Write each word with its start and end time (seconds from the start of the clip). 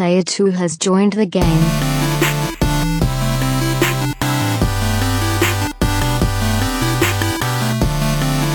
Player 0.00 0.22
2 0.22 0.46
has 0.46 0.78
joined 0.78 1.12
the 1.12 1.26
game. 1.26 1.42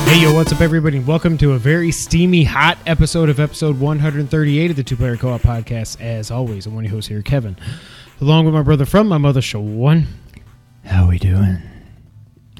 Hey 0.08 0.23
yo, 0.23 0.34
what's 0.34 0.52
up, 0.52 0.62
everybody? 0.62 0.97
Welcome 0.97 1.38
to 1.38 1.52
a 1.52 1.60
very 1.60 1.92
steamy, 1.92 2.46
hot 2.46 2.79
episode 2.88 3.29
of 3.29 3.39
episode 3.39 3.79
138 3.79 4.71
of 4.71 4.76
the 4.76 4.84
Two 4.84 4.96
Player 4.96 5.18
Co 5.18 5.34
op 5.34 5.42
podcast. 5.42 6.02
As 6.02 6.31
always, 6.31 6.66
I'm 6.66 6.73
one 6.73 6.84
of 6.84 6.89
your 6.89 6.98
hosts 6.98 7.09
here, 7.09 7.21
Kevin, 7.21 7.55
along 8.20 8.46
with 8.46 8.55
my 8.55 8.64
brother 8.64 8.88
from 8.88 9.07
my 9.07 9.20
mother, 9.20 9.43
Sean. 9.43 10.07
How 10.84 11.04
are 11.04 11.09
we 11.09 11.20
doing? 11.20 11.59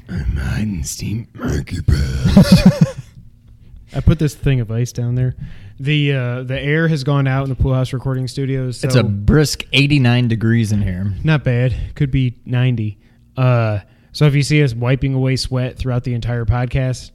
I'm 0.08 0.36
hiding 0.36 0.84
steam 0.84 1.26
monkey 1.34 1.82
pass. 1.82 2.86
I 3.96 4.00
put 4.00 4.20
this 4.20 4.36
thing 4.36 4.60
of 4.60 4.70
ice 4.70 4.92
down 4.92 5.16
there. 5.16 5.34
The 5.78 6.12
uh, 6.12 6.42
the 6.44 6.58
air 6.60 6.88
has 6.88 7.04
gone 7.04 7.26
out 7.26 7.42
in 7.44 7.50
the 7.50 7.54
pool 7.56 7.74
house 7.74 7.92
recording 7.92 8.28
studios. 8.28 8.80
So 8.80 8.86
It's 8.86 8.96
a 8.96 9.02
brisk 9.02 9.64
89 9.72 10.28
degrees 10.28 10.72
in 10.72 10.82
here. 10.82 11.12
not 11.22 11.44
bad. 11.44 11.74
Could 11.94 12.10
be 12.10 12.38
90. 12.46 12.98
Uh, 13.36 13.80
so 14.12 14.24
if 14.26 14.34
you 14.34 14.42
see 14.42 14.62
us 14.62 14.72
wiping 14.74 15.12
away 15.12 15.36
sweat 15.36 15.76
throughout 15.76 16.04
the 16.04 16.14
entire 16.14 16.46
podcast, 16.46 17.10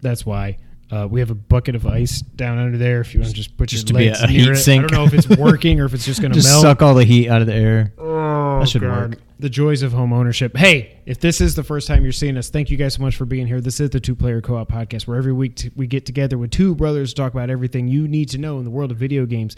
that's 0.00 0.24
why. 0.24 0.58
Uh, 0.94 1.06
we 1.08 1.18
have 1.18 1.30
a 1.30 1.34
bucket 1.34 1.74
of 1.74 1.86
ice 1.86 2.20
down 2.22 2.56
under 2.58 2.78
there. 2.78 3.00
If 3.00 3.14
you 3.14 3.20
want 3.20 3.30
to 3.30 3.34
just 3.36 3.56
put 3.56 3.68
Just 3.68 3.90
your 3.90 3.98
legs 3.98 4.20
a 4.20 4.26
near 4.28 4.38
heat 4.40 4.48
it. 4.50 4.56
sink. 4.58 4.84
I 4.84 4.86
don't 4.86 4.98
know 4.98 5.04
if 5.04 5.12
it's 5.14 5.28
working 5.38 5.80
or 5.80 5.86
if 5.86 5.94
it's 5.94 6.04
just 6.04 6.20
going 6.20 6.32
to 6.34 6.38
Just 6.38 6.48
melt. 6.50 6.62
suck 6.62 6.82
all 6.82 6.94
the 6.94 7.04
heat 7.04 7.28
out 7.28 7.40
of 7.40 7.48
the 7.48 7.54
air. 7.54 7.92
Oh, 7.98 8.60
That 8.60 8.68
should 8.68 8.82
God. 8.82 9.10
work. 9.10 9.18
The 9.40 9.50
joys 9.50 9.82
of 9.82 9.92
home 9.92 10.12
ownership. 10.12 10.56
Hey, 10.56 11.00
if 11.04 11.18
this 11.18 11.40
is 11.40 11.56
the 11.56 11.64
first 11.64 11.88
time 11.88 12.04
you're 12.04 12.12
seeing 12.12 12.36
us, 12.36 12.48
thank 12.48 12.70
you 12.70 12.76
guys 12.76 12.94
so 12.94 13.02
much 13.02 13.16
for 13.16 13.24
being 13.24 13.48
here. 13.48 13.60
This 13.60 13.80
is 13.80 13.90
the 13.90 13.98
Two 13.98 14.14
Player 14.14 14.40
Co 14.40 14.56
op 14.56 14.70
podcast 14.70 15.08
where 15.08 15.16
every 15.18 15.32
week 15.32 15.56
t- 15.56 15.70
we 15.74 15.88
get 15.88 16.06
together 16.06 16.38
with 16.38 16.52
two 16.52 16.76
brothers 16.76 17.12
to 17.12 17.20
talk 17.20 17.32
about 17.34 17.50
everything 17.50 17.88
you 17.88 18.06
need 18.06 18.28
to 18.30 18.38
know 18.38 18.58
in 18.58 18.64
the 18.64 18.70
world 18.70 18.92
of 18.92 18.96
video 18.96 19.26
games. 19.26 19.56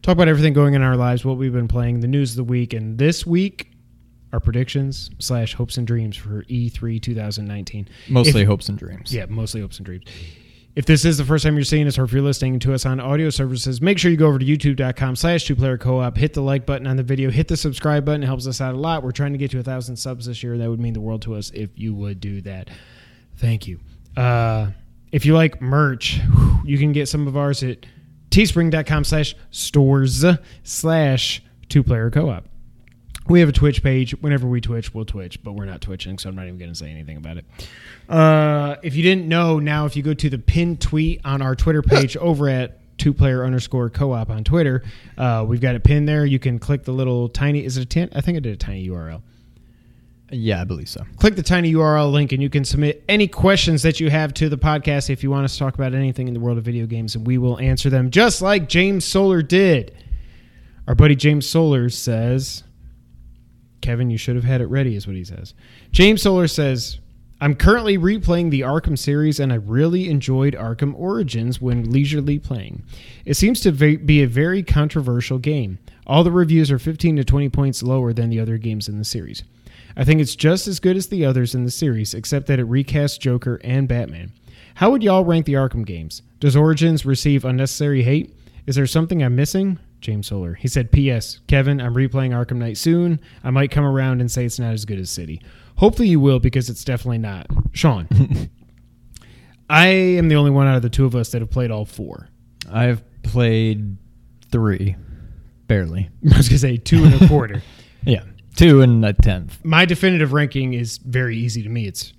Talk 0.00 0.14
about 0.14 0.28
everything 0.28 0.54
going 0.54 0.72
in 0.72 0.80
our 0.82 0.96
lives, 0.96 1.24
what 1.26 1.36
we've 1.36 1.52
been 1.52 1.68
playing, 1.68 2.00
the 2.00 2.08
news 2.08 2.30
of 2.30 2.36
the 2.38 2.44
week. 2.44 2.72
And 2.72 2.96
this 2.96 3.26
week, 3.26 3.70
our 4.32 4.40
predictions 4.40 5.10
slash 5.18 5.52
hopes 5.54 5.76
and 5.76 5.86
dreams 5.86 6.16
for 6.16 6.44
E 6.48 6.70
E3 6.70 7.00
2019. 7.02 7.88
Mostly 8.08 8.40
If- 8.42 8.48
hopes 8.48 8.68
and 8.70 8.78
dreams. 8.78 9.12
yeah, 9.14 9.26
mostly 9.28 9.60
hopes 9.60 9.76
and 9.76 9.84
dreams. 9.84 10.04
If 10.80 10.86
this 10.86 11.04
is 11.04 11.18
the 11.18 11.26
first 11.26 11.44
time 11.44 11.56
you're 11.56 11.64
seeing 11.64 11.86
us 11.86 11.98
or 11.98 12.04
if 12.04 12.12
you're 12.14 12.22
listening 12.22 12.58
to 12.60 12.72
us 12.72 12.86
on 12.86 13.00
audio 13.00 13.28
services, 13.28 13.82
make 13.82 13.98
sure 13.98 14.10
you 14.10 14.16
go 14.16 14.26
over 14.26 14.38
to 14.38 14.46
youtube.com 14.46 15.14
slash 15.14 15.44
two 15.44 15.54
player 15.54 15.76
co-op, 15.76 16.16
hit 16.16 16.32
the 16.32 16.40
like 16.40 16.64
button 16.64 16.86
on 16.86 16.96
the 16.96 17.02
video, 17.02 17.30
hit 17.30 17.48
the 17.48 17.56
subscribe 17.58 18.06
button. 18.06 18.22
It 18.22 18.26
helps 18.26 18.46
us 18.46 18.62
out 18.62 18.74
a 18.74 18.78
lot. 18.78 19.02
We're 19.02 19.12
trying 19.12 19.32
to 19.32 19.38
get 19.38 19.50
to 19.50 19.58
a 19.58 19.62
thousand 19.62 19.96
subs 19.96 20.24
this 20.24 20.42
year. 20.42 20.56
That 20.56 20.70
would 20.70 20.80
mean 20.80 20.94
the 20.94 21.00
world 21.02 21.20
to 21.22 21.34
us 21.34 21.50
if 21.50 21.68
you 21.78 21.92
would 21.92 22.18
do 22.18 22.40
that. 22.40 22.70
Thank 23.36 23.68
you. 23.68 23.78
Uh, 24.16 24.70
if 25.12 25.26
you 25.26 25.34
like 25.34 25.60
merch, 25.60 26.18
you 26.64 26.78
can 26.78 26.92
get 26.92 27.10
some 27.10 27.28
of 27.28 27.36
ours 27.36 27.62
at 27.62 27.84
teespring.com 28.30 29.04
slash 29.04 29.34
stores 29.50 30.24
slash 30.62 31.42
two 31.68 31.82
player 31.82 32.10
co-op. 32.10 32.48
We 33.28 33.40
have 33.40 33.48
a 33.48 33.52
Twitch 33.52 33.82
page. 33.82 34.12
Whenever 34.20 34.46
we 34.46 34.60
Twitch, 34.60 34.92
we'll 34.92 35.04
Twitch, 35.04 35.42
but 35.42 35.52
we're 35.52 35.64
not 35.64 35.80
twitching, 35.80 36.18
so 36.18 36.28
I'm 36.28 36.34
not 36.34 36.46
even 36.46 36.58
going 36.58 36.70
to 36.70 36.74
say 36.74 36.90
anything 36.90 37.16
about 37.16 37.36
it. 37.36 37.44
Uh, 38.08 38.76
if 38.82 38.96
you 38.96 39.02
didn't 39.02 39.28
know, 39.28 39.58
now 39.58 39.86
if 39.86 39.94
you 39.94 40.02
go 40.02 40.14
to 40.14 40.30
the 40.30 40.38
pinned 40.38 40.80
tweet 40.80 41.20
on 41.24 41.42
our 41.42 41.54
Twitter 41.54 41.82
page 41.82 42.16
over 42.16 42.48
at 42.48 42.78
two 42.98 43.14
player 43.14 43.44
underscore 43.44 43.88
co 43.88 44.12
op 44.12 44.30
on 44.30 44.42
Twitter, 44.42 44.82
uh, 45.16 45.44
we've 45.46 45.60
got 45.60 45.74
it 45.74 45.84
pinned 45.84 46.08
there. 46.08 46.26
You 46.26 46.38
can 46.38 46.58
click 46.58 46.84
the 46.84 46.92
little 46.92 47.28
tiny. 47.28 47.64
Is 47.64 47.76
it 47.76 47.82
a 47.82 47.86
tin? 47.86 48.10
I 48.14 48.20
think 48.20 48.36
I 48.36 48.40
did 48.40 48.54
a 48.54 48.56
tiny 48.56 48.88
URL. 48.88 49.22
Yeah, 50.32 50.60
I 50.60 50.64
believe 50.64 50.88
so. 50.88 51.04
Click 51.16 51.34
the 51.34 51.42
tiny 51.42 51.72
URL 51.74 52.12
link, 52.12 52.32
and 52.32 52.40
you 52.40 52.48
can 52.48 52.64
submit 52.64 53.02
any 53.08 53.26
questions 53.26 53.82
that 53.82 53.98
you 53.98 54.10
have 54.10 54.32
to 54.34 54.48
the 54.48 54.58
podcast 54.58 55.10
if 55.10 55.24
you 55.24 55.30
want 55.30 55.44
us 55.44 55.54
to 55.54 55.58
talk 55.58 55.74
about 55.74 55.92
anything 55.92 56.28
in 56.28 56.34
the 56.34 56.40
world 56.40 56.56
of 56.56 56.64
video 56.64 56.86
games, 56.86 57.16
and 57.16 57.26
we 57.26 57.36
will 57.36 57.58
answer 57.58 57.90
them 57.90 58.10
just 58.10 58.40
like 58.40 58.68
James 58.68 59.04
Solar 59.04 59.42
did. 59.42 59.92
Our 60.86 60.94
buddy 60.94 61.16
James 61.16 61.48
Solar 61.48 61.90
says, 61.90 62.62
Kevin, 63.80 64.10
you 64.10 64.18
should 64.18 64.36
have 64.36 64.44
had 64.44 64.60
it 64.60 64.66
ready, 64.66 64.96
is 64.96 65.06
what 65.06 65.16
he 65.16 65.24
says. 65.24 65.54
James 65.92 66.22
Solar 66.22 66.48
says, 66.48 66.98
I'm 67.42 67.54
currently 67.54 67.96
replaying 67.96 68.50
the 68.50 68.60
Arkham 68.60 68.98
series, 68.98 69.40
and 69.40 69.50
I 69.50 69.56
really 69.56 70.10
enjoyed 70.10 70.54
Arkham 70.54 70.94
Origins 70.94 71.60
when 71.60 71.90
leisurely 71.90 72.38
playing. 72.38 72.82
It 73.24 73.34
seems 73.34 73.60
to 73.62 73.72
be 73.72 74.22
a 74.22 74.26
very 74.26 74.62
controversial 74.62 75.38
game. 75.38 75.78
All 76.06 76.22
the 76.22 76.30
reviews 76.30 76.70
are 76.70 76.78
15 76.78 77.16
to 77.16 77.24
20 77.24 77.48
points 77.48 77.82
lower 77.82 78.12
than 78.12 78.28
the 78.28 78.40
other 78.40 78.58
games 78.58 78.88
in 78.88 78.98
the 78.98 79.04
series. 79.04 79.42
I 79.96 80.04
think 80.04 80.20
it's 80.20 80.36
just 80.36 80.68
as 80.68 80.80
good 80.80 80.96
as 80.96 81.08
the 81.08 81.24
others 81.24 81.54
in 81.54 81.64
the 81.64 81.70
series, 81.70 82.12
except 82.12 82.46
that 82.48 82.58
it 82.58 82.68
recasts 82.68 83.18
Joker 83.18 83.58
and 83.64 83.88
Batman. 83.88 84.32
How 84.74 84.90
would 84.90 85.02
y'all 85.02 85.24
rank 85.24 85.46
the 85.46 85.54
Arkham 85.54 85.86
games? 85.86 86.22
Does 86.40 86.56
Origins 86.56 87.06
receive 87.06 87.44
unnecessary 87.44 88.02
hate? 88.02 88.34
Is 88.66 88.76
there 88.76 88.86
something 88.86 89.22
I'm 89.22 89.34
missing? 89.34 89.78
James 90.00 90.28
Solar. 90.28 90.54
He 90.54 90.68
said, 90.68 90.92
P.S. 90.92 91.40
Kevin, 91.46 91.80
I'm 91.80 91.94
replaying 91.94 92.30
Arkham 92.30 92.56
Knight 92.56 92.76
soon. 92.76 93.20
I 93.44 93.50
might 93.50 93.70
come 93.70 93.84
around 93.84 94.20
and 94.20 94.30
say 94.30 94.44
it's 94.44 94.58
not 94.58 94.72
as 94.72 94.84
good 94.84 94.98
as 94.98 95.10
City. 95.10 95.42
Hopefully 95.76 96.08
you 96.08 96.20
will 96.20 96.40
because 96.40 96.68
it's 96.68 96.84
definitely 96.84 97.18
not. 97.18 97.46
Sean. 97.72 98.08
I 99.70 99.86
am 99.86 100.28
the 100.28 100.36
only 100.36 100.50
one 100.50 100.66
out 100.66 100.76
of 100.76 100.82
the 100.82 100.90
two 100.90 101.04
of 101.06 101.14
us 101.14 101.30
that 101.30 101.40
have 101.42 101.50
played 101.50 101.70
all 101.70 101.84
four. 101.84 102.28
I've 102.70 103.02
played 103.22 103.96
three. 104.50 104.96
Barely. 105.68 106.10
I 106.32 106.36
was 106.36 106.48
going 106.48 106.56
to 106.56 106.58
say 106.58 106.76
two 106.76 107.04
and 107.04 107.22
a 107.22 107.28
quarter. 107.28 107.62
Yeah. 108.02 108.22
Two 108.56 108.80
and 108.80 109.04
a 109.04 109.12
tenth. 109.12 109.62
My 109.62 109.84
definitive 109.84 110.32
ranking 110.32 110.72
is 110.72 110.96
very 110.96 111.36
easy 111.36 111.62
to 111.62 111.68
me. 111.68 111.86
It's 111.86 112.14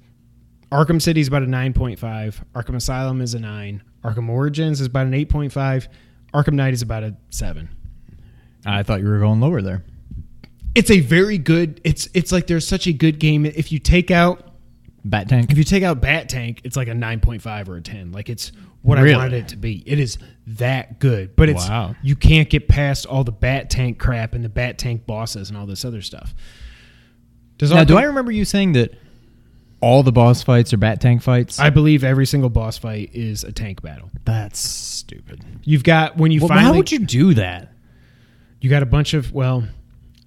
Arkham 0.72 1.02
City 1.02 1.20
is 1.22 1.28
about 1.28 1.42
a 1.42 1.48
9.5. 1.48 2.44
Arkham 2.54 2.76
Asylum 2.76 3.20
is 3.20 3.34
a 3.34 3.40
9. 3.40 3.82
Arkham 4.04 4.30
Origins 4.30 4.80
is 4.80 4.86
about 4.86 5.08
an 5.08 5.14
8.5. 5.14 5.88
Arkham 6.34 6.54
Knight 6.54 6.74
is 6.74 6.82
about 6.82 7.04
a 7.04 7.16
7. 7.30 7.70
I 8.66 8.84
thought 8.84 9.02
you 9.02 9.08
were 9.08 9.20
going 9.20 9.42
lower 9.42 9.62
there. 9.62 9.84
It's 10.76 10.90
a 10.92 11.00
very 11.02 11.38
good 11.38 11.82
it's 11.84 12.08
it's 12.14 12.32
like 12.32 12.48
there's 12.48 12.66
such 12.68 12.88
a 12.88 12.94
good 12.94 13.20
game 13.20 13.46
if 13.46 13.72
you 13.72 13.80
take 13.80 14.10
out 14.12 14.48
Bat 15.04 15.30
Tank. 15.30 15.52
if 15.52 15.58
you 15.58 15.64
take 15.64 15.84
out 15.84 16.00
Bat 16.00 16.30
Tank, 16.30 16.62
it's 16.64 16.78
like 16.78 16.88
a 16.88 16.92
9.5 16.92 17.68
or 17.68 17.76
a 17.78 17.82
10. 17.82 18.12
Like 18.12 18.30
it's 18.30 18.52
what 18.84 18.98
Really? 19.00 19.14
I 19.14 19.18
wanted 19.18 19.34
it 19.34 19.48
to 19.50 19.58
be. 19.58 19.84
It 19.86 20.00
is 20.00 20.18
that 20.48 21.00
good. 21.00 21.36
But 21.36 21.50
it's 21.50 21.68
Wow. 21.68 21.96
you 22.02 22.16
can't 22.16 22.50
get 22.50 22.68
past 22.68 23.06
all 23.06 23.24
the 23.24 23.32
Bat 23.32 23.70
Tank 23.70 24.00
crap 24.00 24.34
and 24.34 24.44
the 24.46 24.50
Bat 24.50 24.78
Tank 24.78 25.06
bosses 25.06 25.50
and 25.50 25.58
all 25.58 25.66
this 25.66 25.84
other 25.84 26.02
stuff. 26.02 26.34
Does 27.58 27.72
Now, 27.72 27.84
Arkham- 27.84 27.88
do 27.88 27.98
I 27.98 28.04
remember 28.04 28.32
you 28.32 28.46
saying 28.46 28.72
that 28.74 28.94
all 29.82 30.04
the 30.04 30.12
boss 30.12 30.44
fights 30.44 30.74
are 30.74 30.78
Bat 30.78 31.02
Tank 31.02 31.22
fights? 31.22 31.60
I 31.60 31.70
believe 31.70 32.04
every 32.04 32.26
single 32.26 32.50
boss 32.50 32.78
fight 32.78 33.10
is 33.14 33.44
a 33.44 33.52
tank 33.52 33.82
battle. 33.82 34.10
That's 34.26 34.60
stupid. 34.60 35.44
You've 35.64 35.84
got 35.84 36.18
when 36.18 36.32
you 36.32 36.40
Well, 36.42 36.50
finally 36.50 36.66
how 36.66 36.74
would 36.78 36.92
you 36.92 37.00
do 37.00 37.34
that? 37.36 37.70
you 38.60 38.70
got 38.70 38.84
a 38.84 38.86
bunch 38.88 39.16
of 39.16 39.32
well 39.34 39.64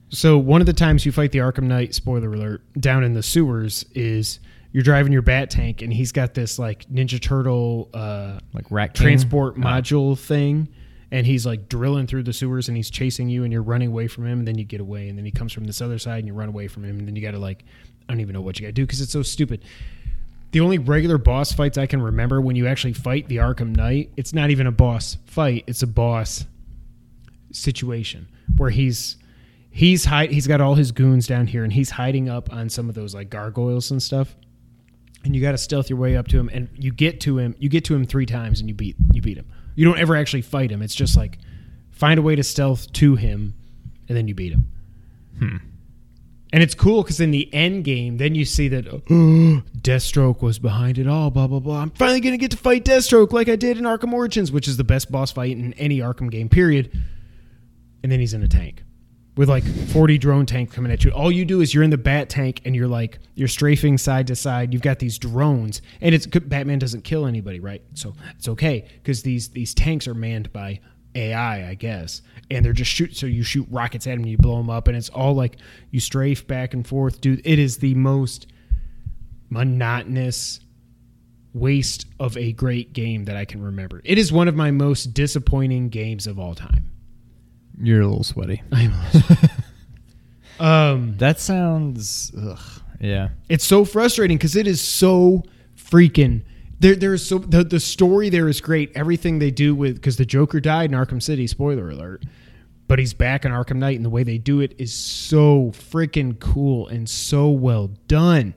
so 0.09 0.37
one 0.38 0.60
of 0.60 0.66
the 0.66 0.72
times 0.72 1.06
you 1.06 1.12
fight 1.12 1.31
the 1.32 1.38
arkham 1.38 1.64
knight 1.64 1.94
spoiler 1.94 2.32
alert 2.32 2.62
down 2.81 3.04
in 3.04 3.14
the 3.14 3.22
sewers 3.22 3.84
is 3.94 4.41
you're 4.72 4.82
driving 4.82 5.12
your 5.12 5.22
bat 5.22 5.50
tank 5.50 5.82
and 5.82 5.93
he's 5.93 6.10
got 6.10 6.34
this 6.34 6.59
like 6.59 6.84
ninja 6.88 7.20
turtle 7.22 7.91
uh 7.94 8.38
Like 8.53 8.69
Rat 8.72 8.94
King? 8.94 9.04
transport 9.06 9.54
Oh. 9.56 9.60
module 9.60 10.19
thing 10.19 10.66
and 11.12 11.25
he's 11.26 11.47
like 11.47 11.69
drilling 11.69 12.09
through 12.09 12.25
the 12.25 12.32
sewers 12.32 12.66
and 12.66 12.76
he's 12.76 12.91
chasing 12.91 13.28
you 13.28 13.44
and 13.44 13.53
you're 13.53 13.62
running 13.62 13.88
away 13.88 14.09
from 14.09 14.26
him 14.26 14.41
and 14.41 14.48
then 14.48 14.59
you 14.59 14.64
get 14.64 14.81
away 14.81 15.09
and 15.09 15.16
then 15.16 15.25
he 15.25 15.31
comes 15.31 15.53
from 15.53 15.62
this 15.64 15.81
other 15.81 15.98
side 16.00 16.19
and 16.19 16.26
you 16.26 16.34
run 16.34 16.48
away 16.48 16.66
from 16.66 16.84
him 16.84 16.98
and 16.98 17.06
then 17.06 17.14
you 17.14 17.22
got 17.22 17.31
to 17.32 17.38
like 17.38 17.64
i 18.09 18.12
don't 18.12 18.20
even 18.20 18.32
know 18.32 18.41
what 18.41 18.59
you 18.59 18.66
got 18.66 18.69
to 18.69 18.72
do 18.72 18.84
because 18.84 19.00
it's 19.00 19.12
so 19.12 19.22
stupid. 19.22 19.65
The 20.53 20.60
only 20.60 20.78
regular 20.78 21.19
boss 21.19 21.53
fights 21.53 21.76
i 21.78 21.87
can 21.87 22.00
remember 22.00 22.41
when 22.41 22.54
you 22.54 22.69
actually 22.69 22.92
fight 22.92 23.28
the 23.28 23.38
arkham 23.38 23.75
knight 23.75 24.12
it's 24.16 24.32
not 24.32 24.50
even 24.50 24.69
a 24.69 24.72
boss 24.72 25.16
fight 25.26 25.65
it's 25.66 25.82
a 25.82 25.87
boss 25.87 26.47
situation 27.50 28.28
where 28.56 28.70
he's 28.70 29.16
he's 29.70 30.04
hide, 30.04 30.31
he's 30.31 30.47
got 30.47 30.60
all 30.60 30.76
his 30.76 30.93
goons 30.93 31.26
down 31.26 31.48
here 31.48 31.64
and 31.64 31.72
he's 31.72 31.91
hiding 31.91 32.28
up 32.28 32.53
on 32.53 32.69
some 32.69 32.88
of 32.88 32.94
those 32.94 33.14
like 33.14 33.28
gargoyles 33.28 33.91
and 33.91 34.03
stuff. 34.03 34.37
And 35.25 35.34
you 35.34 35.43
got 35.43 35.53
to 35.53 35.59
stealth 35.59 35.91
your 35.91 35.98
way 35.98 36.16
up 36.16 36.28
to 36.28 36.38
him 36.38 36.50
and 36.53 36.69
you 36.75 36.93
get 36.93 37.20
to 37.22 37.38
him 37.38 37.54
you 37.59 37.69
get 37.69 37.84
to 37.87 37.94
him 37.94 38.04
three 38.04 38.26
times 38.26 38.60
and 38.60 38.69
you 38.69 38.75
beat 38.75 38.97
you 39.12 39.22
beat 39.22 39.38
him. 39.38 39.47
You 39.75 39.84
don't 39.84 39.98
ever 39.98 40.16
actually 40.16 40.43
fight 40.43 40.70
him 40.70 40.82
it's 40.82 40.94
just 40.94 41.16
like 41.16 41.38
find 41.91 42.19
a 42.19 42.22
way 42.22 42.37
to 42.37 42.43
stealth 42.43 42.93
to 42.93 43.17
him 43.17 43.55
and 44.08 44.17
then 44.17 44.28
you 44.28 44.34
beat 44.34 44.52
him 44.52 44.70
hmm. 45.38 45.56
And 46.54 46.62
it's 46.62 46.74
cool 46.76 47.02
because 47.02 47.20
in 47.20 47.32
the 47.32 47.52
end 47.52 47.82
game 47.84 48.16
then 48.16 48.36
you 48.36 48.44
see 48.44 48.68
that 48.68 48.86
oh, 48.86 49.00
deathstroke 49.80 50.40
was 50.40 50.60
behind 50.60 50.98
it 50.98 51.08
all 51.08 51.28
blah 51.28 51.48
blah 51.48 51.58
blah 51.58 51.80
i'm 51.80 51.90
finally 51.90 52.20
gonna 52.20 52.36
get 52.36 52.52
to 52.52 52.56
fight 52.56 52.84
deathstroke 52.84 53.32
like 53.32 53.48
i 53.48 53.56
did 53.56 53.76
in 53.76 53.82
arkham 53.84 54.12
origins 54.12 54.52
which 54.52 54.68
is 54.68 54.76
the 54.76 54.84
best 54.84 55.10
boss 55.10 55.32
fight 55.32 55.50
in 55.50 55.72
any 55.74 55.98
arkham 55.98 56.30
game 56.30 56.48
period 56.48 56.90
and 58.04 58.12
then 58.12 58.20
he's 58.20 58.32
in 58.32 58.42
a 58.42 58.48
tank 58.48 58.84
with 59.36 59.48
like 59.48 59.64
40 59.64 60.16
drone 60.18 60.46
tank 60.46 60.72
coming 60.72 60.92
at 60.92 61.02
you. 61.02 61.10
All 61.10 61.32
you 61.32 61.44
do 61.44 61.60
is 61.60 61.74
you're 61.74 61.82
in 61.82 61.90
the 61.90 61.98
bat 61.98 62.28
tank 62.28 62.60
and 62.64 62.76
you're 62.76 62.86
like 62.86 63.18
you're 63.34 63.48
strafing 63.48 63.98
side 63.98 64.28
to 64.28 64.36
side. 64.36 64.72
You've 64.72 64.82
got 64.82 65.00
these 65.00 65.18
drones 65.18 65.82
and 66.00 66.14
it's 66.14 66.24
Batman 66.24 66.78
doesn't 66.78 67.02
kill 67.02 67.26
anybody, 67.26 67.58
right? 67.58 67.82
So 67.94 68.14
it's 68.36 68.46
okay 68.46 68.88
because 69.02 69.22
these 69.22 69.48
these 69.48 69.74
tanks 69.74 70.06
are 70.06 70.14
manned 70.14 70.52
by 70.52 70.78
AI, 71.14 71.69
I 71.69 71.75
guess, 71.75 72.22
and 72.50 72.64
they're 72.64 72.72
just 72.72 72.90
shoot. 72.90 73.16
So 73.16 73.26
you 73.26 73.43
shoot 73.43 73.66
rockets 73.70 74.06
at 74.06 74.11
them, 74.11 74.20
and 74.20 74.28
you 74.31 74.37
blow 74.38 74.56
them 74.56 74.70
up, 74.70 74.88
and 74.88 74.96
it's 74.96 75.08
all 75.11 75.34
like 75.34 75.56
you 75.90 76.00
strafe 76.00 76.46
back 76.46 76.75
and 76.75 76.87
forth, 76.87 77.20
dude. 77.20 77.40
It 77.44 77.58
is 77.58 77.78
the 77.78 77.94
most 77.94 78.46
monotonous 79.50 80.61
waste 81.52 82.06
of 82.19 82.37
a 82.37 82.52
great 82.52 82.93
game 82.93 83.25
that 83.26 83.37
I 83.37 83.44
can 83.44 83.62
remember. 83.62 84.00
It 84.05 84.19
is 84.19 84.32
one 84.32 84.49
of 84.49 84.56
my 84.56 84.70
most 84.70 85.14
disappointing 85.14 85.88
games 85.88 86.26
of 86.26 86.38
all 86.38 86.55
time. 86.55 86.90
You're 87.81 88.02
a 88.02 88.06
little 88.06 88.25
sweaty. 88.25 88.62
I'm 88.72 88.93
a 88.93 89.11
little 90.58 90.66
um, 90.66 91.16
That 91.19 91.40
sounds. 91.40 92.32
Ugh. 92.37 92.58
Yeah. 93.00 93.31
it's 93.49 93.64
so 93.64 93.84
frustrating 93.84 94.37
because 94.38 94.56
it 94.56 94.66
is 94.66 94.81
so 94.81 95.43
freaking. 95.76 96.43
There, 96.81 96.97
there 96.97 97.15
is 97.15 97.26
so 97.26 97.38
the 97.38 97.65
the 97.65 97.81
story 97.81 98.29
there 98.29 98.49
is 98.49 98.61
great. 98.61 98.93
Everything 98.94 99.38
they 99.38 99.50
do 99.50 99.75
with 99.75 99.94
because 99.97 100.17
the 100.17 100.26
Joker 100.26 100.61
died 100.61 100.91
in 100.91 100.97
Arkham 100.97 101.23
City. 101.23 101.47
Spoiler 101.47 101.91
alert. 101.91 102.25
But 102.87 102.99
he's 102.99 103.15
back 103.15 103.47
in 103.47 103.53
Arkham 103.53 103.76
Knight, 103.76 103.97
and 103.97 104.05
the 104.05 104.11
way 104.11 104.25
they 104.25 104.37
do 104.37 104.61
it 104.61 104.75
is 104.79 104.93
so 104.93 105.73
freaking 105.73 106.38
cool 106.38 106.87
and 106.88 107.09
so 107.09 107.49
well 107.49 107.88
done. 108.09 108.55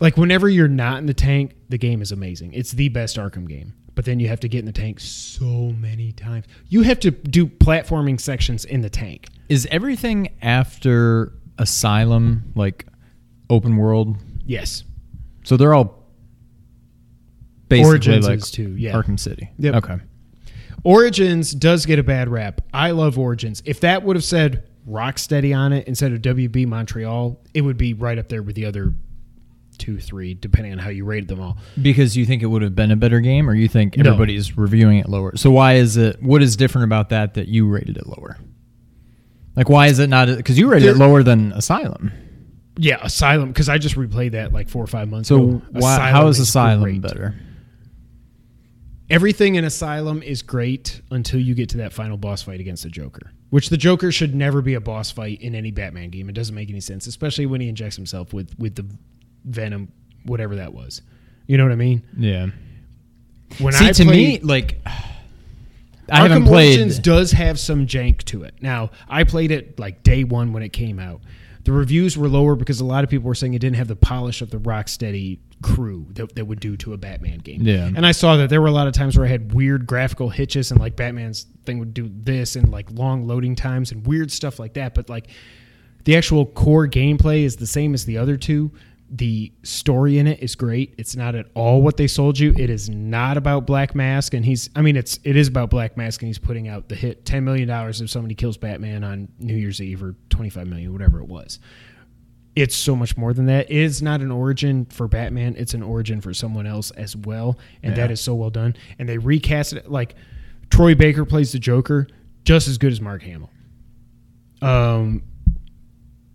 Like 0.00 0.16
whenever 0.16 0.48
you're 0.48 0.68
not 0.68 0.98
in 0.98 1.06
the 1.06 1.14
tank, 1.14 1.54
the 1.68 1.78
game 1.78 2.02
is 2.02 2.12
amazing. 2.12 2.52
It's 2.52 2.72
the 2.72 2.88
best 2.88 3.16
Arkham 3.16 3.48
game. 3.48 3.74
But 3.94 4.04
then 4.04 4.20
you 4.20 4.28
have 4.28 4.40
to 4.40 4.48
get 4.48 4.60
in 4.60 4.64
the 4.64 4.72
tank 4.72 5.00
so 5.00 5.44
many 5.44 6.12
times. 6.12 6.46
You 6.68 6.82
have 6.82 7.00
to 7.00 7.10
do 7.10 7.46
platforming 7.46 8.20
sections 8.20 8.64
in 8.64 8.80
the 8.80 8.90
tank. 8.90 9.28
Is 9.48 9.66
everything 9.70 10.28
after 10.40 11.32
Asylum 11.58 12.52
like 12.54 12.86
open 13.50 13.76
world? 13.76 14.16
Yes. 14.46 14.84
So 15.44 15.56
they're 15.56 15.74
all 15.74 15.99
basically 17.70 17.88
Origins 17.88 18.26
like 18.28 18.38
is 18.40 18.50
too, 18.50 18.76
yeah. 18.76 18.92
Arkham 18.92 19.18
City. 19.18 19.50
Yep. 19.58 19.74
Okay. 19.76 19.98
Origins 20.84 21.52
does 21.54 21.86
get 21.86 21.98
a 21.98 22.02
bad 22.02 22.28
rap. 22.28 22.60
I 22.72 22.90
love 22.92 23.18
Origins. 23.18 23.62
If 23.64 23.80
that 23.80 24.02
would 24.02 24.16
have 24.16 24.24
said 24.24 24.66
Rocksteady 24.88 25.56
on 25.56 25.72
it 25.72 25.86
instead 25.86 26.12
of 26.12 26.20
WB 26.22 26.66
Montreal, 26.66 27.38
it 27.54 27.60
would 27.62 27.76
be 27.76 27.94
right 27.94 28.18
up 28.18 28.28
there 28.28 28.42
with 28.42 28.56
the 28.56 28.64
other 28.66 28.94
two, 29.78 29.98
three, 29.98 30.34
depending 30.34 30.72
on 30.72 30.78
how 30.78 30.90
you 30.90 31.04
rated 31.04 31.28
them 31.28 31.40
all. 31.40 31.58
Because 31.80 32.16
you 32.16 32.24
think 32.26 32.42
it 32.42 32.46
would 32.46 32.62
have 32.62 32.74
been 32.74 32.90
a 32.90 32.96
better 32.96 33.20
game, 33.20 33.48
or 33.48 33.54
you 33.54 33.68
think 33.68 33.96
No. 33.96 34.10
everybody's 34.10 34.56
reviewing 34.56 34.98
it 34.98 35.08
lower? 35.08 35.36
So 35.36 35.50
why 35.50 35.74
is 35.74 35.96
it? 35.96 36.22
What 36.22 36.42
is 36.42 36.56
different 36.56 36.84
about 36.86 37.10
that 37.10 37.34
that 37.34 37.48
you 37.48 37.66
rated 37.66 37.96
it 37.96 38.06
lower? 38.06 38.38
Like 39.56 39.68
why 39.68 39.88
is 39.88 39.98
it 39.98 40.08
not? 40.08 40.28
Because 40.28 40.58
you 40.58 40.68
rated 40.70 40.88
it 40.90 40.96
lower 40.96 41.22
than 41.22 41.52
Asylum. 41.52 42.12
Yeah, 42.78 42.98
Asylum, 43.02 43.48
because 43.48 43.68
I 43.68 43.76
just 43.78 43.96
replayed 43.96 44.32
that 44.32 44.52
like 44.54 44.68
four 44.70 44.82
or 44.82 44.86
five 44.86 45.08
months 45.10 45.28
So 45.28 45.36
ago. 45.36 45.62
why, 45.72 46.10
how 46.10 46.28
is 46.28 46.38
Asylum 46.38 47.00
better? 47.00 47.34
Everything 49.10 49.56
in 49.56 49.64
Asylum 49.64 50.22
is 50.22 50.40
great 50.40 51.00
until 51.10 51.40
you 51.40 51.54
get 51.54 51.68
to 51.70 51.78
that 51.78 51.92
final 51.92 52.16
boss 52.16 52.42
fight 52.42 52.60
against 52.60 52.84
the 52.84 52.88
Joker, 52.88 53.32
which 53.50 53.68
the 53.68 53.76
Joker 53.76 54.12
should 54.12 54.34
never 54.34 54.62
be 54.62 54.74
a 54.74 54.80
boss 54.80 55.10
fight 55.10 55.40
in 55.42 55.54
any 55.54 55.72
Batman 55.72 56.10
game. 56.10 56.28
It 56.28 56.34
doesn't 56.34 56.54
make 56.54 56.70
any 56.70 56.80
sense, 56.80 57.06
especially 57.06 57.46
when 57.46 57.60
he 57.60 57.68
injects 57.68 57.96
himself 57.96 58.32
with 58.32 58.56
with 58.58 58.76
the 58.76 58.86
venom, 59.44 59.90
whatever 60.24 60.56
that 60.56 60.72
was. 60.72 61.02
You 61.46 61.58
know 61.58 61.64
what 61.64 61.72
I 61.72 61.76
mean? 61.76 62.02
Yeah. 62.16 62.46
When 63.58 63.72
See, 63.72 63.88
I 63.88 63.92
to 63.92 64.04
me, 64.04 64.38
like 64.38 64.80
I 64.86 66.20
Arkham 66.20 66.28
haven't 66.28 66.44
played. 66.46 66.78
Origins 66.78 66.98
does 67.00 67.32
have 67.32 67.58
some 67.58 67.86
jank 67.86 68.22
to 68.24 68.44
it. 68.44 68.54
Now, 68.60 68.90
I 69.08 69.24
played 69.24 69.50
it 69.50 69.78
like 69.78 70.02
day 70.02 70.24
one 70.24 70.52
when 70.52 70.62
it 70.62 70.72
came 70.72 70.98
out. 70.98 71.20
The 71.64 71.72
reviews 71.72 72.16
were 72.16 72.28
lower 72.28 72.56
because 72.56 72.80
a 72.80 72.84
lot 72.84 73.04
of 73.04 73.10
people 73.10 73.28
were 73.28 73.34
saying 73.34 73.54
it 73.54 73.58
didn't 73.58 73.76
have 73.76 73.88
the 73.88 73.96
polish 73.96 74.40
of 74.40 74.50
the 74.50 74.58
Rocksteady 74.58 75.38
crew 75.62 76.06
that, 76.12 76.34
that 76.34 76.46
would 76.46 76.60
do 76.60 76.76
to 76.78 76.94
a 76.94 76.96
Batman 76.96 77.38
game. 77.38 77.62
Yeah. 77.62 77.84
And 77.84 78.06
I 78.06 78.12
saw 78.12 78.36
that 78.36 78.48
there 78.48 78.62
were 78.62 78.68
a 78.68 78.72
lot 78.72 78.86
of 78.86 78.94
times 78.94 79.16
where 79.16 79.26
I 79.26 79.28
had 79.28 79.52
weird 79.52 79.86
graphical 79.86 80.30
hitches 80.30 80.70
and 80.70 80.80
like 80.80 80.96
Batman's 80.96 81.46
thing 81.64 81.78
would 81.78 81.92
do 81.92 82.10
this 82.12 82.56
and 82.56 82.70
like 82.70 82.90
long 82.90 83.26
loading 83.26 83.54
times 83.54 83.92
and 83.92 84.06
weird 84.06 84.32
stuff 84.32 84.58
like 84.58 84.74
that. 84.74 84.94
But 84.94 85.10
like 85.10 85.28
the 86.04 86.16
actual 86.16 86.46
core 86.46 86.88
gameplay 86.88 87.42
is 87.42 87.56
the 87.56 87.66
same 87.66 87.92
as 87.92 88.06
the 88.06 88.16
other 88.16 88.36
two. 88.36 88.72
The 89.12 89.52
story 89.64 90.18
in 90.18 90.28
it 90.28 90.40
is 90.40 90.54
great. 90.54 90.94
It's 90.96 91.16
not 91.16 91.34
at 91.34 91.46
all 91.54 91.82
what 91.82 91.96
they 91.96 92.06
sold 92.06 92.38
you. 92.38 92.54
It 92.56 92.70
is 92.70 92.88
not 92.88 93.36
about 93.36 93.66
Black 93.66 93.94
Mask, 93.94 94.34
and 94.34 94.44
he's. 94.44 94.70
I 94.76 94.82
mean, 94.82 94.96
it's 94.96 95.18
it 95.24 95.34
is 95.34 95.48
about 95.48 95.68
Black 95.68 95.96
Mask, 95.96 96.22
and 96.22 96.28
he's 96.28 96.38
putting 96.38 96.68
out 96.68 96.88
the 96.88 96.94
hit 96.94 97.24
ten 97.24 97.44
million 97.44 97.66
dollars 97.66 98.00
if 98.00 98.08
somebody 98.08 98.36
kills 98.36 98.56
Batman 98.56 99.02
on 99.02 99.28
New 99.40 99.56
Year's 99.56 99.80
Eve 99.80 100.02
or 100.02 100.14
twenty 100.28 100.48
five 100.48 100.68
million, 100.68 100.92
whatever 100.92 101.18
it 101.20 101.26
was. 101.26 101.58
It's 102.54 102.76
so 102.76 102.94
much 102.94 103.16
more 103.16 103.32
than 103.32 103.46
that. 103.46 103.70
It 103.70 103.76
is 103.76 104.00
not 104.00 104.20
an 104.20 104.30
origin 104.30 104.84
for 104.86 105.08
Batman. 105.08 105.54
It's 105.56 105.74
an 105.74 105.82
origin 105.82 106.20
for 106.20 106.32
someone 106.32 106.66
else 106.66 106.90
as 106.92 107.16
well, 107.16 107.58
and 107.82 107.96
that 107.96 108.10
is 108.10 108.20
so 108.20 108.34
well 108.34 108.50
done. 108.50 108.76
And 108.98 109.08
they 109.08 109.18
recast 109.18 109.72
it 109.72 109.90
like 109.90 110.14
Troy 110.70 110.94
Baker 110.94 111.24
plays 111.24 111.52
the 111.52 111.58
Joker 111.58 112.06
just 112.44 112.68
as 112.68 112.78
good 112.78 112.92
as 112.92 113.00
Mark 113.00 113.22
Hamill. 113.22 113.50
Um, 114.62 115.22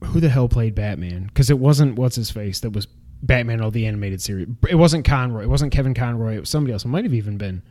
who 0.05 0.19
the 0.19 0.29
hell 0.29 0.47
played 0.47 0.75
Batman? 0.75 1.25
Because 1.25 1.49
it 1.49 1.59
wasn't 1.59 1.95
what's 1.97 2.15
his 2.15 2.31
face 2.31 2.59
that 2.61 2.71
was 2.71 2.87
Batman 3.21 3.61
all 3.61 3.71
the 3.71 3.85
animated 3.87 4.21
series. 4.21 4.47
It 4.69 4.75
wasn't 4.75 5.05
Conroy. 5.05 5.43
It 5.43 5.49
wasn't 5.49 5.71
Kevin 5.71 5.93
Conroy. 5.93 6.35
It 6.35 6.39
was 6.41 6.49
somebody 6.49 6.73
else. 6.73 6.85
It 6.85 6.89
might 6.89 7.03
have 7.05 7.13
even 7.13 7.37
been 7.37 7.61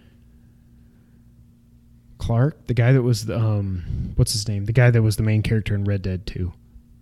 Clark, 2.19 2.67
the 2.67 2.75
guy 2.75 2.93
that 2.93 3.03
was 3.03 3.27
the, 3.27 3.39
um, 3.39 4.13
what's 4.17 4.33
his 4.33 4.49
name? 4.49 4.65
The 4.65 4.73
guy 4.73 4.91
that 4.91 5.03
was 5.03 5.17
the 5.17 5.23
main 5.23 5.43
character 5.43 5.75
in 5.75 5.85
Red 5.85 6.03
Dead 6.03 6.27
Two. 6.27 6.53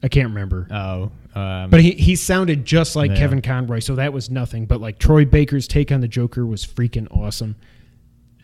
I 0.02 0.08
can't 0.08 0.28
remember. 0.30 0.66
oh, 0.70 1.12
um, 1.38 1.70
But 1.70 1.80
he, 1.80 1.92
he 1.92 2.16
sounded 2.16 2.64
just 2.64 2.96
like 2.96 3.12
Yeah. 3.12 3.18
Kevin 3.18 3.40
Conroy, 3.40 3.78
so 3.78 3.94
that 3.94 4.12
was 4.12 4.30
nothing. 4.30 4.66
But 4.66 4.80
like 4.80 4.98
Troy 4.98 5.24
Baker's 5.24 5.68
take 5.68 5.92
on 5.92 6.00
the 6.00 6.08
Joker 6.08 6.44
was 6.44 6.66
freaking 6.66 7.06
awesome. 7.16 7.54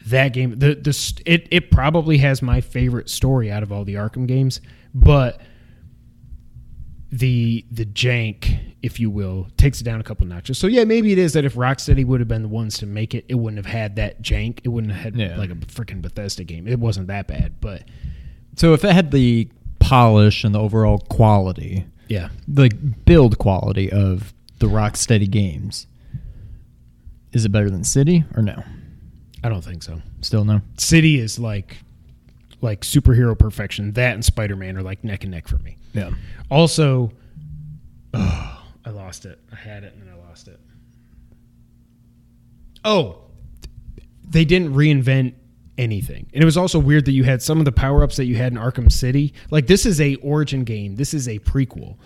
That 0.06 0.32
game, 0.32 0.58
the 0.58 0.74
the 0.76 1.20
it 1.26 1.48
it 1.50 1.70
probably 1.70 2.18
has 2.18 2.40
my 2.42 2.60
favorite 2.60 3.10
story 3.10 3.50
out 3.50 3.62
of 3.64 3.72
all 3.72 3.84
the 3.84 3.94
Arkham 3.94 4.28
games, 4.28 4.60
but 4.94 5.40
the 7.10 7.64
the 7.70 7.86
jank, 7.86 8.74
if 8.82 9.00
you 9.00 9.08
will, 9.10 9.48
takes 9.56 9.80
it 9.80 9.84
down 9.84 10.00
a 10.00 10.04
couple 10.04 10.26
notches. 10.26 10.58
So 10.58 10.66
yeah, 10.66 10.84
maybe 10.84 11.10
it 11.12 11.18
is 11.18 11.32
that 11.32 11.44
if 11.44 11.54
Rocksteady 11.54 12.04
would 12.04 12.20
have 12.20 12.28
been 12.28 12.42
the 12.42 12.48
ones 12.48 12.76
to 12.78 12.86
make 12.86 13.14
it, 13.14 13.24
it 13.28 13.34
wouldn't 13.36 13.64
have 13.64 13.72
had 13.72 13.96
that 13.96 14.22
jank. 14.22 14.60
It 14.64 14.68
wouldn't 14.68 14.92
have 14.92 15.02
had 15.02 15.16
Yeah. 15.16 15.36
like 15.36 15.50
a 15.50 15.54
freaking 15.54 16.02
Bethesda 16.02 16.44
game. 16.44 16.66
It 16.68 16.78
wasn't 16.78 17.06
that 17.08 17.26
bad, 17.26 17.60
but 17.60 17.84
so 18.56 18.74
if 18.74 18.84
it 18.84 18.92
had 18.92 19.10
the 19.10 19.48
polish 19.78 20.44
and 20.44 20.54
the 20.54 20.60
overall 20.60 20.98
quality, 20.98 21.86
yeah, 22.08 22.28
like 22.52 23.04
build 23.04 23.38
quality 23.38 23.90
of 23.90 24.34
the 24.58 24.66
Rocksteady 24.66 25.30
games, 25.30 25.86
is 27.32 27.44
it 27.44 27.50
better 27.50 27.70
than 27.70 27.84
City 27.84 28.24
or 28.36 28.42
no? 28.42 28.62
I 29.42 29.48
don't 29.48 29.62
think 29.64 29.82
so. 29.82 30.02
Still 30.20 30.44
no. 30.44 30.60
City 30.76 31.18
is 31.18 31.38
like 31.38 31.78
like 32.60 32.80
superhero 32.82 33.38
perfection. 33.38 33.92
That 33.92 34.14
and 34.14 34.24
Spider 34.24 34.56
Man 34.56 34.76
are 34.76 34.82
like 34.82 35.04
neck 35.04 35.24
and 35.24 35.30
neck 35.32 35.46
for 35.48 35.58
me. 35.58 35.76
Yeah. 35.92 36.10
Also, 36.50 37.12
oh, 38.14 38.64
I 38.84 38.90
lost 38.90 39.26
it. 39.26 39.38
I 39.52 39.56
had 39.56 39.84
it 39.84 39.92
and 39.94 40.02
then 40.02 40.12
I 40.14 40.28
lost 40.28 40.48
it. 40.48 40.58
Oh, 42.84 43.18
they 44.28 44.44
didn't 44.44 44.74
reinvent 44.74 45.34
anything. 45.76 46.26
And 46.32 46.42
it 46.42 46.44
was 46.44 46.56
also 46.56 46.78
weird 46.78 47.04
that 47.06 47.12
you 47.12 47.24
had 47.24 47.42
some 47.42 47.58
of 47.58 47.64
the 47.64 47.72
power 47.72 48.02
ups 48.02 48.16
that 48.16 48.24
you 48.26 48.36
had 48.36 48.52
in 48.52 48.58
Arkham 48.58 48.90
City. 48.90 49.32
Like 49.50 49.66
this 49.66 49.86
is 49.86 50.00
a 50.00 50.14
origin 50.16 50.64
game. 50.64 50.96
This 50.96 51.14
is 51.14 51.28
a 51.28 51.38
prequel. 51.40 51.96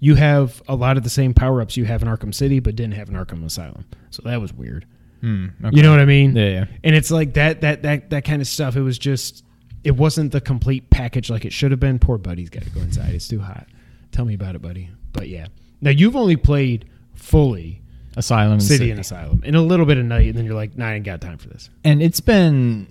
You 0.00 0.14
have 0.14 0.62
a 0.68 0.74
lot 0.76 0.96
of 0.96 1.02
the 1.02 1.10
same 1.10 1.34
power 1.34 1.60
ups 1.60 1.76
you 1.76 1.84
have 1.84 2.02
in 2.02 2.08
Arkham 2.08 2.32
City, 2.32 2.60
but 2.60 2.76
didn't 2.76 2.94
have 2.94 3.08
in 3.08 3.16
Arkham 3.16 3.44
Asylum. 3.44 3.84
So 4.10 4.22
that 4.24 4.40
was 4.40 4.52
weird. 4.52 4.86
Hmm, 5.20 5.46
You 5.72 5.82
know 5.82 5.90
what 5.90 5.98
I 5.98 6.04
mean? 6.04 6.36
Yeah, 6.36 6.48
yeah. 6.48 6.64
And 6.84 6.94
it's 6.94 7.10
like 7.10 7.34
that 7.34 7.62
that 7.62 7.82
that 7.82 8.10
that 8.10 8.24
kind 8.24 8.40
of 8.40 8.46
stuff. 8.46 8.76
It 8.76 8.82
was 8.82 8.96
just 8.98 9.42
it 9.88 9.96
wasn't 9.96 10.32
the 10.32 10.40
complete 10.42 10.90
package 10.90 11.30
like 11.30 11.46
it 11.46 11.52
should 11.54 11.70
have 11.70 11.80
been. 11.80 11.98
Poor 11.98 12.18
buddy's 12.18 12.50
got 12.50 12.62
to 12.62 12.68
go 12.68 12.82
inside. 12.82 13.14
It's 13.14 13.26
too 13.26 13.40
hot. 13.40 13.66
Tell 14.12 14.26
me 14.26 14.34
about 14.34 14.54
it, 14.54 14.60
buddy. 14.60 14.90
But 15.14 15.30
yeah. 15.30 15.46
Now 15.80 15.88
you've 15.88 16.14
only 16.14 16.36
played 16.36 16.84
fully 17.14 17.80
Asylum 18.14 18.60
City, 18.60 18.76
City. 18.76 18.90
and 18.90 19.00
Asylum 19.00 19.42
and 19.46 19.56
a 19.56 19.62
little 19.62 19.86
bit 19.86 19.96
of 19.96 20.04
Knight, 20.04 20.26
and 20.26 20.36
then 20.36 20.44
you're 20.44 20.54
like, 20.54 20.76
nah, 20.76 20.88
I 20.88 20.94
ain't 20.96 21.06
got 21.06 21.22
time 21.22 21.38
for 21.38 21.48
this. 21.48 21.70
And 21.84 22.02
it's 22.02 22.20
been, 22.20 22.86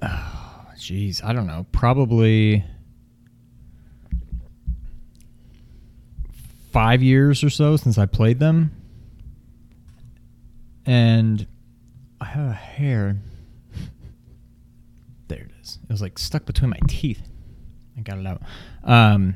oh, 0.00 0.66
jeez, 0.76 1.24
I 1.24 1.32
don't 1.32 1.48
know, 1.48 1.66
probably 1.72 2.64
five 6.70 7.02
years 7.02 7.42
or 7.42 7.50
so 7.50 7.76
since 7.76 7.98
I 7.98 8.06
played 8.06 8.38
them. 8.38 8.70
And 10.86 11.48
I 12.20 12.26
have 12.26 12.48
a 12.48 12.52
hair. 12.52 13.16
There 15.76 15.86
it 15.88 15.92
was 15.92 16.02
like 16.02 16.18
stuck 16.18 16.46
between 16.46 16.70
my 16.70 16.78
teeth. 16.88 17.22
I 17.96 18.00
got 18.00 18.18
it 18.18 18.26
out. 18.26 18.42
Um, 18.84 19.34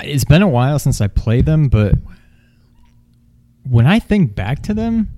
it's 0.00 0.24
been 0.24 0.42
a 0.42 0.48
while 0.48 0.78
since 0.78 1.00
I 1.00 1.08
played 1.08 1.46
them, 1.46 1.68
but 1.68 1.94
when 3.68 3.86
I 3.86 3.98
think 3.98 4.34
back 4.34 4.62
to 4.64 4.74
them, 4.74 5.10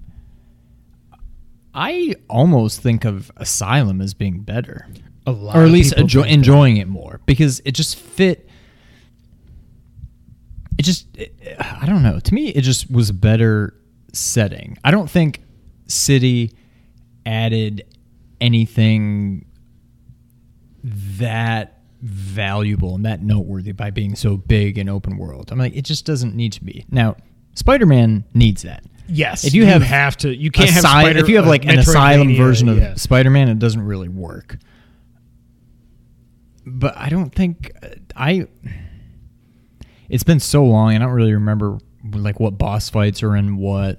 I 1.75 2.17
almost 2.29 2.81
think 2.81 3.05
of 3.05 3.31
Asylum 3.37 4.01
as 4.01 4.15
being 4.15 4.41
better, 4.41 4.87
A 5.27 5.33
lot, 5.33 5.57
or 5.57 5.65
at 5.65 5.71
least 5.71 5.91
people 5.91 6.03
enjoy, 6.03 6.23
think 6.23 6.31
that. 6.31 6.35
enjoying 6.35 6.77
it 6.79 6.89
more 6.89 7.21
because 7.27 7.61
it 7.65 7.73
just 7.73 7.97
fit. 7.97 8.49
It 10.79 10.83
just, 10.85 11.07
it, 11.17 11.35
I 11.59 11.87
don't 11.87 12.03
know. 12.03 12.21
To 12.21 12.35
me, 12.35 12.49
it 12.49 12.63
just 12.63 12.91
was 12.91 13.11
a 13.11 13.15
better 13.15 13.75
setting. 14.13 14.79
I 14.85 14.91
don't 14.91 15.11
think 15.11 15.43
City 15.87 16.53
added 17.27 17.85
anything 18.41 19.47
that 20.85 21.83
valuable 22.01 22.95
and 22.95 23.05
that 23.05 23.23
noteworthy 23.23 23.73
by 23.73 23.91
being 23.91 24.15
so 24.15 24.37
big 24.37 24.79
and 24.79 24.89
open 24.89 25.19
world. 25.19 25.51
I'm 25.51 25.59
like, 25.59 25.75
it 25.75 25.83
just 25.83 26.05
doesn't 26.05 26.35
need 26.35 26.53
to 26.53 26.65
be. 26.65 26.85
Now, 26.91 27.17
Spider 27.55 27.87
Man 27.87 28.25
needs 28.35 28.63
that. 28.63 28.85
Yes, 29.11 29.45
If 29.45 29.55
you 29.55 29.65
have 29.65 29.83
have 29.83 30.19
to, 30.19 30.35
you 30.35 30.51
can't 30.51 30.69
have 30.69 30.83
Spider, 30.83 31.19
if 31.19 31.31
you 31.31 31.37
have 31.37 31.47
uh, 31.47 31.51
like 31.51 31.65
an 31.65 31.79
asylum 31.79 32.37
version 32.37 32.69
of 32.69 32.77
yeah. 32.77 32.95
Spider-Man, 32.95 33.49
it 33.49 33.59
doesn't 33.59 33.81
really 33.81 34.09
work. 34.09 34.59
But 36.67 36.95
I 36.97 37.09
don't 37.09 37.35
think 37.35 37.73
uh, 37.83 37.89
I. 38.15 38.47
It's 40.11 40.25
been 40.25 40.41
so 40.41 40.65
long, 40.65 40.95
I 40.95 40.99
don't 40.99 41.11
really 41.11 41.33
remember 41.33 41.79
like 42.05 42.39
what 42.39 42.59
boss 42.59 42.91
fights 42.91 43.23
are 43.23 43.35
in 43.35 43.57
what. 43.57 43.99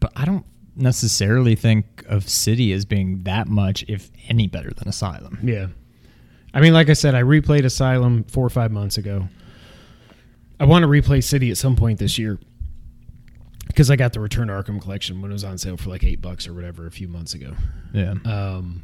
But 0.00 0.12
I 0.14 0.26
don't 0.26 0.44
necessarily 0.78 1.54
think 1.54 2.04
of 2.08 2.28
City 2.28 2.72
as 2.72 2.84
being 2.84 3.22
that 3.24 3.48
much, 3.48 3.84
if 3.88 4.10
any, 4.28 4.46
better 4.46 4.70
than 4.70 4.88
Asylum. 4.88 5.38
Yeah. 5.42 5.66
I 6.54 6.60
mean, 6.60 6.72
like 6.72 6.88
I 6.88 6.94
said, 6.94 7.14
I 7.14 7.22
replayed 7.22 7.64
Asylum 7.64 8.24
four 8.24 8.46
or 8.46 8.50
five 8.50 8.70
months 8.72 8.96
ago. 8.98 9.28
I 10.60 10.64
want 10.64 10.82
to 10.82 10.88
replay 10.88 11.22
City 11.22 11.50
at 11.50 11.56
some 11.58 11.76
point 11.76 11.98
this 11.98 12.18
year 12.18 12.38
because 13.66 13.90
I 13.90 13.96
got 13.96 14.12
the 14.12 14.20
Return 14.20 14.48
to 14.48 14.54
Arkham 14.54 14.80
collection 14.80 15.20
when 15.20 15.30
it 15.30 15.34
was 15.34 15.44
on 15.44 15.58
sale 15.58 15.76
for 15.76 15.90
like 15.90 16.02
eight 16.04 16.20
bucks 16.22 16.48
or 16.48 16.54
whatever 16.54 16.86
a 16.86 16.90
few 16.90 17.06
months 17.06 17.34
ago. 17.34 17.54
Yeah, 17.92 18.14
Um, 18.24 18.82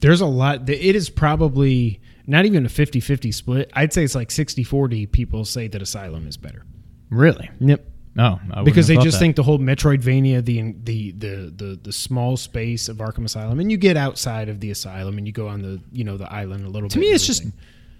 there's 0.00 0.20
a 0.20 0.26
lot. 0.26 0.68
It 0.68 0.94
is 0.94 1.08
probably 1.08 2.00
not 2.26 2.44
even 2.44 2.66
a 2.66 2.68
50 2.68 3.00
50 3.00 3.32
split. 3.32 3.70
I'd 3.72 3.92
say 3.92 4.04
it's 4.04 4.14
like 4.14 4.30
60 4.30 4.62
40 4.62 5.06
people 5.06 5.44
say 5.44 5.68
that 5.68 5.80
Asylum 5.82 6.26
is 6.28 6.36
better. 6.36 6.64
really? 7.10 7.50
Yep. 7.60 7.84
No, 8.16 8.40
I 8.50 8.62
because 8.64 8.86
they 8.88 8.96
just 8.96 9.12
that. 9.12 9.18
think 9.18 9.36
the 9.36 9.42
whole 9.42 9.58
Metroidvania, 9.58 10.42
the, 10.44 10.72
the 10.82 11.12
the 11.12 11.52
the 11.54 11.78
the 11.82 11.92
small 11.92 12.36
space 12.38 12.88
of 12.88 12.96
Arkham 12.96 13.24
Asylum, 13.26 13.60
and 13.60 13.70
you 13.70 13.76
get 13.76 13.96
outside 13.96 14.48
of 14.48 14.58
the 14.60 14.70
asylum 14.70 15.18
and 15.18 15.26
you 15.26 15.32
go 15.34 15.48
on 15.48 15.60
the 15.62 15.80
you 15.92 16.02
know 16.02 16.16
the 16.16 16.32
island 16.32 16.64
a 16.64 16.68
little. 16.70 16.88
to 16.88 16.98
bit 16.98 17.04
To 17.04 17.08
me 17.10 17.14
it's 17.14 17.26
just 17.26 17.44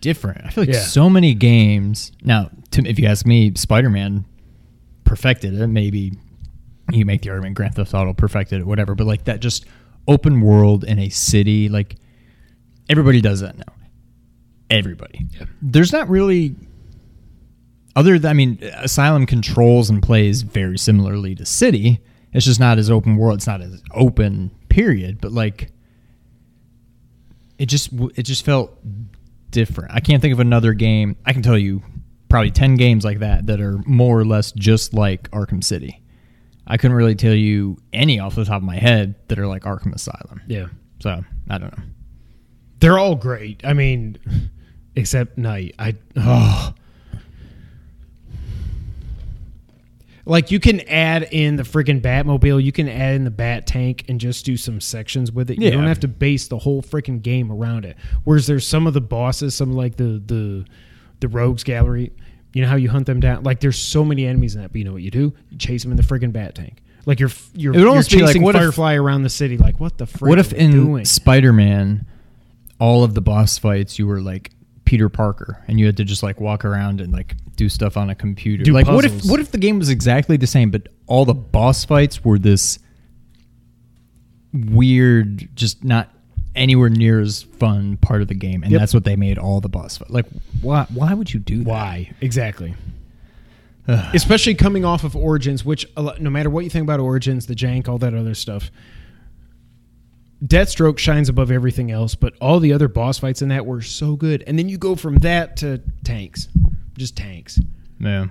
different 0.01 0.45
i 0.45 0.51
feel 0.51 0.63
like 0.65 0.75
Yeah. 0.75 0.81
so 0.83 1.09
many 1.09 1.33
games 1.35 2.13
now 2.23 2.51
to, 2.73 2.83
if 2.87 2.99
you 2.99 3.07
ask 3.09 3.25
me 3.27 3.53
spider-man 3.57 4.27
perfected 5.05 5.55
it 5.59 5.67
maybe 5.69 6.13
you 6.93 7.05
make 7.07 7.23
the 7.23 7.31
argument 7.31 7.55
grand 7.57 7.75
theft 7.75 7.95
auto 7.95 8.13
perfected 8.13 8.61
it 8.61 8.67
whatever 8.67 8.95
but 8.95 9.07
like 9.07 9.25
that 9.25 9.41
just 9.41 9.65
open 10.07 10.43
world 10.43 10.85
in 10.85 10.99
a 10.99 11.09
city 11.09 11.71
like 11.71 11.97
everybody 12.91 13.21
does 13.23 13.41
that 13.41 13.57
now 13.57 13.73
everybody 14.71 15.27
Yeah. 15.39 15.47
there's 15.63 15.93
not 15.93 16.09
really 16.11 16.55
other 17.97 18.19
than 18.19 18.31
i 18.31 18.33
mean 18.33 18.59
asylum 18.77 19.27
controls 19.27 19.91
and 19.91 20.03
plays 20.03 20.43
very 20.43 20.79
similarly 20.79 21.35
to 21.35 21.45
city 21.45 22.01
it's 22.33 22.47
just 22.47 22.61
not 22.61 22.79
as 22.79 22.91
open 22.91 23.17
world 23.17 23.37
it's 23.39 23.47
not 23.49 23.61
as 23.61 23.83
open 23.93 24.53
period 24.69 25.21
but 25.21 25.33
like 25.33 25.71
it 27.59 27.67
just 27.67 27.91
it 28.15 28.23
just 28.25 28.45
felt 28.45 28.79
different. 29.51 29.93
I 29.95 30.01
can't 30.01 30.21
think 30.21 30.35
of 30.35 30.41
another 30.41 30.75
game. 30.75 31.17
I 31.25 31.33
can 31.33 31.41
tell 31.43 31.57
you 31.57 31.83
probably 32.29 32.51
10 32.51 32.75
games 32.77 33.05
like 33.05 33.21
that 33.21 33.47
that 33.47 33.61
are 33.61 33.79
more 33.87 34.19
or 34.21 34.25
less 34.27 34.53
just 34.53 34.93
like 34.93 35.31
Arkham 35.31 35.65
City. 35.65 36.03
I 36.67 36.77
couldn't 36.77 36.97
really 36.97 37.15
tell 37.15 37.33
you 37.33 37.79
any 37.93 38.19
off 38.19 38.35
the 38.35 38.45
top 38.45 38.57
of 38.57 38.65
my 38.65 38.77
head 38.77 39.15
that 39.29 39.39
are 39.39 39.47
like 39.47 39.63
Arkham 39.63 39.95
Asylum. 39.95 40.43
yeah, 40.47 40.67
So, 40.99 41.25
I 41.49 41.59
don't 41.59 41.77
know. 41.79 41.85
they're 42.81 42.99
all 42.99 43.15
great. 43.15 43.65
I 43.65 43.73
mean, 43.73 44.19
except 44.95 45.39
Knight. 45.39 45.75
I 45.79 45.95
oh. 46.17 46.75
Like 50.29 50.51
you 50.51 50.59
can 50.59 50.81
add 50.89 51.29
in 51.31 51.55
the 51.57 51.63
freaking 51.63 52.01
Batmobile, 52.01 52.63
you 52.63 52.73
can 52.73 52.89
add 52.89 53.15
in 53.15 53.23
the 53.25 53.31
Bat 53.31 53.67
Tank 53.69 54.05
and 54.09 54.21
just 54.21 54.45
do 54.45 54.57
some 54.57 54.81
sections 54.81 55.31
with 55.31 55.51
it. 55.51 55.59
You 55.61 55.67
Yeah. 55.67 55.71
don't 55.71 55.87
have 55.87 56.01
to 56.01 56.09
base 56.09 56.49
the 56.49 56.59
whole 56.59 56.83
freaking 56.83 57.23
game 57.23 57.51
around 57.53 57.85
it. 57.85 57.97
Whereas 58.25 58.47
there's 58.49 58.67
some 58.67 58.87
of 58.89 58.93
the 58.95 59.01
bosses, 59.01 59.55
some 59.55 59.73
like 59.73 59.97
the 59.97 60.21
the 60.27 60.65
the 61.21 61.29
Rogues 61.29 61.63
Gallery. 61.65 62.11
You 62.53 62.63
know 62.63 62.69
how 62.69 62.77
you 62.77 62.89
hunt 62.91 63.07
them 63.07 63.21
down? 63.21 63.45
Like 63.45 63.61
there's 63.61 63.79
so 63.79 64.05
many 64.05 64.27
enemies 64.27 64.57
in 64.57 64.63
that, 64.63 64.73
but 64.73 64.79
you 64.79 64.85
know 64.85 64.93
what 64.95 65.03
you 65.03 65.11
do? 65.11 65.33
You 65.51 65.59
chase 65.59 65.83
them 65.83 65.93
in 65.93 65.97
the 65.97 66.03
freaking 66.03 66.33
Bat 66.33 66.57
Tank. 66.57 66.83
Like 67.07 67.21
you're 67.21 67.31
you're, 67.55 67.73
It 67.73 67.77
would 67.77 67.81
you're 67.83 67.89
almost 67.91 68.11
be 68.11 68.17
like, 68.19 68.27
chasing 68.31 68.43
what 68.43 68.57
if- 68.57 68.63
Firefly 68.63 68.95
around 68.95 69.23
the 69.23 69.29
city. 69.31 69.57
Like 69.57 69.79
what 69.79 69.97
the 69.99 70.07
frick 70.07 70.29
what 70.29 70.39
if 70.41 70.53
in 70.53 70.73
doing? 70.73 71.05
Spider-Man 71.05 72.05
all 72.81 73.05
of 73.05 73.15
the 73.15 73.23
boss 73.23 73.57
fights 73.59 73.99
you 73.99 74.07
were 74.09 74.21
like 74.21 74.51
Peter 74.87 75.09
Parker 75.11 75.63
and 75.69 75.79
you 75.79 75.85
had 75.85 75.97
to 75.99 76.05
just 76.05 76.23
like 76.23 76.41
walk 76.41 76.65
around 76.65 77.03
and 77.03 77.13
like 77.13 77.35
do 77.57 77.69
stuff 77.69 77.97
on 77.99 78.09
a 78.09 78.15
computer. 78.15 78.65
Do 78.65 78.73
like 78.73 78.87
what 78.87 79.05
if 79.05 79.27
what 79.27 79.39
if 79.41 79.51
the 79.51 79.59
game 79.59 79.79
was 79.79 79.91
exactly 79.91 80.37
the 80.39 80.47
same 80.47 80.71
but 80.71 80.89
all 81.07 81.25
the 81.27 81.35
boss 81.35 81.85
fights 81.85 82.25
were 82.25 82.39
this 82.39 82.79
weird 84.53 85.49
just 85.55 85.85
not 85.85 86.11
anywhere 86.55 86.89
near 86.89 87.21
as 87.21 87.43
fun 87.43 87.97
part 87.99 88.23
of 88.23 88.29
the 88.29 88.35
game 88.35 88.63
and 88.63 88.73
Yep. 88.73 88.81
that's 88.81 88.95
what 88.95 89.05
they 89.05 89.17
made 89.17 89.37
all 89.39 89.61
the 89.61 89.69
boss 89.69 89.99
fight. 89.99 90.11
Like 90.11 90.27
why 90.63 90.87
why 90.95 91.13
would 91.13 91.33
you 91.35 91.41
do 91.41 91.59
that? 91.59 91.69
Why 91.69 92.11
exactly? 92.21 92.75
Especially 93.89 94.57
coming 94.57 94.85
off 94.85 95.05
of 95.05 95.15
Origins, 95.15 95.65
which 95.65 95.87
no 95.97 96.29
matter 96.29 96.51
what 96.51 96.65
you 96.65 96.71
think 96.71 96.83
about 96.83 96.99
Origins, 96.99 97.47
the 97.47 97.55
jank, 97.55 97.87
all 97.89 97.99
that 97.99 98.15
other 98.15 98.35
stuff, 98.35 98.73
Deathstroke 100.45 100.99
shines 100.99 101.29
above 101.29 101.51
everything 101.51 101.91
else. 101.91 102.15
But 102.15 102.35
all 102.41 102.61
the 102.61 102.73
other 102.73 102.89
boss 102.89 103.19
fights 103.19 103.43
in 103.43 103.49
that 103.49 103.67
were 103.67 103.83
so 103.83 104.17
good, 104.17 104.45
and 104.47 104.59
then 104.59 104.69
you 104.69 104.79
go 104.79 104.97
from 104.97 105.17
that 105.19 105.57
to 105.59 105.83
tanks, 106.05 106.49
just 106.97 107.17
tanks. 107.17 107.61
Yeah. 107.99 108.27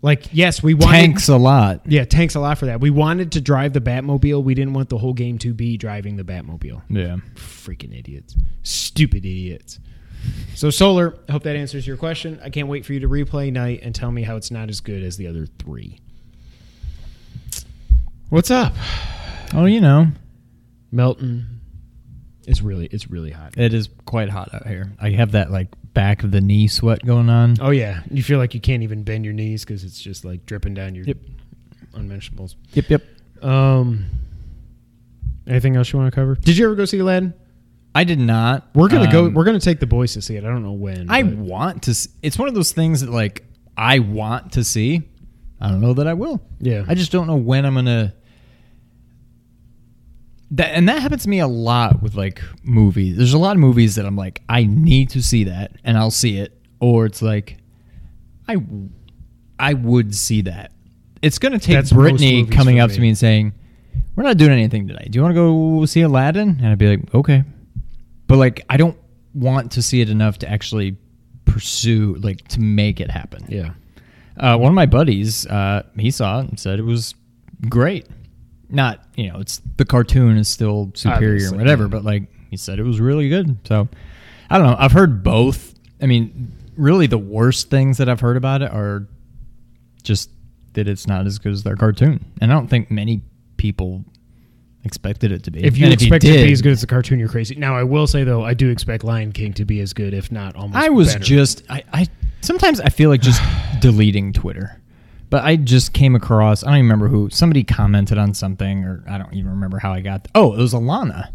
Like 0.00 0.28
yes, 0.32 0.62
we 0.62 0.74
wanted 0.74 0.96
Tanks 0.96 1.28
a 1.28 1.36
lot. 1.36 1.80
Yeah, 1.84 2.04
tanks 2.04 2.36
a 2.36 2.40
lot 2.40 2.58
for 2.58 2.66
that. 2.66 2.80
We 2.80 2.90
wanted 2.90 3.32
to 3.32 3.40
drive 3.40 3.72
the 3.72 3.80
Batmobile. 3.80 4.44
We 4.44 4.54
didn't 4.54 4.74
want 4.74 4.90
the 4.90 4.98
whole 4.98 5.12
game 5.12 5.38
to 5.38 5.52
be 5.52 5.76
driving 5.76 6.16
the 6.16 6.22
Batmobile. 6.22 6.82
Yeah. 6.88 7.16
Freaking 7.34 7.98
idiots. 7.98 8.36
Stupid 8.62 9.24
idiots. 9.24 9.80
So, 10.54 10.70
Solar, 10.70 11.16
I 11.28 11.32
hope 11.32 11.44
that 11.44 11.56
answers 11.56 11.86
your 11.86 11.96
question. 11.96 12.40
I 12.44 12.50
can't 12.50 12.68
wait 12.68 12.84
for 12.84 12.92
you 12.92 13.00
to 13.00 13.08
replay 13.08 13.52
Knight 13.52 13.80
and 13.82 13.94
tell 13.94 14.10
me 14.10 14.22
how 14.22 14.36
it's 14.36 14.50
not 14.50 14.68
as 14.68 14.80
good 14.80 15.02
as 15.02 15.16
the 15.16 15.26
other 15.26 15.46
three. 15.46 15.98
What's 18.28 18.50
up? 18.50 18.74
Oh, 19.54 19.64
you 19.64 19.80
know, 19.80 20.08
Melton. 20.90 21.60
It's 22.46 22.62
really 22.62 22.86
it's 22.86 23.10
really 23.10 23.30
hot. 23.30 23.58
it 23.58 23.74
is 23.74 23.90
quite 24.06 24.30
hot 24.30 24.54
out 24.54 24.66
here. 24.66 24.90
I 25.00 25.10
have 25.10 25.32
that 25.32 25.50
like 25.50 25.68
back 25.92 26.22
of 26.24 26.30
the 26.30 26.40
knee 26.40 26.66
sweat 26.66 27.04
going 27.04 27.28
on. 27.28 27.56
Oh 27.60 27.70
yeah, 27.70 28.00
you 28.10 28.22
feel 28.22 28.38
like 28.38 28.54
you 28.54 28.60
can't 28.60 28.82
even 28.82 29.02
bend 29.02 29.24
your 29.26 29.34
knees 29.34 29.64
because 29.64 29.84
it's 29.84 30.00
just 30.00 30.24
like 30.24 30.46
dripping 30.46 30.72
down 30.74 30.94
your 30.94 31.04
Yep. 31.04 31.18
unmentionables. 31.94 32.56
Yep, 32.72 32.88
yep. 32.88 33.02
Um, 33.44 34.06
anything 35.46 35.76
else 35.76 35.92
you 35.92 35.98
want 35.98 36.10
to 36.12 36.14
cover? 36.14 36.34
Did 36.36 36.56
you 36.56 36.64
ever 36.66 36.74
go 36.74 36.84
see 36.84 36.98
Aladdin? 36.98 37.34
I 37.94 38.04
did 38.04 38.18
not. 38.18 38.68
We're 38.74 38.88
gonna 38.88 39.10
go. 39.10 39.26
Um, 39.26 39.34
We're 39.34 39.44
gonna 39.44 39.60
take 39.60 39.80
the 39.80 39.86
boys 39.86 40.12
to 40.14 40.22
see 40.22 40.36
it. 40.36 40.44
I 40.44 40.48
don't 40.48 40.62
know 40.62 40.72
when. 40.72 41.10
I 41.10 41.22
but- 41.22 41.36
want 41.36 41.82
to. 41.84 41.90
s- 41.90 42.08
It's 42.22 42.38
one 42.38 42.48
of 42.48 42.54
those 42.54 42.72
things 42.72 43.00
that 43.02 43.10
like 43.10 43.44
I 43.76 43.98
want 43.98 44.52
to 44.52 44.64
see. 44.64 45.02
I 45.60 45.68
don't 45.70 45.80
know 45.80 45.94
that 45.94 46.06
I 46.06 46.14
will. 46.14 46.40
Yeah. 46.60 46.84
I 46.86 46.94
just 46.94 47.10
don't 47.12 47.26
know 47.26 47.36
when 47.36 47.64
I'm 47.66 47.74
gonna. 47.74 48.14
That 50.52 50.68
and 50.74 50.88
that 50.88 51.02
happens 51.02 51.24
to 51.24 51.28
me 51.28 51.40
a 51.40 51.46
lot 51.46 52.02
with 52.02 52.14
like 52.14 52.42
movies. 52.62 53.16
There's 53.16 53.34
a 53.34 53.38
lot 53.38 53.56
of 53.56 53.60
movies 53.60 53.96
that 53.96 54.06
I'm 54.06 54.16
like 54.16 54.42
I 54.48 54.64
need 54.64 55.10
to 55.10 55.22
see 55.22 55.44
that 55.44 55.72
and 55.84 55.98
I'll 55.98 56.10
see 56.10 56.38
it, 56.38 56.58
or 56.80 57.04
it's 57.06 57.20
like 57.20 57.58
I 58.48 58.56
I 59.58 59.74
would 59.74 60.14
see 60.14 60.42
that. 60.42 60.72
It's 61.20 61.38
gonna 61.38 61.58
take 61.58 61.74
That's 61.74 61.92
Brittany 61.92 62.46
coming 62.46 62.80
up 62.80 62.90
to 62.90 62.96
me. 62.96 63.02
me 63.02 63.08
and 63.08 63.18
saying, 63.18 63.52
"We're 64.16 64.22
not 64.22 64.36
doing 64.38 64.52
anything 64.52 64.88
today. 64.88 65.08
Do 65.10 65.18
you 65.18 65.22
want 65.22 65.32
to 65.32 65.34
go 65.34 65.84
see 65.84 66.00
Aladdin?" 66.00 66.48
And 66.60 66.66
I'd 66.66 66.78
be 66.78 66.96
like, 66.96 67.14
"Okay," 67.14 67.44
but 68.26 68.38
like 68.38 68.64
I 68.70 68.76
don't 68.76 68.96
want 69.34 69.72
to 69.72 69.82
see 69.82 70.00
it 70.00 70.08
enough 70.08 70.38
to 70.38 70.50
actually 70.50 70.96
pursue 71.44 72.14
like 72.22 72.46
to 72.48 72.60
make 72.60 73.00
it 73.00 73.10
happen. 73.10 73.44
yeah. 73.48 73.70
Uh, 74.38 74.56
one 74.56 74.68
of 74.68 74.74
my 74.74 74.86
buddies, 74.86 75.46
uh, 75.48 75.82
he 75.98 76.12
saw 76.12 76.38
it 76.40 76.48
and 76.48 76.60
said 76.60 76.78
it 76.78 76.84
was 76.84 77.14
great. 77.68 78.06
Not, 78.70 79.02
you 79.16 79.32
know, 79.32 79.40
it's 79.40 79.60
the 79.76 79.84
cartoon 79.84 80.36
is 80.36 80.48
still 80.48 80.90
superior 80.94 81.32
Obviously, 81.34 81.56
or 81.56 81.60
whatever, 81.60 81.88
but 81.88 82.04
like 82.04 82.24
he 82.50 82.56
said 82.56 82.78
it 82.78 82.82
was 82.82 83.00
really 83.00 83.28
good. 83.28 83.56
So 83.66 83.88
I 84.50 84.58
don't 84.58 84.66
know. 84.66 84.76
I've 84.78 84.92
heard 84.92 85.22
both. 85.22 85.74
I 86.02 86.06
mean, 86.06 86.52
really, 86.76 87.06
the 87.06 87.18
worst 87.18 87.70
things 87.70 87.98
that 87.98 88.08
I've 88.08 88.20
heard 88.20 88.36
about 88.36 88.62
it 88.62 88.70
are 88.70 89.06
just 90.02 90.30
that 90.74 90.86
it's 90.88 91.06
not 91.06 91.26
as 91.26 91.38
good 91.38 91.52
as 91.52 91.62
their 91.62 91.76
cartoon, 91.76 92.24
and 92.40 92.52
I 92.52 92.54
don't 92.54 92.68
think 92.68 92.90
many 92.90 93.22
people 93.56 94.04
expected 94.84 95.32
it 95.32 95.42
to 95.44 95.50
be. 95.50 95.64
If 95.64 95.76
you 95.76 95.84
And 95.84 95.94
expect 95.94 96.24
it 96.24 96.38
to 96.38 96.46
be 96.46 96.52
as 96.52 96.62
good 96.62 96.72
as 96.72 96.80
the 96.80 96.86
cartoon, 96.86 97.18
you're 97.18 97.28
crazy. 97.28 97.54
Now, 97.56 97.76
I 97.76 97.82
will 97.82 98.06
say 98.06 98.24
though, 98.24 98.44
I 98.44 98.54
do 98.54 98.70
expect 98.70 99.04
Lion 99.04 99.32
King 99.32 99.52
to 99.54 99.64
be 99.64 99.80
as 99.80 99.92
good, 99.92 100.14
if 100.14 100.30
not 100.30 100.56
almost. 100.56 100.76
I 100.76 100.88
was 100.88 101.08
better. 101.14 101.24
just 101.24 101.62
I, 101.68 101.82
I 101.92 102.06
sometimes 102.40 102.80
I 102.80 102.88
feel 102.88 103.10
like 103.10 103.20
just 103.20 103.42
deleting 103.80 104.32
Twitter. 104.32 104.77
But 105.30 105.44
I 105.44 105.56
just 105.56 105.92
came 105.92 106.14
across 106.14 106.62
I 106.64 106.68
don't 106.68 106.76
even 106.76 106.86
remember 106.86 107.08
who 107.08 107.28
somebody 107.30 107.62
commented 107.64 108.16
on 108.18 108.32
something 108.34 108.84
or 108.84 109.04
I 109.08 109.18
don't 109.18 109.32
even 109.34 109.50
remember 109.50 109.78
how 109.78 109.92
I 109.92 110.00
got 110.00 110.26
oh, 110.34 110.54
it 110.54 110.58
was 110.58 110.72
Alana. 110.74 111.30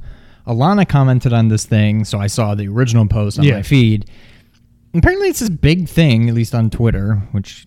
Alana 0.48 0.88
commented 0.88 1.32
on 1.32 1.48
this 1.48 1.66
thing, 1.66 2.04
so 2.04 2.20
I 2.20 2.28
saw 2.28 2.54
the 2.56 2.68
original 2.68 3.08
post 3.08 3.40
on 3.40 3.46
Yeah. 3.46 3.56
my 3.58 3.62
feed. 3.62 4.10
Apparently 4.94 5.28
it's 5.30 5.40
this 5.40 5.50
big 5.50 5.88
thing, 5.88 6.28
at 6.30 6.36
least 6.36 6.54
on 6.54 6.70
Twitter, 6.70 7.16
which 7.32 7.66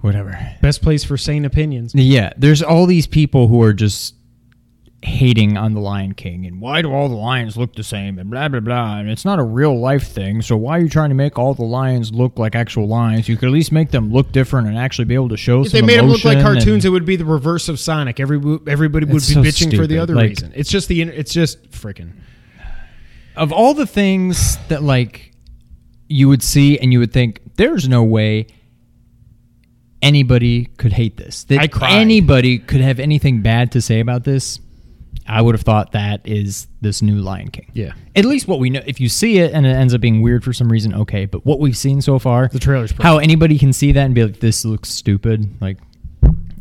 whatever. 0.00 0.38
best 0.62 0.82
place 0.82 1.04
for 1.04 1.16
sane 1.16 1.44
opinions. 1.44 1.94
Yeah, 1.94 2.32
there's 2.36 2.62
all 2.62 2.86
these 2.86 3.06
people 3.06 3.48
who 3.48 3.62
are 3.62 3.72
just 3.72 4.14
hating 5.02 5.56
on 5.56 5.72
the 5.72 5.80
Lion 5.80 6.12
King 6.12 6.44
and 6.44 6.60
why 6.60 6.82
do 6.82 6.92
all 6.92 7.08
the 7.08 7.14
lions 7.14 7.56
look 7.56 7.74
the 7.74 7.82
same 7.82 8.18
and 8.18 8.30
blah 8.30 8.48
blah 8.48 8.60
blah 8.60 8.98
and 8.98 9.08
it's 9.08 9.24
not 9.24 9.38
a 9.38 9.42
real 9.42 9.78
life 9.80 10.06
thing 10.08 10.42
so 10.42 10.58
why 10.58 10.76
are 10.76 10.82
you 10.82 10.90
trying 10.90 11.08
to 11.08 11.14
make 11.14 11.38
all 11.38 11.54
the 11.54 11.64
lions 11.64 12.12
look 12.12 12.38
like 12.38 12.54
actual 12.54 12.86
lions 12.86 13.26
you 13.26 13.34
could 13.38 13.46
at 13.46 13.52
least 13.52 13.72
make 13.72 13.90
them 13.92 14.12
look 14.12 14.30
different 14.30 14.68
and 14.68 14.76
actually 14.76 15.06
be 15.06 15.14
able 15.14 15.30
to 15.30 15.38
show 15.38 15.64
If 15.64 15.72
they 15.72 15.80
made 15.80 15.98
them 15.98 16.08
look 16.08 16.22
like 16.24 16.42
cartoons, 16.42 16.84
it 16.84 16.90
would 16.90 17.06
be 17.06 17.16
the 17.16 17.24
reverse 17.24 17.70
of 17.70 17.80
Sonic. 17.80 18.20
Every 18.20 18.36
everybody 18.66 19.06
would 19.06 19.14
be 19.14 19.20
so 19.20 19.42
bitching 19.42 19.74
for 19.74 19.86
the 19.86 19.96
other 19.98 20.14
Like- 20.14 20.30
reason. 20.30 20.52
It's 20.54 20.68
just 20.68 20.88
the. 20.88 21.00
It's 21.00 21.32
just 21.32 21.70
freaking. 21.70 22.12
of 23.36 23.52
all 23.52 23.72
the 23.72 23.86
things 23.86 24.58
that 24.68 24.82
like 24.82 25.32
you 26.08 26.28
would 26.28 26.42
see 26.42 26.78
and 26.78 26.92
you 26.92 26.98
would 26.98 27.12
think 27.12 27.40
there's 27.56 27.88
no 27.88 28.02
way 28.04 28.48
anybody 30.02 30.66
could 30.76 30.92
hate 30.92 31.16
this 31.16 31.44
that 31.44 31.70
anybody 31.82 32.58
could 32.58 32.80
have 32.80 32.98
anything 33.00 33.40
bad 33.42 33.72
to 33.72 33.80
say 33.80 34.00
about 34.00 34.24
this 34.24 34.60
i 35.30 35.40
would 35.40 35.54
have 35.54 35.62
thought 35.62 35.92
that 35.92 36.20
is 36.26 36.66
this 36.80 37.00
new 37.02 37.16
lion 37.16 37.48
king 37.50 37.70
Yeah. 37.74 37.92
at 38.16 38.24
least 38.24 38.48
what 38.48 38.58
we 38.58 38.68
know 38.70 38.82
if 38.86 39.00
you 39.00 39.08
see 39.08 39.38
it 39.38 39.52
and 39.52 39.64
it 39.66 39.70
ends 39.70 39.94
up 39.94 40.00
being 40.00 40.20
weird 40.22 40.42
for 40.44 40.52
some 40.52 40.70
reason 40.70 40.94
okay 40.94 41.24
but 41.26 41.44
what 41.46 41.60
we've 41.60 41.76
seen 41.76 42.00
so 42.02 42.18
far 42.18 42.48
The 42.48 42.58
trailer's 42.58 42.92
perfect. 42.92 43.04
how 43.04 43.18
anybody 43.18 43.58
can 43.58 43.72
see 43.72 43.92
that 43.92 44.04
and 44.04 44.14
be 44.14 44.24
like 44.24 44.40
this 44.40 44.64
looks 44.64 44.88
stupid 44.90 45.48
like 45.60 45.78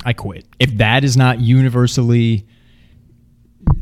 i 0.05 0.13
quit 0.13 0.45
if 0.59 0.77
that 0.77 1.03
is 1.03 1.17
not 1.17 1.39
universally 1.39 2.45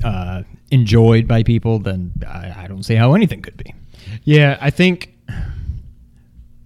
uh, 0.04 0.44
enjoyed 0.72 1.28
by 1.28 1.44
people 1.44 1.80
then 1.80 2.12
I, 2.28 2.54
I 2.64 2.68
don't 2.68 2.84
see 2.84 2.96
how 2.96 3.14
anything 3.14 3.42
could 3.42 3.58
be 3.58 3.74
Yeah, 4.26 4.58
I 4.62 4.70
think 4.70 5.14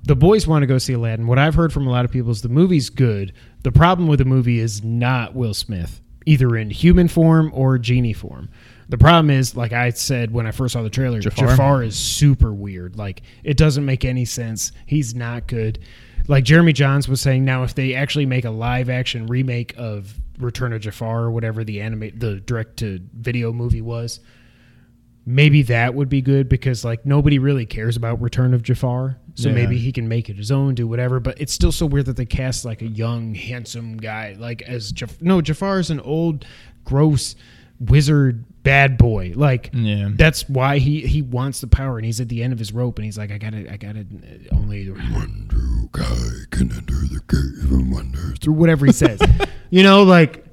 the 0.04 0.16
boys 0.16 0.48
want 0.48 0.64
to 0.64 0.68
go 0.68 0.78
see 0.80 0.94
Aladdin. 0.94 1.28
What 1.28 1.38
I've 1.38 1.54
heard 1.56 1.72
from 1.72 1.86
a 1.88 1.92
lot 1.92 2.06
of 2.06 2.12
people 2.12 2.32
is 2.32 2.42
the 2.42 2.50
movie's 2.50 2.90
good. 2.90 3.34
The 3.64 3.72
problem 3.72 4.08
with 4.08 4.18
the 4.20 4.26
movie 4.26 4.60
is 4.60 4.84
not 4.84 5.36
Will 5.36 5.54
Smith, 5.54 6.02
either 6.26 6.56
in 6.56 6.70
human 6.70 7.08
form 7.08 7.52
or 7.54 7.78
genie 7.78 8.14
form. 8.14 8.50
The 8.90 8.98
problem 8.98 9.30
is, 9.30 9.56
like 9.56 9.72
I 9.72 9.90
said 9.92 10.32
when 10.32 10.46
I 10.46 10.52
first 10.52 10.74
saw 10.74 10.84
the 10.84 10.90
trailer, 10.90 11.20
Jafar? 11.20 11.48
Jafar, 11.48 11.84
is 11.84 11.96
super 11.96 12.52
weird. 12.52 12.98
Like 12.98 13.22
it 13.44 13.56
doesn't 13.56 13.86
make 13.86 14.04
any 14.04 14.26
sense. 14.26 14.74
He's 14.86 15.16
not 15.16 15.48
good. 15.48 15.80
Like 16.28 16.44
Jeremy 16.44 16.74
Jahns 16.74 17.08
was 17.08 17.22
saying, 17.22 17.46
now 17.46 17.64
if 17.64 17.74
they 17.74 17.96
actually 17.96 18.26
make 18.26 18.46
a 18.46 18.50
live 18.50 18.90
action 18.90 19.28
remake 19.28 19.74
of 19.78 20.14
Return 20.40 20.74
of 20.74 20.82
Jafar 20.82 21.24
or 21.24 21.32
whatever 21.32 21.64
the 21.64 21.82
animate 21.82 22.20
the 22.20 22.42
direct 22.42 22.78
to 22.78 23.00
video 23.14 23.54
movie 23.54 23.82
was, 23.82 24.20
maybe 25.26 25.62
that 25.64 25.94
would 25.94 26.10
be 26.10 26.22
good 26.22 26.50
because 26.50 26.84
like 26.84 27.06
nobody 27.06 27.40
really 27.40 27.66
cares 27.66 27.96
about 27.96 28.22
Return 28.22 28.54
of 28.54 28.62
Jafar. 28.62 29.18
So 29.36 29.50
Yeah. 29.50 29.56
maybe 29.56 29.78
he 29.78 29.92
can 29.92 30.08
make 30.08 30.30
it 30.30 30.36
his 30.36 30.52
own, 30.52 30.76
do 30.76 30.88
whatever. 30.88 31.20
But 31.20 31.40
it's 31.40 31.54
still 31.54 31.72
so 31.72 31.86
weird 31.86 32.06
that 32.08 32.18
they 32.18 32.26
cast 32.26 32.66
like 32.66 32.82
a 32.82 32.88
young, 32.88 33.34
handsome 33.36 33.98
guy 33.98 34.36
like 34.40 34.62
as 34.64 34.92
Jaf- 34.92 35.22
no 35.22 35.42
Jafar 35.42 35.80
is 35.80 35.90
an 35.90 36.00
old, 36.02 36.46
gross 36.86 37.36
wizard 37.80 38.44
bad 38.64 38.98
boy. 38.98 39.34
Like 39.36 39.72
Yeah. 39.74 40.10
that's 40.14 40.48
why 40.48 40.78
he 40.78 41.02
he 41.02 41.22
wants 41.22 41.62
the 41.62 41.68
power 41.68 41.98
and 41.98 42.06
he's 42.06 42.20
at 42.22 42.30
the 42.30 42.44
end 42.44 42.54
of 42.54 42.60
his 42.60 42.72
rope 42.72 42.98
and 43.00 43.06
he's 43.06 43.18
like 43.18 43.32
I 43.32 43.38
got 43.38 43.54
to 43.54 43.72
I 43.72 43.78
got 43.78 43.94
to 43.96 44.02
uh, 44.02 44.56
only 44.56 44.90
Wonder 44.90 45.88
guy 45.92 46.06
can 46.52 46.72
enter 46.72 46.94
the 46.94 47.22
cave 47.28 47.72
of 47.72 47.90
wonders. 47.90 48.38
through 48.40 48.54
whatever 48.54 48.86
he 48.86 48.92
says. 48.92 49.20
you 49.72 49.82
know 49.84 50.04
like 50.04 50.46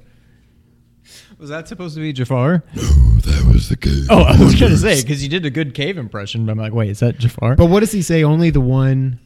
Was 1.39 1.49
that 1.49 1.69
supposed 1.69 1.95
to 1.95 2.01
be 2.01 2.11
Jafar? 2.11 2.63
No, 2.75 2.81
that 2.81 3.49
was 3.51 3.69
the 3.69 3.77
cave. 3.77 4.07
Oh, 4.09 4.23
I 4.23 4.37
was 4.37 4.59
gonna 4.59 4.75
say 4.75 5.01
because 5.01 5.23
you 5.23 5.29
did 5.29 5.45
a 5.45 5.49
good 5.49 5.73
cave 5.73 5.97
impression, 5.97 6.45
but 6.45 6.51
I'm 6.51 6.57
like, 6.57 6.73
wait, 6.73 6.89
is 6.89 6.99
that 6.99 7.17
Jafar? 7.17 7.55
but 7.55 7.67
what 7.67 7.79
does 7.79 7.93
he 7.93 8.01
say? 8.01 8.23
Only 8.23 8.49
the 8.49 8.59
one 8.59 9.19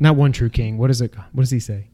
not 0.00 0.16
one 0.16 0.32
true 0.32 0.48
king. 0.48 0.78
What 0.78 0.90
is 0.90 1.00
it? 1.02 1.14
What 1.32 1.42
does 1.42 1.50
he 1.50 1.60
say? 1.60 1.88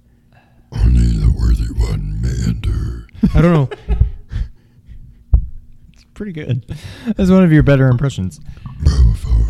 Only 0.73 1.07
the 1.07 1.33
worthy 1.33 1.73
one 1.73 2.21
may 2.21 2.49
enter. 2.49 3.09
I 3.35 3.43
don't 3.43 3.53
know. 3.53 3.69
It's 5.93 6.05
pretty 6.15 6.33
good. 6.33 6.65
That's 7.17 7.31
one 7.31 7.43
of 7.43 7.53
your 7.53 7.63
better 7.65 7.89
impressions. 7.89 8.41
Bravo, 8.85 9.31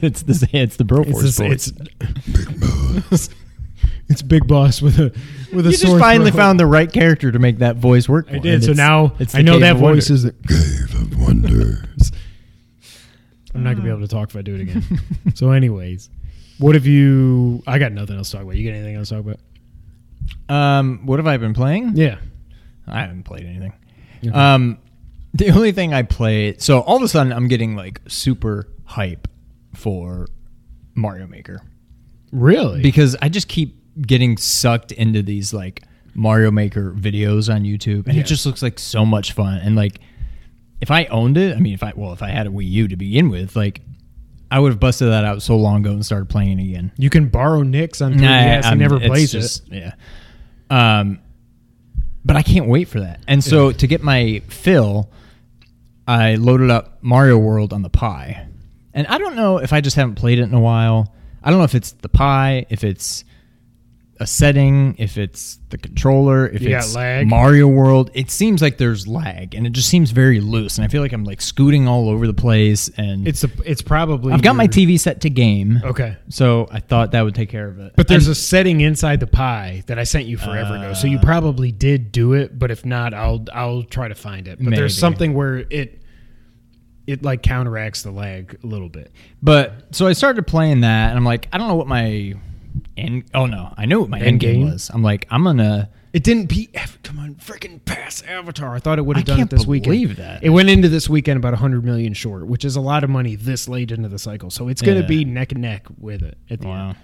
it's 0.00 0.22
the 0.22 0.48
it's 0.52 0.76
the 0.76 0.84
Broforce 0.84 1.38
It's, 1.38 1.70
just, 1.70 1.90
it's 2.00 2.20
Big 2.30 2.60
Boss. 2.60 3.28
It's 4.12 4.22
Big 4.22 4.46
Boss 4.46 4.80
with 4.80 4.98
a 4.98 5.12
with 5.52 5.66
a 5.66 5.70
you 5.70 5.76
just 5.76 5.98
finally 5.98 6.30
throat. 6.30 6.38
found 6.40 6.60
the 6.60 6.66
right 6.66 6.90
character 6.92 7.32
to 7.32 7.38
make 7.38 7.58
that 7.58 7.76
voice 7.76 8.08
work. 8.08 8.28
I 8.30 8.38
did. 8.38 8.62
So 8.64 8.70
it's- 8.72 8.76
now 8.76 9.14
it's 9.18 9.34
I 9.34 9.42
know 9.42 9.58
that 9.58 9.74
voice 9.76 10.08
Wonders. 10.10 10.10
is. 10.10 10.32
cave 10.48 10.94
of 11.00 11.20
wonders. 11.20 12.12
I'm 13.54 13.62
not 13.64 13.72
gonna 13.72 13.82
be 13.84 13.90
able 13.90 14.00
to 14.00 14.08
talk 14.08 14.30
if 14.30 14.36
I 14.36 14.42
do 14.42 14.54
it 14.54 14.60
again. 14.62 14.82
so, 15.34 15.50
anyways, 15.50 16.08
what 16.58 16.74
have 16.74 16.86
you? 16.86 17.62
I 17.66 17.78
got 17.78 17.92
nothing 17.92 18.16
else 18.16 18.30
to 18.30 18.36
talk 18.36 18.44
about. 18.44 18.56
You 18.56 18.70
got 18.70 18.76
anything 18.76 18.96
else 18.96 19.08
to 19.10 19.16
talk 19.22 19.24
about? 19.26 19.40
Um, 20.48 21.00
what 21.04 21.18
have 21.18 21.26
I 21.26 21.36
been 21.36 21.52
playing? 21.54 21.92
Yeah. 21.96 22.16
I 22.86 23.00
haven't 23.00 23.24
played 23.24 23.44
anything. 23.44 23.72
Okay. 24.24 24.32
Um, 24.32 24.78
the 25.34 25.50
only 25.50 25.72
thing 25.72 25.92
I 25.94 26.02
played, 26.02 26.60
so 26.62 26.80
all 26.80 26.96
of 26.96 27.02
a 27.02 27.08
sudden 27.08 27.32
I'm 27.32 27.48
getting 27.48 27.76
like 27.76 28.00
super 28.08 28.68
hype 28.84 29.28
for 29.74 30.26
Mario 30.94 31.26
Maker 31.26 31.62
Really? 32.32 32.82
because 32.82 33.16
I 33.22 33.28
just 33.28 33.48
keep 33.48 33.81
getting 34.00 34.36
sucked 34.36 34.92
into 34.92 35.22
these 35.22 35.52
like 35.52 35.82
Mario 36.14 36.50
Maker 36.50 36.92
videos 36.92 37.52
on 37.54 37.62
YouTube, 37.64 38.06
and 38.06 38.14
Yeah. 38.14 38.20
it 38.20 38.26
just 38.26 38.46
looks 38.46 38.62
like 38.62 38.78
so 38.78 39.04
much 39.04 39.32
fun. 39.32 39.58
And 39.58 39.76
like, 39.76 40.00
if 40.80 40.90
I 40.90 41.04
owned 41.06 41.36
it, 41.38 41.56
I 41.56 41.60
mean, 41.60 41.74
if 41.74 41.82
I 41.82 41.92
well, 41.94 42.12
if 42.12 42.22
I 42.22 42.30
had 42.30 42.46
a 42.46 42.50
Wii 42.50 42.70
U 42.70 42.88
to 42.88 42.96
begin 42.96 43.28
with, 43.30 43.54
like, 43.56 43.80
I 44.50 44.58
would 44.58 44.72
have 44.72 44.80
busted 44.80 45.08
that 45.08 45.24
out 45.24 45.40
so 45.42 45.56
long 45.56 45.80
ago 45.80 45.92
and 45.92 46.04
started 46.04 46.28
playing 46.28 46.58
it 46.58 46.62
again. 46.64 46.92
you 46.98 47.08
can 47.08 47.28
borrow 47.28 47.62
Nick's 47.62 48.02
on 48.02 48.14
3DS. 48.14 48.20
Nah, 48.20 48.28
he 48.62 48.68
I'm- 48.68 48.78
never 48.78 49.00
plays 49.00 49.32
just- 49.32 49.66
Yeah. 49.72 49.92
Um, 50.68 51.18
but 52.24 52.36
I 52.36 52.42
can't 52.42 52.66
wait 52.66 52.88
for 52.88 53.00
that. 53.00 53.20
And 53.26 53.42
so 53.42 53.72
to 53.72 53.86
get 53.86 54.02
my 54.02 54.42
fill, 54.48 55.10
I 56.06 56.34
loaded 56.36 56.70
up 56.70 56.98
Mario 57.02 57.38
World 57.38 57.72
on 57.72 57.82
the 57.82 57.88
Pi. 57.88 58.46
And 58.94 59.06
I 59.06 59.18
don't 59.18 59.36
know 59.36 59.58
if 59.58 59.72
I 59.72 59.80
just 59.80 59.96
haven't 59.96 60.16
played 60.16 60.38
it 60.38 60.42
in 60.42 60.54
a 60.54 60.60
while. 60.60 61.14
I 61.42 61.50
don't 61.50 61.58
know 61.58 61.64
if 61.64 61.74
it's 61.74 61.92
the 61.92 62.08
Pi, 62.08 62.66
if 62.68 62.84
it's 62.84 63.24
a 64.22 64.26
setting, 64.26 64.94
if 64.98 65.18
it's 65.18 65.58
the 65.68 65.76
controller, 65.76 66.46
if 66.48 66.62
You 66.62 66.70
got 66.70 66.84
it's 66.84 66.94
lag? 66.94 67.26
Mario 67.26 67.66
World. 67.66 68.10
It 68.14 68.30
seems 68.30 68.62
like 68.62 68.78
there's 68.78 69.06
lag, 69.06 69.54
and 69.54 69.66
it 69.66 69.70
just 69.74 69.88
seems 69.88 70.10
very 70.12 70.40
loose. 70.40 70.78
And 70.78 70.84
I 70.84 70.88
feel 70.88 71.02
like 71.02 71.12
I'm 71.12 71.24
like 71.24 71.40
scooting 71.42 71.86
all 71.86 72.08
over 72.08 72.26
the 72.26 72.32
place. 72.34 72.88
And. 72.96 73.28
It's 73.28 73.44
a, 73.44 73.50
It's 73.66 73.82
probably. 73.82 74.32
I've 74.32 74.40
got 74.42 74.56
my 74.56 74.62
your- 74.64 74.70
TV 74.72 74.98
set 74.98 75.20
to 75.22 75.30
game, 75.30 75.80
Okay. 75.84 76.16
so 76.30 76.66
I 76.70 76.80
thought 76.80 77.12
that 77.12 77.22
would 77.22 77.34
take 77.34 77.50
care 77.50 77.68
of 77.68 77.78
it. 77.78 77.92
But 77.96 78.08
there's 78.08 78.28
a 78.28 78.34
setting 78.34 78.80
inside 78.80 79.20
the 79.20 79.26
Pi 79.26 79.82
that 79.88 79.98
I 79.98 80.04
sent 80.04 80.24
you 80.26 80.38
forever 80.38 80.76
ago, 80.76 80.94
so 80.94 81.06
you 81.06 81.18
Uh. 81.18 81.22
probably 81.22 81.72
did 81.72 82.12
do 82.12 82.32
it. 82.32 82.58
But 82.58 82.70
if 82.70 82.86
not, 82.86 83.12
I'll 83.12 83.44
I'll 83.52 83.82
try 83.82 84.08
to 84.08 84.14
find 84.14 84.48
it. 84.48 84.58
But 84.58 84.64
Maybe. 84.66 84.76
there's 84.76 84.96
something 84.96 85.34
where 85.34 85.58
it 85.68 85.98
it 87.06 87.22
like 87.24 87.42
counteracts 87.42 88.02
the 88.02 88.12
lag 88.12 88.56
a 88.62 88.66
little 88.66 88.88
bit. 88.88 89.10
But 89.42 89.88
so 89.94 90.06
I 90.06 90.12
started 90.12 90.46
playing 90.46 90.82
that, 90.82 91.08
and 91.08 91.18
I'm 91.18 91.24
like, 91.24 91.48
I 91.52 91.58
don't 91.58 91.66
know 91.66 91.74
what 91.74 91.88
my 91.88 92.34
end. 92.96 93.24
Oh 93.34 93.46
no, 93.46 93.72
I 93.76 93.86
knew 93.86 94.00
what 94.00 94.10
my 94.10 94.18
end, 94.18 94.26
End 94.26 94.40
game 94.40 94.70
was. 94.70 94.90
I'm 94.92 95.02
like, 95.02 95.26
I'm 95.30 95.44
gonna. 95.44 95.90
It 96.12 96.24
didn't 96.24 96.46
beat. 96.46 96.76
Come 97.02 97.18
on, 97.18 97.36
freaking 97.36 97.82
pass 97.84 98.22
Avatar. 98.22 98.74
I 98.74 98.78
thought 98.80 98.98
it 98.98 99.02
would 99.06 99.16
have 99.16 99.24
done 99.24 99.40
it 99.40 99.48
this 99.50 99.66
weekend. 99.66 99.84
believe 99.92 100.16
that. 100.16 100.44
It 100.44 100.50
went 100.50 100.68
into 100.68 100.88
this 100.90 101.08
weekend 101.08 101.38
about 101.38 101.52
100 101.54 101.84
million 101.84 102.12
short, 102.12 102.46
which 102.46 102.66
is 102.66 102.76
a 102.76 102.82
lot 102.82 103.02
of 103.02 103.08
money 103.08 103.34
this 103.34 103.66
late 103.66 103.90
into 103.90 104.08
the 104.10 104.18
cycle. 104.18 104.50
So 104.50 104.68
it's 104.68 104.82
going 104.82 104.96
to 104.98 105.02
Yeah. 105.02 105.08
be 105.08 105.24
neck 105.24 105.52
and 105.52 105.62
neck 105.62 105.86
with 105.98 106.22
it 106.22 106.36
at 106.50 106.60
the 106.60 106.68
end. 106.68 106.96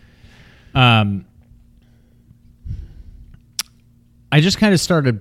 Wow. 0.74 1.00
Um, 1.02 1.24
I 4.30 4.40
just 4.40 4.58
kind 4.58 4.74
of 4.74 4.80
started 4.80 5.20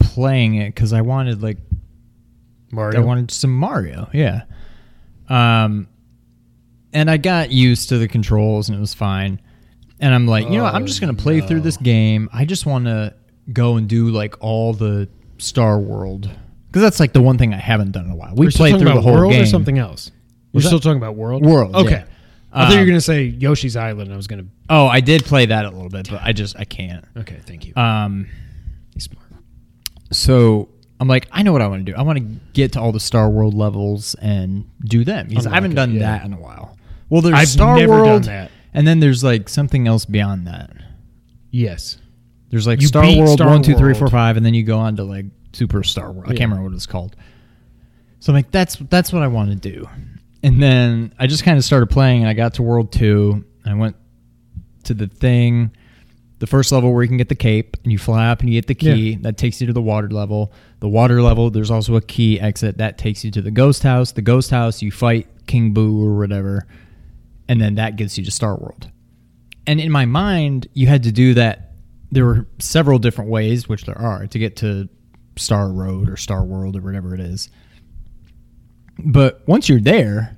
playing 0.00 0.56
it 0.56 0.74
because 0.74 0.92
I 0.92 1.02
wanted 1.02 1.42
like 1.42 1.58
Mario. 2.72 3.00
I 3.00 3.04
wanted 3.04 3.30
some 3.30 3.54
Mario. 3.54 4.08
Yeah. 4.12 4.42
Um, 5.28 5.86
and 6.92 7.10
I 7.10 7.18
got 7.18 7.52
used 7.52 7.90
to 7.90 7.98
the 7.98 8.08
controls 8.08 8.68
and 8.68 8.76
it 8.76 8.80
was 8.80 8.94
fine. 8.94 9.40
And 10.00 10.14
I'm 10.14 10.26
like, 10.26 10.44
you 10.44 10.58
know, 10.58 10.62
what? 10.64 10.74
I'm 10.74 10.86
just 10.86 11.00
gonna 11.00 11.14
play 11.14 11.40
through 11.40 11.60
this 11.62 11.76
game. 11.76 12.28
I 12.32 12.44
just 12.44 12.66
want 12.66 12.84
to 12.86 13.14
go 13.52 13.76
and 13.76 13.88
do 13.88 14.08
like 14.10 14.36
all 14.40 14.72
the 14.74 15.08
Star 15.38 15.78
World 15.78 16.30
because 16.68 16.82
that's 16.82 17.00
like 17.00 17.12
the 17.12 17.22
one 17.22 17.38
thing 17.38 17.52
I 17.54 17.58
haven't 17.58 17.92
done 17.92 18.04
in 18.06 18.10
a 18.12 18.16
while. 18.16 18.34
We 18.34 18.46
We're 18.46 18.50
played 18.52 18.78
through 18.78 18.92
the 18.92 19.00
whole 19.00 19.14
World 19.14 19.32
game. 19.32 19.42
or 19.42 19.46
something 19.46 19.78
else. 19.78 20.10
We're 20.52 20.58
Was 20.58 20.64
that- 20.64 20.68
still 20.68 20.80
talking 20.80 20.98
about 20.98 21.16
World. 21.16 21.44
World, 21.44 21.74
Okay. 21.74 21.90
yeah. 21.90 22.04
I 22.52 22.64
thought 22.64 22.70
you 22.72 22.76
were 22.78 22.82
Um, 22.82 22.86
going 22.88 22.96
to 22.96 23.00
say 23.02 23.24
Yoshi's 23.24 23.76
Island. 23.76 24.10
I 24.12 24.16
was 24.16 24.26
going 24.26 24.42
to. 24.42 24.48
Oh, 24.70 24.86
I 24.86 25.00
did 25.00 25.24
play 25.24 25.44
that 25.46 25.66
a 25.66 25.70
little 25.70 25.90
bit, 25.90 26.08
but 26.10 26.20
I 26.22 26.32
just 26.32 26.58
I 26.58 26.64
can't. 26.64 27.04
Okay, 27.16 27.36
thank 27.46 27.66
you. 27.66 27.74
Um, 27.76 28.26
He's 28.94 29.04
smart. 29.04 29.26
so 30.12 30.68
I'm 31.00 31.08
like, 31.08 31.28
I 31.30 31.42
know 31.42 31.52
what 31.52 31.62
I 31.62 31.66
want 31.68 31.84
to 31.84 31.92
do. 31.92 31.96
I 31.96 32.02
want 32.02 32.18
to 32.18 32.24
get 32.54 32.72
to 32.72 32.80
all 32.80 32.92
the 32.92 33.00
Star 33.00 33.28
World 33.28 33.54
levels 33.54 34.14
and 34.16 34.64
do 34.84 35.04
them 35.04 35.28
because 35.28 35.46
I 35.46 35.54
haven't 35.54 35.74
done 35.74 35.92
yeah. 35.94 36.00
that 36.00 36.24
in 36.24 36.32
a 36.32 36.40
while. 36.40 36.76
Well, 37.10 37.20
there's 37.22 37.34
I've 37.36 37.48
Star 37.48 37.76
never 37.76 37.96
done 37.98 38.06
World, 38.06 38.24
that. 38.24 38.50
And 38.78 38.86
then 38.86 39.00
there's 39.00 39.22
like 39.24 39.48
something 39.48 39.86
else 39.88 40.04
beyond 40.04 40.46
that. 40.46 40.70
Yes. 41.50 41.98
There's 42.50 42.66
like 42.66 42.80
You 42.80 42.86
Star 42.86 43.02
beat 43.02 43.18
World 43.18 43.30
Star 43.30 43.48
one, 43.48 43.62
two, 43.62 43.74
three, 43.74 43.88
World. 43.88 43.98
four, 43.98 44.08
five, 44.08 44.36
and 44.36 44.46
then 44.46 44.54
you 44.54 44.62
go 44.62 44.78
on 44.78 44.96
to 44.96 45.04
like 45.04 45.26
Super 45.52 45.82
Star 45.82 46.12
World. 46.12 46.28
I 46.28 46.32
Yeah. 46.32 46.38
can't 46.38 46.50
remember 46.50 46.70
what 46.70 46.74
it's 46.76 46.86
called. 46.86 47.16
So 48.20 48.32
I'm 48.32 48.36
like, 48.36 48.50
that's 48.50 48.76
that's 48.76 49.12
what 49.12 49.22
I 49.22 49.26
want 49.28 49.50
to 49.50 49.56
do. 49.56 49.88
And 50.42 50.62
then 50.62 51.12
I 51.18 51.26
just 51.26 51.42
kind 51.44 51.58
of 51.58 51.64
started 51.64 51.86
playing, 51.90 52.20
and 52.22 52.28
I 52.28 52.34
got 52.34 52.54
to 52.54 52.62
World 52.62 52.92
Two. 52.92 53.44
I 53.66 53.74
went 53.74 53.96
to 54.84 54.94
the 54.94 55.06
thing, 55.08 55.72
the 56.38 56.46
first 56.46 56.72
level 56.72 56.92
where 56.94 57.02
you 57.02 57.08
can 57.08 57.16
get 57.18 57.28
the 57.28 57.34
cape 57.34 57.76
and 57.82 57.92
you 57.92 57.98
fly 57.98 58.28
up 58.28 58.40
and 58.40 58.48
you 58.48 58.56
get 58.58 58.66
the 58.68 58.74
key 58.74 59.16
that 59.16 59.36
takes 59.36 59.60
you 59.60 59.66
to 59.66 59.72
the 59.72 59.82
water 59.82 60.08
level. 60.08 60.52
The 60.80 60.88
water 60.88 61.20
level, 61.20 61.50
there's 61.50 61.70
also 61.70 61.96
a 61.96 62.00
key 62.00 62.40
exit 62.40 62.78
that 62.78 62.96
takes 62.96 63.24
you 63.24 63.30
to 63.32 63.42
the 63.42 63.50
ghost 63.50 63.82
house. 63.82 64.12
The 64.12 64.22
ghost 64.22 64.50
house, 64.50 64.80
you 64.80 64.90
fight 64.90 65.26
King 65.46 65.72
Boo 65.74 66.02
or 66.02 66.16
whatever, 66.16 66.66
and 67.48 67.60
then 67.60 67.76
that 67.76 67.96
gets 67.96 68.18
you 68.18 68.24
to 68.24 68.30
Star 68.30 68.56
World. 68.56 68.90
And 69.66 69.80
in 69.80 69.90
my 69.92 70.04
mind, 70.06 70.66
you 70.74 70.86
had 70.86 71.02
to 71.04 71.12
do 71.12 71.34
that. 71.34 71.72
There 72.10 72.24
were 72.24 72.46
several 72.58 72.98
different 72.98 73.30
ways, 73.30 73.68
which 73.68 73.84
there 73.84 73.98
are, 73.98 74.26
to 74.26 74.38
get 74.38 74.56
to 74.56 74.88
Star 75.36 75.70
Road 75.70 76.08
or 76.08 76.16
Star 76.16 76.42
World 76.44 76.76
or 76.76 76.80
whatever 76.80 77.14
it 77.14 77.20
is. 77.20 77.50
But 78.98 79.42
once 79.46 79.68
you're 79.68 79.80
there, 79.80 80.36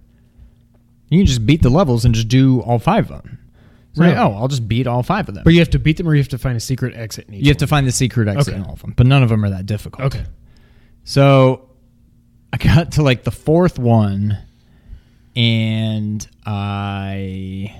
you 1.08 1.18
can 1.20 1.26
just 1.26 1.46
beat 1.46 1.62
the 1.62 1.70
levels 1.70 2.04
and 2.04 2.14
just 2.14 2.28
do 2.28 2.60
all 2.62 2.78
five 2.78 3.10
of 3.10 3.22
them. 3.22 3.38
So 3.94 4.02
Really? 4.04 4.14
oh, 4.16 4.32
I'll 4.32 4.48
just 4.48 4.68
beat 4.68 4.86
all 4.86 5.02
five 5.02 5.28
of 5.28 5.34
them. 5.34 5.42
But 5.44 5.52
you 5.52 5.58
have 5.60 5.70
to 5.70 5.78
beat 5.78 5.96
them, 5.96 6.06
or 6.08 6.14
you 6.14 6.20
have 6.20 6.28
to 6.28 6.38
find 6.38 6.56
a 6.56 6.60
secret 6.60 6.94
exit 6.94 7.26
in 7.28 7.34
each. 7.34 7.44
You 7.44 7.48
have 7.50 7.56
to 7.58 7.66
find 7.66 7.86
the 7.86 7.92
secret 7.92 8.28
exit 8.28 8.54
Okay. 8.54 8.60
in 8.60 8.64
all 8.66 8.74
of 8.74 8.82
them, 8.82 8.94
but 8.96 9.06
none 9.06 9.22
of 9.22 9.28
them 9.28 9.44
are 9.44 9.50
that 9.50 9.66
difficult. 9.66 10.14
Okay. 10.14 10.24
So 11.04 11.70
I 12.52 12.56
got 12.58 12.92
to 12.92 13.02
like 13.02 13.24
the 13.24 13.30
fourth 13.32 13.78
one, 13.78 14.38
and 15.36 16.26
I 16.46 17.74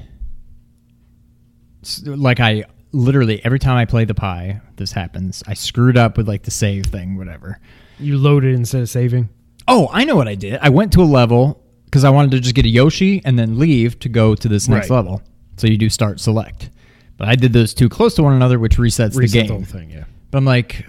like 2.05 2.41
I 2.41 2.65
literally 2.93 3.45
every 3.45 3.59
time 3.59 3.77
I 3.77 3.85
play 3.85 4.05
the 4.05 4.15
Pi, 4.15 4.61
this 4.77 4.93
happens. 4.93 5.43
I 5.47 5.55
screwed 5.55 5.97
up 5.97 6.17
with 6.17 6.29
like 6.29 6.43
the 6.43 6.51
save 6.51 6.87
thing, 6.87 7.17
whatever. 7.17 7.59
You 7.99 8.19
load 8.19 8.45
it 8.45 8.55
instead 8.55 8.83
of 8.83 8.89
saving. 8.89 9.29
Oh, 9.69 9.89
I 9.93 10.05
know 10.05 10.17
what 10.17 10.29
I 10.29 10.35
did. 10.35 10.59
I 10.63 10.69
went 10.71 10.93
to 10.95 11.03
a 11.03 11.05
level 11.05 11.63
because 11.85 12.05
I 12.05 12.11
wanted 12.11 12.31
to 12.33 12.41
just 12.41 12.55
get 12.55 12.65
a 12.65 12.69
Yoshi 12.69 13.21
and 13.25 13.39
then 13.39 13.59
leave 13.59 13.99
to 14.01 14.09
go 14.09 14.35
to 14.35 14.49
this 14.49 14.69
next 14.69 14.91
Right. 14.91 14.97
level. 14.97 15.23
So 15.57 15.67
you 15.67 15.77
do 15.77 15.91
start 15.91 16.19
select. 16.21 16.71
But 17.19 17.29
I 17.29 17.37
did 17.37 17.53
those 17.53 17.75
two 17.75 17.89
close 17.89 18.15
to 18.15 18.23
one 18.23 18.33
another, 18.33 18.59
which 18.59 18.79
resets 18.79 19.13
the 19.13 19.19
Reset 19.21 19.33
game. 19.43 19.47
the 19.49 19.53
whole 19.55 19.65
thing. 19.65 19.91
Yeah. 19.91 20.05
But 20.31 20.39
I'm 20.39 20.45
like. 20.45 20.85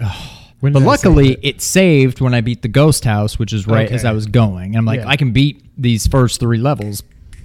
When 0.61 0.73
but 0.73 0.79
did 0.81 0.87
I 0.87 0.95
save 0.95 1.05
luckily 1.05 1.31
it? 1.33 1.39
it 1.55 1.61
saved 1.61 2.21
when 2.21 2.35
I 2.35 2.41
beat 2.41 2.61
the 2.61 2.67
ghost 2.67 3.03
house, 3.03 3.39
which 3.39 3.51
is 3.51 3.65
right 3.65 3.91
as 3.91 4.05
I 4.05 4.11
was 4.11 4.27
going. 4.27 4.67
And 4.67 4.77
I'm 4.77 4.85
like, 4.85 4.99
Yeah. 4.99 5.07
I 5.09 5.17
can 5.17 5.31
beat 5.31 5.65
these 5.81 6.07
first 6.07 6.39
three 6.39 6.57
levels 6.57 7.03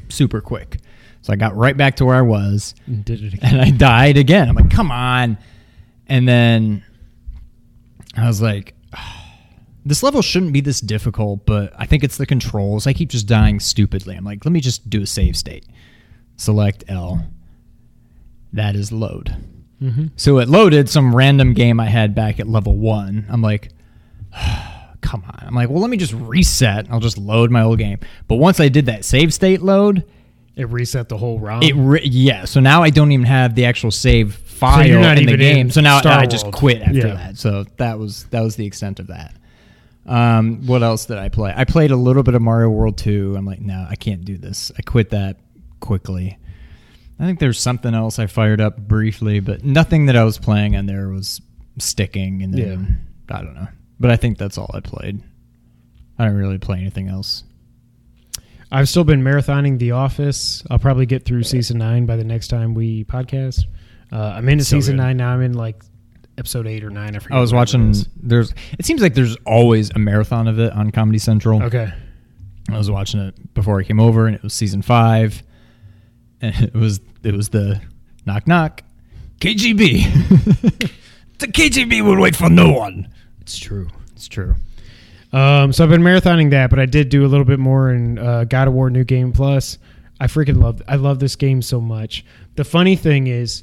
super 0.08 0.40
quick. 0.40 0.78
So 1.22 1.32
I 1.32 1.36
got 1.36 1.56
right 1.56 1.76
back 1.76 1.96
to 1.96 2.04
where 2.04 2.14
I 2.16 2.22
was 2.22 2.74
And 2.86 3.04
did 3.04 3.22
it 3.22 3.34
again. 3.34 3.54
and 3.54 3.60
I 3.60 3.70
died 3.70 4.16
again. 4.16 4.48
I'm 4.48 4.54
like, 4.54 4.70
come 4.70 4.92
on. 4.92 5.38
And 6.06 6.28
then 6.28 6.84
I 8.16 8.26
was 8.28 8.40
like, 8.40 8.74
this 9.84 10.02
level 10.02 10.22
shouldn't 10.22 10.52
be 10.52 10.60
this 10.60 10.80
difficult, 10.80 11.44
but 11.46 11.72
I 11.76 11.86
think 11.86 12.04
it's 12.04 12.16
the 12.16 12.26
controls. 12.26 12.86
I 12.86 12.92
keep 12.92 13.08
just 13.08 13.26
dying 13.26 13.58
stupidly. 13.60 14.14
I'm 14.16 14.24
like, 14.24 14.44
let 14.44 14.52
me 14.52 14.60
just 14.60 14.88
do 14.88 15.02
a 15.02 15.06
save 15.06 15.36
state. 15.36 15.64
Select 16.36 16.84
L. 16.88 17.26
That 18.52 18.76
is 18.76 18.92
load. 18.92 19.36
Mm-hmm. 19.82 20.06
So 20.16 20.38
it 20.38 20.48
loaded 20.48 20.88
some 20.88 21.14
random 21.14 21.54
game 21.54 21.80
I 21.80 21.86
had 21.86 22.14
back 22.14 22.38
at 22.40 22.46
level 22.48 22.76
one. 22.76 23.26
I'm 23.28 23.42
like, 23.42 23.70
come 25.00 25.22
on. 25.24 25.44
I'm 25.46 25.54
like, 25.54 25.68
well, 25.68 25.80
let 25.80 25.90
me 25.90 25.96
just 25.96 26.12
reset. 26.12 26.86
I'll 26.90 27.00
just 27.00 27.18
load 27.18 27.50
my 27.50 27.62
old 27.62 27.78
game. 27.78 27.98
But 28.28 28.36
once 28.36 28.60
I 28.60 28.68
did 28.68 28.86
that 28.86 29.04
save 29.04 29.32
state 29.34 29.62
load, 29.62 30.04
It 30.56 30.68
reset 30.68 31.08
the 31.08 31.16
whole 31.18 31.38
round. 31.38 31.64
it 31.64 31.74
re- 31.74 32.04
yeah. 32.04 32.44
So 32.44 32.60
now 32.60 32.82
I 32.82 32.90
don't 32.90 33.12
even 33.12 33.26
have 33.26 33.54
the 33.54 33.64
actual 33.66 33.90
save 33.90 34.34
file 34.34 34.86
you're 34.86 35.00
in 35.00 35.26
the 35.26 35.36
game. 35.36 35.66
in 35.66 35.70
so 35.70 35.80
now 35.80 35.98
Star 36.00 36.18
I 36.18 36.26
just 36.26 36.44
World. 36.46 36.54
quit 36.54 36.82
after 36.82 36.96
Yeah. 37.08 37.14
that. 37.14 37.38
So 37.38 37.64
that 37.76 37.98
was 37.98 38.24
that 38.30 38.40
was 38.42 38.56
the 38.56 38.64
extent 38.66 38.98
of 39.00 39.08
that. 39.08 39.34
Um, 40.06 40.66
what 40.66 40.82
else 40.82 41.06
did 41.06 41.18
I 41.18 41.28
play? 41.28 41.52
I 41.56 41.64
played 41.64 41.90
a 41.90 41.96
little 41.96 42.22
bit 42.22 42.34
of 42.34 42.42
Mario 42.42 42.70
World 42.70 42.96
2. 42.96 43.34
I'm 43.36 43.44
like, 43.44 43.60
no, 43.60 43.86
I 43.90 43.96
can't 43.96 44.24
do 44.24 44.38
this. 44.38 44.70
I 44.78 44.82
quit 44.82 45.10
that 45.10 45.36
quickly. 45.80 46.38
I 47.18 47.24
think 47.26 47.40
there's 47.40 47.58
something 47.58 47.92
else 47.92 48.18
I 48.18 48.26
fired 48.26 48.60
up 48.60 48.76
briefly, 48.78 49.40
but 49.40 49.64
nothing 49.64 50.06
that 50.06 50.16
I 50.16 50.22
was 50.22 50.38
playing 50.38 50.76
on 50.76 50.86
there 50.86 51.08
was 51.08 51.40
sticking. 51.78 52.42
And 52.42 52.54
then 52.54 53.00
I 53.28 53.42
don't 53.42 53.54
know. 53.54 53.68
But 53.98 54.10
I 54.10 54.16
think 54.16 54.38
that's 54.38 54.58
all 54.58 54.70
I 54.74 54.80
played. 54.80 55.22
I 56.18 56.24
didn't 56.24 56.38
really 56.38 56.58
play 56.58 56.78
anything 56.78 57.08
else. 57.08 57.44
I've 58.70 58.88
still 58.88 59.04
been 59.04 59.22
marathoning 59.22 59.78
The 59.78 59.92
Office. 59.92 60.62
I'll 60.70 60.78
probably 60.78 61.06
get 61.06 61.24
through 61.24 61.44
season 61.44 61.78
nine 61.78 62.04
by 62.04 62.16
the 62.16 62.24
next 62.24 62.48
time 62.48 62.74
we 62.74 63.04
podcast. 63.04 63.60
Uh, 64.12 64.16
I'm 64.36 64.48
into 64.48 64.64
So 64.64 64.76
season 64.76 64.96
good. 64.96 65.02
nine 65.02 65.16
now. 65.18 65.30
I'm 65.32 65.42
in 65.42 65.52
like 65.54 65.82
episode 66.36 66.66
eight 66.66 66.82
or 66.84 66.90
nine. 66.90 67.14
I 67.16 67.20
forget. 67.20 67.38
I 67.38 67.40
was 67.40 67.52
watching. 67.52 67.90
it. 67.90 68.08
There's. 68.16 68.52
It 68.78 68.84
seems 68.84 69.00
like 69.02 69.14
there's 69.14 69.36
always 69.46 69.90
a 69.90 69.98
marathon 69.98 70.48
of 70.48 70.58
it 70.58 70.72
on 70.72 70.90
Comedy 70.90 71.18
Central. 71.18 71.62
Okay. 71.62 71.92
I 72.70 72.76
was 72.76 72.90
watching 72.90 73.20
it 73.20 73.54
before 73.54 73.78
I 73.78 73.84
came 73.84 74.00
over, 74.00 74.26
and 74.26 74.34
it 74.34 74.42
was 74.42 74.52
season 74.52 74.82
five, 74.82 75.42
and 76.40 76.54
it 76.64 76.74
was 76.74 77.00
it 77.22 77.34
was 77.34 77.50
the 77.50 77.80
knock 78.26 78.46
knock, 78.48 78.82
KGB. 79.40 80.90
the 81.38 81.46
KGB 81.46 82.04
would 82.04 82.18
wait 82.18 82.34
for 82.34 82.48
no 82.50 82.72
one. 82.72 83.08
It's 83.46 83.56
true. 83.58 83.86
It's 84.16 84.26
true. 84.26 84.56
Um, 85.32 85.72
so 85.72 85.84
I've 85.84 85.90
been 85.90 86.02
marathoning 86.02 86.50
that, 86.50 86.68
but 86.68 86.80
I 86.80 86.86
did 86.86 87.10
do 87.10 87.24
a 87.24 87.28
little 87.28 87.44
bit 87.44 87.60
more 87.60 87.92
in 87.92 88.18
uh, 88.18 88.42
God 88.42 88.66
of 88.66 88.74
War 88.74 88.90
New 88.90 89.04
Game 89.04 89.30
Plus. 89.32 89.78
I 90.18 90.26
freaking 90.26 90.60
love. 90.60 90.82
I 90.88 90.96
love 90.96 91.20
this 91.20 91.36
game 91.36 91.62
so 91.62 91.80
much. 91.80 92.24
The 92.56 92.64
funny 92.64 92.96
thing 92.96 93.28
is, 93.28 93.62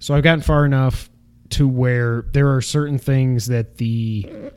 so 0.00 0.14
I've 0.14 0.24
gotten 0.24 0.40
far 0.42 0.64
enough 0.66 1.08
to 1.50 1.68
where 1.68 2.24
there 2.32 2.52
are 2.56 2.60
certain 2.60 2.98
things 2.98 3.46
that 3.46 3.76
the 3.76 4.50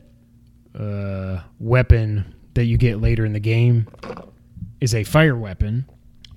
uh, 0.73 1.41
weapon 1.59 2.33
that 2.55 2.65
you 2.65 2.77
get 2.79 2.99
later 3.01 3.23
in 3.23 3.33
the 3.33 3.39
game 3.39 3.87
is 4.81 4.95
a 4.95 5.03
fire 5.03 5.35
weapon 5.37 5.85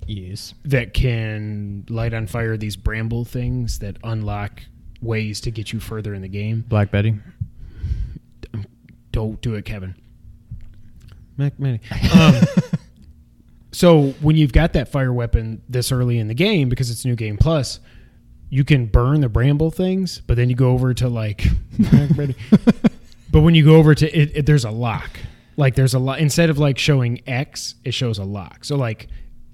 Yes. 0.05 0.53
that 0.65 0.93
can 0.93 1.85
light 1.89 2.13
on 2.13 2.27
fire 2.27 2.57
these 2.57 2.75
bramble 2.75 3.25
things 3.25 3.79
that 3.79 3.97
unlock 4.03 4.61
ways 5.01 5.39
to 5.41 5.51
get 5.51 5.71
you 5.71 5.79
further 5.79 6.13
in 6.13 6.21
the 6.21 6.27
game. 6.27 6.65
Black 6.67 6.91
Betty. 6.91 7.15
Don't 9.11 9.41
do 9.41 9.55
it, 9.55 9.65
Kevin. 9.65 9.95
Mac 11.37 11.59
Manny. 11.59 11.79
Um, 12.13 12.35
so 13.71 14.07
when 14.21 14.35
you've 14.35 14.51
got 14.51 14.73
that 14.73 14.89
fire 14.89 15.13
weapon 15.13 15.61
this 15.69 15.91
early 15.91 16.17
in 16.17 16.27
the 16.27 16.33
game, 16.33 16.69
because 16.69 16.89
it's 16.89 17.05
new 17.05 17.15
game 17.15 17.37
plus, 17.37 17.79
you 18.49 18.63
can 18.63 18.87
burn 18.87 19.21
the 19.21 19.29
bramble 19.29 19.69
things, 19.69 20.21
but 20.25 20.37
then 20.37 20.49
you 20.49 20.55
go 20.55 20.71
over 20.71 20.93
to 20.95 21.07
like, 21.07 21.45
but 23.31 23.41
when 23.41 23.53
you 23.53 23.63
go 23.63 23.75
over 23.75 23.93
to 23.93 24.19
it, 24.19 24.31
it, 24.37 24.45
there's 24.47 24.65
a 24.65 24.71
lock. 24.71 25.19
Like 25.55 25.75
there's 25.75 25.93
a 25.93 25.99
lot 25.99 26.19
instead 26.19 26.49
of 26.49 26.57
like 26.57 26.77
showing 26.79 27.21
X, 27.27 27.75
it 27.83 27.93
shows 27.93 28.17
a 28.17 28.23
lock. 28.23 28.65
So 28.65 28.75
like, 28.75 29.07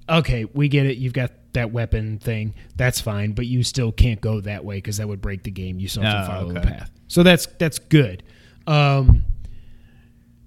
okay, 0.08 0.44
we 0.46 0.68
get 0.68 0.86
it. 0.86 0.96
You've 0.96 1.12
got 1.12 1.32
that 1.52 1.72
weapon 1.72 2.18
thing. 2.18 2.54
That's 2.76 3.00
fine, 3.00 3.32
but 3.32 3.46
you 3.46 3.62
still 3.62 3.92
can't 3.92 4.20
go 4.20 4.40
that 4.40 4.64
way 4.64 4.76
because 4.76 4.96
that 4.96 5.08
would 5.08 5.20
break 5.20 5.42
the 5.42 5.50
game. 5.50 5.78
You 5.78 5.88
still 5.88 6.04
have 6.04 6.26
to 6.26 6.32
Oh, 6.32 6.38
follow 6.40 6.52
the 6.52 6.60
path. 6.60 6.90
So 7.08 7.22
that's 7.22 7.46
that's 7.58 7.78
good. 7.78 8.22
Um, 8.66 9.24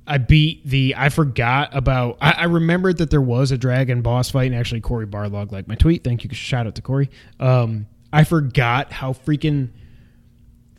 I 0.08 0.18
beat 0.18 0.66
the. 0.66 0.96
I 0.98 1.10
forgot 1.10 1.70
about. 1.76 2.18
I, 2.20 2.32
I 2.32 2.44
remembered 2.46 2.98
that 2.98 3.12
there 3.12 3.22
was 3.22 3.52
a 3.52 3.58
dragon 3.58 4.02
boss 4.02 4.32
fight, 4.32 4.52
and 4.52 4.56
actually 4.56 4.82
Cory 4.82 5.06
Barlog 5.06 5.52
liked 5.52 5.68
my 5.68 5.76
tweet. 5.76 6.04
Thank 6.04 6.24
you. 6.24 6.34
Shout 6.34 6.66
out 6.66 6.76
to 6.76 6.82
Cory. 6.82 7.10
Um, 7.40 7.86
I 8.12 8.24
forgot 8.24 8.92
how 8.92 9.14
freaking 9.14 9.70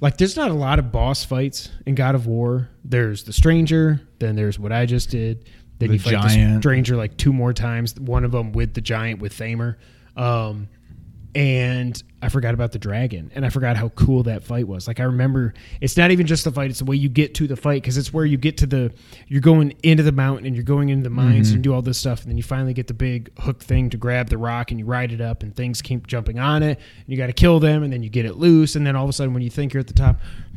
like. 0.00 0.16
There's 0.16 0.36
not 0.36 0.50
a 0.50 0.54
lot 0.54 0.80
of 0.80 0.90
boss 0.90 1.24
fights 1.24 1.70
in 1.86 1.94
God 1.94 2.16
of 2.16 2.26
War. 2.26 2.68
There's 2.84 3.22
the 3.22 3.32
stranger. 3.32 4.00
Then 4.18 4.34
there's 4.34 4.58
what 4.58 4.72
I 4.72 4.86
just 4.86 5.10
did. 5.10 5.48
Then 5.78 5.90
The 5.90 5.94
you 5.94 6.00
fight 6.00 6.22
the 6.22 6.58
stranger 6.58 6.96
like 6.96 7.16
two 7.16 7.32
more 7.32 7.52
times. 7.52 7.98
One 7.98 8.24
of 8.24 8.32
them 8.32 8.52
with 8.52 8.74
the 8.74 8.80
giant 8.80 9.20
with 9.20 9.32
Thamur. 9.32 9.76
Um, 10.16 10.68
and 11.34 12.02
I 12.22 12.28
forgot 12.28 12.54
about 12.54 12.72
the 12.72 12.78
dragon, 12.78 13.30
and 13.34 13.46
I 13.46 13.50
forgot 13.50 13.76
how 13.76 13.90
cool 13.90 14.24
that 14.24 14.42
fight 14.42 14.66
was. 14.66 14.88
Like 14.88 14.98
I 15.00 15.04
remember, 15.04 15.54
it's 15.80 15.96
not 15.96 16.10
even 16.10 16.26
just 16.26 16.44
the 16.44 16.50
fight; 16.52 16.70
it's 16.70 16.80
the 16.80 16.84
way 16.84 16.96
you 16.96 17.08
get 17.08 17.34
to 17.36 17.46
the 17.46 17.56
fight 17.56 17.82
because 17.82 17.96
it's 17.96 18.12
where 18.12 18.24
you 18.24 18.36
get 18.36 18.56
to 18.58 18.66
the. 18.66 18.92
You're 19.28 19.40
going 19.40 19.74
into 19.82 20.02
the 20.02 20.12
mountain 20.12 20.46
and 20.46 20.54
you're 20.56 20.64
going 20.64 20.88
into 20.88 21.04
the 21.04 21.10
mines 21.10 21.48
Mm-hmm. 21.48 21.56
and 21.56 21.64
you 21.66 21.70
do 21.70 21.74
all 21.74 21.82
this 21.82 21.98
stuff, 21.98 22.22
and 22.22 22.30
then 22.30 22.36
you 22.36 22.42
finally 22.42 22.74
get 22.74 22.88
the 22.88 22.94
big 22.94 23.30
hook 23.38 23.62
thing 23.62 23.90
to 23.90 23.96
grab 23.96 24.28
the 24.28 24.38
rock 24.38 24.70
and 24.70 24.80
you 24.80 24.86
ride 24.86 25.12
it 25.12 25.20
up, 25.20 25.42
and 25.42 25.54
things 25.54 25.80
keep 25.80 26.06
jumping 26.06 26.38
on 26.38 26.62
it. 26.62 26.78
And 26.78 27.06
you 27.06 27.16
got 27.16 27.28
to 27.28 27.32
kill 27.32 27.60
them, 27.60 27.82
and 27.82 27.92
then 27.92 28.02
you 28.02 28.10
get 28.10 28.24
it 28.26 28.34
loose, 28.36 28.74
and 28.76 28.86
then 28.86 28.96
all 28.96 29.04
of 29.04 29.10
a 29.10 29.12
sudden, 29.12 29.32
when 29.32 29.42
you 29.42 29.50
think 29.50 29.72
you're 29.72 29.80
at 29.80 29.86
the 29.86 29.94
top, 29.94 30.16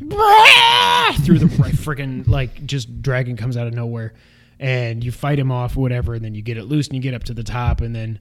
through 1.24 1.38
the 1.38 1.46
right 1.58 1.74
freaking 1.74 2.26
like 2.26 2.66
just 2.66 3.00
dragon 3.02 3.36
comes 3.36 3.56
out 3.56 3.66
of 3.66 3.74
nowhere, 3.74 4.12
and 4.58 5.04
you 5.04 5.12
fight 5.12 5.38
him 5.38 5.50
off, 5.52 5.76
whatever, 5.76 6.14
and 6.14 6.24
then 6.24 6.34
you 6.34 6.42
get 6.42 6.56
it 6.58 6.64
loose 6.64 6.88
and 6.88 6.96
you 6.96 7.00
get 7.02 7.14
up 7.14 7.24
to 7.24 7.34
the 7.34 7.44
top, 7.44 7.80
and 7.80 7.94
then 7.94 8.18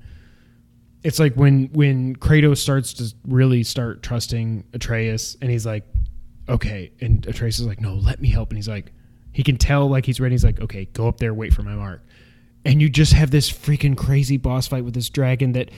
it's 1.04 1.20
like 1.20 1.36
when 1.36 1.70
when 1.74 2.16
Kratos 2.16 2.58
starts 2.58 2.94
to 2.94 3.14
really 3.28 3.64
start 3.64 4.02
trusting 4.02 4.64
Atreus, 4.74 5.36
and 5.42 5.52
he's 5.52 5.66
like, 5.66 5.84
"Okay," 6.48 6.92
and 7.02 7.26
Atreus 7.28 7.60
is 7.60 7.66
like, 7.66 7.82
"No, 7.82 7.96
let 7.96 8.22
me 8.22 8.30
help," 8.30 8.50
and 8.50 8.58
he's 8.58 8.70
like, 8.70 8.92
he 9.34 9.44
can 9.44 9.58
tell 9.58 9.90
like 9.90 10.06
he's 10.06 10.20
ready. 10.20 10.34
He's 10.34 10.46
like, 10.46 10.62
"Okay, 10.62 10.86
go 10.94 11.08
up 11.08 11.18
there, 11.18 11.34
wait 11.34 11.54
for 11.54 11.64
my 11.64 11.76
mark," 11.76 12.06
and 12.64 12.82
you 12.82 12.90
just 12.90 13.14
have 13.14 13.32
this 13.32 13.52
freaking 13.52 13.98
crazy 13.98 14.38
boss 14.38 14.68
fight 14.68 14.86
with 14.86 14.94
this 14.94 15.10
dragon 15.10 15.52
that. 15.54 15.70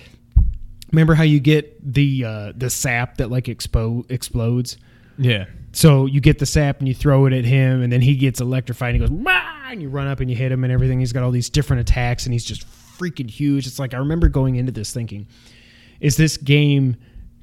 Remember 0.92 1.16
how 1.16 1.24
you 1.24 1.40
get 1.40 1.94
the 1.94 2.24
uh, 2.24 2.54
the 2.56 2.70
sap 2.70 3.18
that 3.18 3.32
like 3.32 3.46
expo- 3.46 4.10
explodes? 4.10 4.78
Yeah. 5.18 5.46
So 5.72 6.06
you 6.06 6.22
get 6.22 6.40
the 6.40 6.46
sap 6.46 6.80
and 6.80 6.88
you 6.88 6.94
throw 6.94 7.26
it 7.26 7.34
at 7.34 7.44
him, 7.44 7.82
and 7.82 7.92
then 7.92 8.02
he 8.02 8.16
gets 8.16 8.40
electrified. 8.40 8.94
And 8.96 9.02
he 9.02 9.10
goes, 9.10 9.24
"Bah!" 9.24 9.72
and 9.72 9.82
you 9.82 9.90
run 9.90 10.08
up 10.08 10.20
and 10.20 10.30
you 10.30 10.38
hit 10.38 10.52
him 10.52 10.64
and 10.64 10.72
everything. 10.72 11.00
He's 11.00 11.12
got 11.12 11.24
all 11.24 11.32
these 11.32 11.50
different 11.50 11.82
attacks, 11.82 12.26
and 12.26 12.34
he's 12.34 12.46
just 12.46 12.66
freaking 12.98 13.30
huge. 13.30 13.68
It's 13.68 13.80
like 13.80 13.94
I 13.94 13.98
remember 13.98 14.30
going 14.30 14.56
into 14.56 14.72
this 14.72 14.94
thinking, 14.94 15.28
is 16.00 16.18
this 16.18 16.38
game 16.38 16.96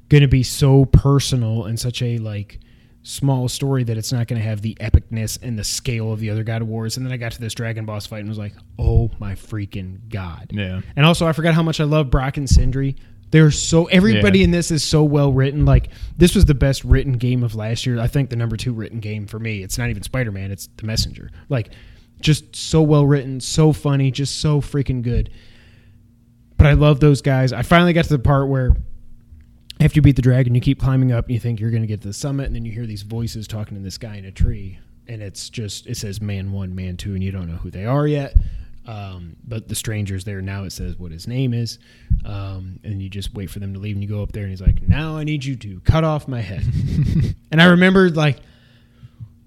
going 0.09 0.21
to 0.21 0.27
be 0.27 0.43
so 0.43 0.85
personal 0.85 1.65
and 1.65 1.79
such 1.79 2.01
a 2.01 2.17
like 2.19 2.59
small 3.05 3.49
story 3.49 3.83
that 3.83 3.97
it's 3.97 4.13
not 4.13 4.27
going 4.27 4.39
to 4.41 4.47
have 4.47 4.61
the 4.61 4.75
epicness 4.79 5.37
and 5.41 5.59
the 5.59 5.63
scale 5.63 6.13
of 6.13 6.19
the 6.19 6.29
other 6.29 6.43
God 6.43 6.61
of 6.61 6.67
Wars. 6.69 6.95
And 6.95 7.05
then 7.05 7.11
I 7.11 7.17
got 7.17 7.33
to 7.33 7.41
this 7.41 7.53
dragon 7.53 7.85
boss 7.85 8.05
fight 8.05 8.19
and 8.19 8.29
was 8.29 8.37
like, 8.37 8.53
oh 8.79 9.11
my 9.19 9.33
freaking 9.35 9.97
god! 10.09 10.51
Yeah. 10.53 10.81
And 10.95 11.05
also, 11.05 11.27
I 11.27 11.33
forgot 11.33 11.53
how 11.53 11.63
much 11.63 11.79
I 11.79 11.83
love 11.83 12.09
Brok 12.09 12.37
and 12.37 12.49
Sindri. 12.49 12.95
They're 13.31 13.49
so 13.49 13.85
everybody 13.85 14.39
Yeah. 14.39 14.45
in 14.45 14.51
this 14.51 14.69
is 14.69 14.83
so 14.83 15.03
well 15.03 15.33
written. 15.33 15.65
Like 15.65 15.89
this 16.17 16.35
was 16.35 16.45
the 16.45 16.53
best 16.53 16.83
written 16.83 17.13
game 17.13 17.43
of 17.43 17.55
last 17.55 17.83
year. 17.85 17.99
I 17.99 18.05
think 18.05 18.29
the 18.29 18.35
number 18.35 18.55
two 18.55 18.73
written 18.73 18.99
game 18.99 19.25
for 19.25 19.39
me. 19.39 19.63
It's 19.63 19.77
not 19.79 19.89
even 19.89 20.03
Spider 20.03 20.31
Man. 20.31 20.51
It's 20.51 20.69
The 20.77 20.85
Messenger. 20.85 21.31
Like 21.49 21.71
just 22.23 22.55
so 22.55 22.81
well 22.81 23.05
written, 23.05 23.39
so 23.39 23.73
funny, 23.73 24.09
just 24.09 24.39
so 24.39 24.61
freaking 24.61 25.03
good. 25.03 25.29
But 26.57 26.67
I 26.67 26.73
love 26.73 26.99
those 26.99 27.21
guys. 27.21 27.53
I 27.53 27.61
finally 27.61 27.93
got 27.93 28.05
to 28.05 28.17
the 28.17 28.19
part 28.19 28.47
where 28.47 28.75
after 29.79 29.97
you 29.97 30.01
beat 30.01 30.15
the 30.15 30.21
dragon, 30.21 30.55
you 30.55 30.61
keep 30.61 30.79
climbing 30.79 31.11
up 31.11 31.25
and 31.25 31.33
you 31.33 31.39
think 31.39 31.59
you're 31.59 31.71
going 31.71 31.83
to 31.83 31.87
get 31.87 32.01
to 32.01 32.07
the 32.07 32.13
summit, 32.13 32.47
and 32.47 32.55
then 32.55 32.65
you 32.65 32.71
hear 32.71 32.85
these 32.85 33.01
voices 33.01 33.47
talking 33.47 33.75
to 33.75 33.83
this 33.83 33.97
guy 33.97 34.15
in 34.15 34.25
a 34.25 34.31
tree, 34.31 34.79
and 35.07 35.21
it's 35.21 35.49
just 35.49 35.85
it 35.85 35.97
says 35.97 36.21
man 36.21 36.51
one, 36.51 36.73
man 36.73 36.97
two, 36.97 37.13
and 37.13 37.23
you 37.23 37.31
don't 37.31 37.51
know 37.51 37.57
who 37.57 37.69
they 37.69 37.85
are 37.85 38.07
yet. 38.07 38.33
Um, 38.85 39.37
but 39.45 39.69
the 39.69 39.75
stranger's 39.75 40.25
there 40.25 40.41
now. 40.41 40.63
It 40.63 40.71
says 40.71 40.97
what 40.97 41.11
his 41.11 41.27
name 41.27 41.53
is, 41.53 41.79
um, 42.25 42.79
and 42.83 43.01
you 43.01 43.09
just 43.09 43.33
wait 43.33 43.49
for 43.49 43.59
them 43.59 43.73
to 43.73 43.79
leave, 43.79 43.95
and 43.95 44.03
you 44.03 44.09
go 44.09 44.23
up 44.23 44.31
there, 44.31 44.43
and 44.43 44.51
he's 44.51 44.61
like, 44.61 44.81
"Now 44.87 45.17
I 45.17 45.25
need 45.25 45.43
you 45.43 45.55
to 45.57 45.79
cut 45.81 46.03
off 46.03 46.27
my 46.27 46.41
head." 46.41 46.63
and 47.51 47.61
I 47.61 47.65
remember 47.65 48.09
like 48.09 48.37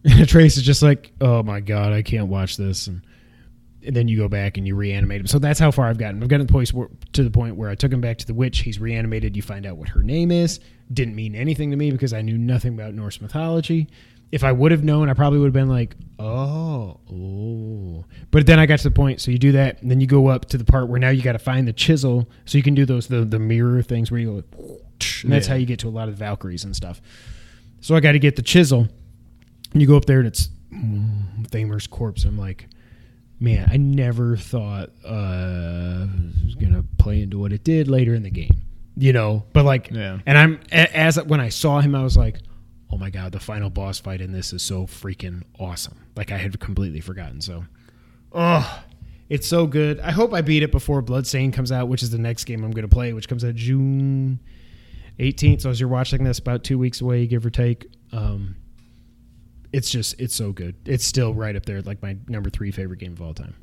Trace 0.26 0.56
is 0.56 0.62
just 0.62 0.82
like, 0.82 1.12
"Oh 1.20 1.42
my 1.42 1.60
god, 1.60 1.92
I 1.92 2.02
can't 2.02 2.28
watch 2.28 2.56
this," 2.56 2.86
and 2.86 3.02
and 3.84 3.94
then 3.94 4.08
you 4.08 4.16
go 4.18 4.28
back 4.28 4.56
and 4.56 4.66
you 4.66 4.74
reanimate 4.74 5.20
him. 5.20 5.26
So 5.26 5.38
that's 5.38 5.60
how 5.60 5.70
far 5.70 5.86
I've 5.86 5.98
gotten. 5.98 6.22
I've 6.22 6.28
gotten 6.28 6.46
to 6.46 6.52
the 6.52 6.52
point 6.52 6.72
where, 6.72 6.88
to 7.12 7.22
the 7.22 7.30
point 7.30 7.56
where 7.56 7.70
I 7.70 7.74
took 7.76 7.92
him 7.92 8.00
back 8.00 8.18
to 8.18 8.26
the 8.26 8.34
witch. 8.34 8.60
He's 8.60 8.80
reanimated. 8.80 9.36
You 9.36 9.42
find 9.42 9.64
out 9.66 9.76
what 9.76 9.88
her 9.90 10.02
name 10.02 10.30
is. 10.32 10.58
Didn't 10.92 11.14
mean 11.14 11.34
anything 11.36 11.70
to 11.70 11.76
me 11.76 11.90
because 11.92 12.12
I 12.12 12.20
knew 12.22 12.36
nothing 12.38 12.74
about 12.74 12.94
Norse 12.94 13.20
mythology. 13.20 13.88
If 14.32 14.42
I 14.42 14.50
would 14.50 14.72
have 14.72 14.82
known, 14.82 15.08
I 15.08 15.14
probably 15.14 15.38
would 15.38 15.46
have 15.46 15.52
been 15.52 15.68
like, 15.68 15.94
oh, 16.18 16.98
oh. 17.12 18.04
But 18.32 18.46
then 18.46 18.58
I 18.58 18.66
got 18.66 18.78
to 18.80 18.84
the 18.88 18.90
point. 18.94 19.20
So 19.20 19.30
you 19.30 19.38
do 19.38 19.52
that, 19.52 19.80
and 19.82 19.90
then 19.90 20.00
you 20.00 20.08
go 20.08 20.26
up 20.28 20.46
to 20.46 20.58
the 20.58 20.64
part 20.64 20.88
where 20.88 20.98
now 20.98 21.10
you 21.10 21.22
got 21.22 21.32
to 21.32 21.38
find 21.38 21.66
the 21.68 21.72
chisel, 21.72 22.28
so 22.44 22.58
you 22.58 22.64
can 22.64 22.74
do 22.74 22.84
those 22.84 23.06
the 23.06 23.24
the 23.24 23.38
mirror 23.38 23.82
things 23.82 24.10
where 24.10 24.18
you 24.20 24.42
go, 24.52 24.78
and 25.22 25.32
that's 25.32 25.46
Yeah. 25.46 25.52
how 25.54 25.58
you 25.58 25.66
get 25.66 25.78
to 25.80 25.88
a 25.88 25.90
lot 25.90 26.08
of 26.08 26.18
the 26.18 26.24
Valkyries 26.24 26.64
and 26.64 26.74
stuff. 26.74 27.00
So 27.80 27.94
I 27.94 28.00
got 28.00 28.12
to 28.12 28.18
get 28.18 28.34
the 28.34 28.42
chisel, 28.42 28.88
and 29.76 29.82
you 29.82 29.86
go 29.86 29.98
up 29.98 30.06
there, 30.06 30.20
and 30.20 30.26
it's 30.26 30.48
mm, 30.72 31.46
Thamur's 31.48 31.86
corpse. 31.86 32.24
I'm 32.24 32.38
like, 32.38 32.66
man, 33.38 33.68
I 33.70 33.76
never 33.76 34.34
thought 34.34 34.88
uh, 35.04 36.06
it 36.08 36.46
was 36.46 36.54
gonna 36.54 36.82
play 36.96 37.20
into 37.20 37.38
what 37.38 37.52
it 37.52 37.62
did 37.62 37.86
later 37.86 38.14
in 38.14 38.22
the 38.22 38.30
game, 38.30 38.62
you 38.96 39.12
know. 39.12 39.44
But 39.52 39.66
like, 39.66 39.90
Yeah. 39.90 40.20
And 40.24 40.38
I'm 40.38 40.60
as 40.72 41.22
when 41.24 41.42
I 41.42 41.50
saw 41.50 41.82
him, 41.82 41.94
I 41.94 42.02
was 42.02 42.16
like, 42.16 42.38
oh 42.90 42.96
my 42.96 43.10
god, 43.10 43.32
the 43.32 43.38
final 43.38 43.68
boss 43.68 43.98
fight 43.98 44.22
in 44.22 44.32
this 44.32 44.54
is 44.54 44.62
so 44.62 44.86
freaking 44.86 45.42
awesome. 45.60 46.06
Like 46.16 46.32
I 46.32 46.38
had 46.38 46.58
completely 46.58 47.00
forgotten. 47.00 47.42
So, 47.42 47.66
oh, 48.32 48.82
it's 49.28 49.46
so 49.46 49.66
good. 49.66 50.00
I 50.00 50.10
hope 50.10 50.32
I 50.32 50.40
beat 50.40 50.62
it 50.62 50.72
before 50.72 51.02
Bloodstained 51.02 51.52
comes 51.52 51.70
out, 51.70 51.88
which 51.88 52.02
is 52.02 52.08
the 52.08 52.16
next 52.16 52.44
game 52.44 52.64
I'm 52.64 52.70
gonna 52.70 52.88
play, 52.88 53.12
which 53.12 53.28
comes 53.28 53.44
out 53.44 53.54
June 53.56 54.40
18th. 55.18 55.60
So 55.60 55.68
as 55.68 55.78
you're 55.78 55.90
watching 55.90 56.24
this, 56.24 56.38
about 56.38 56.64
two 56.64 56.78
weeks 56.78 57.02
away, 57.02 57.26
give 57.26 57.44
or 57.44 57.50
take. 57.50 57.88
Um, 58.10 58.56
it's 59.72 59.90
just 59.90 60.20
it's 60.20 60.34
so 60.34 60.52
good. 60.52 60.76
It's 60.84 61.04
still 61.04 61.34
right 61.34 61.54
up 61.56 61.66
there, 61.66 61.82
like 61.82 62.02
my 62.02 62.16
number 62.28 62.50
three 62.50 62.70
favorite 62.70 62.98
game 62.98 63.12
of 63.12 63.22
all 63.22 63.34
time. 63.34 63.54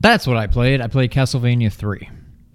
That's 0.00 0.26
what 0.26 0.36
I 0.36 0.46
played. 0.46 0.80
I 0.80 0.88
played 0.88 1.10
Castlevania 1.12 1.72
3. 1.72 2.08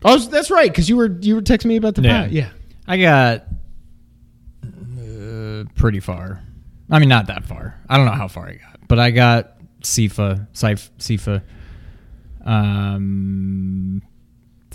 Oh, 0.05 0.17
that's 0.19 0.51
right, 0.51 0.69
because 0.69 0.87
you 0.87 0.95
were 0.97 1.17
you 1.19 1.35
were 1.35 1.41
texting 1.41 1.65
me 1.65 1.77
about 1.77 1.95
the 1.95 2.03
Yeah. 2.03 2.25
yeah. 2.25 2.27
yeah. 2.29 2.49
I 2.87 2.97
got 2.97 3.45
uh, 4.63 5.63
pretty 5.75 5.99
far. 5.99 6.41
I 6.89 6.99
mean, 6.99 7.09
not 7.09 7.27
that 7.27 7.45
far. 7.45 7.79
I 7.87 7.97
don't 7.97 8.05
know 8.05 8.13
how 8.13 8.27
far 8.27 8.47
I 8.47 8.53
got, 8.53 8.87
but 8.87 8.97
I 8.97 9.11
got 9.11 9.57
Sypha, 9.81 10.47
Sif, 10.53 10.91
Sypha. 10.97 11.43
Um, 12.43 14.01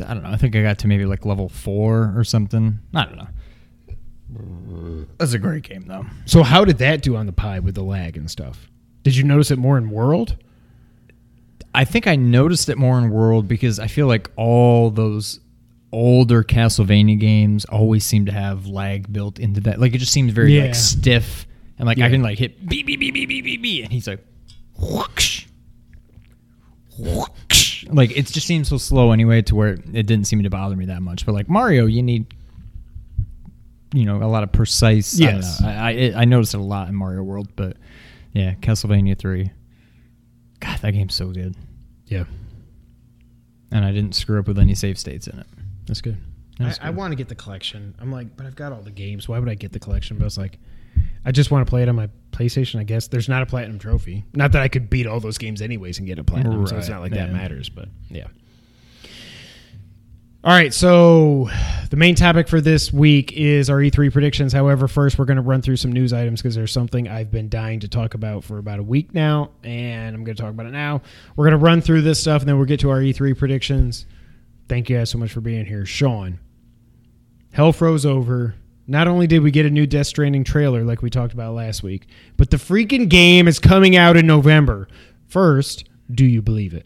I 0.07 0.15
don't 0.15 0.23
know. 0.23 0.31
I 0.31 0.37
think 0.37 0.55
I 0.55 0.63
got 0.63 0.79
to 0.81 0.87
maybe 0.89 1.07
like 1.07 1.25
level 1.25 1.49
four 1.49 2.13
or 2.17 2.23
something. 2.25 2.79
I 2.95 3.05
don't 3.05 3.17
know. 3.17 3.29
That's 5.19 5.33
a 5.33 5.39
great 5.39 5.63
game, 5.63 5.85
though. 5.87 6.07
So 6.27 6.43
how 6.43 6.65
did 6.65 6.79
that 6.79 7.03
do 7.03 7.17
on 7.17 7.27
the 7.27 7.33
Pi 7.33 7.59
with 7.61 7.75
the 7.75 7.83
lag 7.83 8.17
and 8.17 8.31
stuff? 8.31 8.69
Did 9.03 9.17
you 9.17 9.25
notice 9.25 9.51
it 9.51 9.59
more 9.59 9.77
in 9.79 9.91
World? 9.91 10.37
I 11.75 11.85
think 11.85 12.07
I 12.07 12.17
noticed 12.17 12.69
it 12.69 12.79
more 12.79 12.99
in 12.99 13.11
World 13.11 13.49
because 13.49 13.79
I 13.81 13.87
feel 13.89 14.07
like 14.07 14.31
all 14.37 14.91
those 14.91 15.41
older 15.93 16.43
Castlevania 16.43 17.19
games 17.19 17.65
always 17.67 18.05
seem 18.05 18.27
to 18.27 18.33
have 18.33 18.67
lag 18.67 19.13
built 19.13 19.39
into 19.39 19.61
that. 19.63 19.81
Like 19.81 19.95
it 19.95 19.99
just 19.99 20.13
seems 20.13 20.33
very 20.33 20.57
Yeah. 20.57 20.65
like 20.67 20.75
stiff 20.75 21.47
and 21.79 21.87
like 21.87 21.99
Yeah. 21.99 22.07
I 22.07 22.11
can 22.11 22.23
like 22.23 22.39
hit 22.39 22.67
beep 22.69 22.87
beep 22.87 22.99
beep 23.01 23.15
beep 23.15 23.29
beep 23.29 23.45
beep 23.45 23.63
beep 23.63 23.85
and 23.85 23.93
he's 23.93 24.07
like 24.09 24.25
whoosh, 24.79 25.47
whoosh. 26.99 27.85
like 27.89 28.17
it 28.17 28.27
just 28.27 28.47
seems 28.47 28.69
so 28.69 28.79
slow 28.79 29.13
anyway 29.13 29.43
to 29.43 29.55
where 29.55 29.69
it 29.93 30.07
didn't 30.07 30.25
seem 30.25 30.43
to 30.43 30.51
bother 30.51 30.77
me 30.77 30.87
that 30.87 31.03
much. 31.03 31.27
But 31.27 31.33
like 31.33 31.49
Mario, 31.49 31.87
you 31.87 32.03
need 32.03 32.27
you 33.95 34.05
know 34.05 34.23
a 34.23 34.27
lot 34.29 34.43
of 34.43 34.53
precise. 34.53 35.19
Yes. 35.19 35.63
I. 35.63 35.73
I, 35.73 35.91
I 35.91 36.13
I 36.23 36.25
noticed 36.25 36.55
it 36.55 36.59
a 36.59 36.63
lot 36.63 36.89
in 36.89 36.95
Mario 36.95 37.23
World, 37.23 37.49
but 37.57 37.77
yeah, 38.33 38.55
Castlevania 38.55 39.19
three. 39.19 39.51
God, 40.61 40.79
that 40.81 40.93
game's 40.93 41.15
so 41.15 41.29
good 41.31 41.55
Yeah, 42.07 42.25
and 43.71 43.85
I 43.85 43.93
didn't 43.93 44.15
screw 44.15 44.39
up 44.39 44.49
with 44.49 44.59
any 44.59 44.75
save 44.75 44.99
states 44.99 45.27
in 45.27 45.39
it. 45.39 45.47
that's 45.87 46.01
good. 46.01 46.17
That's 46.59 46.79
I, 46.81 46.87
I 46.87 46.91
want 46.91 47.13
to 47.13 47.17
get 47.17 47.29
the 47.29 47.35
collection. 47.35 47.95
I'm 48.01 48.13
like, 48.13 48.37
but 48.37 48.47
I've 48.47 48.55
got 48.57 48.73
all 48.73 48.81
the 48.81 48.91
games. 48.91 49.29
Why 49.29 49.39
would 49.39 49.49
I 49.49 49.55
get 49.55 49.73
the 49.73 49.81
collection? 49.81 50.17
But 50.17 50.25
I 50.25 50.27
was 50.27 50.39
like, 50.39 50.59
I 51.25 51.33
just 51.33 51.51
want 51.51 51.67
to 51.67 51.71
play 51.71 51.83
it 51.83 51.89
on 51.89 51.97
my 51.97 52.09
PlayStation. 52.31 52.79
I 52.81 52.85
guess 52.85 53.09
there's 53.09 53.29
not 53.29 53.43
a 53.43 53.47
platinum 53.47 53.79
trophy. 53.79 54.25
Not 54.35 54.53
that 54.53 54.63
I 54.63 54.69
could 54.69 54.89
beat 54.89 55.07
all 55.07 55.19
those 55.21 55.37
games 55.39 55.61
anyways 55.61 55.99
and 55.99 56.07
get 56.07 56.19
a 56.19 56.25
platinum. 56.25 56.67
So 56.67 56.77
it's 56.77 56.89
not 56.89 57.01
like 57.01 57.13
that 57.13 57.33
matters. 57.33 57.69
But 57.69 57.89
yeah. 58.09 58.29
All 60.45 60.53
right, 60.53 60.75
so 60.75 61.49
the 61.89 61.97
main 61.97 62.15
topic 62.15 62.49
for 62.49 62.61
this 62.61 62.93
week 62.93 63.33
is 63.33 63.71
our 63.71 63.79
E3 63.79 64.13
predictions. 64.13 64.53
However, 64.53 64.87
first 64.87 65.19
we're 65.19 65.25
going 65.25 65.39
to 65.39 65.43
run 65.43 65.63
through 65.63 65.77
some 65.77 65.91
news 65.91 66.13
items 66.13 66.43
because 66.43 66.55
there's 66.55 66.71
something 66.71 67.09
I've 67.09 67.31
been 67.31 67.49
dying 67.49 67.81
to 67.81 67.89
talk 67.89 68.13
about 68.13 68.45
for 68.45 68.59
about 68.59 68.79
a 68.79 68.83
week 68.83 69.15
now, 69.15 69.53
and 69.63 70.15
I'm 70.15 70.23
going 70.23 70.37
to 70.37 70.43
talk 70.43 70.51
about 70.51 70.67
it 70.67 70.73
now. 70.73 71.01
We're 71.35 71.47
going 71.47 71.59
to 71.59 71.65
run 71.65 71.81
through 71.81 72.03
this 72.03 72.21
stuff, 72.21 72.43
and 72.43 72.49
then 72.51 72.59
we'll 72.59 72.67
get 72.67 72.81
to 72.81 72.91
our 72.91 72.99
E3 72.99 73.39
predictions. 73.39 74.05
Thank 74.69 74.91
you 74.91 74.99
guys 74.99 75.09
so 75.09 75.17
much 75.17 75.33
for 75.33 75.41
being 75.41 75.65
here, 75.65 75.87
Sean. 75.87 76.39
Hell 77.55 77.73
froze 77.73 78.05
over. 78.05 78.55
Not 78.87 79.09
only 79.09 79.27
did 79.27 79.39
we 79.39 79.51
get 79.51 79.65
a 79.65 79.71
new 79.71 79.87
Death 79.87 80.09
Stranding 80.09 80.45
trailer 80.45 80.85
like 80.85 81.01
we 81.01 81.09
talked 81.09 81.33
about 81.33 81.55
last 81.55 81.83
week, 81.83 82.07
but 82.37 82.51
the 82.51 82.59
freaking 82.59 83.09
game 83.09 83.49
is 83.49 83.59
coming 83.59 83.97
out 83.97 84.19
in 84.19 84.27
November. 84.27 84.89
First, 85.27 85.89
do 86.13 86.27
you 86.27 86.43
believe 86.43 86.75
it? 86.75 86.85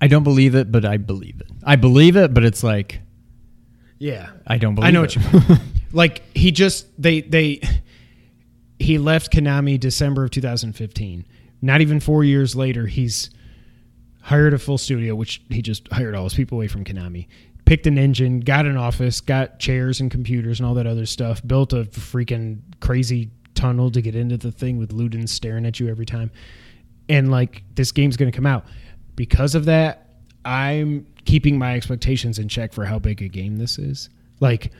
I 0.00 0.08
don't 0.08 0.22
believe 0.24 0.54
it, 0.54 0.72
but 0.72 0.84
I 0.84 0.96
believe 0.96 1.40
it. 1.40 1.48
I 1.64 1.76
believe 1.76 2.16
it, 2.16 2.32
but 2.32 2.44
it's 2.44 2.62
like 2.62 3.00
Yeah. 3.98 4.30
I 4.46 4.58
don't 4.58 4.74
believe. 4.74 4.88
I 4.88 4.90
know 4.90 5.02
it. 5.04 5.16
what 5.16 5.32
you 5.32 5.40
mean. 5.56 5.60
like 5.92 6.22
he 6.36 6.50
just 6.52 6.86
they 7.00 7.20
they 7.20 7.60
he 8.78 8.98
left 8.98 9.32
Konami 9.32 9.78
December 9.78 10.24
of 10.24 10.30
2015. 10.30 11.26
Not 11.62 11.80
even 11.82 12.00
4 12.00 12.24
years 12.24 12.56
later 12.56 12.86
he's 12.86 13.30
hired 14.22 14.54
a 14.54 14.58
full 14.58 14.78
studio 14.78 15.14
which 15.14 15.42
he 15.50 15.60
just 15.62 15.86
hired 15.92 16.14
all 16.14 16.24
his 16.24 16.34
people 16.34 16.56
away 16.58 16.68
from 16.68 16.84
Konami. 16.84 17.26
Picked 17.66 17.86
an 17.86 17.98
engine, 17.98 18.40
got 18.40 18.66
an 18.66 18.76
office, 18.76 19.20
got 19.20 19.58
chairs 19.60 20.00
and 20.00 20.10
computers 20.10 20.58
and 20.58 20.66
all 20.66 20.74
that 20.74 20.86
other 20.86 21.06
stuff, 21.06 21.46
built 21.46 21.72
a 21.72 21.84
freaking 21.84 22.60
crazy 22.80 23.30
tunnel 23.54 23.90
to 23.90 24.00
get 24.00 24.14
into 24.16 24.36
the 24.36 24.50
thing 24.50 24.78
with 24.78 24.90
Ludens 24.96 25.28
staring 25.28 25.66
at 25.66 25.78
you 25.78 25.88
every 25.88 26.06
time. 26.06 26.30
And 27.08 27.30
like 27.30 27.62
this 27.74 27.92
game's 27.92 28.16
going 28.16 28.30
to 28.32 28.36
come 28.36 28.46
out. 28.46 28.64
Because 29.20 29.54
of 29.54 29.66
that, 29.66 30.06
I'm 30.46 31.06
keeping 31.26 31.58
my 31.58 31.74
expectations 31.74 32.38
in 32.38 32.48
check 32.48 32.72
for 32.72 32.86
how 32.86 32.98
big 32.98 33.20
a 33.20 33.28
game 33.28 33.58
this 33.58 33.78
is. 33.78 34.08
Like 34.40 34.72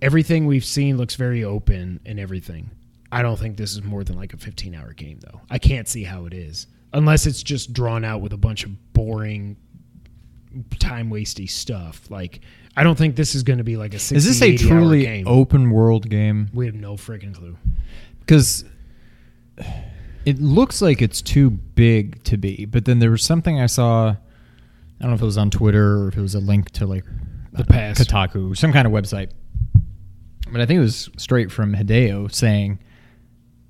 everything 0.00 0.46
we've 0.46 0.64
seen 0.64 0.96
looks 0.96 1.16
very 1.16 1.42
open 1.42 1.98
and 2.06 2.20
everything. 2.20 2.70
I 3.10 3.22
don't 3.22 3.36
think 3.36 3.56
this 3.56 3.72
is 3.72 3.82
more 3.82 4.04
than 4.04 4.16
like 4.16 4.32
a 4.32 4.36
15 4.36 4.76
hour 4.76 4.92
game 4.92 5.18
though. 5.18 5.40
I 5.50 5.58
can't 5.58 5.88
see 5.88 6.04
how 6.04 6.26
it 6.26 6.32
is 6.32 6.68
unless 6.92 7.26
it's 7.26 7.42
just 7.42 7.72
drawn 7.72 8.04
out 8.04 8.20
with 8.20 8.32
a 8.32 8.36
bunch 8.36 8.62
of 8.62 8.92
boring 8.92 9.56
time 10.78 11.10
wasty 11.10 11.50
stuff. 11.50 12.08
Like 12.12 12.42
I 12.76 12.84
don't 12.84 12.96
think 12.96 13.16
this 13.16 13.34
is 13.34 13.42
going 13.42 13.58
to 13.58 13.64
be 13.64 13.76
like 13.76 13.92
a 13.92 13.98
60 13.98 14.14
Is 14.14 14.24
this 14.24 14.40
a 14.40 14.56
truly 14.56 15.24
open 15.24 15.72
world 15.72 16.08
game? 16.08 16.48
we 16.54 16.66
have 16.66 16.76
no 16.76 16.94
freaking 16.94 17.34
clue. 17.34 17.56
Because 18.20 18.64
it 20.24 20.40
looks 20.40 20.82
like 20.82 21.00
it's 21.02 21.22
too 21.22 21.50
big 21.50 22.22
to 22.24 22.36
be. 22.36 22.64
But 22.66 22.84
then 22.84 22.98
there 22.98 23.10
was 23.10 23.22
something 23.22 23.60
I 23.60 23.66
saw. 23.66 24.10
I 24.10 24.16
don't 25.00 25.10
know 25.10 25.14
if 25.14 25.22
it 25.22 25.24
was 25.26 25.38
on 25.38 25.50
Twitter 25.50 26.02
or 26.02 26.08
if 26.08 26.16
it 26.16 26.20
was 26.20 26.34
a 26.34 26.40
link 26.40 26.70
to 26.72 26.86
like 26.86 27.04
The 27.52 27.64
past. 27.64 28.00
Kotaku, 28.00 28.56
some 28.56 28.72
kind 28.72 28.86
of 28.86 28.92
website. 28.92 29.30
But 30.50 30.60
I 30.60 30.66
think 30.66 30.78
it 30.78 30.82
was 30.82 31.08
straight 31.16 31.52
from 31.52 31.74
Hideo 31.74 32.32
saying 32.34 32.78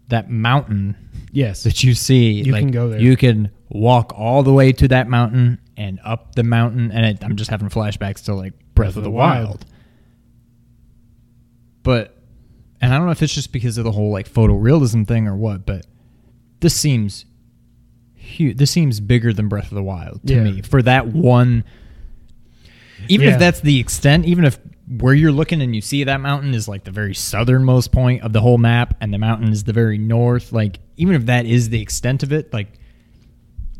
that 0.08 0.30
mountain 0.30 0.96
Yes. 1.32 1.64
that 1.64 1.84
you 1.84 1.92
see, 1.94 2.42
You 2.42 2.52
like, 2.52 2.62
can 2.62 2.70
go 2.70 2.88
there. 2.88 3.00
You 3.00 3.16
can 3.16 3.50
walk 3.68 4.14
all 4.16 4.42
the 4.42 4.52
way 4.54 4.72
to 4.72 4.88
that 4.88 5.08
mountain 5.08 5.58
and 5.76 6.00
up 6.04 6.34
the 6.34 6.42
mountain, 6.44 6.90
and 6.90 7.04
it, 7.04 7.22
I'm 7.22 7.36
just 7.36 7.50
having 7.50 7.68
flashbacks 7.68 8.24
to 8.24 8.34
like 8.34 8.54
Breath 8.74 8.96
of 8.96 9.02
the 9.04 9.10
Wild. 9.10 9.66
But, 11.82 12.16
and 12.80 12.92
I 12.92 12.96
don't 12.96 13.06
know 13.06 13.12
if 13.12 13.22
it's 13.22 13.34
just 13.34 13.52
because 13.52 13.78
of 13.78 13.84
the 13.84 13.92
whole 13.92 14.10
like 14.10 14.30
photorealism 14.32 15.06
thing 15.06 15.26
or 15.26 15.36
what, 15.36 15.66
but 15.66 15.86
this 16.60 16.74
seems 16.74 17.24
huge. 18.14 18.56
This 18.56 18.70
seems 18.70 19.00
bigger 19.00 19.32
than 19.32 19.48
Breath 19.48 19.70
of 19.70 19.74
the 19.76 19.82
Wild 19.82 20.20
to 20.26 20.34
Yeah. 20.34 20.42
me 20.44 20.62
for 20.62 20.82
that 20.82 21.08
one. 21.08 21.64
Even 23.08 23.26
Yeah. 23.28 23.34
if 23.34 23.38
that's 23.38 23.60
the 23.60 23.78
extent, 23.78 24.24
even 24.26 24.44
if 24.44 24.58
where 24.98 25.14
you're 25.14 25.32
looking 25.32 25.60
and 25.60 25.74
you 25.74 25.82
see 25.82 26.02
that 26.04 26.20
mountain 26.20 26.54
is 26.54 26.66
like 26.66 26.84
the 26.84 26.90
very 26.90 27.14
southernmost 27.14 27.92
point 27.92 28.22
of 28.22 28.32
the 28.32 28.40
whole 28.40 28.58
map, 28.58 28.94
and 29.00 29.12
the 29.12 29.18
mountain 29.18 29.52
is 29.52 29.64
the 29.64 29.72
very 29.72 29.98
north, 29.98 30.52
like 30.52 30.78
even 30.96 31.14
if 31.14 31.26
that 31.26 31.44
is 31.46 31.68
the 31.68 31.80
extent 31.80 32.22
of 32.22 32.32
it, 32.32 32.52
like 32.52 32.68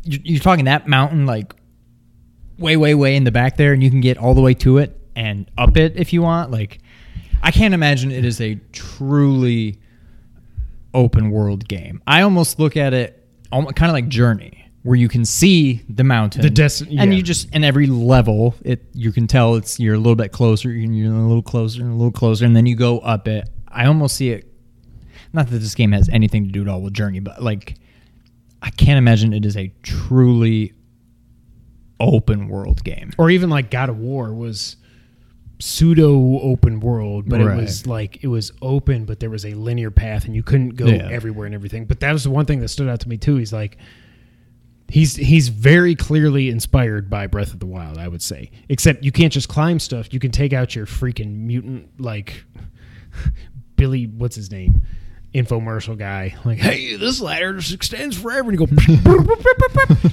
you're, 0.03 0.21
you're 0.23 0.39
talking 0.39 0.65
that 0.65 0.87
mountain 0.87 1.25
like 1.25 1.53
way, 2.59 2.77
way, 2.77 2.93
way 2.95 3.15
in 3.15 3.23
the 3.23 3.31
back 3.31 3.57
there, 3.57 3.73
and 3.73 3.83
you 3.83 3.89
can 3.89 4.01
get 4.01 4.17
all 4.17 4.33
the 4.33 4.41
way 4.41 4.53
to 4.53 4.77
it 4.77 4.95
and 5.15 5.49
up 5.57 5.75
it 5.77 5.93
if 5.97 6.13
you 6.13 6.21
want. 6.21 6.51
Like, 6.51 6.79
I 7.41 7.51
can't 7.51 7.73
imagine 7.73 8.11
it 8.11 8.23
is 8.25 8.39
a 8.39 8.55
truly 8.71 9.79
open 10.93 11.31
world 11.31 11.67
game. 11.67 12.01
I 12.07 12.21
almost 12.21 12.59
look 12.59 12.75
at 12.77 12.93
it 12.93 13.15
almost 13.51 13.75
kind 13.75 13.89
of 13.89 13.93
like 13.93 14.07
Journey, 14.09 14.65
where 14.83 14.95
you 14.95 15.07
can 15.09 15.25
see 15.25 15.83
the 15.89 16.03
mountain, 16.03 16.41
The 16.41 16.49
des- 16.49 16.83
and 16.83 16.91
yeah. 16.91 17.03
you 17.03 17.21
just 17.23 17.53
in 17.53 17.63
every 17.63 17.87
level, 17.87 18.55
it 18.63 18.85
you 18.93 19.11
can 19.11 19.27
tell 19.27 19.55
it's 19.55 19.79
you're 19.79 19.95
a 19.95 19.97
little 19.99 20.15
bit 20.15 20.31
closer, 20.31 20.71
you're 20.71 21.13
a 21.13 21.17
little 21.27 21.41
closer, 21.43 21.81
and 21.81 21.91
a 21.91 21.95
little 21.95 22.11
closer, 22.11 22.45
and 22.45 22.55
then 22.55 22.65
you 22.65 22.75
go 22.75 22.99
up 22.99 23.27
it. 23.27 23.49
I 23.67 23.85
almost 23.85 24.15
see 24.15 24.29
it. 24.29 24.45
Not 25.33 25.47
that 25.49 25.59
this 25.59 25.75
game 25.75 25.91
has 25.91 26.09
anything 26.09 26.45
to 26.45 26.51
do 26.51 26.61
at 26.63 26.67
all 26.67 26.81
with 26.81 26.93
Journey, 26.93 27.19
but 27.19 27.41
like, 27.43 27.75
I 28.63 28.71
can't 28.71 28.97
imagine 28.97 29.31
it 29.33 29.45
is 29.45 29.55
a 29.57 29.71
truly 29.83 30.73
open 31.99 32.47
world 32.47 32.83
game. 32.83 33.11
or 33.17 33.29
even 33.29 33.49
like 33.49 33.69
God 33.69 33.89
of 33.89 33.97
War 33.99 34.33
was 34.33 34.77
pseudo 35.59 36.39
open 36.39 36.79
world, 36.79 37.27
but 37.27 37.41
Right. 37.41 37.57
it 37.57 37.61
was 37.61 37.85
like 37.85 38.23
it 38.23 38.27
was 38.27 38.51
open, 38.61 39.05
but 39.05 39.19
there 39.19 39.29
was 39.29 39.45
a 39.45 39.53
linear 39.53 39.91
path, 39.91 40.25
and 40.25 40.35
you 40.35 40.43
couldn't 40.43 40.71
go 40.75 40.85
Yeah. 40.87 41.09
everywhere 41.11 41.45
and 41.45 41.53
everything. 41.55 41.85
But 41.85 41.99
that 41.99 42.13
was 42.13 42.23
the 42.23 42.29
one 42.31 42.45
thing 42.45 42.59
that 42.61 42.69
stood 42.69 42.87
out 42.87 42.99
to 43.01 43.09
me 43.09 43.17
too. 43.17 43.35
He's 43.35 43.51
like, 43.53 43.77
he's 44.87 45.15
he's 45.17 45.49
very 45.49 45.95
clearly 45.95 46.49
inspired 46.49 47.09
by 47.09 47.27
Breath 47.27 47.53
of 47.53 47.59
the 47.59 47.65
Wild, 47.65 47.97
I 47.97 48.07
would 48.07 48.21
say. 48.21 48.51
Except 48.69 49.03
you 49.03 49.11
can't 49.11 49.33
just 49.33 49.49
climb 49.49 49.79
stuff; 49.79 50.13
you 50.13 50.19
can 50.19 50.31
take 50.31 50.53
out 50.53 50.75
your 50.75 50.85
freaking 50.85 51.35
mutant 51.39 51.89
like 52.01 52.43
Billy, 53.75 54.05
what's 54.05 54.35
his 54.35 54.51
name? 54.51 54.81
Infomercial 55.33 55.95
guy, 55.95 56.33
like, 56.43 56.57
hey, 56.57 56.95
this 56.95 57.21
ladder 57.21 57.53
just 57.59 57.71
extends 57.71 58.17
forever, 58.17 58.49
and 58.49 58.59
you 58.59 58.65
go, 58.65 58.73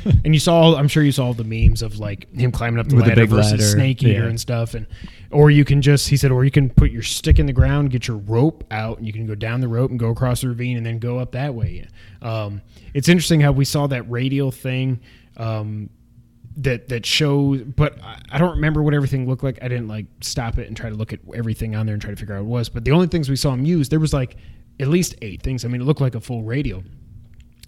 and 0.25 0.35
you 0.35 0.39
saw, 0.39 0.77
I'm 0.77 0.89
sure 0.89 1.03
you 1.03 1.11
saw 1.11 1.33
the 1.33 1.43
memes 1.43 1.81
of 1.81 1.99
like 1.99 2.31
him 2.35 2.53
climbing 2.53 2.79
up 2.81 2.89
the 2.89 2.97
With 2.97 3.07
ladder 3.07 3.23
big 3.23 3.31
versus 3.31 3.53
ladder, 3.53 3.63
Snake 3.65 4.03
Eater 4.03 4.25
yeah. 4.25 4.29
and 4.29 4.39
stuff, 4.39 4.75
and 4.75 4.87
or 5.31 5.51
you 5.51 5.65
can 5.65 5.83
just, 5.83 6.09
he 6.09 6.17
said, 6.17 6.31
or 6.31 6.45
you 6.45 6.51
can 6.51 6.71
put 6.71 6.91
your 6.91 7.03
stick 7.03 7.39
in 7.39 7.47
the 7.47 7.53
ground, 7.53 7.91
get 7.91 8.07
your 8.09 8.17
rope 8.19 8.65
out, 8.71 8.99
and 8.99 9.07
you 9.07 9.13
can 9.13 9.27
go 9.27 9.35
down 9.35 9.61
the 9.61 9.69
rope 9.69 9.91
and 9.91 9.99
go 9.99 10.09
across 10.11 10.41
the 10.43 10.49
ravine, 10.49 10.77
and 10.77 10.85
then 10.87 10.99
go 10.99 11.19
up 11.19 11.33
that 11.33 11.55
way. 11.55 11.87
Um, 12.23 12.63
it's 12.95 13.09
interesting 13.09 13.41
how 13.41 13.53
we 13.53 13.65
saw 13.65 13.87
that 13.89 14.09
radial 14.11 14.51
thing. 14.51 15.01
Um, 15.37 15.91
that 16.59 16.89
that 16.89 17.05
shows 17.05 17.61
but 17.61 17.99
I, 18.31 18.39
don't 18.39 18.53
remember 18.53 18.83
what 18.83 18.95
everything 18.95 19.29
looked 19.29 19.45
like 19.45 19.59
i 19.61 19.69
didn't 19.69 19.89
like 19.89 20.07
stop 20.23 20.57
it 20.57 20.69
and 20.69 20.75
try 20.75 20.89
to 20.89 20.97
look 20.97 21.13
at 21.13 21.21
everything 21.35 21.77
on 21.77 21.85
there 21.85 21.93
and 21.93 22.01
try 22.01 22.13
to 22.13 22.17
figure 22.17 22.35
out 22.35 22.47
what 22.47 22.49
it 22.57 22.59
was 22.61 22.69
but 22.71 22.83
the 22.87 22.93
only 22.93 23.09
things 23.09 23.29
we 23.29 23.37
saw 23.37 23.53
him 23.53 23.67
use 23.67 23.91
there 23.91 24.01
was 24.01 24.15
like 24.15 24.37
at 24.81 24.89
least 24.89 25.15
eight 25.21 25.43
things 25.43 25.67
i 25.67 25.69
mean 25.69 25.83
it 25.83 25.85
looked 25.85 26.01
like 26.01 26.15
a 26.15 26.21
full 26.21 26.45
radio 26.45 26.83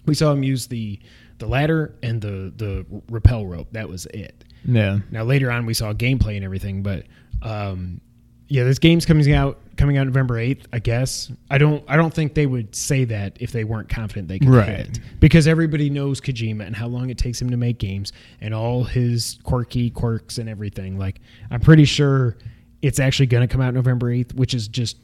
we 0.07 0.15
saw 0.15 0.31
him 0.31 0.41
use 0.41 0.65
the 0.65 0.99
the 1.37 1.45
ladder 1.45 1.93
and 2.01 2.19
the 2.19 2.51
the 2.57 2.83
rappel 3.11 3.45
rope 3.45 3.67
that 3.73 3.87
was 3.87 4.07
it 4.07 4.43
Yeah. 4.65 4.97
now 5.11 5.21
later 5.23 5.51
on 5.51 5.67
we 5.67 5.75
saw 5.75 5.93
gameplay 5.93 6.35
and 6.35 6.43
everything 6.43 6.81
but 6.81 7.05
um 7.41 8.01
yeah 8.47 8.63
this 8.63 8.79
game's 8.79 9.05
coming 9.05 9.31
out 9.33 9.57
coming 9.77 9.97
out 9.97 10.05
november 10.05 10.35
8th 10.35 10.65
i 10.73 10.79
guess 10.79 11.31
i 11.49 11.57
don't 11.57 11.83
i 11.87 11.95
don't 11.95 12.13
think 12.13 12.33
they 12.33 12.45
would 12.45 12.75
say 12.75 13.05
that 13.05 13.37
if 13.39 13.51
they 13.51 13.63
weren't 13.63 13.87
confident 13.89 14.27
they 14.27 14.39
could 14.39 14.49
Right. 14.49 14.69
it 14.69 14.99
because 15.19 15.47
everybody 15.47 15.89
knows 15.89 16.19
Kojima 16.19 16.65
and 16.65 16.75
how 16.75 16.87
long 16.87 17.09
it 17.09 17.17
takes 17.17 17.41
him 17.41 17.49
to 17.51 17.57
make 17.57 17.77
games 17.77 18.11
and 18.41 18.53
all 18.53 18.83
his 18.83 19.37
quirky 19.43 19.89
quirks 19.89 20.37
and 20.37 20.49
everything. 20.49 20.97
Like 20.97 21.21
I'm 21.51 21.61
pretty 21.61 21.85
sure 21.85 22.37
it's 22.81 22.99
actually 22.99 23.27
going 23.27 23.47
to 23.47 23.51
come 23.51 23.61
out 23.61 23.73
November 23.73 24.09
8th, 24.11 24.33
which 24.35 24.53
is 24.53 24.67
just 24.67 24.97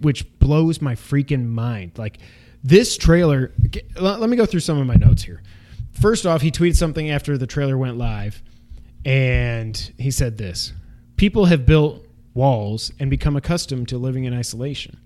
which 0.00 0.26
blows 0.38 0.80
my 0.82 0.94
freaking 0.96 1.46
mind. 1.46 1.92
Like 1.96 2.18
this 2.64 2.96
trailer, 2.96 3.52
let 4.00 4.28
me 4.28 4.36
go 4.36 4.44
through 4.46 4.60
some 4.60 4.78
of 4.78 4.86
my 4.86 4.96
notes 4.96 5.22
here. 5.22 5.42
First 5.92 6.26
off, 6.26 6.42
he 6.42 6.50
tweeted 6.50 6.76
something 6.76 7.10
after 7.10 7.38
the 7.38 7.46
trailer 7.46 7.78
went 7.78 7.96
live 7.98 8.42
and 9.04 9.76
he 9.98 10.10
said 10.10 10.38
this. 10.38 10.72
People 11.22 11.44
have 11.44 11.64
built 11.64 12.04
walls 12.34 12.90
and 12.98 13.08
become 13.08 13.36
accustomed 13.36 13.86
to 13.86 13.96
living 13.96 14.24
in 14.24 14.34
isolation. 14.34 14.98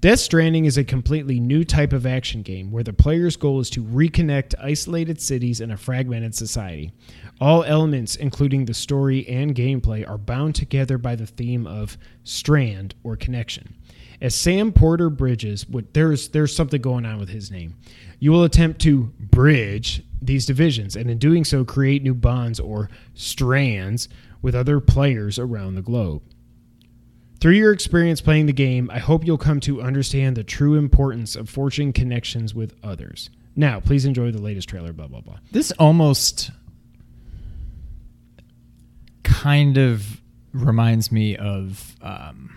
Death 0.00 0.20
Stranding 0.20 0.64
is 0.64 0.78
a 0.78 0.84
completely 0.84 1.40
new 1.40 1.64
type 1.64 1.92
of 1.92 2.06
action 2.06 2.42
game 2.42 2.70
where 2.70 2.84
the 2.84 2.92
player's 2.92 3.34
goal 3.34 3.58
is 3.58 3.68
to 3.70 3.82
reconnect 3.82 4.54
isolated 4.62 5.20
cities 5.20 5.60
in 5.60 5.72
a 5.72 5.76
fragmented 5.76 6.36
society. 6.36 6.92
All 7.40 7.64
elements, 7.64 8.14
including 8.14 8.64
the 8.64 8.74
story 8.74 9.26
and 9.26 9.52
gameplay, 9.52 10.08
are 10.08 10.18
bound 10.18 10.54
together 10.54 10.98
by 10.98 11.16
the 11.16 11.26
theme 11.26 11.66
of 11.66 11.98
strand 12.22 12.94
or 13.02 13.16
connection. 13.16 13.74
As 14.20 14.36
Sam 14.36 14.70
Porter 14.70 15.10
Bridges, 15.10 15.68
what, 15.68 15.94
there's 15.94 16.28
there's 16.28 16.54
something 16.54 16.80
going 16.80 17.06
on 17.06 17.18
with 17.18 17.30
his 17.30 17.50
name. 17.50 17.74
You 18.20 18.30
will 18.30 18.44
attempt 18.44 18.80
to 18.82 19.12
bridge 19.18 20.04
these 20.22 20.46
divisions, 20.46 20.94
and 20.94 21.10
in 21.10 21.18
doing 21.18 21.44
so, 21.44 21.64
create 21.64 22.04
new 22.04 22.14
bonds 22.14 22.60
or 22.60 22.88
strands 23.14 24.08
with 24.42 24.54
other 24.54 24.80
players 24.80 25.38
around 25.38 25.74
the 25.74 25.82
globe. 25.82 26.22
Through 27.40 27.52
your 27.52 27.72
experience 27.72 28.20
playing 28.20 28.46
the 28.46 28.52
game, 28.52 28.90
I 28.92 28.98
hope 28.98 29.24
you'll 29.24 29.38
come 29.38 29.60
to 29.60 29.80
understand 29.80 30.36
the 30.36 30.44
true 30.44 30.74
importance 30.74 31.36
of 31.36 31.48
forging 31.48 31.92
connections 31.92 32.54
with 32.54 32.74
others. 32.82 33.30
Now, 33.56 33.80
please 33.80 34.04
enjoy 34.04 34.30
the 34.30 34.42
latest 34.42 34.68
trailer, 34.68 34.92
blah, 34.92 35.06
blah, 35.06 35.20
blah. 35.20 35.38
This 35.50 35.72
almost 35.72 36.50
kind 39.22 39.78
of 39.78 40.20
reminds 40.52 41.10
me 41.10 41.36
of 41.36 41.96
um, 42.02 42.54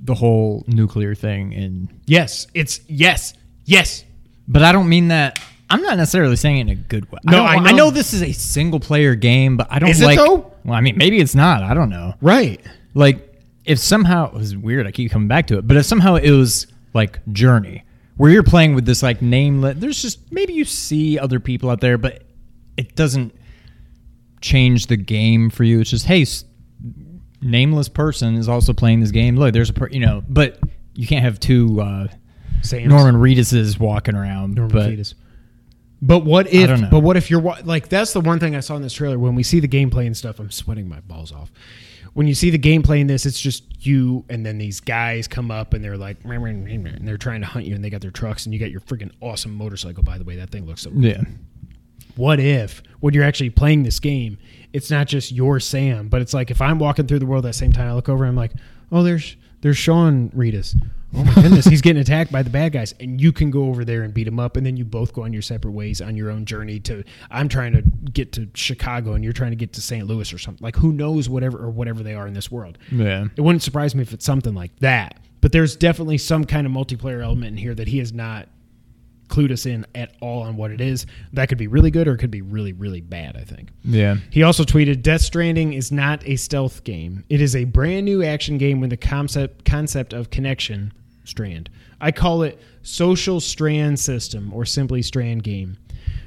the 0.00 0.14
whole 0.14 0.64
nuclear 0.66 1.14
thing 1.14 1.52
in 1.52 1.88
Yes, 2.06 2.46
it's 2.54 2.80
yes, 2.88 3.34
yes. 3.64 4.04
But 4.46 4.62
I 4.62 4.72
don't 4.72 4.88
mean 4.88 5.08
that. 5.08 5.40
I'm 5.70 5.82
not 5.82 5.96
necessarily 5.98 6.36
saying 6.36 6.56
it 6.56 6.60
in 6.62 6.68
a 6.70 6.74
good 6.74 7.10
way. 7.12 7.18
No, 7.24 7.42
I, 7.44 7.54
I 7.54 7.56
I 7.56 7.70
know- 7.72 7.76
know 7.76 7.90
this 7.90 8.14
is 8.14 8.22
a 8.22 8.32
single 8.32 8.80
player 8.80 9.14
game, 9.14 9.56
but 9.56 9.66
I 9.70 9.78
don't 9.78 9.90
Is 9.90 10.00
it, 10.00 10.06
like. 10.06 10.18
though? 10.18 10.52
Well, 10.64 10.74
I 10.74 10.80
mean, 10.80 10.96
maybe 10.96 11.18
it's 11.18 11.34
not. 11.34 11.62
I 11.62 11.74
don't 11.74 11.90
know. 11.90 12.14
Right. 12.20 12.60
Like, 12.94 13.42
if 13.64 13.78
somehow 13.78 14.28
it 14.28 14.34
was 14.34 14.56
weird, 14.56 14.86
I 14.86 14.90
keep 14.92 15.10
coming 15.10 15.28
back 15.28 15.46
to 15.48 15.58
it. 15.58 15.66
But 15.68 15.76
if 15.76 15.84
somehow 15.84 16.14
it 16.16 16.30
was 16.30 16.66
like 16.94 17.20
Journey, 17.32 17.84
where 18.16 18.30
you're 18.30 18.42
playing 18.42 18.74
with 18.74 18.86
this 18.86 19.02
like 19.02 19.20
nameless, 19.22 19.76
there's 19.78 20.00
just 20.00 20.32
maybe 20.32 20.54
you 20.54 20.64
see 20.64 21.18
other 21.18 21.38
people 21.38 21.68
out 21.70 21.80
there, 21.80 21.98
but 21.98 22.22
it 22.78 22.96
doesn't 22.96 23.34
change 24.40 24.86
the 24.86 24.96
game 24.96 25.50
for 25.50 25.64
you. 25.64 25.80
It's 25.80 25.90
just 25.90 26.06
hey, 26.06 26.22
s- 26.22 26.44
nameless 27.42 27.88
person 27.88 28.34
is 28.36 28.48
also 28.48 28.72
playing 28.72 29.00
this 29.00 29.10
game. 29.10 29.36
Look, 29.36 29.52
there's 29.52 29.70
a 29.70 29.74
per, 29.74 29.88
you 29.88 30.00
know, 30.00 30.22
but 30.28 30.58
you 30.94 31.06
can't 31.06 31.24
have 31.24 31.38
two 31.38 31.80
uh, 31.80 32.08
Sam's. 32.62 32.88
Norman 32.88 33.16
Reeduses 33.16 33.78
walking 33.78 34.14
around. 34.14 34.54
Norman 34.54 34.72
but 34.76 34.90
Reedus. 34.90 35.14
But 36.00 36.24
what 36.24 36.46
if? 36.46 36.68
But 36.90 37.00
what 37.00 37.16
if 37.16 37.30
you're 37.30 37.40
like? 37.64 37.88
That's 37.88 38.12
the 38.12 38.20
one 38.20 38.38
thing 38.38 38.54
I 38.54 38.60
saw 38.60 38.76
in 38.76 38.82
this 38.82 38.92
trailer. 38.92 39.18
When 39.18 39.34
we 39.34 39.42
see 39.42 39.60
the 39.60 39.68
gameplay 39.68 40.06
and 40.06 40.16
stuff, 40.16 40.38
I'm 40.38 40.50
sweating 40.50 40.88
my 40.88 41.00
balls 41.00 41.32
off. 41.32 41.50
When 42.14 42.26
you 42.26 42.34
see 42.34 42.50
the 42.50 42.58
gameplay 42.58 43.00
in 43.00 43.06
this, 43.06 43.26
it's 43.26 43.40
just 43.40 43.64
you, 43.86 44.24
and 44.28 44.44
then 44.44 44.58
these 44.58 44.80
guys 44.80 45.28
come 45.28 45.50
up 45.50 45.74
and 45.74 45.84
they're 45.84 45.96
like, 45.96 46.16
and 46.24 47.06
they're 47.06 47.16
trying 47.18 47.40
to 47.42 47.46
hunt 47.46 47.66
you, 47.66 47.74
and 47.74 47.84
they 47.84 47.90
got 47.90 48.00
their 48.00 48.10
trucks, 48.10 48.44
and 48.46 48.52
you 48.54 48.58
got 48.60 48.70
your 48.70 48.80
freaking 48.80 49.10
awesome 49.20 49.54
motorcycle. 49.54 50.02
By 50.02 50.18
the 50.18 50.24
way, 50.24 50.36
that 50.36 50.50
thing 50.50 50.66
looks 50.66 50.82
so. 50.82 50.90
yeah, 50.94 51.22
What 52.16 52.40
if 52.40 52.82
when 53.00 53.14
you're 53.14 53.24
actually 53.24 53.50
playing 53.50 53.82
this 53.84 54.00
game, 54.00 54.38
it's 54.72 54.90
not 54.90 55.06
just 55.06 55.30
your 55.30 55.60
Sam, 55.60 56.08
but 56.08 56.20
it's 56.22 56.34
like 56.34 56.50
if 56.50 56.60
I'm 56.60 56.78
walking 56.78 57.06
through 57.06 57.20
the 57.20 57.26
world 57.26 57.44
at 57.44 57.50
the 57.50 57.52
same 57.54 57.72
time, 57.72 57.88
I 57.88 57.94
look 57.94 58.08
over, 58.08 58.24
and 58.24 58.30
I'm 58.30 58.36
like, 58.36 58.52
oh, 58.90 59.02
there's 59.02 59.36
there's 59.60 59.76
Sean 59.76 60.30
Reedus. 60.30 60.74
Oh 61.14 61.24
my 61.24 61.34
goodness, 61.34 61.64
he's 61.64 61.80
getting 61.80 62.00
attacked 62.00 62.30
by 62.30 62.42
the 62.42 62.50
bad 62.50 62.72
guys, 62.72 62.94
and 63.00 63.20
you 63.20 63.32
can 63.32 63.50
go 63.50 63.64
over 63.64 63.84
there 63.84 64.02
and 64.02 64.12
beat 64.12 64.28
him 64.28 64.38
up, 64.38 64.56
and 64.56 64.66
then 64.66 64.76
you 64.76 64.84
both 64.84 65.12
go 65.14 65.22
on 65.22 65.32
your 65.32 65.42
separate 65.42 65.72
ways 65.72 66.00
on 66.00 66.16
your 66.16 66.30
own 66.30 66.44
journey. 66.44 66.78
To 66.80 67.02
I'm 67.30 67.48
trying 67.48 67.72
to 67.72 67.82
get 67.82 68.32
to 68.32 68.48
Chicago, 68.54 69.14
and 69.14 69.24
you're 69.24 69.32
trying 69.32 69.52
to 69.52 69.56
get 69.56 69.72
to 69.74 69.80
St. 69.80 70.06
Louis 70.06 70.32
or 70.32 70.38
something. 70.38 70.62
Like 70.62 70.76
who 70.76 70.92
knows 70.92 71.28
whatever 71.28 71.58
or 71.58 71.70
whatever 71.70 72.02
they 72.02 72.14
are 72.14 72.26
in 72.26 72.34
this 72.34 72.50
world. 72.50 72.78
yeah. 72.92 73.26
It 73.36 73.40
wouldn't 73.40 73.62
surprise 73.62 73.94
me 73.94 74.02
if 74.02 74.12
it's 74.12 74.24
something 74.24 74.54
like 74.54 74.76
that. 74.80 75.18
But 75.40 75.52
there's 75.52 75.76
definitely 75.76 76.18
some 76.18 76.44
kind 76.44 76.66
of 76.66 76.72
multiplayer 76.72 77.22
element 77.22 77.52
in 77.52 77.56
here 77.56 77.74
that 77.74 77.88
he 77.88 77.98
has 77.98 78.12
not 78.12 78.48
clued 79.28 79.52
us 79.52 79.66
in 79.66 79.86
at 79.94 80.14
all 80.20 80.42
on 80.42 80.56
what 80.56 80.70
it 80.70 80.80
is. 80.80 81.06
That 81.32 81.48
could 81.48 81.58
be 81.58 81.66
really 81.66 81.90
good 81.90 82.08
or 82.08 82.14
it 82.14 82.18
could 82.18 82.30
be 82.30 82.42
really, 82.42 82.72
really 82.72 83.00
bad, 83.00 83.36
I 83.36 83.44
think. 83.44 83.70
Yeah. 83.84 84.16
He 84.30 84.42
also 84.42 84.64
tweeted 84.64 85.02
Death 85.02 85.20
Stranding 85.20 85.72
is 85.72 85.92
not 85.92 86.26
a 86.26 86.36
stealth 86.36 86.84
game. 86.84 87.24
It 87.28 87.40
is 87.40 87.54
a 87.54 87.64
brand 87.64 88.04
new 88.04 88.22
action 88.22 88.58
game 88.58 88.80
with 88.80 88.90
the 88.90 88.96
concept 88.96 89.64
concept 89.64 90.12
of 90.12 90.30
connection 90.30 90.92
strand. 91.24 91.70
I 92.00 92.12
call 92.12 92.42
it 92.42 92.60
social 92.82 93.40
strand 93.40 94.00
system 94.00 94.52
or 94.52 94.64
simply 94.64 95.02
strand 95.02 95.42
game. 95.42 95.76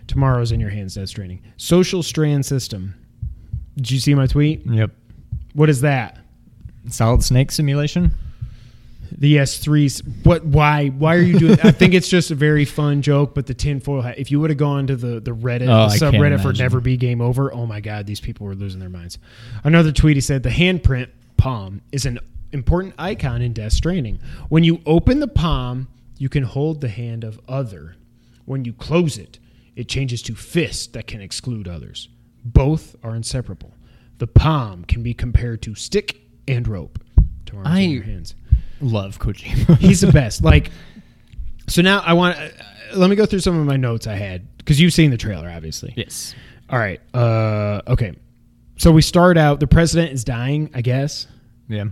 Tomorrow's 0.07 0.51
in 0.51 0.59
your 0.59 0.69
hands, 0.69 0.95
Death 0.95 1.09
Stranding. 1.09 1.41
Social 1.57 2.03
strand 2.03 2.45
system. 2.45 2.93
Did 3.77 3.91
you 3.91 3.99
see 3.99 4.13
my 4.13 4.27
tweet? 4.27 4.65
Yep. 4.65 4.91
What 5.53 5.69
is 5.69 5.81
that? 5.81 6.17
Solid 6.89 7.23
snake 7.23 7.51
simulation. 7.51 8.11
The 9.18 9.38
S3s. 9.38 10.26
What? 10.26 10.45
Why? 10.45 10.88
Why 10.89 11.16
are 11.16 11.22
you 11.22 11.38
doing? 11.39 11.59
I 11.64 11.72
think 11.72 11.93
it's 11.93 12.07
just 12.07 12.32
a 12.32 12.36
very 12.36 12.66
fun 12.66 13.01
joke. 13.01 13.36
But 13.36 13.45
the 13.47 13.53
tinfoil 13.53 14.01
hat. 14.01 14.18
If 14.18 14.32
you 14.32 14.39
would 14.39 14.49
have 14.49 14.57
gone 14.57 14.88
to 14.88 14.95
the 14.95 15.20
the 15.20 15.32
Reddit, 15.36 15.68
Oh, 15.70 15.89
the 15.89 15.95
subreddit 16.05 16.41
for. 16.41 16.53
Never 16.53 16.80
Be 16.80 16.97
Game 16.97 17.22
Over. 17.22 17.53
Oh 17.53 17.66
my 17.66 17.82
God, 17.82 18.05
these 18.07 18.20
people 18.22 18.47
were 18.47 18.55
losing 18.55 18.80
their 18.80 18.89
minds. 18.89 19.18
Another 19.64 19.91
tweet. 19.91 20.16
He 20.18 20.22
said 20.22 20.43
the 20.43 20.49
handprint 20.49 21.09
palm 21.38 21.82
is 21.91 22.05
an 22.05 22.20
important 22.51 22.93
icon 22.97 23.41
in 23.41 23.53
Death 23.53 23.74
Stranding. 23.74 24.20
When 24.49 24.64
you 24.64 24.82
open 24.86 25.20
the 25.20 25.28
palm, 25.28 25.88
you 26.18 26.30
can 26.30 26.43
hold 26.43 26.82
the 26.82 26.89
hand 26.89 27.24
of 27.24 27.39
other. 27.47 27.95
When 28.45 28.66
you 28.66 28.74
close 28.74 29.18
it, 29.18 29.39
it 29.76 29.88
changes 29.88 30.22
to 30.24 30.36
fist 30.36 30.93
that 30.93 31.07
can 31.07 31.22
exclude 31.22 31.68
others. 31.68 32.09
Both 32.43 32.95
are 33.03 33.16
inseparable. 33.16 33.74
The 34.18 34.28
palm 34.28 34.84
can 34.86 35.01
be 35.03 35.14
compared 35.14 35.62
to 35.64 35.76
stick 35.76 36.22
and 36.47 36.68
rope. 36.68 36.99
I- 37.66 37.80
your 37.82 38.03
hands. 38.03 38.36
Love 38.82 39.19
Kojima. 39.19 39.77
He's 39.79 40.01
the 40.01 40.11
best. 40.11 40.43
Like, 40.43 40.71
so 41.67 41.82
now 41.82 41.99
I 41.99 42.13
want. 42.13 42.38
Uh, 42.38 42.49
let 42.95 43.09
me 43.09 43.15
go 43.15 43.25
through 43.25 43.39
some 43.39 43.57
of 43.59 43.65
my 43.65 43.77
notes 43.77 44.07
I 44.07 44.15
had 44.15 44.57
because 44.57 44.79
you've 44.79 44.93
seen 44.93 45.11
the 45.11 45.17
trailer, 45.17 45.49
obviously. 45.49 45.93
yes. 45.95 46.36
All 46.69 46.79
right. 46.79 46.99
Uh, 47.13 47.82
okay. 47.88 48.13
So 48.77 48.91
we 48.91 49.01
start 49.01 49.38
out. 49.38 49.59
The 49.59 49.67
president 49.67 50.11
is 50.13 50.23
dying. 50.23 50.69
I 50.73 50.82
guess 50.82 51.27
Yeah. 51.69 51.86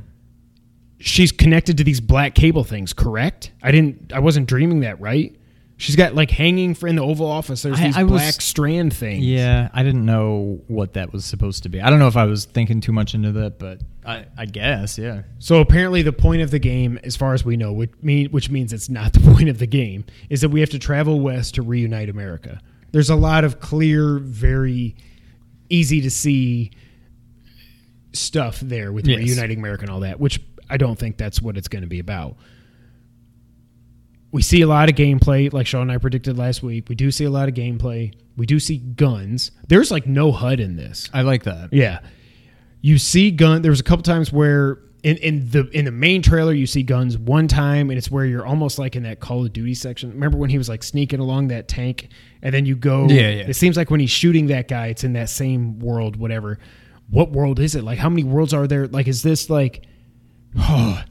she's 0.99 1.31
connected 1.31 1.77
to 1.77 1.83
these 1.83 2.01
black 2.01 2.33
cable 2.35 2.63
things. 2.63 2.93
Correct? 2.93 3.51
I 3.61 3.71
didn't. 3.71 4.11
I 4.13 4.19
wasn't 4.19 4.47
dreaming 4.47 4.81
that. 4.81 4.99
Right? 4.99 5.35
She's 5.81 5.95
got 5.95 6.13
like 6.13 6.29
hanging 6.29 6.75
for 6.75 6.87
in 6.89 6.97
the 6.97 7.01
Oval 7.01 7.25
Office. 7.25 7.61
There's 7.63 7.79
I- 7.79 7.85
these 7.85 7.97
I 7.97 8.03
was- 8.03 8.11
black 8.21 8.41
strand 8.41 8.93
things. 8.93 9.25
Yeah, 9.25 9.69
I 9.73 9.81
didn't 9.81 10.05
know 10.05 10.59
what 10.67 10.93
that 10.93 11.13
was 11.13 11.23
supposed 11.25 11.63
to 11.63 11.69
be. 11.69 11.79
I 11.81 11.89
don't 11.89 11.99
know 11.99 12.07
if 12.09 12.17
I 12.17 12.25
was 12.25 12.43
thinking 12.43 12.81
too 12.81 12.91
much 12.91 13.15
into 13.15 13.31
that, 13.31 13.59
but 13.59 13.81
I, 14.05 14.25
I 14.37 14.45
guess, 14.45 14.97
yeah. 14.97 15.21
So 15.39 15.61
apparently, 15.61 16.01
the 16.01 16.11
point 16.11 16.41
of 16.41 16.51
the 16.51 16.59
game, 16.59 16.99
as 17.05 17.15
far 17.15 17.33
as 17.33 17.45
we 17.45 17.55
know, 17.55 17.71
which, 17.71 17.91
mean, 18.01 18.29
which 18.31 18.49
means 18.49 18.73
it's 18.73 18.89
not 18.89 19.13
the 19.13 19.21
point 19.21 19.47
of 19.47 19.57
the 19.59 19.67
game, 19.67 20.03
is 20.29 20.41
that 20.41 20.49
we 20.49 20.59
have 20.59 20.69
to 20.71 20.79
travel 20.79 21.21
west 21.21 21.55
to 21.55 21.61
reunite 21.61 22.09
America. 22.09 22.59
There's 22.91 23.09
a 23.09 23.15
lot 23.15 23.45
of 23.45 23.61
clear, 23.61 24.19
very 24.19 24.95
easy 25.69 26.01
to 26.01 26.09
see 26.11 26.71
stuff 28.13 28.59
there 28.59 28.91
with 28.91 29.07
Yes. 29.07 29.19
reuniting 29.19 29.59
America 29.59 29.83
and 29.83 29.91
all 29.91 29.99
that, 30.01 30.19
which 30.19 30.41
I 30.69 30.77
don't 30.77 30.97
think 30.97 31.17
that's 31.17 31.41
what 31.41 31.57
it's 31.57 31.67
going 31.67 31.83
to 31.83 31.87
be 31.87 31.99
about. 31.99 32.35
We 34.31 34.41
see 34.41 34.61
a 34.61 34.67
lot 34.67 34.89
of 34.89 34.95
gameplay, 34.95 35.51
like 35.51 35.65
Sean 35.65 35.83
and 35.83 35.91
I 35.91 35.97
predicted 35.97 36.37
last 36.37 36.61
week. 36.61 36.87
We 36.87 36.95
do 36.95 37.09
see 37.09 37.25
a 37.25 37.31
lot 37.31 37.49
of 37.49 37.55
gameplay. 37.55 38.13
We 38.37 38.45
do 38.45 38.59
see 38.59 38.77
guns. 38.77 39.51
There's 39.67 39.91
like 39.91 40.05
no 40.05 40.31
HUD 40.31 40.59
in 40.59 40.75
this. 40.75 41.09
I 41.13 41.21
like 41.21 41.43
that. 41.43 41.73
Yeah. 41.73 41.99
You 42.81 42.97
see 42.97 43.31
gun 43.31 43.61
there 43.61 43.71
was 43.71 43.79
a 43.79 43.83
couple 43.83 44.03
times 44.03 44.31
where 44.31 44.79
in, 45.03 45.17
in 45.17 45.49
the 45.49 45.67
in 45.69 45.85
the 45.85 45.91
main 45.91 46.21
trailer 46.21 46.53
you 46.53 46.67
see 46.67 46.83
guns 46.83 47.17
one 47.17 47.47
time 47.47 47.89
and 47.89 47.97
it's 47.97 48.11
where 48.11 48.25
you're 48.25 48.45
almost 48.45 48.79
like 48.79 48.95
in 48.95 49.03
that 49.03 49.19
Call 49.19 49.45
of 49.45 49.53
Duty 49.53 49.73
section. 49.73 50.11
Remember 50.11 50.37
when 50.37 50.49
he 50.49 50.57
was 50.57 50.69
like 50.69 50.83
sneaking 50.83 51.19
along 51.19 51.49
that 51.49 51.67
tank 51.67 52.09
and 52.41 52.53
then 52.53 52.65
you 52.65 52.75
go 52.75 53.07
Yeah, 53.07 53.29
yeah. 53.29 53.43
It 53.47 53.55
seems 53.55 53.77
like 53.77 53.89
when 53.89 53.99
he's 53.99 54.11
shooting 54.11 54.47
that 54.47 54.67
guy 54.67 54.87
it's 54.87 55.03
in 55.03 55.13
that 55.13 55.29
same 55.29 55.79
world 55.79 56.15
whatever. 56.15 56.59
What 57.09 57.31
world 57.31 57.59
is 57.59 57.75
it? 57.75 57.83
Like 57.83 57.97
how 57.97 58.09
many 58.09 58.23
worlds 58.23 58.53
are 58.53 58.67
there? 58.67 58.87
Like 58.87 59.07
is 59.07 59.23
this 59.23 59.49
like 59.49 59.85
oh, 60.57 61.01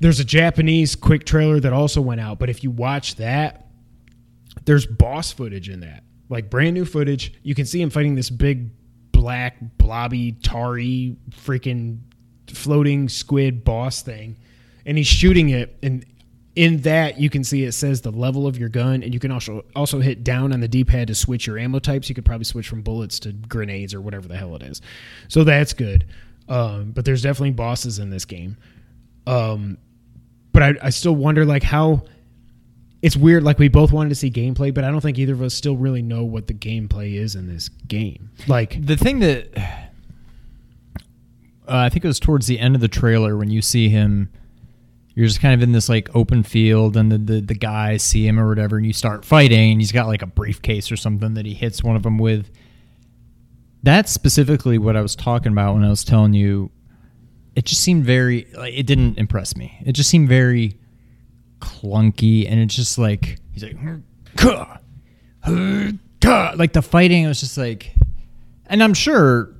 There's 0.00 0.18
a 0.18 0.24
Japanese 0.24 0.96
quick 0.96 1.24
trailer 1.24 1.60
that 1.60 1.72
also 1.72 2.00
went 2.00 2.20
out, 2.20 2.38
but 2.38 2.50
if 2.50 2.64
you 2.64 2.70
watch 2.70 3.16
that 3.16 3.70
there's 4.64 4.86
boss 4.86 5.32
footage 5.32 5.68
in 5.68 5.80
that. 5.80 6.04
Like 6.28 6.50
brand 6.50 6.74
new 6.74 6.84
footage. 6.84 7.34
You 7.42 7.54
can 7.54 7.66
see 7.66 7.80
him 7.80 7.90
fighting 7.90 8.14
this 8.14 8.30
big 8.30 8.70
black 9.12 9.56
blobby 9.78 10.32
tarry 10.32 11.16
freaking 11.30 11.98
floating 12.46 13.08
squid 13.08 13.64
boss 13.64 14.02
thing 14.02 14.36
and 14.86 14.96
he's 14.96 15.06
shooting 15.06 15.50
it 15.50 15.76
and 15.82 16.04
in 16.56 16.78
that 16.78 17.20
you 17.20 17.30
can 17.30 17.44
see 17.44 17.64
it 17.64 17.72
says 17.72 18.00
the 18.00 18.10
level 18.10 18.46
of 18.46 18.58
your 18.58 18.68
gun 18.68 19.02
and 19.02 19.14
you 19.14 19.20
can 19.20 19.30
also 19.30 19.64
also 19.76 20.00
hit 20.00 20.24
down 20.24 20.52
on 20.52 20.58
the 20.60 20.66
d-pad 20.66 21.06
to 21.06 21.14
switch 21.14 21.46
your 21.46 21.58
ammo 21.58 21.78
types. 21.78 22.08
You 22.08 22.14
could 22.14 22.24
probably 22.24 22.44
switch 22.44 22.68
from 22.68 22.82
bullets 22.82 23.18
to 23.20 23.32
grenades 23.32 23.94
or 23.94 24.00
whatever 24.00 24.26
the 24.26 24.36
hell 24.36 24.56
it 24.56 24.62
is. 24.62 24.80
So 25.28 25.44
that's 25.44 25.72
good. 25.72 26.06
Um, 26.48 26.90
but 26.92 27.04
there's 27.04 27.22
definitely 27.22 27.52
bosses 27.52 27.98
in 27.98 28.10
this 28.10 28.24
game. 28.24 28.56
Um, 29.26 29.78
but 30.52 30.62
I, 30.62 30.74
I 30.82 30.90
still 30.90 31.14
wonder 31.14 31.44
like 31.44 31.62
how 31.62 32.02
it's 33.02 33.16
weird. 33.16 33.42
Like 33.42 33.58
we 33.58 33.68
both 33.68 33.92
wanted 33.92 34.10
to 34.10 34.14
see 34.14 34.30
gameplay, 34.30 34.72
but 34.72 34.84
I 34.84 34.90
don't 34.90 35.00
think 35.00 35.18
either 35.18 35.32
of 35.32 35.42
us 35.42 35.54
still 35.54 35.76
really 35.76 36.02
know 36.02 36.24
what 36.24 36.46
the 36.46 36.54
gameplay 36.54 37.14
is 37.14 37.34
in 37.34 37.46
this 37.46 37.68
game. 37.68 38.30
Like, 38.46 38.84
The 38.84 38.96
thing 38.96 39.20
that 39.20 39.56
uh, 41.70 41.76
I 41.76 41.88
think 41.88 42.04
it 42.04 42.08
was 42.08 42.20
towards 42.20 42.46
the 42.46 42.58
end 42.58 42.74
of 42.74 42.80
the 42.80 42.88
trailer 42.88 43.36
when 43.36 43.50
you 43.50 43.62
see 43.62 43.88
him, 43.88 44.30
you're 45.14 45.26
just 45.26 45.40
kind 45.40 45.54
of 45.54 45.62
in 45.62 45.72
this 45.72 45.88
like 45.88 46.14
open 46.14 46.42
field, 46.42 46.96
and 46.96 47.10
the, 47.12 47.18
the 47.18 47.40
the 47.40 47.54
guys 47.54 48.02
see 48.02 48.26
him 48.26 48.38
or 48.38 48.48
whatever, 48.48 48.76
and 48.76 48.86
you 48.86 48.92
start 48.92 49.24
fighting, 49.24 49.72
and 49.72 49.80
he's 49.80 49.92
got 49.92 50.06
like 50.06 50.22
a 50.22 50.26
briefcase 50.26 50.90
or 50.90 50.96
something 50.96 51.34
that 51.34 51.46
he 51.46 51.54
hits 51.54 51.82
one 51.82 51.96
of 51.96 52.02
them 52.02 52.18
with. 52.18 52.50
That's 53.82 54.12
specifically 54.12 54.78
what 54.78 54.96
I 54.96 55.00
was 55.00 55.16
talking 55.16 55.52
about 55.52 55.74
when 55.74 55.84
I 55.84 55.90
was 55.90 56.04
telling 56.04 56.32
you. 56.32 56.70
It 57.56 57.64
just 57.64 57.82
seemed 57.82 58.04
very 58.04 58.46
like 58.56 58.74
it 58.74 58.84
didn't 58.86 59.18
impress 59.18 59.56
me. 59.56 59.76
It 59.84 59.92
just 59.92 60.08
seemed 60.10 60.28
very 60.28 60.76
clunky, 61.60 62.46
and 62.50 62.60
it's 62.60 62.74
just 62.74 62.96
like 62.98 63.38
he's 63.52 63.62
like, 63.62 63.76
"Huh, 64.38 64.76
huh, 65.42 65.92
huh," 66.22 66.52
like 66.56 66.72
the 66.72 66.82
fighting. 66.82 67.24
It 67.24 67.28
was 67.28 67.40
just 67.40 67.58
like, 67.58 67.94
and 68.66 68.82
I'm 68.82 68.94
sure 68.94 69.50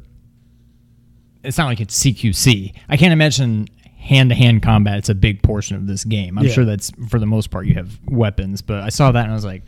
it's 1.42 1.58
not 1.58 1.66
like 1.66 1.80
it's 1.80 1.98
CQC. 2.02 2.74
I 2.88 2.96
can't 2.96 3.12
imagine 3.12 3.66
hand 3.98 4.30
to 4.30 4.34
hand 4.34 4.62
combat. 4.62 4.98
It's 4.98 5.08
a 5.08 5.14
big 5.14 5.42
portion 5.42 5.76
of 5.76 5.86
this 5.86 6.04
game. 6.04 6.38
I'm 6.38 6.46
Yeah. 6.46 6.52
sure 6.52 6.64
that's 6.64 6.90
for 7.08 7.18
the 7.18 7.26
most 7.26 7.50
part 7.50 7.66
you 7.66 7.74
have 7.74 7.98
weapons, 8.06 8.62
but 8.62 8.82
I 8.82 8.88
saw 8.88 9.12
that 9.12 9.22
and 9.24 9.32
I 9.32 9.34
was 9.34 9.44
like, 9.44 9.62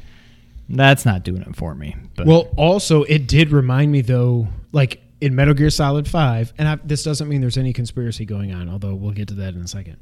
that's 0.69 1.05
not 1.05 1.23
doing 1.23 1.43
it 1.43 1.55
for 1.57 1.75
me. 1.75 1.95
But 2.17 2.27
well, 2.27 2.49
also 2.57 3.03
it 3.05 3.27
did 3.27 3.51
remind 3.51 3.91
me 3.93 4.01
though, 4.01 4.49
like 4.73 5.03
in 5.23 5.35
Metal 5.35 5.55
Gear 5.55 5.71
Solid 5.71 6.07
Five, 6.09 6.53
and 6.59 6.69
I, 6.69 6.77
this 6.85 7.03
doesn't 7.03 7.29
mean 7.29 7.41
there's 7.41 7.57
any 7.59 7.73
conspiracy 7.73 8.25
going 8.27 8.53
on, 8.53 8.69
although 8.69 8.95
we'll 8.95 9.13
get 9.13 9.29
to 9.29 9.35
that 9.35 9.55
in 9.55 9.61
a 9.61 9.69
second. 9.69 9.97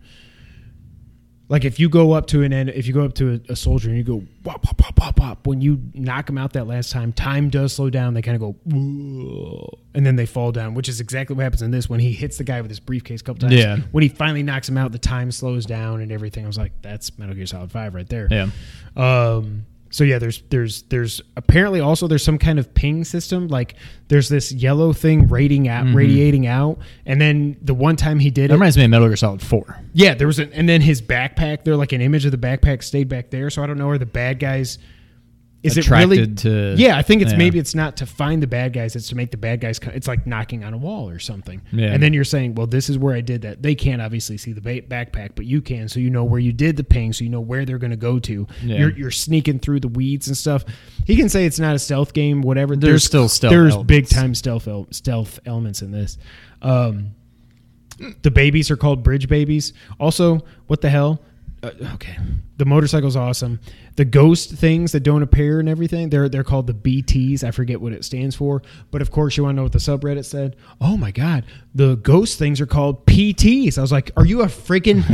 Like 1.48 1.64
if 1.64 1.80
you 1.80 1.88
go 1.88 2.12
up 2.12 2.28
to 2.28 2.44
an 2.44 2.52
end, 2.52 2.70
if 2.70 2.86
you 2.86 2.92
go 2.94 3.04
up 3.04 3.14
to 3.14 3.40
a, 3.48 3.52
a 3.52 3.56
soldier 3.56 3.88
and 3.88 3.98
you 3.98 4.04
go 4.04 4.22
wop 4.44 4.64
wop 4.64 4.80
wop 4.80 4.98
wop 5.00 5.18
wop, 5.18 5.46
when 5.48 5.60
you 5.60 5.82
knock 5.94 6.26
them 6.26 6.38
out 6.38 6.52
that 6.52 6.68
last 6.68 6.92
time, 6.92 7.12
time 7.12 7.50
does 7.50 7.72
slow 7.72 7.90
down. 7.90 8.14
They 8.14 8.22
kind 8.22 8.36
of 8.36 8.40
go, 8.40 9.76
and 9.92 10.06
then 10.06 10.14
they 10.14 10.26
fall 10.26 10.52
down, 10.52 10.74
which 10.74 10.88
is 10.88 11.00
exactly 11.00 11.34
what 11.34 11.42
happens 11.42 11.62
in 11.62 11.72
this. 11.72 11.88
When 11.88 11.98
he 11.98 12.12
hits 12.12 12.38
the 12.38 12.44
guy 12.44 12.60
with 12.60 12.70
his 12.70 12.78
briefcase 12.78 13.20
a 13.20 13.24
couple 13.24 13.40
times, 13.40 13.54
Yeah. 13.60 13.78
When 13.90 14.02
he 14.02 14.08
finally 14.08 14.44
knocks 14.44 14.68
him 14.68 14.78
out, 14.78 14.92
the 14.92 14.98
time 14.98 15.32
slows 15.32 15.66
down 15.66 16.00
and 16.00 16.12
everything. 16.12 16.44
I 16.44 16.46
was 16.46 16.56
like, 16.56 16.70
that's 16.82 17.18
Metal 17.18 17.34
Gear 17.34 17.46
Solid 17.46 17.72
Five 17.72 17.94
right 17.96 18.08
there. 18.08 18.28
yeah, 18.30 18.50
Um, 18.96 19.66
so 19.90 20.04
yeah, 20.04 20.18
there's 20.18 20.42
there's 20.50 20.82
there's 20.84 21.20
apparently 21.36 21.80
also 21.80 22.06
there's 22.06 22.22
some 22.24 22.38
kind 22.38 22.58
of 22.58 22.72
ping 22.74 23.04
system. 23.04 23.48
Like 23.48 23.74
there's 24.08 24.28
this 24.28 24.52
yellow 24.52 24.92
thing 24.92 25.26
radiating 25.28 25.68
out, 25.68 25.92
radiating 25.92 26.46
out, 26.46 26.78
and 27.06 27.20
then 27.20 27.56
the 27.60 27.74
one 27.74 27.96
time 27.96 28.18
he 28.20 28.30
did 28.30 28.44
Mm-hmm. 28.44 28.48
that 28.48 28.54
it, 28.54 28.58
reminds 28.58 28.76
me 28.76 28.84
of 28.84 28.90
Metal 28.90 29.08
Gear 29.08 29.16
Solid 29.16 29.42
Four. 29.42 29.78
yeah, 29.92 30.14
there 30.14 30.26
was 30.26 30.38
an, 30.38 30.52
and 30.52 30.68
then 30.68 30.80
his 30.80 31.02
backpack. 31.02 31.64
There, 31.64 31.76
like 31.76 31.92
an 31.92 32.00
image 32.00 32.24
of 32.24 32.30
the 32.30 32.38
backpack 32.38 32.82
stayed 32.82 33.08
back 33.08 33.30
there. 33.30 33.50
So 33.50 33.62
I 33.62 33.66
don't 33.66 33.78
know 33.78 33.88
where 33.88 33.98
the 33.98 34.06
bad 34.06 34.38
guys. 34.38 34.78
Is 35.62 35.76
it 35.76 35.90
really? 35.90 36.26
To- 36.26 36.74
Yeah, 36.78 36.96
I 36.96 37.02
think 37.02 37.20
it's 37.20 37.32
yeah. 37.32 37.38
maybe 37.38 37.58
it's 37.58 37.74
not 37.74 37.98
to 37.98 38.06
find 38.06 38.42
the 38.42 38.46
bad 38.46 38.72
guys. 38.72 38.96
It's 38.96 39.08
to 39.08 39.14
make 39.14 39.30
the 39.30 39.36
bad 39.36 39.60
guys. 39.60 39.78
It's 39.82 40.08
like 40.08 40.26
knocking 40.26 40.64
on 40.64 40.72
a 40.72 40.78
wall 40.78 41.10
or 41.10 41.18
something. 41.18 41.60
Yeah. 41.70 41.92
And 41.92 42.02
then 42.02 42.14
you're 42.14 42.24
saying, 42.24 42.54
well, 42.54 42.66
this 42.66 42.88
is 42.88 42.96
where 42.96 43.14
I 43.14 43.20
did 43.20 43.42
that. 43.42 43.62
They 43.62 43.74
can't 43.74 44.00
obviously 44.00 44.38
see 44.38 44.52
the 44.54 44.62
ba- 44.62 44.80
backpack, 44.80 45.32
but 45.34 45.44
you 45.44 45.60
can, 45.60 45.86
so 45.88 46.00
you 46.00 46.08
know 46.08 46.24
where 46.24 46.40
you 46.40 46.54
did 46.54 46.78
the 46.78 46.84
ping, 46.84 47.12
so 47.12 47.24
you 47.24 47.30
know 47.30 47.42
where 47.42 47.66
they're 47.66 47.76
going 47.78 47.90
to 47.90 47.96
go 47.98 48.18
to. 48.20 48.46
Yeah. 48.62 48.78
You're, 48.78 48.90
you're 48.96 49.10
sneaking 49.10 49.58
through 49.58 49.80
the 49.80 49.88
weeds 49.88 50.28
and 50.28 50.36
stuff. 50.36 50.64
He 51.06 51.14
can 51.14 51.28
say 51.28 51.44
it's 51.44 51.58
not 51.60 51.74
a 51.74 51.78
stealth 51.78 52.14
game, 52.14 52.40
whatever. 52.40 52.74
There's 52.74 53.04
still 53.04 53.28
stealth 53.28 53.50
There's 53.52 53.72
elements. 53.74 53.86
big 53.88 54.08
time 54.08 54.34
stealth 54.34 54.66
el- 54.66 54.88
stealth 54.92 55.40
elements 55.44 55.82
in 55.82 55.90
this. 55.90 56.16
Um, 56.62 57.10
the 58.22 58.30
babies 58.30 58.70
are 58.70 58.76
called 58.78 59.02
bridge 59.02 59.28
babies. 59.28 59.74
Also, 59.98 60.40
what 60.68 60.80
the 60.80 60.88
hell? 60.88 61.20
Uh, 61.62 61.72
okay, 61.94 62.16
the 62.56 62.64
motorcycle's 62.64 63.16
awesome. 63.16 63.60
The 63.96 64.04
ghost 64.06 64.50
things 64.50 64.92
that 64.92 65.00
don't 65.00 65.22
appear 65.22 65.60
and 65.60 65.68
everything, 65.68 66.08
they're 66.08 66.28
they're 66.28 66.44
called 66.44 66.66
the 66.66 66.72
BTS. 66.74 67.44
I 67.44 67.50
forget 67.50 67.80
what 67.80 67.92
it 67.92 68.04
stands 68.04 68.34
for, 68.34 68.62
but 68.90 69.02
of 69.02 69.10
course, 69.10 69.36
you 69.36 69.42
want 69.42 69.54
to 69.54 69.56
know 69.56 69.62
what 69.64 69.72
the 69.72 69.78
subreddit 69.78 70.24
said. 70.24 70.56
Oh 70.80 70.96
my 70.96 71.10
god, 71.10 71.44
the 71.74 71.96
ghost 71.96 72.38
things 72.38 72.60
are 72.62 72.66
called 72.66 73.04
PTs. 73.06 73.76
I 73.76 73.82
was 73.82 73.92
like, 73.92 74.10
are 74.16 74.24
you 74.24 74.40
a 74.42 74.46
freaking 74.46 75.04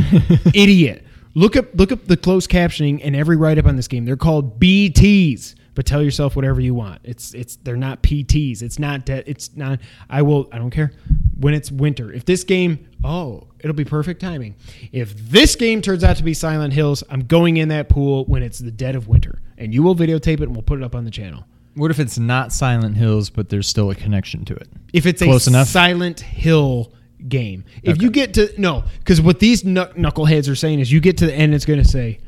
idiot? 0.55 1.03
Look 1.33 1.55
up 1.57 1.65
look 1.75 1.91
up 1.91 2.05
the 2.07 2.17
closed 2.17 2.49
captioning 2.49 3.01
and 3.03 3.15
every 3.15 3.35
write 3.35 3.57
up 3.57 3.65
on 3.65 3.75
this 3.75 3.87
game. 3.89 4.05
They're 4.05 4.15
called 4.15 4.59
BTs. 4.59 5.55
But 5.75 5.85
tell 5.85 6.01
yourself 6.01 6.35
whatever 6.35 6.59
you 6.59 6.73
want. 6.73 7.01
It's 7.03 7.35
it's 7.35 7.57
they're 7.57 7.75
not 7.75 8.01
PTs. 8.01 8.63
It's 8.63 8.79
not 8.79 9.05
de- 9.05 9.29
it's 9.29 9.55
not 9.55 9.79
I 10.09 10.23
will 10.23 10.49
I 10.51 10.57
don't 10.57 10.71
care 10.71 10.91
when 11.39 11.53
it's 11.53 11.71
winter. 11.71 12.11
If 12.11 12.25
this 12.25 12.43
game, 12.43 12.86
oh, 13.03 13.47
it'll 13.59 13.75
be 13.75 13.85
perfect 13.85 14.21
timing. 14.21 14.55
If 14.91 15.15
this 15.17 15.55
game 15.55 15.81
turns 15.81 16.03
out 16.03 16.17
to 16.17 16.23
be 16.23 16.33
Silent 16.33 16.73
Hills, 16.73 17.03
I'm 17.09 17.25
going 17.25 17.57
in 17.57 17.69
that 17.69 17.89
pool 17.89 18.25
when 18.25 18.43
it's 18.43 18.59
the 18.59 18.71
dead 18.71 18.95
of 18.95 19.07
winter. 19.07 19.41
And 19.57 19.73
you 19.73 19.83
will 19.83 19.95
videotape 19.95 20.39
it 20.39 20.43
and 20.43 20.55
we'll 20.55 20.63
put 20.63 20.79
it 20.79 20.83
up 20.83 20.95
on 20.95 21.03
the 21.03 21.11
channel. 21.11 21.45
What 21.75 21.91
if 21.91 21.99
it's 21.99 22.17
not 22.17 22.51
Silent 22.51 22.97
Hills, 22.97 23.29
but 23.29 23.49
there's 23.49 23.67
still 23.67 23.91
a 23.91 23.95
connection 23.95 24.45
to 24.45 24.55
it? 24.55 24.67
if 24.93 25.05
it's 25.05 25.21
Close 25.21 25.47
a 25.47 25.51
enough? 25.51 25.67
Silent 25.67 26.19
Hill 26.21 26.91
game. 27.27 27.65
If 27.83 28.01
you 28.01 28.09
get 28.09 28.33
to 28.35 28.51
no, 28.59 28.83
because 28.99 29.21
what 29.21 29.39
these 29.39 29.63
knuckleheads 29.63 30.49
are 30.49 30.55
saying 30.55 30.79
is 30.79 30.91
you 30.91 30.99
get 30.99 31.17
to 31.19 31.27
the 31.27 31.33
end, 31.33 31.43
and 31.43 31.55
it's 31.55 31.65
going 31.65 31.81
to 31.81 31.87
say, 31.87 32.19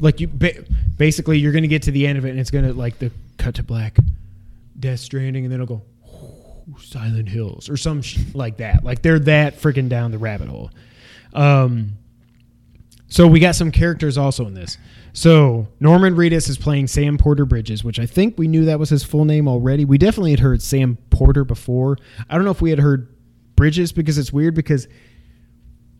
like 0.00 0.20
you 0.20 0.28
basically 0.28 1.38
you're 1.38 1.52
going 1.52 1.62
to 1.62 1.68
get 1.68 1.82
to 1.82 1.90
the 1.90 2.06
end 2.06 2.18
of 2.18 2.24
it, 2.24 2.30
and 2.30 2.40
it's 2.40 2.50
going 2.50 2.64
to 2.64 2.72
like 2.72 2.98
the 2.98 3.10
cut 3.38 3.56
to 3.56 3.62
black, 3.62 3.96
Death 4.78 5.00
Stranding, 5.00 5.44
and 5.44 5.52
then 5.52 5.60
it'll 5.60 5.78
go 5.78 5.82
"Ooh, 5.82 5.91
Silent 6.80 7.28
Hills 7.28 7.68
or 7.68 7.76
some 7.76 8.02
sh- 8.02 8.18
like 8.34 8.58
that. 8.58 8.84
Like 8.84 9.02
they're 9.02 9.18
that 9.20 9.58
freaking 9.60 9.88
down 9.88 10.10
the 10.10 10.18
rabbit 10.18 10.48
hole. 10.48 10.70
Um, 11.34 11.92
so 13.08 13.26
we 13.26 13.40
got 13.40 13.54
some 13.54 13.70
characters 13.70 14.16
also 14.16 14.46
in 14.46 14.54
this. 14.54 14.78
So 15.12 15.68
Norman 15.80 16.14
Reedus 16.14 16.48
is 16.48 16.56
playing 16.56 16.86
Sam 16.86 17.18
Porter 17.18 17.44
Bridges, 17.44 17.84
which 17.84 17.98
I 17.98 18.06
think 18.06 18.38
we 18.38 18.48
knew 18.48 18.64
that 18.66 18.78
was 18.78 18.88
his 18.88 19.04
full 19.04 19.24
name 19.26 19.46
already. 19.48 19.84
We 19.84 19.98
definitely 19.98 20.30
had 20.30 20.40
heard 20.40 20.62
Sam 20.62 20.96
Porter 21.10 21.44
before. 21.44 21.98
I 22.30 22.36
don't 22.36 22.44
know 22.44 22.50
if 22.50 22.62
we 22.62 22.70
had 22.70 22.78
heard 22.78 23.14
Bridges 23.54 23.92
because 23.92 24.16
it's 24.16 24.32
weird 24.32 24.54
because 24.54 24.88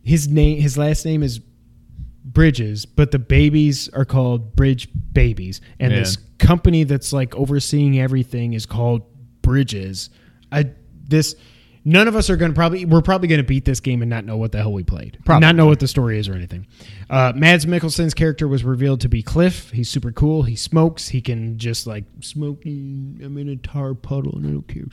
his 0.03 0.27
name 0.27 0.59
his 0.59 0.77
last 0.77 1.05
name 1.05 1.21
is 1.21 1.39
Bridges, 2.25 2.85
but 2.85 3.11
the 3.11 3.19
babies 3.19 3.89
are 3.89 4.05
called 4.05 4.55
Bridge 4.55 4.87
Babies. 5.11 5.61
And 5.79 5.91
Yeah. 5.93 5.99
this 5.99 6.17
company 6.39 6.83
that's 6.83 7.13
like 7.13 7.35
overseeing 7.35 7.99
everything 7.99 8.53
is 8.53 8.65
called 8.65 9.03
Bridges. 9.43 10.09
I 10.53 10.71
this 11.07 11.35
none 11.85 12.07
of 12.07 12.15
us 12.15 12.29
are 12.29 12.37
going 12.37 12.51
to 12.51 12.55
probably 12.55 12.85
we're 12.85 13.01
probably 13.01 13.27
going 13.27 13.41
to 13.41 13.47
beat 13.47 13.65
this 13.65 13.79
game 13.79 14.01
and 14.01 14.09
not 14.09 14.25
know 14.25 14.37
what 14.37 14.51
the 14.51 14.59
hell 14.59 14.71
we 14.71 14.83
played. 14.83 15.17
Probably. 15.25 15.41
Not 15.41 15.55
know 15.55 15.65
what 15.65 15.79
the 15.79 15.87
story 15.87 16.19
is 16.19 16.29
or 16.29 16.33
anything. 16.33 16.67
Uh, 17.09 17.33
Mads 17.35 17.65
Mikkelsen's 17.65 18.13
character 18.13 18.47
was 18.47 18.63
revealed 18.63 19.01
to 19.01 19.09
be 19.09 19.21
Cliff. 19.21 19.71
He's 19.71 19.89
super 19.89 20.11
cool. 20.11 20.43
He 20.43 20.55
smokes. 20.55 21.09
He 21.09 21.21
can 21.21 21.57
just 21.57 21.87
like 21.87 22.05
smoking. 22.21 23.19
I'm 23.23 23.37
in 23.37 23.49
a 23.49 23.55
tar 23.55 23.93
puddle 23.93 24.35
and 24.35 24.47
I 24.47 24.51
don't 24.51 24.67
care. 24.67 24.87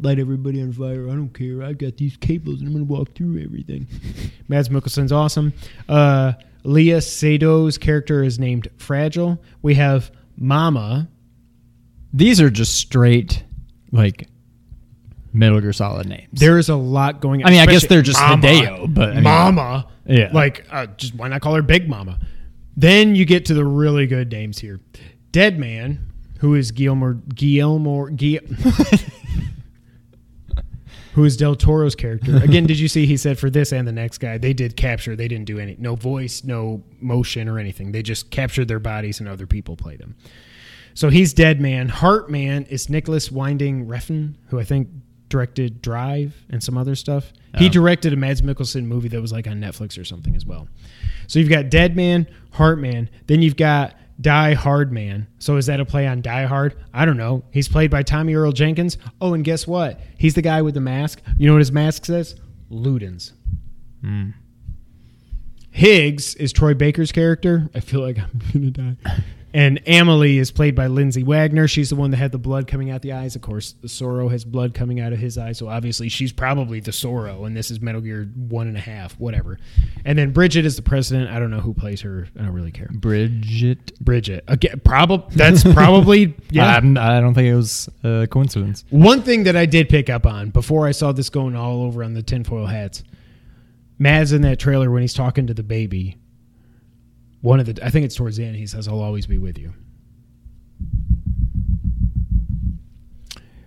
Light 0.00 0.18
everybody 0.18 0.60
on 0.60 0.72
fire. 0.72 1.08
I 1.08 1.12
don't 1.12 1.30
care. 1.30 1.62
I 1.62 1.72
got 1.72 1.96
these 1.96 2.16
cables 2.18 2.60
and 2.60 2.68
I'm 2.68 2.74
gonna 2.74 2.84
walk 2.84 3.14
through 3.14 3.42
everything. 3.42 3.86
Mads 4.48 4.68
Mikkelsen's 4.68 5.12
awesome. 5.12 5.52
Uh, 5.88 6.32
Léa 6.64 6.98
Seydoux's 6.98 7.78
character 7.78 8.22
is 8.22 8.38
named 8.38 8.68
Fragile. 8.76 9.40
We 9.62 9.74
have 9.76 10.10
Mama. 10.36 11.08
These 12.12 12.40
are 12.40 12.50
just 12.50 12.74
straight, 12.74 13.44
like, 13.92 14.28
Metal 15.32 15.60
Gear 15.60 15.72
Solid 15.72 16.08
names. 16.08 16.28
There 16.32 16.58
is 16.58 16.68
a 16.68 16.76
lot 16.76 17.20
going 17.20 17.42
on. 17.42 17.48
I 17.48 17.50
mean, 17.50 17.60
I 17.60 17.66
guess 17.66 17.86
they're 17.86 18.02
just 18.02 18.20
Mama. 18.20 18.42
Hideo, 18.46 18.94
but 18.94 19.10
I 19.10 19.14
mean- 19.14 19.22
Mama. 19.24 19.88
Yeah. 20.06 20.30
Like, 20.32 20.64
uh, 20.70 20.86
just 20.96 21.14
why 21.14 21.28
not 21.28 21.40
call 21.42 21.54
her 21.54 21.62
Big 21.62 21.88
Mama? 21.88 22.18
Then 22.76 23.14
you 23.14 23.24
get 23.24 23.44
to 23.46 23.54
the 23.54 23.64
really 23.64 24.06
good 24.06 24.30
names 24.30 24.58
here. 24.58 24.80
Dead 25.32 25.58
Man, 25.58 26.12
who 26.38 26.54
is 26.54 26.70
Guillermo 26.70 27.14
Guillermo 27.34 28.06
Guil- 28.08 28.46
who 31.14 31.24
is 31.24 31.36
Del 31.36 31.54
Toro's 31.56 31.94
character. 31.94 32.36
Again, 32.36 32.66
did 32.66 32.78
you 32.78 32.88
see 32.88 33.06
he 33.06 33.16
said 33.16 33.38
for 33.38 33.48
this 33.48 33.72
and 33.72 33.88
the 33.88 33.92
next 33.92 34.18
guy, 34.18 34.36
they 34.36 34.52
did 34.52 34.76
capture, 34.76 35.16
they 35.16 35.28
didn't 35.28 35.46
do 35.46 35.58
any 35.58 35.74
no 35.78 35.96
voice, 35.96 36.44
no 36.44 36.82
motion 37.00 37.48
or 37.48 37.58
anything. 37.58 37.92
They 37.92 38.02
just 38.02 38.30
captured 38.30 38.68
their 38.68 38.78
bodies 38.78 39.18
and 39.18 39.28
other 39.28 39.46
people 39.46 39.76
played 39.76 39.98
them. 39.98 40.14
So 40.96 41.10
he's 41.10 41.34
Dead 41.34 41.60
Man. 41.60 41.90
Heart 41.90 42.30
Man 42.30 42.64
is 42.64 42.88
Nicolas 42.88 43.30
Winding 43.30 43.86
Refn, 43.86 44.34
who 44.48 44.58
I 44.58 44.64
think 44.64 44.88
directed 45.28 45.82
Drive 45.82 46.34
and 46.48 46.62
some 46.62 46.78
other 46.78 46.94
stuff. 46.94 47.34
He 47.58 47.66
Oh. 47.66 47.68
directed 47.68 48.14
a 48.14 48.16
Mads 48.16 48.40
Mikkelsen 48.40 48.84
movie 48.86 49.08
that 49.08 49.20
was 49.20 49.30
like 49.30 49.46
on 49.46 49.60
Netflix 49.60 50.00
or 50.00 50.04
something 50.04 50.34
as 50.34 50.46
well. 50.46 50.68
So 51.26 51.38
you've 51.38 51.50
got 51.50 51.68
Dead 51.68 51.96
Man, 51.96 52.26
Heart 52.52 52.78
Man, 52.78 53.10
then 53.26 53.42
you've 53.42 53.56
got 53.56 53.94
Die 54.22 54.54
Hard 54.54 54.90
Man. 54.90 55.26
So 55.38 55.56
is 55.58 55.66
that 55.66 55.80
a 55.80 55.84
play 55.84 56.06
on 56.06 56.22
Die 56.22 56.44
Hard? 56.46 56.76
I 56.94 57.04
don't 57.04 57.18
know. 57.18 57.44
He's 57.50 57.68
played 57.68 57.90
by 57.90 58.02
Tommy 58.02 58.34
Earl 58.34 58.52
Jenkins. 58.52 58.96
Oh, 59.20 59.34
and 59.34 59.44
guess 59.44 59.66
what? 59.66 60.00
He's 60.16 60.32
the 60.32 60.40
guy 60.42 60.62
with 60.62 60.72
the 60.72 60.80
mask. 60.80 61.20
You 61.36 61.46
know 61.46 61.52
what 61.52 61.58
his 61.60 61.72
mask 61.72 62.06
says? 62.06 62.36
Ludens. 62.72 63.32
Hmm. 64.00 64.30
Higgs 65.72 66.34
is 66.36 66.54
Troy 66.54 66.72
Baker's 66.72 67.12
character. 67.12 67.68
I 67.74 67.80
feel 67.80 68.00
like 68.00 68.18
I'm 68.18 68.40
gonna 68.52 68.70
die. 68.70 68.96
And 69.56 69.80
Amelie 69.86 70.36
is 70.36 70.50
played 70.50 70.74
by 70.74 70.86
Lindsay 70.86 71.22
Wagner. 71.22 71.66
She's 71.66 71.88
the 71.88 71.96
one 71.96 72.10
that 72.10 72.18
had 72.18 72.30
the 72.30 72.36
blood 72.36 72.66
coming 72.66 72.90
out 72.90 73.00
the 73.00 73.12
eyes. 73.12 73.36
Of 73.36 73.40
course, 73.40 73.72
the 73.72 73.88
Sorrow 73.88 74.28
has 74.28 74.44
blood 74.44 74.74
coming 74.74 75.00
out 75.00 75.14
of 75.14 75.18
his 75.18 75.38
eyes, 75.38 75.56
so 75.56 75.66
obviously 75.68 76.10
she's 76.10 76.30
probably 76.30 76.78
the 76.80 76.92
Sorrow, 76.92 77.46
and 77.46 77.56
this 77.56 77.70
is 77.70 77.80
Metal 77.80 78.02
Gear 78.02 78.28
one 78.36 78.66
and 78.68 78.76
a 78.76 78.80
half, 78.80 79.18
whatever. 79.18 79.58
And 80.04 80.18
then 80.18 80.32
Bridget 80.32 80.66
is 80.66 80.76
the 80.76 80.82
president. 80.82 81.30
I 81.30 81.38
don't 81.38 81.50
know 81.50 81.60
who 81.60 81.72
plays 81.72 82.02
her. 82.02 82.28
I 82.38 82.42
don't 82.42 82.52
really 82.52 82.70
care. 82.70 82.90
Bridget. 82.92 83.98
Bridget, 83.98 84.44
again, 84.46 84.78
probably 84.84 85.34
that's 85.34 85.64
probably 85.72 86.34
yeah. 86.50 86.66
I'm- 86.74 86.98
I 86.98 87.18
don't 87.20 87.32
think 87.32 87.48
it 87.48 87.56
was 87.56 87.88
a 88.04 88.26
coincidence. 88.30 88.84
One 88.90 89.22
thing 89.22 89.44
that 89.44 89.56
I 89.56 89.64
did 89.64 89.88
pick 89.88 90.10
up 90.10 90.26
on 90.26 90.50
before 90.50 90.86
I 90.86 90.90
saw 90.90 91.12
this 91.12 91.30
going 91.30 91.56
all 91.56 91.82
over 91.84 92.04
on 92.04 92.12
the 92.12 92.22
tinfoil 92.22 92.66
hats, 92.66 93.04
Mads 93.98 94.32
in 94.32 94.42
that 94.42 94.58
trailer 94.58 94.90
when 94.90 95.00
he's 95.00 95.14
talking 95.14 95.46
to 95.46 95.54
the 95.54 95.62
baby. 95.62 96.18
One 97.46 97.60
of 97.60 97.66
the, 97.66 97.86
I 97.86 97.90
think 97.90 98.04
it's 98.04 98.16
towards 98.16 98.36
the 98.38 98.44
end. 98.44 98.56
He 98.56 98.66
says, 98.66 98.88
"I'll 98.88 99.00
always 99.00 99.24
be 99.26 99.38
with 99.38 99.56
you." 99.56 99.72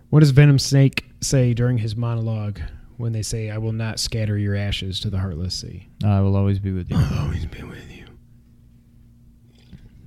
What 0.09 0.19
does 0.21 0.31
Venom 0.31 0.59
Snake 0.59 1.05
say 1.21 1.53
during 1.53 1.77
his 1.77 1.95
monologue 1.95 2.59
when 2.97 3.13
they 3.13 3.21
say, 3.21 3.49
"I 3.49 3.57
will 3.57 3.71
not 3.71 3.97
scatter 3.99 4.37
your 4.37 4.53
ashes 4.55 4.99
to 5.01 5.09
the 5.09 5.19
heartless 5.19 5.53
sea"? 5.55 5.87
I 6.03 6.19
will 6.19 6.35
always 6.35 6.59
be 6.59 6.73
with 6.73 6.89
you. 6.89 6.97
I'll 6.97 7.25
always 7.25 7.45
be 7.45 7.63
with 7.63 7.89
you. 7.95 8.05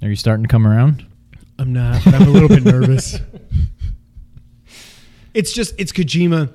Are 0.03 0.09
you 0.11 0.16
starting 0.16 0.43
to 0.45 0.49
come 0.49 0.66
around? 0.66 1.07
I'm 1.59 1.73
not, 1.73 2.05
but 2.05 2.12
I'm 2.14 2.23
a 2.29 2.31
little 2.31 2.49
bit 2.49 2.64
nervous. 2.64 3.18
It's 5.35 5.55
just 5.55 5.75
it's 5.81 5.93
Kojima. 5.93 6.53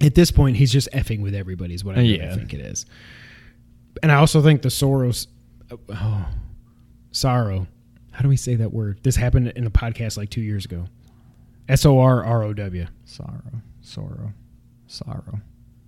At 0.00 0.16
this 0.16 0.32
point, 0.32 0.56
he's 0.56 0.72
just 0.72 0.88
effing 0.92 1.20
with 1.22 1.32
everybody. 1.32 1.74
Is 1.74 1.84
what 1.84 1.94
I 1.96 2.00
really 2.00 2.18
Yeah. 2.18 2.34
think 2.34 2.52
it 2.52 2.58
is. 2.58 2.84
And 4.02 4.10
I 4.10 4.16
also 4.16 4.42
think 4.42 4.62
the 4.62 4.68
Soros, 4.68 5.28
oh, 5.70 6.28
sorrow. 7.12 7.66
How 8.12 8.22
do 8.22 8.28
we 8.28 8.36
say 8.36 8.56
that 8.56 8.72
word? 8.72 9.00
This 9.02 9.16
happened 9.16 9.48
in 9.56 9.66
a 9.66 9.70
podcast 9.70 10.16
like 10.16 10.30
two 10.30 10.40
years 10.40 10.64
ago. 10.64 10.86
S 11.68 11.86
O 11.86 11.98
R 12.00 12.24
R 12.24 12.42
O 12.42 12.52
W. 12.52 12.86
Sorrow, 13.04 13.62
sorrow, 13.80 14.32
sorrow, 14.86 15.40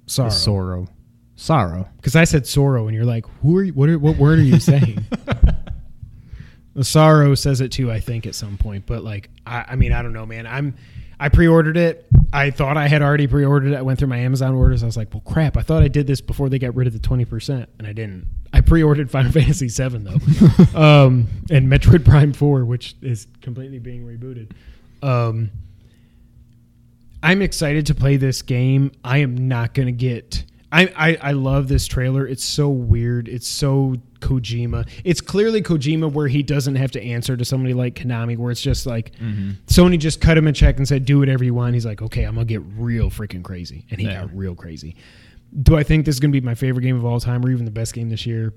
Sorrow. 0.06 0.30
sorrow, 0.30 0.88
sorrow. 1.34 1.88
Because 1.96 2.14
I 2.16 2.24
said 2.24 2.46
sorrow, 2.46 2.86
and 2.86 2.94
you're 2.94 3.04
like, 3.04 3.26
who 3.40 3.56
are 3.58 3.64
you? 3.64 3.72
What, 3.72 3.88
are, 3.88 3.98
what 3.98 4.16
word 4.16 4.38
are 4.38 4.42
you 4.42 4.60
saying? 4.60 5.04
the 6.74 6.84
sorrow 6.84 7.34
says 7.34 7.60
it 7.60 7.72
too, 7.72 7.90
I 7.90 8.00
think, 8.00 8.26
at 8.26 8.34
some 8.34 8.56
point. 8.58 8.86
But 8.86 9.02
like, 9.02 9.30
I, 9.46 9.64
I 9.70 9.76
mean, 9.76 9.92
I 9.92 10.02
don't 10.02 10.12
know, 10.12 10.26
man. 10.26 10.46
I'm, 10.46 10.76
I 11.22 11.28
pre-ordered 11.28 11.76
it. 11.76 12.04
I 12.32 12.50
thought 12.50 12.76
I 12.76 12.88
had 12.88 13.00
already 13.00 13.28
pre-ordered 13.28 13.74
it. 13.74 13.76
I 13.76 13.82
went 13.82 14.00
through 14.00 14.08
my 14.08 14.18
Amazon 14.18 14.54
orders. 14.54 14.82
I 14.82 14.86
was 14.86 14.96
like, 14.96 15.14
well, 15.14 15.20
crap. 15.20 15.56
I 15.56 15.62
thought 15.62 15.80
I 15.80 15.86
did 15.86 16.08
this 16.08 16.20
before 16.20 16.48
they 16.48 16.58
got 16.58 16.74
rid 16.74 16.88
of 16.88 16.92
the 16.92 16.98
twenty 16.98 17.24
percent, 17.24 17.68
and 17.78 17.86
I 17.86 17.92
didn't. 17.92 18.26
I 18.52 18.60
pre-ordered 18.60 19.08
Final 19.08 19.30
Fantasy 19.40 19.68
VII 19.68 19.98
though, 19.98 20.74
um, 20.74 21.28
and 21.48 21.68
Metroid 21.68 22.04
Prime 22.04 22.32
Four, 22.32 22.64
which 22.64 22.96
is 23.02 23.28
completely 23.40 23.78
being 23.78 24.04
rebooted. 24.04 24.50
Um, 25.00 25.52
I'm 27.22 27.40
excited 27.40 27.86
to 27.86 27.94
play 27.94 28.16
this 28.16 28.42
game. 28.42 28.90
I 29.04 29.18
am 29.18 29.46
not 29.46 29.74
going 29.74 29.86
to 29.86 29.92
get. 29.92 30.44
I, 30.72 30.92
I 30.96 31.28
I 31.28 31.32
love 31.32 31.68
this 31.68 31.86
trailer. 31.86 32.26
It's 32.26 32.42
so 32.42 32.68
weird. 32.68 33.28
It's 33.28 33.46
so 33.46 33.94
Kojima. 34.22 34.88
It's 35.04 35.20
clearly 35.20 35.60
Kojima 35.60 36.10
where 36.10 36.28
he 36.28 36.42
doesn't 36.42 36.76
have 36.76 36.90
to 36.92 37.02
answer 37.02 37.36
to 37.36 37.44
somebody 37.44 37.74
like 37.74 37.96
Konami, 37.96 38.38
where 38.38 38.50
it's 38.50 38.62
just 38.62 38.86
like 38.86 39.14
mm-hmm. 39.16 39.50
Sony 39.66 39.98
just 39.98 40.20
cut 40.20 40.38
him 40.38 40.46
a 40.46 40.52
check 40.52 40.78
and 40.78 40.88
said, 40.88 41.04
"Do 41.04 41.18
whatever 41.18 41.44
you 41.44 41.52
want." 41.52 41.74
He's 41.74 41.84
like, 41.84 42.00
"Okay, 42.00 42.24
I'm 42.24 42.34
gonna 42.36 42.46
get 42.46 42.62
real 42.78 43.10
freaking 43.10 43.42
crazy," 43.42 43.84
and 43.90 44.00
he 44.00 44.06
Yeah. 44.06 44.22
got 44.22 44.34
real 44.34 44.54
crazy. 44.54 44.96
Do 45.62 45.76
I 45.76 45.82
think 45.82 46.06
this 46.06 46.16
is 46.16 46.20
gonna 46.20 46.32
be 46.32 46.40
my 46.40 46.54
favorite 46.54 46.82
game 46.82 46.96
of 46.96 47.04
all 47.04 47.20
time, 47.20 47.44
or 47.44 47.50
even 47.50 47.66
the 47.66 47.70
best 47.70 47.92
game 47.92 48.08
this 48.08 48.24
year? 48.24 48.54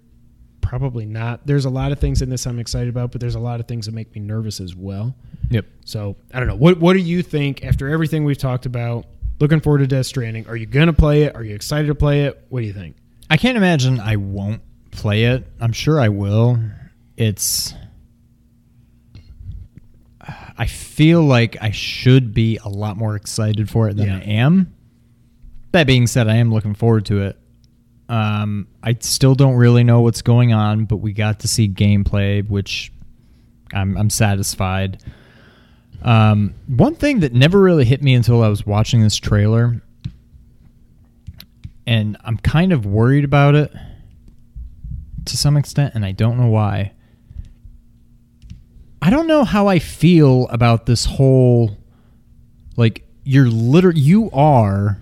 Probably 0.61 1.05
not. 1.05 1.45
There's 1.45 1.66
a 1.66 1.70
lot 1.70 1.91
of 1.91 1.99
things 1.99 2.22
in 2.22 2.30
this 2.30 2.47
I'm 2.47 2.57
excited 2.59 2.89
about, 2.89 3.11
but 3.11 3.22
there's 3.22 3.36
a 3.36 3.39
lot 3.39 3.59
of 3.59 3.68
things 3.68 3.86
that 3.86 3.91
make 3.93 4.16
me 4.16 4.22
nervous 4.22 4.59
as 4.59 4.76
well. 4.76 5.16
Yep. 5.49 5.66
So 5.84 6.16
I 6.34 6.39
don't 6.39 6.47
know. 6.47 6.55
What 6.55 6.80
What 6.80 6.93
do 6.93 6.99
you 6.99 7.22
think 7.22 7.63
after 7.63 7.89
everything 7.89 8.24
we've 8.24 8.38
talked 8.38 8.66
about? 8.66 9.05
Looking 9.39 9.59
forward 9.59 9.80
to 9.80 9.88
Death 9.88 10.05
Stranding. 10.05 10.47
Are 10.47 10.55
you 10.55 10.66
gonna 10.66 10.93
play 10.93 11.24
it? 11.24 11.36
Are 11.36 11.43
you 11.43 11.53
excited 11.53 11.88
to 11.88 11.95
play 11.95 12.24
it? 12.26 12.45
What 12.49 12.61
do 12.61 12.66
you 12.66 12.74
think? 12.74 12.95
I 13.30 13.38
can't 13.38 13.57
imagine 13.57 13.99
I 13.99 14.16
won't 14.16 14.61
play 14.96 15.26
it. 15.26 15.46
I'm 15.60 15.74
sure 15.74 16.00
I 16.00 16.10
will. 16.10 16.60
It's. 17.18 17.74
I 20.58 20.66
feel 20.68 21.22
like 21.22 21.58
I 21.62 21.72
should 21.72 22.34
be 22.34 22.58
a 22.64 22.70
lot 22.70 22.98
more 22.98 23.16
excited 23.16 23.70
for 23.70 23.89
it 23.89 23.98
than 23.98 24.08
Yeah. 24.08 24.18
I 24.18 24.22
am. 24.22 24.74
That 25.72 25.86
being 25.86 26.08
said, 26.08 26.28
I 26.30 26.36
am 26.36 26.54
looking 26.54 26.74
forward 26.74 27.06
to 27.08 27.24
it. 27.24 27.38
Um, 28.08 28.68
I 28.82 28.96
still 29.02 29.36
don't 29.36 29.56
really 29.56 29.84
know 29.84 30.02
what's 30.02 30.22
going 30.22 30.54
on, 30.54 30.86
but 30.86 30.98
we 30.98 31.12
got 31.12 31.41
to 31.41 31.48
see 31.48 31.68
gameplay, 31.68 32.48
which 32.48 32.91
I'm, 33.74 33.98
I'm 33.98 34.10
satisfied. 34.10 35.04
Um, 36.02 36.54
one 36.68 36.96
thing 36.96 37.20
that 37.20 37.34
never 37.34 37.60
really 37.60 37.84
hit 37.84 38.02
me 38.02 38.14
until 38.14 38.41
I 38.41 38.48
was 38.48 38.66
watching 38.66 39.02
this 39.02 39.18
trailer, 39.18 39.82
and 41.86 42.16
I'm 42.24 42.38
kind 42.38 42.72
of 42.72 42.86
worried 42.86 43.26
about 43.26 43.56
it 43.56 43.74
to 45.26 45.38
some 45.38 45.57
extent, 45.57 45.95
and 45.95 46.05
I 46.05 46.11
don't 46.11 46.38
know 46.38 46.47
why. 46.47 46.93
I 49.01 49.09
don't 49.09 49.28
know 49.28 49.43
how 49.43 49.67
I 49.67 49.78
feel 49.78 50.47
about 50.47 50.88
this 50.88 51.05
whole 51.05 51.78
like 52.76 53.05
you're 53.23 53.47
literally 53.47 53.99
you 53.99 54.30
are 54.32 55.01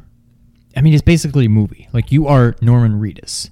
I 0.76 0.82
mean 0.82 0.93
it's 0.93 1.01
basically 1.01 1.45
a 1.45 1.49
movie. 1.49 1.88
Like 1.93 2.11
you 2.11 2.28
are 2.28 2.55
Norman 2.61 2.99
Reedus. 2.99 3.49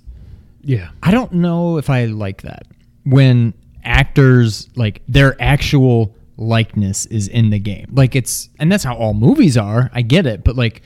Yeah. 0.61 0.89
I 1.01 1.11
don't 1.11 1.33
know 1.33 1.77
if 1.77 1.89
I 1.89 2.05
like 2.05 2.41
that 2.41 2.67
when 3.05 3.53
actors 3.83 4.69
like 4.75 5.01
their 5.07 5.41
actual 5.41 6.15
likeness 6.37 7.05
is 7.05 7.27
in 7.27 7.49
the 7.49 7.59
game. 7.59 7.87
Like 7.91 8.15
it's 8.15 8.49
and 8.59 8.71
that's 8.71 8.83
how 8.83 8.95
all 8.95 9.13
movies 9.13 9.57
are. 9.57 9.89
I 9.93 10.01
get 10.01 10.25
it, 10.25 10.43
but 10.43 10.55
like 10.55 10.81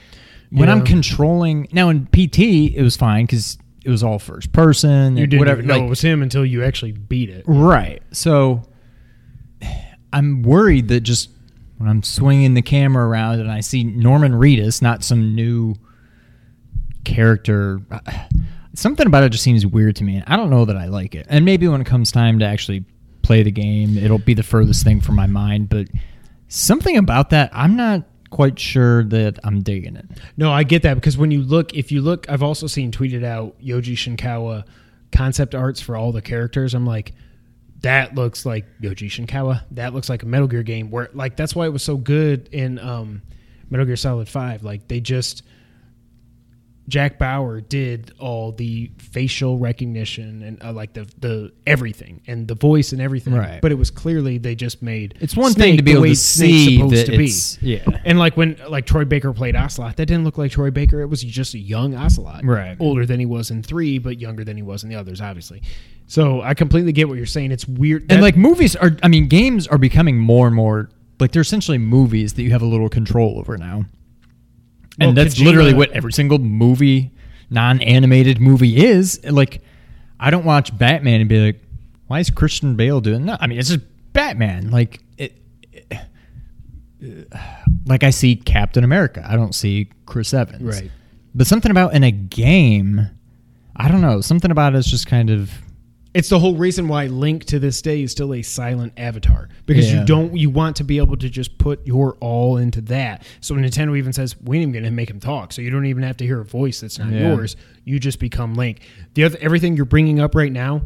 when 0.51 0.69
I'm 0.69 0.86
controlling 0.86 1.67
now 1.71 1.89
in 1.89 2.05
PT 2.05 2.39
it 2.75 2.81
was 2.81 2.95
fine 2.95 3.25
cuz 3.27 3.57
it 3.86 3.89
was 3.89 4.01
all 4.01 4.17
first 4.17 4.51
person 4.51 5.15
You 5.15 5.27
didn't 5.27 5.39
whatever 5.39 5.61
know 5.61 5.75
like, 5.75 5.83
it 5.83 5.89
was 5.89 6.01
him 6.01 6.23
until 6.23 6.43
you 6.43 6.63
actually 6.63 6.91
beat 6.91 7.29
it. 7.29 7.43
Right. 7.47 8.01
So 8.11 8.63
I'm 10.11 10.41
worried 10.41 10.88
that 10.88 11.01
just 11.01 11.29
when 11.77 11.88
I'm 11.88 12.01
swinging 12.01 12.55
the 12.55 12.63
camera 12.63 13.07
around 13.07 13.41
and 13.41 13.51
I 13.51 13.59
see 13.59 13.83
Norman 13.83 14.31
Reedus, 14.31 14.81
not 14.81 15.03
some 15.03 15.36
new 15.36 15.75
character, 17.03 17.79
something 18.73 19.05
about 19.05 19.23
it 19.23 19.29
just 19.29 19.43
seems 19.43 19.67
weird 19.67 19.97
to 19.97 20.03
me. 20.03 20.15
And 20.15 20.23
I 20.25 20.36
don't 20.36 20.49
know 20.49 20.65
that 20.65 20.77
I 20.77 20.88
like 20.88 21.13
it. 21.13 21.27
And 21.29 21.45
maybe 21.45 21.67
when 21.67 21.79
it 21.79 21.86
comes 21.86 22.11
time 22.11 22.39
to 22.39 22.45
actually 22.45 22.86
play 23.21 23.43
the 23.43 23.51
game, 23.51 23.99
it'll 23.99 24.17
be 24.17 24.33
the 24.33 24.41
furthest 24.41 24.83
thing 24.83 24.99
from 24.99 25.13
my 25.13 25.27
mind. 25.27 25.69
But 25.69 25.89
something 26.47 26.97
about 26.97 27.29
that, 27.29 27.51
I'm 27.53 27.75
not 27.75 28.01
quite 28.36 28.59
sure 28.59 29.05
that 29.05 29.39
I'm 29.45 29.61
digging 29.61 29.95
it. 29.95 30.05
No, 30.36 30.51
I 30.51 30.63
get 30.63 30.81
that 30.81 30.95
because 30.95 31.17
when 31.17 31.31
you 31.31 31.41
look, 31.41 31.73
if 31.73 31.89
you 31.89 32.01
look, 32.01 32.29
I've 32.29 32.43
also 32.43 32.67
seen 32.67 32.91
tweeted 32.91 33.23
out 33.23 33.57
Yoji 33.61 33.93
Shinkawa 33.93 34.65
concept 35.13 35.55
arts 35.55 35.79
for 35.79 35.95
all 35.95 36.11
the 36.11 36.21
characters. 36.21 36.73
I'm 36.73 36.86
like, 36.86 37.13
that 37.79 38.13
looks 38.13 38.45
like 38.45 38.65
Yoji 38.81 39.07
Shinkawa. 39.07 39.63
That 39.71 39.93
looks 39.93 40.09
like 40.09 40.23
a 40.23 40.25
Metal 40.25 40.49
Gear 40.49 40.63
game. 40.63 40.91
Where 40.91 41.09
like 41.13 41.38
that's 41.38 41.55
why 41.55 41.65
it 41.65 41.69
was 41.69 41.81
so 41.81 41.95
good 41.95 42.49
in 42.51 42.77
um, 42.79 43.21
Metal 43.69 43.86
Gear 43.86 43.95
Solid 43.95 44.27
Five. 44.27 44.63
Like 44.63 44.89
they 44.89 44.99
just 44.99 45.43
Jack 46.88 47.17
Bauer 47.17 47.61
did 47.61 48.13
all 48.19 48.51
the 48.51 48.91
facial 48.99 49.57
recognition 49.57 50.43
and 50.43 50.63
uh, 50.63 50.71
like 50.71 50.93
the 50.93 51.07
the 51.19 51.51
everything 51.65 52.21
and 52.27 52.47
the 52.47 52.53
voice 52.53 52.91
and 52.91 53.01
everything. 53.01 53.33
Right. 53.33 53.59
But 53.61 53.71
it 53.71 53.75
was 53.75 53.89
clearly 53.89 54.38
they 54.38 54.53
just 54.53 54.83
made 54.83 55.15
It's 55.19 55.36
one 55.36 55.53
thing 55.53 55.77
to 55.77 55.83
be 55.83 55.93
the 55.93 55.97
able 55.97 56.07
to 56.09 56.15
see 56.15 56.75
supposed 56.77 56.95
that 56.95 57.05
to 57.11 57.17
be. 57.17 57.31
yeah. 57.61 58.01
And 58.05 58.19
like 58.19 58.38
when 58.38 58.57
like 58.69 58.86
Troy 58.86 59.03
Baker 59.03 59.33
played 59.33 59.55
Ocelot, 59.55 59.97
that 59.97 60.05
didn't 60.05 60.25
look 60.25 60.38
like 60.38 60.51
Troy 60.51 60.69
Baker. 60.69 61.01
It 61.01 61.07
was 61.07 61.23
just 61.23 61.55
a 61.55 61.59
young 61.59 61.95
Ocelot, 61.95 62.45
Right. 62.45 62.77
Older 62.79 63.05
than 63.05 63.19
he 63.19 63.25
was 63.25 63.49
in 63.49 63.63
three, 63.63 63.97
but 63.97 64.19
younger 64.19 64.43
than 64.43 64.55
he 64.55 64.63
was 64.63 64.83
in 64.83 64.89
the 64.89 64.95
others, 64.95 65.21
obviously. 65.21 65.63
So 66.07 66.41
I 66.43 66.53
completely 66.53 66.91
get 66.91 67.07
what 67.07 67.17
you're 67.17 67.25
saying. 67.25 67.51
It's 67.51 67.67
weird. 67.67 68.03
and 68.03 68.19
that- 68.19 68.21
like 68.21 68.38
movies 68.38 68.75
are 68.75 68.95
i 69.01 69.07
mean 69.07 69.27
games 69.27 69.65
are 69.67 69.79
becoming 69.79 70.19
more 70.19 70.45
and 70.45 70.55
more 70.55 70.89
like 71.19 71.31
they're 71.31 71.41
essentially 71.41 71.77
movies 71.79 72.33
that 72.33 72.43
you 72.43 72.51
have 72.51 72.61
a 72.61 72.65
little 72.65 72.89
control 72.89 73.39
over 73.39 73.57
now 73.57 73.86
and 75.00 75.08
Well, 75.16 75.24
that's 75.26 75.36
Kojima- 75.36 75.46
literally 75.46 75.74
what 75.74 75.91
every 75.91 76.14
single 76.14 76.39
movie 76.39 77.12
non-animated 77.50 78.39
movie 78.39 78.78
is. 78.86 79.24
Like 79.24 79.62
i 80.20 80.30
don't 80.30 80.46
watch 80.46 80.76
batman 80.78 81.20
and 81.20 81.30
be 81.30 81.39
like 81.46 81.62
why 82.08 82.20
is 82.20 82.30
christian 82.30 82.76
bale 82.76 83.02
doing 83.02 83.26
that? 83.28 83.41
I 83.41 83.48
mean 83.48 83.60
it's 83.60 83.70
just 83.70 83.84
batman. 84.14 84.72
Like 84.72 85.02
it, 85.18 85.38
it- 87.02 87.28
like 87.86 88.04
i 88.04 88.10
see 88.10 88.36
captain 88.36 88.84
america. 88.84 89.24
I 89.28 89.36
don't 89.36 89.54
see 89.54 89.89
chris 90.06 90.34
evans. 90.34 90.62
Right. 90.64 90.91
but 91.36 91.46
something 91.48 91.70
about 91.72 91.93
in 91.93 92.04
a 92.04 92.12
game 92.12 93.10
i 93.76 93.89
don't 93.89 94.02
know 94.02 94.22
something 94.22 94.50
about 94.52 94.76
it's 94.76 94.89
just 94.89 95.06
kind 95.08 95.30
of 95.30 95.52
it's 96.16 96.30
the 96.30 96.39
whole 96.39 96.55
reason 96.55 96.88
why 96.88 97.07
Link 97.07 97.43
to 97.45 97.59
this 97.59 97.82
day 97.82 98.01
is 98.01 98.11
still 98.11 98.34
a 98.34 98.41
silent 98.41 98.93
avatar 98.95 99.49
because 99.66 99.91
Yeah. 99.91 99.99
you 99.99 100.05
don't 100.05 100.36
you 100.36 100.49
want 100.49 100.78
to 100.78 100.84
be 100.84 100.97
able 100.97 101.18
to 101.18 101.30
just 101.30 101.57
put 101.57 101.86
your 101.86 102.16
all 102.22 102.55
into 102.57 102.80
that. 102.82 103.24
So 103.41 103.53
Nintendo 103.55 103.97
even 103.97 104.13
says 104.13 104.36
we 104.41 104.57
ain't 104.57 104.70
even 104.70 104.82
gonna 104.84 104.91
make 104.95 105.09
him 105.09 105.20
talk, 105.20 105.51
so 105.51 105.61
you 105.61 105.70
don't 105.70 105.86
even 105.86 106.03
have 106.03 106.18
to 106.18 106.26
hear 106.26 106.39
a 106.39 106.45
voice 106.45 106.80
that's 106.80 106.97
not 106.97 107.11
Yeah. 107.11 107.34
yours. 107.34 107.57
You 107.84 107.99
just 107.99 108.20
become 108.20 108.55
Link. 108.55 108.80
The 109.13 109.26
other 109.26 109.38
everything 109.41 109.76
you're 109.76 109.86
bringing 109.86 110.20
up 110.22 110.34
right 110.36 110.51
now, 110.53 110.84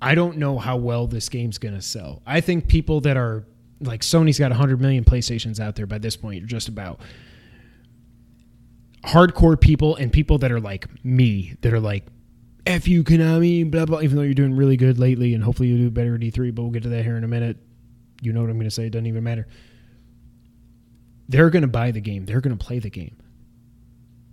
I 0.00 0.14
don't 0.14 0.38
know 0.38 0.58
how 0.58 0.76
well 0.78 1.06
this 1.06 1.28
game's 1.28 1.58
gonna 1.58 1.82
sell. 1.82 2.22
I 2.26 2.40
think 2.40 2.66
people 2.66 3.02
that 3.02 3.16
are 3.18 3.44
like 3.80 4.00
Sony's 4.00 4.38
got 4.38 4.50
100 4.52 4.80
million 4.80 5.04
PlayStations 5.04 5.60
out 5.60 5.76
there 5.76 5.86
by 5.86 5.98
this 5.98 6.16
point. 6.16 6.38
You're 6.38 6.48
just 6.48 6.68
about 6.68 6.98
hardcore 9.04 9.60
people 9.60 9.96
and 9.96 10.12
people 10.12 10.38
that 10.38 10.50
are 10.50 10.60
like 10.60 10.88
me 11.04 11.54
that 11.60 11.72
are 11.72 11.80
like 11.80 12.06
F 12.66 12.88
you 12.88 13.04
Konami, 13.04 13.70
blah 13.70 13.86
blah. 13.86 14.00
Even 14.00 14.16
though 14.16 14.22
you're 14.22 14.34
doing 14.34 14.54
really 14.54 14.76
good 14.76 14.98
lately, 14.98 15.34
and 15.34 15.42
hopefully 15.42 15.68
you'll 15.68 15.78
do 15.78 15.90
better 15.90 16.14
at 16.14 16.20
E3, 16.20 16.54
but 16.54 16.62
we'll 16.62 16.72
get 16.72 16.82
to 16.82 16.88
that 16.90 17.04
here 17.04 17.16
in 17.16 17.24
a 17.24 17.28
minute. 17.28 17.56
You 18.20 18.32
know 18.32 18.40
what 18.40 18.50
I'm 18.50 18.56
going 18.56 18.64
to 18.64 18.70
say. 18.74 18.86
It 18.86 18.90
doesn't 18.90 19.06
even 19.06 19.22
matter. 19.22 19.46
They're 21.28 21.50
going 21.50 21.62
to 21.62 21.68
buy 21.68 21.90
the 21.90 22.00
game. 22.00 22.24
They're 22.26 22.40
going 22.40 22.56
to 22.56 22.64
play 22.64 22.78
the 22.78 22.90
game. 22.90 23.16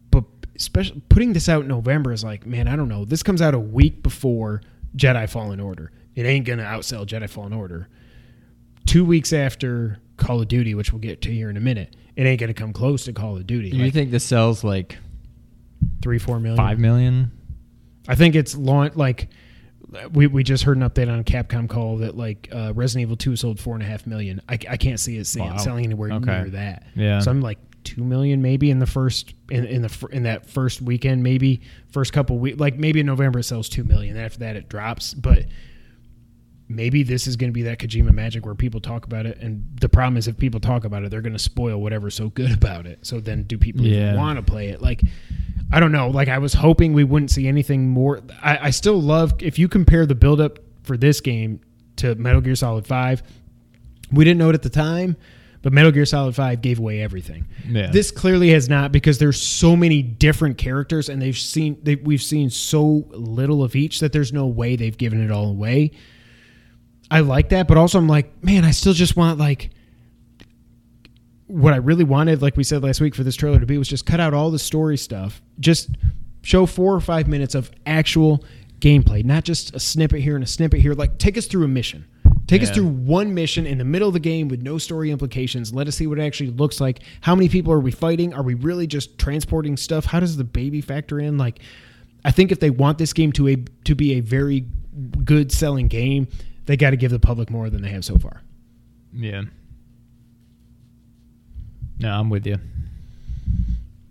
But 0.10 0.26
especially 0.56 1.02
putting 1.10 1.34
this 1.34 1.50
out 1.50 1.64
in 1.64 1.68
November 1.68 2.12
is 2.12 2.24
like, 2.24 2.46
man, 2.46 2.68
I 2.68 2.76
don't 2.76 2.90
know. 2.90 3.06
This 3.06 3.24
comes 3.24 3.42
out 3.42 3.54
a 3.54 3.60
week 3.60 4.04
before 4.04 4.62
Jedi 4.96 5.30
Fallen 5.30 5.60
Order. 5.60 5.92
It 6.16 6.26
ain't 6.26 6.46
going 6.46 6.60
to 6.60 6.66
outsell 6.66 7.06
Jedi 7.06 7.30
Fallen 7.30 7.54
Order. 7.54 7.90
Two 8.86 9.06
weeks 9.06 9.34
after 9.34 10.00
Call 10.18 10.42
of 10.42 10.48
Duty, 10.48 10.76
which 10.76 10.92
we'll 10.92 11.00
get 11.00 11.22
to 11.24 11.32
here 11.32 11.50
in 11.50 11.58
a 11.58 11.62
minute, 11.62 11.96
it 12.16 12.26
ain't 12.26 12.40
going 12.40 12.50
to 12.50 12.54
come 12.54 12.74
close 12.74 13.06
to 13.06 13.14
Call 13.14 13.38
of 13.38 13.48
Duty. 13.48 13.72
do 13.72 13.78
you 13.78 13.86
Like 13.86 13.94
think 13.94 14.12
this 14.12 14.24
sells 14.24 14.64
like 14.64 14.98
three, 16.02 16.20
four 16.20 16.40
million, 16.40 16.58
five 16.58 16.80
million 16.80 17.32
I 18.08 18.16
think 18.16 18.36
it's 18.36 18.56
launch 18.56 18.96
like 18.96 19.30
we, 20.12 20.28
we 20.28 20.44
just 20.44 20.64
heard 20.64 20.78
an 20.78 20.84
update 20.90 21.12
on 21.12 21.20
a 21.20 21.24
Capcom 21.24 21.70
call 21.70 21.98
that 21.98 22.18
like 22.18 22.50
uh, 22.52 22.74
Resident 22.74 23.04
Evil 23.04 23.16
Two 23.18 23.36
sold 23.36 23.60
four 23.60 23.76
and 23.76 23.84
a 23.84 23.86
half 23.86 24.06
million. 24.08 24.42
I, 24.50 24.54
I 24.70 24.78
can't 24.78 25.00
see 25.00 25.18
it 25.18 25.34
Wow. 25.38 25.58
selling 25.58 25.86
anywhere 25.86 26.12
Okay. 26.14 26.26
near 26.42 26.50
that. 26.52 26.84
Yeah. 26.96 27.20
so 27.20 27.32
I'm 27.32 27.42
like 27.42 27.60
two 27.84 28.04
million 28.04 28.42
maybe 28.42 28.72
in 28.72 28.80
the 28.80 28.86
first 28.88 29.34
in, 29.52 29.66
in 29.66 29.82
the 29.82 30.08
in 30.12 30.24
that 30.24 30.50
first 30.50 30.82
weekend 30.82 31.22
maybe 31.22 31.60
first 31.92 32.14
couple 32.14 32.38
weeks 32.40 32.58
like 32.58 32.78
maybe 32.78 33.02
in 33.02 33.06
November 33.06 33.40
it 33.40 33.44
sells 33.44 33.68
two 33.70 33.84
million. 33.84 34.16
After 34.18 34.40
that 34.40 34.56
it 34.56 34.70
drops, 34.70 35.14
but 35.14 35.46
maybe 36.70 37.04
this 37.04 37.28
is 37.28 37.36
going 37.36 37.50
to 37.50 37.54
be 37.54 37.64
that 37.64 37.78
Kojima 37.80 38.12
magic 38.14 38.46
where 38.46 38.56
people 38.56 38.80
talk 38.80 39.06
about 39.06 39.26
it, 39.26 39.38
and 39.40 39.64
the 39.80 39.90
problem 39.90 40.18
is 40.18 40.28
if 40.28 40.38
people 40.38 40.60
talk 40.60 40.86
about 40.86 41.04
it, 41.04 41.12
they're 41.12 41.22
going 41.22 41.34
to 41.34 41.40
spoil 41.40 41.80
whatever's 41.82 42.16
so 42.16 42.30
good 42.30 42.52
about 42.58 42.86
it. 42.88 43.06
So 43.06 43.20
then, 43.20 43.44
do 43.44 43.58
people 43.58 43.86
Yeah. 43.86 44.10
even 44.10 44.18
want 44.20 44.38
to 44.40 44.44
play 44.50 44.70
it? 44.70 44.82
Like, 44.82 45.02
I 45.74 45.80
don't 45.80 45.92
know. 45.92 46.10
Like, 46.10 46.28
I 46.28 46.38
was 46.38 46.54
hoping 46.54 46.94
we 46.94 47.04
wouldn't 47.04 47.32
see 47.32 47.48
anything 47.48 47.90
more. 47.90 48.22
I, 48.44 48.68
I 48.68 48.70
still 48.70 49.02
love 49.02 49.34
if 49.42 49.58
you 49.58 49.68
compare 49.68 50.06
the 50.06 50.14
buildup 50.14 50.60
for 50.84 50.98
this 50.98 51.20
game 51.20 51.62
to 51.96 52.14
Metal 52.14 52.42
Gear 52.42 52.56
Solid 52.56 52.86
Five. 52.86 53.24
We 54.12 54.24
didn't 54.24 54.38
know 54.38 54.50
it 54.50 54.54
at 54.54 54.62
the 54.62 54.70
time, 54.70 55.18
but 55.64 55.74
Metal 55.74 55.92
Gear 55.92 56.06
Solid 56.06 56.36
Five 56.36 56.62
gave 56.62 56.78
away 56.78 57.02
everything. 57.02 57.48
Yeah. 57.68 57.90
This 57.90 58.12
clearly 58.12 58.52
has 58.52 58.70
not 58.70 58.92
because 58.92 59.18
there's 59.18 59.42
so 59.42 59.76
many 59.76 60.04
different 60.04 60.60
characters, 60.60 61.10
and 61.10 61.20
they've 61.20 61.36
seen 61.36 61.80
they, 61.82 61.96
we've 61.96 62.22
seen 62.22 62.52
so 62.52 63.06
little 63.10 63.64
of 63.64 63.76
each 63.76 64.00
that 64.02 64.14
there's 64.14 64.32
no 64.32 64.46
way 64.46 64.76
they've 64.76 64.98
given 64.98 65.24
it 65.24 65.32
all 65.32 65.50
away. 65.50 65.92
I 67.10 67.22
like 67.22 67.50
that, 67.50 67.68
but 67.68 67.78
also 67.78 67.98
I'm 67.98 68.08
like, 68.08 68.44
man, 68.44 68.64
I 68.64 68.72
still 68.72 68.94
just 68.94 69.16
want 69.18 69.40
like 69.40 69.72
what 71.54 71.72
I 71.72 71.78
really 71.78 72.04
wanted, 72.04 72.42
like 72.42 72.58
we 72.58 72.64
said 72.64 72.82
last 72.82 73.00
week 73.00 73.14
for 73.14 73.24
this 73.24 73.36
trailer 73.36 73.60
to 73.60 73.66
be 73.68 73.78
was 73.78 73.88
just 73.88 74.08
cut 74.08 74.20
out 74.20 74.34
all 74.34 74.50
the 74.50 74.58
story 74.58 74.98
stuff. 74.98 75.40
Just 75.60 75.92
show 76.42 76.66
four 76.66 76.96
or 76.96 77.00
five 77.00 77.28
minutes 77.28 77.54
of 77.54 77.70
actual 77.86 78.44
gameplay, 78.80 79.24
not 79.24 79.44
just 79.44 79.74
a 79.76 79.80
snippet 79.80 80.22
here 80.22 80.34
and 80.34 80.44
a 80.44 80.48
snippet 80.48 80.82
here. 80.82 80.94
Like 80.94 81.20
take 81.20 81.38
us 81.38 81.46
through 81.46 81.66
a 81.66 81.68
mission. 81.68 82.06
Take 82.48 82.64
us 82.64 82.72
through 82.72 82.88
one 82.88 83.34
mission 83.34 83.66
in 83.66 83.78
the 83.78 83.86
middle 83.86 84.08
of 84.08 84.14
the 84.14 84.20
game 84.20 84.48
with 84.48 84.64
no 84.64 84.78
story 84.78 85.12
implications. 85.12 85.74
Let 85.74 85.88
us 85.88 85.96
see 85.96 86.08
what 86.08 86.20
it 86.20 86.24
actually 86.24 86.50
looks 86.50 86.82
like. 86.82 87.00
How 87.22 87.36
many 87.36 87.48
people 87.48 87.72
are 87.72 87.80
we 87.80 87.92
fighting? 87.92 88.34
Are 88.34 88.44
we 88.44 88.56
really 88.56 88.86
just 88.86 89.18
transporting 89.18 89.78
stuff? 89.78 90.06
How 90.06 90.20
does 90.20 90.36
the 90.36 90.44
baby 90.44 90.82
factor 90.82 91.20
in? 91.20 91.38
Like 91.38 91.60
I 92.26 92.32
think 92.32 92.52
if 92.52 92.60
they 92.60 92.72
want 92.72 92.98
this 92.98 93.14
game 93.14 93.32
to 93.34 93.48
a 93.48 93.58
to 93.86 93.94
be 93.94 94.14
a 94.14 94.22
very 94.22 94.66
good 95.24 95.52
selling 95.52 95.88
game, 95.88 96.28
they 96.66 96.78
got 96.78 96.90
to 96.90 96.98
give 96.98 97.12
the 97.12 97.20
public 97.20 97.52
more 97.52 97.70
than 97.70 97.84
they 97.84 97.90
have 97.90 98.04
so 98.04 98.18
far. 98.18 98.42
Yeah. 99.14 99.44
No, 102.00 102.12
I'm 102.12 102.30
with 102.30 102.46
you. 102.46 102.58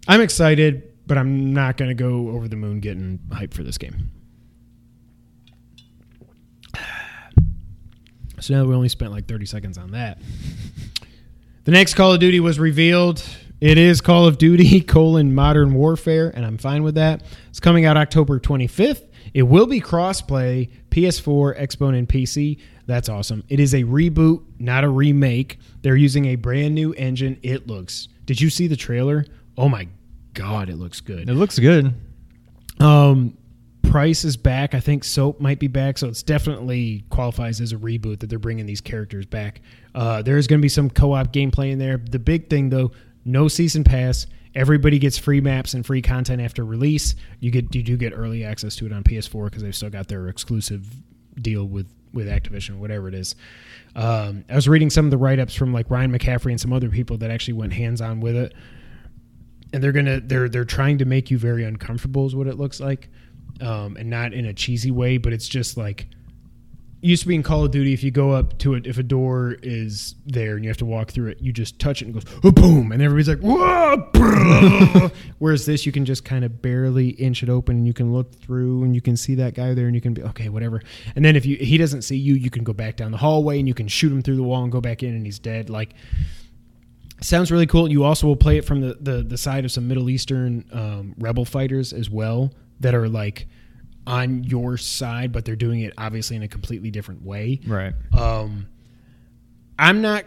I'm 0.09 0.21
excited, 0.21 0.93
but 1.07 1.19
I'm 1.19 1.53
not 1.53 1.77
going 1.77 1.89
to 1.91 1.95
go 1.95 2.29
over 2.31 2.49
the 2.49 2.57
moon 2.57 2.81
getting 2.81 3.19
hyped 3.31 3.55
for 3.55 3.63
this 3.63 3.79
game. 3.79 4.11
So 8.41 8.55
now 8.55 8.65
we 8.65 8.75
only 8.75 8.89
spent 8.89 9.13
like 9.13 9.29
30 9.29 9.47
seconds 9.47 9.79
on 9.79 9.93
that. 9.93 10.19
The 11.65 11.71
next 11.71 11.95
Call 11.95 12.13
of 12.13 12.19
Duty 12.19 12.41
was 12.41 12.59
revealed. 12.59 13.23
It 13.61 13.79
is 13.79 14.01
Call 14.01 14.27
of 14.27 14.37
Duty 14.37 14.81
colon 14.81 15.33
Modern 15.33 15.75
Warfare, 15.75 16.33
and 16.35 16.45
I'm 16.45 16.59
fine 16.59 16.83
with 16.83 16.97
that. 16.97 17.23
It's 17.51 17.61
coming 17.61 17.85
out 17.85 17.97
October 17.97 18.41
25th. 18.41 19.07
It 19.33 19.45
will 19.45 19.67
be 19.67 19.81
crossplay 19.81 20.71
PS4, 20.91 21.61
Xbox, 21.61 21.97
and 21.97 22.09
PC. 22.09 22.59
That's 22.87 23.09
awesome. 23.09 23.45
It 23.49 23.61
is 23.61 23.75
a 23.75 23.85
reboot, 23.85 24.43
not 24.59 24.85
a 24.85 24.89
remake. 24.89 25.59
They're 25.83 25.97
using 25.97 26.27
a 26.27 26.37
brand 26.37 26.75
new 26.75 26.93
engine. 26.95 27.39
It 27.43 27.67
looks. 27.67 28.09
Did 28.27 28.41
you 28.41 28.51
see 28.51 28.67
the 28.67 28.77
trailer? 28.77 29.25
Oh 29.57 29.69
my 29.69 29.89
god, 30.35 30.69
it 30.69 30.77
looks 30.77 31.01
good. 31.01 31.29
It 31.29 31.35
looks 31.35 31.59
good. 31.59 31.95
Um, 32.81 33.37
Price 33.83 34.25
is 34.25 34.37
back. 34.37 34.75
I 34.75 34.81
think 34.81 35.05
Soap 35.05 35.41
might 35.41 35.59
be 35.59 35.67
back, 35.67 35.99
so 35.99 36.09
it's 36.09 36.23
definitely 36.23 37.05
qualifies 37.11 37.61
as 37.61 37.73
a 37.73 37.77
reboot 37.77 38.21
that 38.21 38.31
they're 38.31 38.39
bringing 38.39 38.65
these 38.65 38.81
characters 38.81 39.27
back. 39.27 39.61
Uh, 39.95 40.23
there 40.23 40.39
is 40.39 40.47
going 40.47 40.61
to 40.61 40.63
be 40.63 40.69
some 40.69 40.89
co-op 40.89 41.33
gameplay 41.33 41.73
in 41.73 41.79
there. 41.79 41.99
The 41.99 42.19
big 42.19 42.49
thing 42.49 42.71
though, 42.71 42.93
no 43.25 43.49
season 43.49 43.85
pass. 43.85 44.27
Everybody 44.55 44.99
gets 44.99 45.19
free 45.19 45.41
maps 45.41 45.75
and 45.75 45.85
free 45.85 46.03
content 46.03 46.41
after 46.41 46.65
release. 46.65 47.15
You 47.41 47.51
get 47.51 47.75
you 47.75 47.83
do 47.83 47.97
get 47.97 48.13
early 48.15 48.45
access 48.45 48.77
to 48.77 48.87
it 48.87 48.93
on 48.93 49.03
PS4 49.03 49.45
because 49.47 49.63
they've 49.63 49.75
still 49.75 49.91
got 49.91 50.09
their 50.09 50.29
exclusive 50.29 50.89
deal 51.37 51.65
with 51.65 51.87
with 52.13 52.27
Activision, 52.27 52.79
whatever 52.79 53.09
it 53.09 53.15
is. 53.15 53.35
Um, 53.95 54.45
I 54.49 54.55
was 54.55 54.69
reading 54.69 54.91
some 54.91 55.05
of 55.05 55.11
the 55.11 55.19
write 55.19 55.39
ups 55.39 55.55
from 55.55 55.73
like 55.73 55.91
Ryan 55.91 56.13
McCaffrey 56.13 56.51
and 56.51 56.61
some 56.61 56.73
other 56.73 56.89
people 56.89 57.19
that 57.19 57.31
actually 57.31 57.55
went 57.55 57.73
hands 57.73 58.01
on 58.01 58.21
with 58.21 58.37
it, 58.37 58.55
and 59.73 59.83
they're 59.83 59.93
gonna 59.93 60.21
they're 60.21 60.49
they're 60.49 60.65
trying 60.65 60.99
to 60.99 61.05
make 61.05 61.31
you 61.31 61.39
very 61.39 61.65
uncomfortable, 61.65 62.27
is 62.27 62.35
what 62.35 62.47
it 62.47 62.59
looks 62.59 62.81
like, 62.81 63.09
um, 63.61 63.97
and 63.97 64.09
not 64.09 64.33
in 64.33 64.47
a 64.47 64.55
cheesy 64.55 64.91
way, 64.91 65.19
but 65.19 65.33
it's 65.33 65.49
just 65.49 65.77
like 65.77 66.09
used 67.11 67.23
to 67.23 67.29
be 67.29 67.35
in 67.35 67.43
Call 67.43 67.65
of 67.65 67.71
Duty. 67.73 67.93
If 67.93 68.05
you 68.05 68.11
go 68.11 68.31
up 68.31 68.59
to 68.59 68.75
it, 68.75 68.87
if 68.87 68.97
a 68.97 69.03
door 69.03 69.57
is 69.63 70.15
there 70.25 70.55
and 70.55 70.65
you 70.65 70.71
have 70.71 70.77
to 70.79 70.85
walk 70.85 71.11
through 71.11 71.31
it, 71.31 71.41
you 71.41 71.53
just 71.53 71.79
touch 71.79 72.01
it 72.01 72.07
and 72.07 72.17
it 72.17 72.25
goes 72.25 72.41
oh, 72.45 72.51
boom, 72.53 72.93
and 72.93 73.03
everybody's 73.03 73.29
like 73.29 73.41
whoa. 73.41 75.11
Whereas 75.39 75.67
this, 75.67 75.85
you 75.85 75.93
can 75.93 76.05
just 76.05 76.25
kind 76.25 76.45
of 76.45 76.63
barely 76.63 77.11
inch 77.11 77.43
it 77.43 77.49
open, 77.49 77.79
and 77.79 77.87
you 77.87 77.93
can 77.93 78.13
look 78.13 78.35
through, 78.41 78.85
and 78.85 78.95
you 78.95 79.01
can 79.01 79.17
see 79.17 79.35
that 79.35 79.55
guy 79.55 79.75
there, 79.75 79.87
and 79.87 79.95
you 79.95 80.01
can 80.01 80.15
be 80.15 80.23
okay, 80.23 80.49
whatever. 80.49 80.81
And 81.17 81.25
then 81.25 81.37
if 81.37 81.45
you 81.45 81.57
he 81.57 81.77
doesn't 81.77 82.03
see 82.03 82.17
you, 82.17 82.35
you 82.35 82.51
can 82.51 82.65
go 82.65 82.73
back 82.73 82.97
down 82.97 83.11
the 83.11 83.19
hallway, 83.19 83.59
and 83.59 83.67
you 83.67 83.75
can 83.75 83.89
shoot 83.89 84.13
him 84.13 84.23
through 84.23 84.37
the 84.37 84.43
wall 84.43 84.63
and 84.63 84.71
go 84.71 84.81
back 84.81 85.03
in, 85.03 85.15
and 85.15 85.27
he's 85.27 85.39
dead. 85.39 85.71
Like 85.71 85.95
sounds 87.21 87.51
really 87.51 87.67
cool. 87.67 87.91
You 87.91 88.05
also 88.05 88.27
will 88.27 88.37
play 88.37 88.59
it 88.59 88.65
from 88.65 88.81
the 88.81 88.97
the, 89.01 89.23
the 89.23 89.39
side 89.39 89.65
of 89.65 89.73
some 89.73 89.89
Middle 89.89 90.09
Eastern 90.09 90.65
um, 90.73 91.15
rebel 91.19 91.45
fighters 91.45 91.93
as 91.93 92.09
well 92.09 92.53
that 92.81 92.95
are 92.95 93.09
like 93.09 93.47
on 94.07 94.45
your 94.45 94.77
side, 94.77 95.33
but 95.33 95.45
they're 95.45 95.57
doing 95.57 95.81
it 95.81 95.93
obviously 95.97 96.37
in 96.37 96.43
a 96.43 96.49
completely 96.49 96.91
different 96.91 97.23
way. 97.25 97.61
Right. 97.67 97.95
Um, 98.17 98.67
I'm 99.79 100.03
not. 100.03 100.25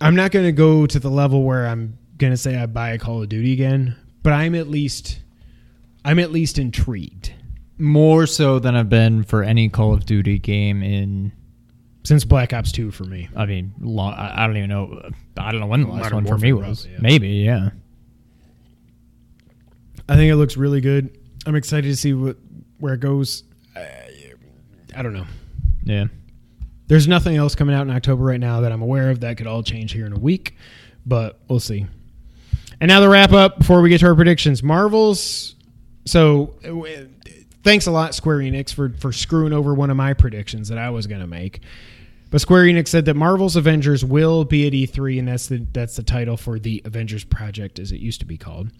I'm 0.00 0.14
not 0.14 0.30
going 0.30 0.44
to 0.44 0.52
go 0.52 0.86
to 0.86 0.98
the 0.98 1.08
level 1.08 1.42
where 1.42 1.66
I'm 1.66 1.98
going 2.18 2.32
to 2.32 2.36
say 2.36 2.56
I 2.56 2.66
buy 2.66 2.90
a 2.90 2.98
Call 2.98 3.22
of 3.22 3.28
Duty 3.28 3.52
again, 3.52 3.96
but 4.22 4.32
I'm 4.32 4.54
at 4.54 4.68
least. 4.68 5.20
I'm 6.04 6.18
at 6.20 6.30
least 6.30 6.58
intrigued 6.58 7.32
More 7.78 8.26
so 8.26 8.58
than 8.60 8.76
I've 8.76 8.88
been 8.88 9.24
for 9.24 9.42
any 9.42 9.68
Call 9.68 9.92
of 9.92 10.04
Duty 10.06 10.38
game 10.38 10.82
in. 10.82 11.32
since 12.04 12.24
Black 12.24 12.52
Ops 12.52 12.70
Two 12.72 12.90
for 12.90 13.04
me. 13.04 13.28
I 13.34 13.46
mean, 13.46 13.72
long, 13.80 14.12
I 14.14 14.46
don't 14.46 14.56
even 14.56 14.68
know. 14.70 15.00
I 15.36 15.50
don't 15.50 15.60
know 15.60 15.66
when 15.66 15.82
the 15.82 15.88
last 15.88 16.02
Modern 16.04 16.24
one 16.24 16.26
for 16.26 16.38
me 16.38 16.52
was. 16.52 16.82
probably, 16.82 16.92
yeah. 16.92 16.98
Maybe, 17.00 17.28
yeah. 17.28 17.70
I 20.08 20.14
think 20.14 20.30
it 20.30 20.36
looks 20.36 20.56
really 20.56 20.80
good. 20.80 21.18
I'm 21.46 21.54
excited 21.54 21.88
to 21.88 21.96
see 21.96 22.12
what 22.12 22.36
where 22.78 22.94
it 22.94 23.00
goes. 23.00 23.44
I, 23.74 24.34
I 24.94 25.02
don't 25.02 25.14
know. 25.14 25.26
Yeah. 25.84 26.06
There's 26.88 27.08
nothing 27.08 27.36
else 27.36 27.54
coming 27.54 27.74
out 27.74 27.82
in 27.82 27.90
October 27.90 28.24
right 28.24 28.40
now 28.40 28.60
that 28.60 28.72
I'm 28.72 28.82
aware 28.82 29.10
of. 29.10 29.20
That 29.20 29.36
could 29.36 29.46
all 29.46 29.62
change 29.62 29.92
here 29.92 30.06
in 30.06 30.12
a 30.12 30.18
week, 30.18 30.56
but 31.04 31.40
we'll 31.48 31.60
see. 31.60 31.86
And 32.80 32.88
now 32.88 33.00
the 33.00 33.08
wrap 33.08 33.32
up 33.32 33.58
before 33.58 33.80
we 33.80 33.88
get 33.88 34.00
to 34.00 34.06
our 34.06 34.14
predictions. 34.14 34.62
Marvel's. 34.62 35.54
So, 36.04 36.54
thanks 37.64 37.86
a 37.86 37.90
lot, 37.90 38.14
Square 38.14 38.38
Enix, 38.38 38.72
for 38.72 38.90
for 38.90 39.12
screwing 39.12 39.52
over 39.52 39.74
one 39.74 39.90
of 39.90 39.96
my 39.96 40.12
predictions 40.12 40.68
that 40.68 40.78
I 40.78 40.90
was 40.90 41.06
going 41.06 41.20
to 41.20 41.26
make. 41.26 41.62
But 42.30 42.40
Square 42.40 42.64
Enix 42.64 42.88
said 42.88 43.04
that 43.06 43.14
Marvel's 43.14 43.56
Avengers 43.56 44.04
will 44.04 44.44
be 44.44 44.66
at 44.66 44.72
E3, 44.72 45.18
and 45.18 45.28
that's 45.28 45.48
the 45.48 45.66
that's 45.72 45.96
the 45.96 46.02
title 46.02 46.36
for 46.36 46.58
the 46.58 46.82
Avengers 46.84 47.24
project, 47.24 47.78
as 47.78 47.92
it 47.92 48.00
used 48.00 48.20
to 48.20 48.26
be 48.26 48.36
called. 48.36 48.70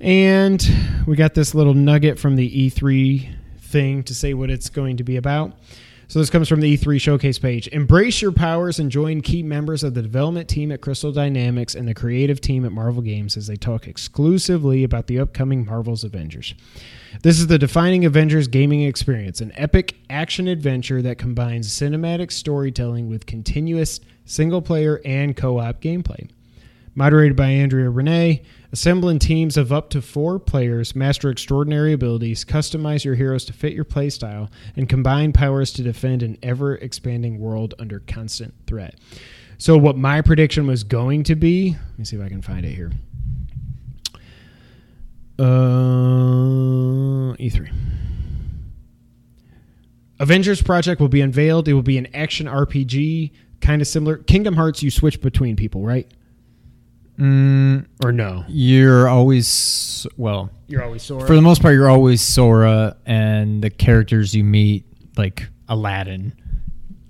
And 0.00 0.66
we 1.06 1.16
got 1.16 1.34
this 1.34 1.54
little 1.54 1.74
nugget 1.74 2.18
from 2.18 2.36
the 2.36 2.70
E3 2.70 3.34
thing 3.58 4.02
to 4.04 4.14
say 4.14 4.34
what 4.34 4.50
it's 4.50 4.68
going 4.68 4.96
to 4.98 5.04
be 5.04 5.16
about. 5.16 5.52
So 6.06 6.18
this 6.18 6.30
comes 6.30 6.48
from 6.48 6.60
the 6.60 6.76
E3 6.76 7.00
showcase 7.00 7.38
page. 7.38 7.66
Embrace 7.68 8.20
your 8.20 8.32
powers 8.32 8.78
and 8.78 8.90
join 8.90 9.22
key 9.22 9.42
members 9.42 9.82
of 9.82 9.94
the 9.94 10.02
development 10.02 10.48
team 10.48 10.70
at 10.70 10.80
Crystal 10.80 11.12
Dynamics 11.12 11.74
and 11.74 11.88
the 11.88 11.94
creative 11.94 12.40
team 12.40 12.64
at 12.64 12.72
Marvel 12.72 13.02
Games 13.02 13.36
as 13.36 13.46
they 13.46 13.56
talk 13.56 13.88
exclusively 13.88 14.84
about 14.84 15.06
the 15.06 15.18
upcoming 15.18 15.64
Marvel's 15.64 16.04
Avengers. 16.04 16.54
This 17.22 17.38
is 17.38 17.46
the 17.46 17.58
defining 17.58 18.04
Avengers 18.04 18.48
gaming 18.48 18.82
experience, 18.82 19.40
an 19.40 19.52
epic 19.54 19.96
action 20.10 20.46
adventure 20.46 21.00
that 21.00 21.16
combines 21.16 21.68
cinematic 21.68 22.30
storytelling 22.30 23.08
with 23.08 23.24
continuous 23.24 24.00
single 24.26 24.60
player 24.60 25.00
and 25.04 25.36
co-op 25.36 25.80
gameplay 25.80 26.28
moderated 26.94 27.36
by 27.36 27.48
Andrea 27.48 27.90
Rene. 27.90 28.42
Assembling 28.72 29.18
teams 29.18 29.56
of 29.56 29.72
up 29.72 29.90
to 29.90 30.02
four 30.02 30.38
players, 30.38 30.96
master 30.96 31.30
extraordinary 31.30 31.92
abilities, 31.92 32.44
customize 32.44 33.04
your 33.04 33.14
heroes 33.14 33.44
to 33.44 33.52
fit 33.52 33.72
your 33.72 33.84
playstyle, 33.84 34.50
and 34.76 34.88
combine 34.88 35.32
powers 35.32 35.72
to 35.72 35.82
defend 35.82 36.22
an 36.22 36.36
ever 36.42 36.74
expanding 36.76 37.38
world 37.38 37.74
under 37.78 38.00
constant 38.00 38.54
threat. 38.66 38.96
So, 39.58 39.78
what 39.78 39.96
my 39.96 40.20
prediction 40.20 40.66
was 40.66 40.82
going 40.82 41.22
to 41.24 41.36
be, 41.36 41.70
let 41.70 41.98
me 41.98 42.04
see 42.04 42.16
if 42.16 42.22
I 42.22 42.28
can 42.28 42.42
find 42.42 42.66
it 42.66 42.74
here. 42.74 42.90
Uh, 45.38 45.44
E3. 47.36 47.72
Avengers 50.20 50.62
Project 50.62 51.00
will 51.00 51.08
be 51.08 51.20
unveiled. 51.20 51.68
It 51.68 51.74
will 51.74 51.82
be 51.82 51.98
an 51.98 52.06
action 52.14 52.46
RPG, 52.46 53.32
kind 53.60 53.82
of 53.82 53.88
similar. 53.88 54.18
Kingdom 54.18 54.54
Hearts, 54.54 54.82
you 54.82 54.90
switch 54.90 55.20
between 55.20 55.56
people, 55.56 55.84
right? 55.84 56.10
Mm, 57.18 57.86
Or 58.02 58.12
no? 58.12 58.44
you're 58.48 59.08
always 59.08 60.06
well. 60.16 60.50
You're 60.66 60.82
always 60.82 61.02
Sora. 61.02 61.26
For 61.26 61.34
the 61.36 61.42
most 61.42 61.62
part, 61.62 61.74
you're 61.74 61.88
always 61.90 62.20
Sora, 62.20 62.96
and 63.06 63.62
the 63.62 63.70
characters 63.70 64.34
you 64.34 64.42
meet, 64.44 64.84
like 65.16 65.46
Aladdin, 65.68 66.32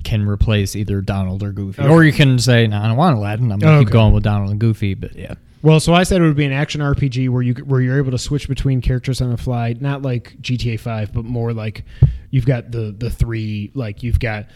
can 0.03 0.29
replace 0.29 0.77
either 0.77 1.01
Donald 1.01 1.43
or 1.43 1.53
Goofy. 1.53 1.81
Okay. 1.83 1.91
Or 1.91 2.05
you 2.05 2.13
can 2.13 2.39
say, 2.39 2.67
"No, 2.67 2.79
I 2.79 2.89
don't 2.89 2.97
want 2.97 3.17
Aladdin. 3.17 3.51
I'm 3.51 3.59
gonna 3.59 3.79
keep 3.81 3.91
going 3.91 4.13
with 4.13 4.23
Donald 4.25 4.51
and 4.51 4.61
Goofy." 4.61 4.93
But 4.95 5.17
yeah, 5.17 5.35
well, 5.63 5.81
so 5.81 5.95
I 5.95 6.03
said 6.03 6.21
it 6.21 6.25
would 6.25 6.37
be 6.37 6.45
an 6.45 6.53
action 6.53 6.83
RPG 6.83 7.31
where 7.31 7.41
you 7.43 7.55
where 7.55 7.81
you're 7.81 7.97
able 7.97 8.11
to 8.11 8.19
switch 8.19 8.47
between 8.49 8.83
characters 8.83 9.23
on 9.23 9.31
the 9.31 9.39
fly, 9.39 9.75
not 9.81 10.03
like 10.03 10.37
GTA 10.43 10.79
Five, 10.79 11.15
but 11.15 11.25
more 11.25 11.55
like 11.55 11.85
you've 12.31 12.45
got 12.47 12.71
the 12.71 12.95
the 12.99 13.09
three, 13.09 13.71
like 13.75 14.03
you've 14.03 14.21
got 14.21 14.47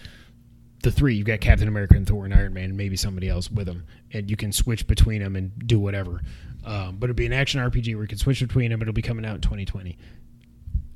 the 0.83 0.91
three. 0.91 1.15
You've 1.15 1.27
got 1.27 1.41
Captain 1.41 1.69
America 1.69 1.97
and 1.97 2.07
Thor 2.07 2.25
and 2.25 2.35
Iron 2.35 2.55
Man, 2.55 2.65
and 2.65 2.77
maybe 2.77 2.97
somebody 2.97 3.29
else 3.29 3.51
with 3.51 3.67
them, 3.67 3.85
and 4.13 4.31
you 4.31 4.37
can 4.37 4.53
switch 4.53 4.87
between 4.87 5.23
them 5.23 5.37
and 5.37 5.53
do 5.67 5.79
whatever. 5.79 6.21
Um, 6.65 6.97
but 6.99 7.07
it'd 7.07 7.17
be 7.17 7.27
an 7.27 7.33
action 7.33 7.61
RPG 7.61 7.95
where 7.95 8.05
you 8.05 8.09
can 8.09 8.19
switch 8.19 8.41
between 8.41 8.71
them. 8.71 8.83
It'll 8.83 8.93
be 8.93 9.03
coming 9.03 9.25
out 9.25 9.37
in 9.37 9.41
2020. 9.41 9.97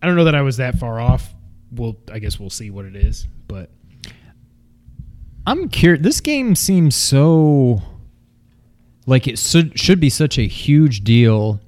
I 0.03 0.07
don't 0.07 0.17
know 0.17 0.25
that 0.25 0.35
I 0.35 0.43
was 0.43 0.57
that 0.59 0.79
far 0.79 1.01
off. 1.01 1.33
We'll, 1.71 1.97
I 2.13 2.19
guess 2.19 2.39
we'll 2.39 2.51
see 2.51 2.71
what 2.71 2.85
it 2.85 2.97
is, 2.97 3.27
but 3.49 3.71
I'm 5.47 5.69
curious. 5.69 6.03
This 6.03 6.21
game 6.21 6.55
seems 6.55 6.95
so 6.95 7.83
like 9.07 9.27
it 9.27 9.39
should 9.39 9.79
should 9.79 9.99
be 10.01 10.11
such 10.11 10.39
a 10.39 10.47
huge 10.47 11.03
deal, 11.03 11.61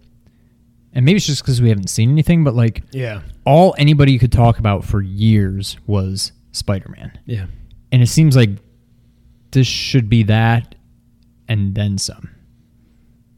and 0.92 1.04
maybe 1.04 1.16
it's 1.16 1.26
just 1.26 1.42
because 1.42 1.60
we 1.62 1.68
haven't 1.70 1.88
seen 1.88 2.10
anything. 2.10 2.44
But 2.44 2.54
like 2.54 2.82
yeah, 2.92 3.22
all 3.44 3.74
anybody 3.78 4.18
could 4.18 4.32
talk 4.32 4.58
about 4.58 4.84
for 4.84 5.00
years 5.00 5.76
was 5.86 6.32
Spider-Man. 6.52 7.18
yeah. 7.26 7.46
And 7.94 8.02
it 8.02 8.08
seems 8.08 8.34
like 8.34 8.50
this 9.52 9.66
should 9.68 10.08
be 10.08 10.24
that 10.24 10.74
and 11.48 11.74
then 11.74 11.96
some 11.96 12.28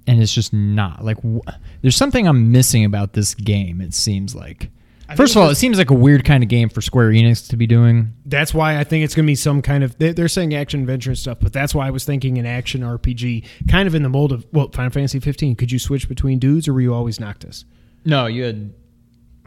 and 0.07 0.23
it's 0.23 0.33
just 0.33 0.53
not 0.53 1.05
like 1.05 1.19
wh- 1.23 1.47
there's 1.83 1.97
something 1.97 2.27
i'm 2.27 2.51
missing 2.53 2.85
about 2.85 3.13
this 3.13 3.35
game 3.35 3.81
it 3.81 3.93
seems 3.93 4.35
like 4.35 4.71
I 5.09 5.15
first 5.15 5.37
of 5.37 5.43
all 5.43 5.51
it 5.51 5.55
seems 5.57 5.79
like 5.79 5.91
a 5.91 5.95
weird 5.95 6.25
kind 6.25 6.43
of 6.43 6.49
game 6.49 6.69
for 6.69 6.81
square 6.81 7.11
enix 7.11 7.49
to 7.51 7.57
be 7.57 7.67
doing 7.67 8.13
That's 8.25 8.53
why 8.55 8.79
I 8.79 8.83
think 8.85 9.05
it's 9.05 9.15
going 9.15 9.25
to 9.27 9.31
be 9.31 9.37
some 9.37 9.63
kind 9.63 9.85
of. 9.85 9.97
they- 9.99 10.13
They're 10.13 10.27
saying 10.27 10.53
action 10.53 10.81
adventure 10.81 11.11
and 11.11 11.19
stuff, 11.19 11.39
but 11.41 11.53
that's 11.53 11.77
why 11.77 11.87
I 11.87 11.91
was 11.91 12.05
thinking 12.05 12.39
an 12.39 12.47
action 12.47 12.81
RPG, 12.81 13.45
kind 13.71 13.87
of 13.87 13.95
in 13.95 14.03
the 14.03 14.09
mold 14.09 14.33
of 14.33 14.45
well, 14.53 14.69
Final 14.73 14.91
Fantasy 14.91 15.21
15. 15.21 15.55
Could 15.55 15.71
you 15.71 15.79
switch 15.79 16.09
between 16.09 16.41
dudes, 16.41 16.67
or 16.67 16.73
were 16.75 16.81
you 16.81 16.93
always 16.93 17.21
Noctis? 17.21 17.65
no 18.05 18.27
you 18.27 18.43
had 18.43 18.73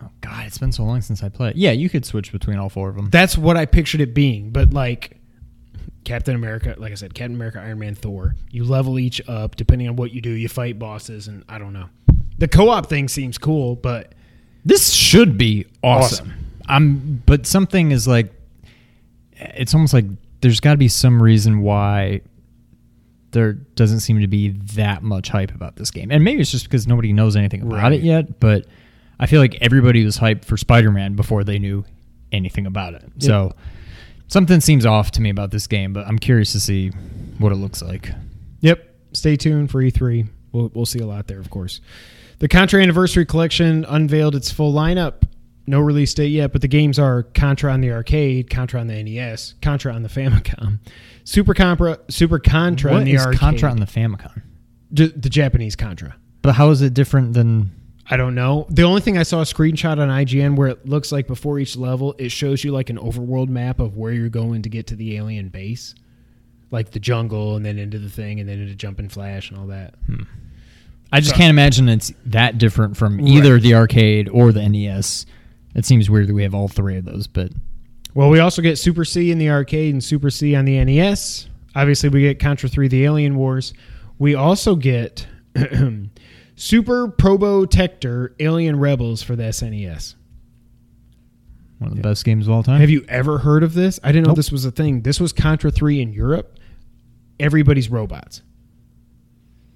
oh 0.04 0.10
god 0.22 0.46
it's 0.48 0.58
been 0.58 0.72
so 0.72 0.84
long 0.84 1.02
since 1.02 1.22
i 1.24 1.30
played 1.30 1.56
yeah 1.56 1.72
you 1.72 1.90
could 1.90 2.06
switch 2.06 2.32
between 2.32 2.58
all 2.58 2.70
four 2.70 2.90
of 2.90 2.96
them 2.96 3.10
That's 3.10 3.38
what 3.38 3.58
I 3.58 3.66
pictured 3.66 4.02
it 4.02 4.14
being, 4.14 4.52
but 4.52 4.74
like 4.74 5.18
Captain 6.06 6.34
America, 6.34 6.76
like 6.78 6.92
I 6.92 6.96
said, 6.96 7.14
Captain 7.14 7.36
America, 7.36 7.60
Iron 7.60 7.78
Man, 7.80 7.94
Thor. 7.94 8.34
You 8.50 8.64
level 8.64 8.98
each 8.98 9.22
up 9.28 9.56
depending 9.58 9.88
on 9.90 9.96
what 9.96 10.12
you 10.14 10.22
do. 10.22 10.30
You 10.32 10.48
fight 10.48 10.80
bosses, 10.80 11.28
and 11.28 11.44
I 11.50 11.60
don't 11.60 11.74
know. 11.74 11.86
The 12.38 12.48
co-op 12.48 12.88
thing 12.88 13.08
seems 13.10 13.38
cool, 13.38 13.76
but 13.76 14.16
this 14.66 14.92
should 14.92 15.38
be 15.38 15.66
awesome. 15.84 16.30
Awesome. 16.30 16.46
i'm 16.68 17.24
but 17.26 17.46
something 17.46 17.92
is 17.92 18.08
like 18.08 18.32
it's 19.34 19.74
almost 19.74 19.94
like 19.94 20.06
there's 20.42 20.60
got 20.62 20.72
to 20.72 20.78
be 20.78 20.88
some 20.88 21.22
reason 21.22 21.62
why 21.62 22.22
there 23.32 23.54
doesn't 23.54 24.00
seem 24.00 24.20
to 24.22 24.28
be 24.28 24.50
that 24.76 25.04
much 25.04 25.30
hype 25.30 25.54
about 25.54 25.76
this 25.76 25.92
game. 25.92 26.12
And 26.12 26.24
maybe 26.24 26.42
it's 26.42 26.50
just 26.52 26.64
because 26.66 26.88
nobody 26.88 27.14
knows 27.14 27.36
anything 27.36 27.62
about 27.62 27.76
Right. 27.76 27.94
it 27.94 28.02
yet, 28.02 28.40
but 28.40 28.66
I 29.20 29.26
feel 29.26 29.42
like 29.42 29.58
everybody 29.62 30.04
was 30.06 30.18
hyped 30.18 30.46
for 30.46 30.56
Spider-Man 30.58 31.16
before 31.16 31.44
they 31.44 31.60
knew 31.60 31.84
anything 32.32 32.66
about 32.66 32.94
it. 32.94 33.04
So 33.20 33.54
something 34.28 34.62
seems 34.62 34.86
off 34.86 35.12
to 35.12 35.22
me 35.22 35.30
about 35.30 35.52
this 35.52 35.68
game, 35.68 35.94
but 35.94 36.08
I'm 36.08 36.20
curious 36.20 36.52
to 36.54 36.60
see 36.60 36.90
what 37.38 37.52
it 37.52 37.56
looks 37.56 37.82
like. 37.82 38.12
Yep. 38.62 38.86
Stay 39.14 39.36
tuned 39.36 39.72
for 39.72 39.82
E3. 39.82 40.28
We'll, 40.52 40.72
we'll 40.74 40.86
see 40.86 41.00
a 41.00 41.06
lot 41.06 41.28
there, 41.28 41.40
of 41.40 41.50
course. 41.50 41.82
The 42.40 42.48
Contra 42.48 42.82
Anniversary 42.82 43.26
Collection 43.26 43.86
unveiled 43.86 44.36
its 44.36 44.52
full 44.52 44.74
lineup. 44.74 45.24
No 45.68 45.80
release 45.80 46.14
date 46.14 46.28
yet, 46.30 46.52
but 46.52 46.62
the 46.62 46.68
games 46.68 46.98
are 46.98 47.24
Contra 47.24 47.72
on 47.72 47.82
the 47.82 47.92
arcade, 47.92 48.50
Contra 48.50 48.80
on 48.80 48.88
the 48.88 49.04
NES, 49.04 49.56
Contra 49.62 49.94
on 49.94 50.02
the 50.04 50.10
Famicom, 50.10 50.80
Super 51.26 51.54
Contra, 51.54 52.00
Super 52.10 52.40
Contra 52.40 52.92
What 52.92 53.00
on 53.00 53.04
the 53.04 53.14
is 53.14 53.26
arcade. 53.26 53.40
Contra 53.40 53.70
on 53.70 53.80
the 53.80 53.86
Famicom? 53.86 54.42
J- 54.94 55.08
the 55.16 55.30
Japanese 55.30 55.76
Contra. 55.76 56.16
But 56.42 56.56
how 56.56 56.70
is 56.72 56.82
it 56.82 56.94
different 56.96 57.34
than? 57.34 57.72
I 58.12 58.18
don't 58.18 58.34
know. 58.34 58.66
The 58.70 58.82
only 58.84 59.02
thing 59.02 59.18
I 59.18 59.24
saw 59.24 59.42
a 59.42 59.44
screenshot 59.46 60.00
on 60.00 60.10
IGN 60.10 60.56
where 60.56 60.68
it 60.70 60.88
looks 60.88 61.12
like 61.12 61.28
before 61.28 61.60
each 61.60 61.78
level, 61.78 62.16
it 62.18 62.30
shows 62.32 62.64
you 62.64 62.72
like 62.72 62.90
an 62.90 62.98
overworld 62.98 63.50
map 63.50 63.80
of 63.80 63.98
where 63.98 64.12
you're 64.12 64.30
going 64.30 64.64
to 64.64 64.70
get 64.70 64.88
to 64.88 64.96
the 64.96 65.16
alien 65.18 65.50
base, 65.50 65.94
like 66.72 66.90
the 66.92 67.00
jungle, 67.00 67.56
and 67.56 67.64
then 67.64 67.78
into 67.78 68.00
the 68.00 68.10
thing, 68.10 68.40
and 68.40 68.50
then 68.50 68.60
into 68.60 68.74
Jump 68.76 68.98
and 69.00 69.12
Flash 69.12 69.52
and 69.52 69.60
all 69.60 69.68
that. 69.68 69.94
Hmm. 70.08 70.24
I 71.12 71.20
just 71.20 71.32
So- 71.32 71.38
can't 71.38 71.52
imagine 71.52 71.88
it's 71.88 72.12
that 72.26 72.58
different 72.58 72.98
from 72.98 73.20
either 73.28 73.54
Right. 73.54 73.62
the 73.64 73.76
arcade 73.76 74.28
or 74.30 74.52
the 74.52 74.62
NES. 74.68 75.26
It 75.76 75.86
seems 75.86 76.10
weird 76.10 76.28
that 76.28 76.34
we 76.34 76.44
have 76.44 76.56
all 76.56 76.68
three 76.68 76.98
of 76.98 77.06
those, 77.06 77.28
but 77.28 77.52
Well, 78.16 78.30
we 78.32 78.40
also 78.40 78.64
get 78.64 78.80
Super 78.80 79.06
C 79.06 79.30
in 79.32 79.38
the 79.38 79.52
arcade 79.52 79.94
and 79.94 80.04
Super 80.04 80.32
C 80.32 80.56
on 80.56 80.66
the 80.66 80.78
NES. 80.84 81.48
Obviously, 81.76 82.10
we 82.10 82.22
get 82.22 82.40
Contra 82.40 82.68
3 82.68 82.88
The 82.88 83.04
Alien 83.06 83.36
Wars. 83.36 83.72
We 84.18 84.34
also 84.34 84.76
get 84.76 85.28
Super 86.64 87.08
Probotector 87.08 88.34
Alien 88.42 88.78
Rebels 88.80 89.24
for 89.24 89.34
the 89.38 89.44
SNES. 89.44 90.16
one 91.78 91.90
of 91.92 91.96
the 91.96 92.04
best 92.04 92.26
games 92.26 92.48
of 92.48 92.52
all 92.54 92.64
time. 92.64 92.82
Have 92.82 92.90
you 92.90 93.06
ever 93.08 93.38
heard 93.38 93.64
of 93.64 93.74
this? 93.74 93.98
I 94.04 94.12
didn't 94.12 94.26
know 94.26 94.32
Nope. 94.32 94.36
this 94.36 94.52
was 94.52 94.66
a 94.66 94.72
thing. 94.72 95.04
This 95.04 95.22
was 95.22 95.32
Contra 95.32 95.72
3 95.72 96.02
in 96.02 96.12
Europe. 96.12 96.60
Everybody's 97.40 97.88
robots. 97.90 98.42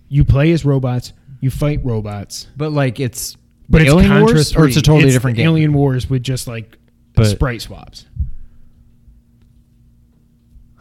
You 0.09 0.25
play 0.25 0.51
as 0.51 0.65
robots, 0.65 1.13
you 1.39 1.49
fight 1.49 1.79
robots. 1.85 2.47
but 2.57 2.73
like 2.73 2.99
it's 2.99 3.37
But 3.69 3.81
it's 3.83 3.89
Alien 3.89 4.09
Contra 4.09 4.35
Wars, 4.35 4.51
3. 4.51 4.61
or 4.61 4.67
it's 4.67 4.75
a 4.75 4.81
totally 4.81 5.05
It's 5.05 5.13
different 5.15 5.37
game. 5.37 5.45
Alien 5.47 5.71
Wars 5.71 6.09
with 6.09 6.21
just 6.21 6.49
like 6.49 6.77
But- 7.15 7.27
sprite 7.27 7.61
swaps. 7.61 8.07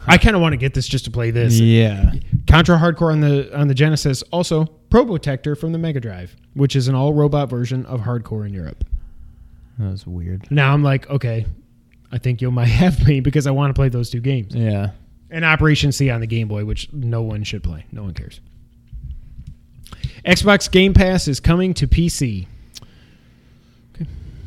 I 0.06 0.18
kind 0.18 0.34
of 0.34 0.42
want 0.42 0.52
to 0.52 0.56
get 0.56 0.74
this 0.74 0.88
just 0.88 1.04
to 1.04 1.10
play 1.10 1.30
this. 1.30 1.58
Yeah, 1.60 2.12
Contra 2.48 2.76
Hardcore 2.78 3.12
on 3.12 3.20
the 3.20 3.56
on 3.56 3.68
the 3.68 3.74
Genesis, 3.74 4.22
also 4.32 4.66
Probotector 4.90 5.56
from 5.58 5.72
the 5.72 5.78
Mega 5.78 6.00
Drive, 6.00 6.36
which 6.54 6.74
is 6.76 6.88
an 6.88 6.94
all 6.94 7.12
robot 7.14 7.48
version 7.48 7.86
of 7.86 8.00
Hardcore 8.00 8.46
in 8.46 8.52
Europe. 8.52 8.84
that 9.78 9.90
was 9.90 10.06
weird. 10.06 10.50
Now 10.50 10.72
I'm 10.74 10.82
like, 10.82 11.08
okay, 11.08 11.46
I 12.10 12.18
think 12.18 12.42
you 12.42 12.50
might 12.50 12.64
have 12.66 13.06
me 13.06 13.20
because 13.20 13.46
I 13.46 13.52
want 13.52 13.70
to 13.70 13.78
play 13.78 13.88
those 13.88 14.10
two 14.10 14.20
games. 14.20 14.54
Yeah, 14.54 14.90
And 15.30 15.44
Operation 15.44 15.92
C 15.92 16.10
on 16.10 16.20
the 16.20 16.26
Game 16.26 16.48
Boy, 16.48 16.64
which 16.64 16.92
no 16.92 17.22
one 17.22 17.42
should 17.44 17.62
play. 17.62 17.86
No 17.92 18.02
one 18.02 18.14
cares. 18.14 18.40
Xbox 20.24 20.70
Game 20.70 20.94
Pass 20.94 21.26
is 21.26 21.40
coming 21.40 21.74
to 21.74 21.86
PC. 21.88 22.46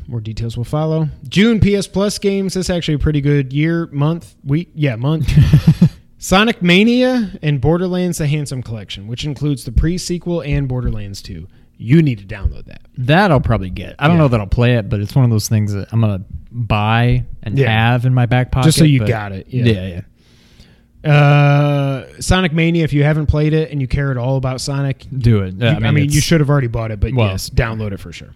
More 0.08 0.20
details 0.20 0.56
will 0.56 0.64
follow. 0.64 1.08
June 1.28 1.60
PS 1.60 1.86
Plus 1.88 2.18
games. 2.18 2.54
This 2.54 2.66
is 2.66 2.70
actually 2.70 2.94
a 2.94 2.98
pretty 2.98 3.20
good 3.20 3.52
year, 3.52 3.86
month, 3.88 4.36
week. 4.44 4.70
Yeah, 4.74 4.94
month. 4.96 5.28
Sonic 6.18 6.62
Mania 6.62 7.32
and 7.42 7.60
Borderlands 7.60 8.18
The 8.18 8.26
Handsome 8.26 8.62
Collection, 8.62 9.06
which 9.08 9.24
includes 9.24 9.64
the 9.64 9.72
pre 9.72 9.98
sequel 9.98 10.42
and 10.42 10.68
Borderlands 10.68 11.20
2. 11.22 11.46
You 11.78 12.00
need 12.02 12.18
to 12.20 12.24
download 12.24 12.66
that. 12.66 12.82
that 12.98 13.30
I'll 13.30 13.40
probably 13.40 13.68
get. 13.68 13.96
I 13.98 14.06
don't 14.06 14.16
Yeah. 14.16 14.22
know 14.22 14.28
that 14.28 14.40
I'll 14.40 14.46
play 14.46 14.76
it, 14.76 14.88
but 14.88 15.00
it's 15.00 15.14
one 15.14 15.24
of 15.26 15.30
those 15.30 15.48
things 15.48 15.74
that 15.74 15.88
I'm 15.92 16.00
gonna 16.00 16.24
buy 16.50 17.26
and 17.42 17.58
Yeah. 17.58 17.68
have 17.70 18.06
in 18.06 18.14
my 18.14 18.24
back 18.26 18.50
pocket. 18.50 18.68
Just 18.68 18.78
so 18.78 18.84
you 18.84 19.00
but- 19.00 19.08
got 19.08 19.32
it. 19.32 19.48
Yeah. 19.50 19.64
Yeah, 19.64 20.00
yeah. 21.04 21.10
Uh, 21.12 22.06
Sonic 22.20 22.52
Mania, 22.52 22.82
if 22.84 22.92
you 22.92 23.04
haven't 23.04 23.26
played 23.26 23.52
it 23.52 23.70
and 23.70 23.80
you 23.80 23.86
care 23.86 24.10
at 24.10 24.16
all 24.16 24.36
about 24.38 24.60
Sonic, 24.60 25.04
Do 25.16 25.42
it. 25.42 25.54
You- 25.54 25.66
I 25.66 25.78
mean, 25.90 26.04
you 26.04 26.04
it's- 26.04 26.22
should 26.22 26.40
have 26.40 26.48
already 26.50 26.66
bought 26.66 26.90
it, 26.90 26.98
but 27.00 27.12
Well, 27.14 27.28
yes, 27.32 27.50
download 27.50 27.92
it 27.92 28.00
for 28.00 28.12
sure. 28.12 28.34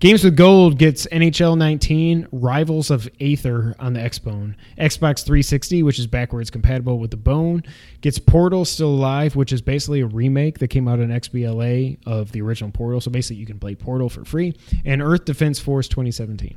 Games 0.00 0.24
with 0.24 0.36
Gold 0.36 0.78
gets 0.78 1.06
NHL 1.06 1.56
19, 1.56 2.28
Rivals 2.32 2.90
of 2.90 3.08
Aether 3.20 3.74
on 3.78 3.94
the 3.94 4.00
Xbone, 4.00 4.54
Xbox 4.78 5.24
360, 5.24 5.82
which 5.82 5.98
is 5.98 6.06
backwards 6.06 6.50
compatible 6.50 6.98
with 6.98 7.10
the 7.10 7.16
Bone, 7.16 7.62
gets 8.00 8.18
Portal 8.18 8.64
Still 8.64 8.88
Alive, 8.88 9.36
which 9.36 9.52
is 9.52 9.62
basically 9.62 10.00
a 10.00 10.06
remake 10.06 10.58
that 10.58 10.68
came 10.68 10.88
out 10.88 11.00
on 11.00 11.08
XBLA 11.08 11.98
of 12.06 12.32
the 12.32 12.42
original 12.42 12.70
Portal. 12.70 13.00
So 13.00 13.10
basically, 13.10 13.36
you 13.36 13.46
can 13.46 13.58
play 13.58 13.74
Portal 13.74 14.08
for 14.08 14.24
free, 14.24 14.54
and 14.84 15.00
Earth 15.00 15.24
Defense 15.24 15.58
Force 15.58 15.88
2017. 15.88 16.56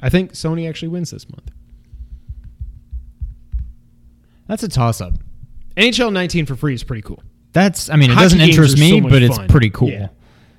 I 0.00 0.08
think 0.08 0.32
Sony 0.32 0.68
actually 0.68 0.88
wins 0.88 1.10
this 1.10 1.28
month. 1.30 1.50
That's 4.48 4.62
a 4.62 4.68
toss 4.68 5.00
up. 5.00 5.14
NHL 5.76 6.12
19 6.12 6.46
for 6.46 6.56
free 6.56 6.74
is 6.74 6.84
pretty 6.84 7.02
cool. 7.02 7.22
That's. 7.52 7.90
I 7.90 7.96
mean, 7.96 8.10
it 8.10 8.14
Hockey 8.14 8.24
doesn't 8.24 8.40
interest 8.40 8.78
me, 8.78 9.00
so 9.00 9.08
but 9.08 9.22
it's 9.22 9.38
pretty 9.48 9.70
cool. 9.70 9.88
Yeah. 9.88 10.08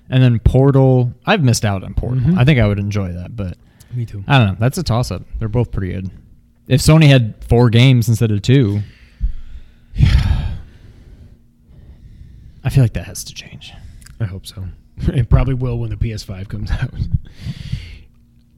And 0.10 0.24
then 0.24 0.40
Portal. 0.40 1.14
I've 1.26 1.44
missed 1.44 1.66
out 1.66 1.84
on 1.84 1.94
Portal. 1.94 2.20
Mhm. 2.22 2.38
I 2.38 2.46
think 2.46 2.60
I 2.60 2.68
would 2.68 2.80
enjoy 2.80 3.12
that, 3.14 3.36
but 3.36 3.58
Me 3.94 4.06
too. 4.06 4.24
I 4.28 4.38
don't 4.38 4.48
know. 4.48 4.56
That's 4.60 4.78
a 4.78 4.84
toss 4.84 5.12
up. 5.12 5.24
They're 5.40 5.48
both 5.50 5.72
pretty 5.72 5.94
good. 5.94 6.10
If 6.68 6.82
Sony 6.82 7.08
had 7.08 7.36
four 7.48 7.70
games 7.70 8.08
instead 8.10 8.32
of 8.32 8.42
two, 8.42 8.82
I 12.64 12.70
feel 12.70 12.84
like 12.84 12.94
that 12.94 13.06
has 13.06 13.24
to 13.26 13.34
change. 13.34 13.74
I 14.20 14.26
hope 14.26 14.46
so. 14.46 14.64
It 15.10 15.30
probably 15.30 15.54
will 15.54 15.78
when 15.78 15.92
the 15.92 15.96
PS5 15.96 16.48
comes 16.50 16.72
out. 16.82 16.92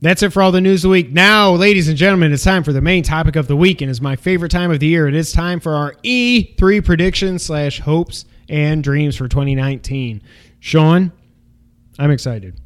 That's 0.01 0.23
it 0.23 0.31
for 0.31 0.41
all 0.41 0.53
the 0.53 0.61
news 0.61 0.79
of 0.79 0.83
the 0.83 0.91
week. 0.93 1.11
Now, 1.11 1.51
ladies 1.51 1.89
and 1.89 1.97
gentlemen, 1.97 2.31
it's 2.31 2.45
time 2.45 2.63
for 2.63 2.71
the 2.71 2.79
main 2.79 3.03
topic 3.03 3.35
of 3.35 3.47
the 3.47 3.57
week, 3.57 3.81
and 3.81 3.91
it's 3.91 3.99
my 3.99 4.15
favorite 4.15 4.49
time 4.49 4.71
of 4.71 4.79
the 4.79 4.87
year. 4.87 5.09
It 5.09 5.15
is 5.15 5.33
time 5.33 5.59
for 5.59 5.75
our 5.75 5.95
E3 6.05 6.81
predictions 6.85 7.43
slash 7.43 7.81
hopes 7.81 8.23
and 8.47 8.81
dreams 8.81 9.17
for 9.17 9.27
2019. 9.27 10.21
Sean, 10.61 11.11
I'm 11.99 12.11
excited. 12.11 12.59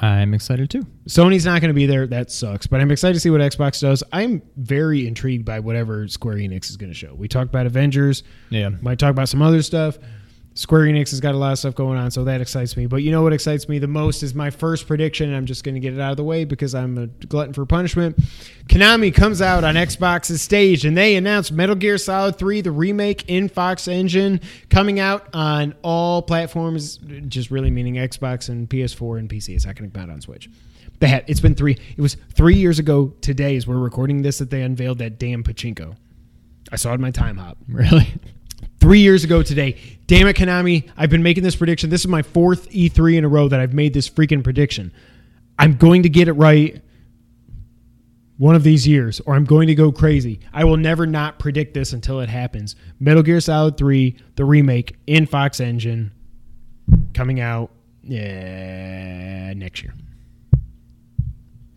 I'm 0.00 0.32
excited 0.34 0.70
too. 0.70 0.86
Sony's 1.06 1.44
not 1.44 1.60
going 1.60 1.68
to 1.68 1.74
be 1.74 1.86
there. 1.86 2.06
That 2.06 2.30
sucks. 2.30 2.66
But 2.66 2.80
I'm 2.80 2.90
excited 2.90 3.14
to 3.14 3.20
see 3.20 3.30
what 3.30 3.40
Xbox 3.40 3.80
does. 3.80 4.02
I'm 4.12 4.42
very 4.56 5.06
intrigued 5.06 5.44
by 5.44 5.60
whatever 5.60 6.08
Square 6.08 6.36
Enix 6.36 6.70
is 6.70 6.76
going 6.76 6.90
to 6.90 6.94
show. 6.96 7.14
We 7.14 7.28
talked 7.28 7.50
about 7.50 7.66
Avengers. 7.66 8.22
Yeah. 8.48 8.70
Might 8.80 8.98
talk 8.98 9.10
about 9.10 9.28
some 9.28 9.42
other 9.42 9.62
stuff. 9.62 9.98
Square 10.54 10.82
Enix 10.86 11.10
has 11.10 11.20
got 11.20 11.34
a 11.34 11.38
lot 11.38 11.52
of 11.52 11.58
stuff 11.60 11.74
going 11.76 11.96
on, 11.96 12.10
so 12.10 12.24
that 12.24 12.40
excites 12.40 12.76
me. 12.76 12.86
But 12.86 12.98
you 12.98 13.12
know 13.12 13.22
what 13.22 13.32
excites 13.32 13.68
me 13.68 13.78
the 13.78 13.86
most 13.86 14.22
is 14.22 14.34
my 14.34 14.50
first 14.50 14.86
prediction, 14.88 15.28
and 15.28 15.36
I'm 15.36 15.46
just 15.46 15.62
going 15.62 15.76
to 15.76 15.80
get 15.80 15.94
it 15.94 16.00
out 16.00 16.10
of 16.10 16.16
the 16.16 16.24
way 16.24 16.44
because 16.44 16.74
I'm 16.74 16.98
a 16.98 17.06
glutton 17.06 17.54
for 17.54 17.64
punishment. 17.64 18.18
Konami 18.66 19.14
comes 19.14 19.40
out 19.40 19.62
on 19.62 19.76
Xbox's 19.76 20.42
stage, 20.42 20.84
and 20.84 20.96
they 20.96 21.14
announce 21.14 21.52
Metal 21.52 21.76
Gear 21.76 21.98
Solid 21.98 22.36
3, 22.36 22.62
the 22.62 22.72
remake 22.72 23.28
in 23.28 23.48
Fox 23.48 23.86
Engine, 23.86 24.40
coming 24.70 24.98
out 24.98 25.28
on 25.32 25.74
all 25.82 26.20
platforms, 26.20 26.98
just 27.28 27.52
really 27.52 27.70
meaning 27.70 27.94
Xbox 27.94 28.48
and 28.48 28.68
PS4 28.68 29.20
and 29.20 29.28
PC. 29.30 29.54
It's 29.54 29.66
not 29.66 29.76
going 29.76 29.88
to 29.88 29.94
come 29.98 30.10
out 30.10 30.12
on 30.12 30.20
Switch. 30.20 30.50
Had, 31.00 31.24
it's 31.28 31.40
been 31.40 31.54
three. 31.54 31.78
It 31.96 32.02
was 32.02 32.16
three 32.34 32.56
years 32.56 32.78
ago 32.78 33.14
today, 33.22 33.56
as 33.56 33.66
we're 33.66 33.78
recording 33.78 34.20
this, 34.20 34.38
that 34.38 34.50
they 34.50 34.62
unveiled 34.62 34.98
that 34.98 35.18
damn 35.18 35.42
pachinko. 35.42 35.96
I 36.70 36.76
saw 36.76 36.90
it 36.90 36.96
in 36.96 37.00
my 37.00 37.10
time 37.10 37.38
hop 37.38 37.56
Really? 37.68 38.12
three 38.80 39.00
years 39.00 39.24
ago 39.24 39.42
today. 39.42 39.76
Damn 40.10 40.26
it, 40.26 40.34
Konami. 40.34 40.90
I've 40.96 41.08
been 41.08 41.22
making 41.22 41.44
this 41.44 41.54
prediction. 41.54 41.88
This 41.88 42.00
is 42.00 42.08
my 42.08 42.22
fourth 42.22 42.68
E3 42.70 43.18
in 43.18 43.24
a 43.24 43.28
row 43.28 43.46
that 43.46 43.60
I've 43.60 43.72
made 43.72 43.94
this 43.94 44.10
freaking 44.10 44.42
prediction. 44.42 44.92
I'm 45.56 45.76
going 45.76 46.02
to 46.02 46.08
get 46.08 46.26
it 46.26 46.32
right 46.32 46.82
one 48.36 48.56
of 48.56 48.64
these 48.64 48.88
years, 48.88 49.20
or 49.20 49.36
I'm 49.36 49.44
going 49.44 49.68
to 49.68 49.76
go 49.76 49.92
crazy. 49.92 50.40
I 50.52 50.64
will 50.64 50.78
never 50.78 51.06
not 51.06 51.38
predict 51.38 51.74
this 51.74 51.92
until 51.92 52.18
it 52.18 52.28
happens. 52.28 52.74
Metal 52.98 53.22
Gear 53.22 53.38
Solid 53.38 53.76
3, 53.76 54.16
the 54.34 54.44
remake 54.44 54.96
in 55.06 55.26
Fox 55.26 55.60
Engine, 55.60 56.10
coming 57.14 57.38
out 57.38 57.70
yeah, 58.02 59.52
next 59.54 59.84
year. 59.84 59.94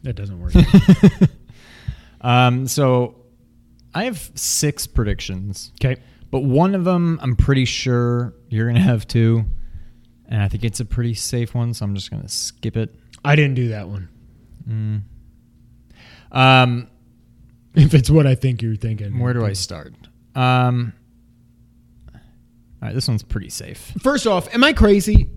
That 0.01 0.15
doesn't 0.15 0.41
work. 0.41 0.53
Um, 2.25 2.67
so 2.69 3.17
I 3.93 4.05
have 4.05 4.31
six 4.33 4.87
predictions, 4.87 5.73
okay. 5.75 6.01
But 6.33 6.43
one 6.43 6.73
of 6.73 6.83
them 6.83 7.19
I'm 7.21 7.35
pretty 7.35 7.63
sure 7.65 8.33
you're 8.49 8.65
gonna 8.65 8.79
have 8.79 9.07
two, 9.07 9.45
and 10.27 10.41
I 10.41 10.47
think 10.47 10.63
it's 10.63 10.79
a 10.79 10.85
pretty 10.85 11.13
safe 11.13 11.53
one, 11.53 11.75
so 11.75 11.85
I'm 11.85 11.93
just 11.93 12.09
gonna 12.09 12.27
skip 12.27 12.75
it. 12.75 12.95
I 13.23 13.35
didn't 13.35 13.53
do 13.53 13.67
that 13.67 13.87
one. 13.87 14.09
Um, 16.31 16.87
If 17.75 17.93
it's 17.93 18.09
what 18.09 18.25
I 18.25 18.33
think 18.33 18.63
you're 18.63 18.75
thinking. 18.75 19.19
where 19.19 19.33
do 19.33 19.45
I 19.45 19.53
start? 19.53 19.93
Um, 20.33 20.93
all 22.13 22.19
right, 22.81 22.95
this 22.95 23.07
one's 23.07 23.21
pretty 23.21 23.49
safe. 23.49 23.93
First 24.01 24.25
off, 24.25 24.51
am 24.55 24.63
I 24.63 24.73
crazy? 24.73 25.29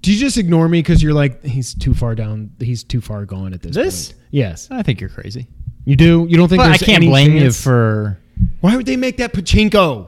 Do 0.00 0.12
you 0.12 0.20
just 0.20 0.36
ignore 0.38 0.68
me 0.68 0.78
because 0.78 1.02
you're 1.02 1.12
like 1.12 1.42
he's 1.42 1.74
too 1.74 1.92
far 1.92 2.14
down? 2.14 2.52
He's 2.60 2.84
too 2.84 3.00
far 3.00 3.24
gone 3.24 3.52
at 3.52 3.62
this. 3.62 3.74
This? 3.74 4.12
point? 4.12 4.22
yes, 4.30 4.68
I 4.70 4.84
think 4.84 5.00
you're 5.00 5.10
crazy, 5.10 5.48
you 5.84 5.96
do. 5.96 6.24
You 6.28 6.36
don't 6.36 6.48
think? 6.48 6.60
but 6.62 6.70
I 6.70 6.78
can't 6.78 7.04
blame 7.04 7.36
you 7.36 7.50
for. 7.50 8.20
Why 8.60 8.76
would 8.76 8.86
they 8.86 8.96
make 8.96 9.16
that 9.18 9.32
pachinko? 9.32 10.06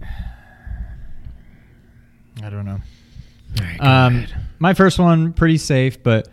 I 2.42 2.50
don't 2.50 2.64
know. 2.64 2.78
Right, 3.60 3.80
Um, 3.80 4.26
my 4.58 4.74
first 4.74 4.98
one 4.98 5.32
pretty 5.32 5.58
safe, 5.58 6.02
but 6.02 6.28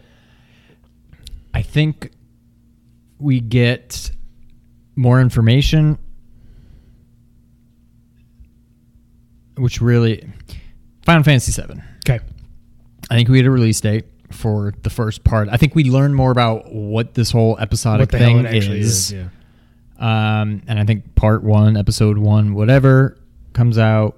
I 1.54 1.62
think 1.62 2.12
we 3.20 3.40
get 3.40 4.12
more 4.96 5.22
information, 5.22 5.98
which 9.58 9.82
really 9.82 10.28
Final 11.04 11.24
Fantasy 11.24 11.60
VII. 11.62 11.82
okay. 12.08 12.24
I 13.10 13.16
think 13.16 13.30
we 13.30 13.38
had 13.38 13.46
a 13.46 13.52
release 13.52 13.80
date 13.82 14.06
for 14.32 14.74
the 14.84 14.90
first 14.90 15.24
part. 15.24 15.48
I 15.52 15.58
think 15.58 15.76
we 15.76 15.84
learned 15.86 16.16
more 16.16 16.32
about 16.32 16.74
what 16.74 17.14
this 17.14 17.32
whole 17.32 17.58
episodic 17.60 18.12
What 18.12 18.20
thing 18.20 18.46
is. 18.46 18.68
is? 18.68 19.14
Yeah. 19.14 19.28
Um, 20.00 20.62
and 20.68 20.80
I 20.80 20.84
think 20.84 21.16
part 21.16 21.44
one, 21.44 21.78
episode 21.78 22.18
one, 22.18 22.54
whatever, 22.54 23.18
comes 23.54 23.78
out 23.78 24.18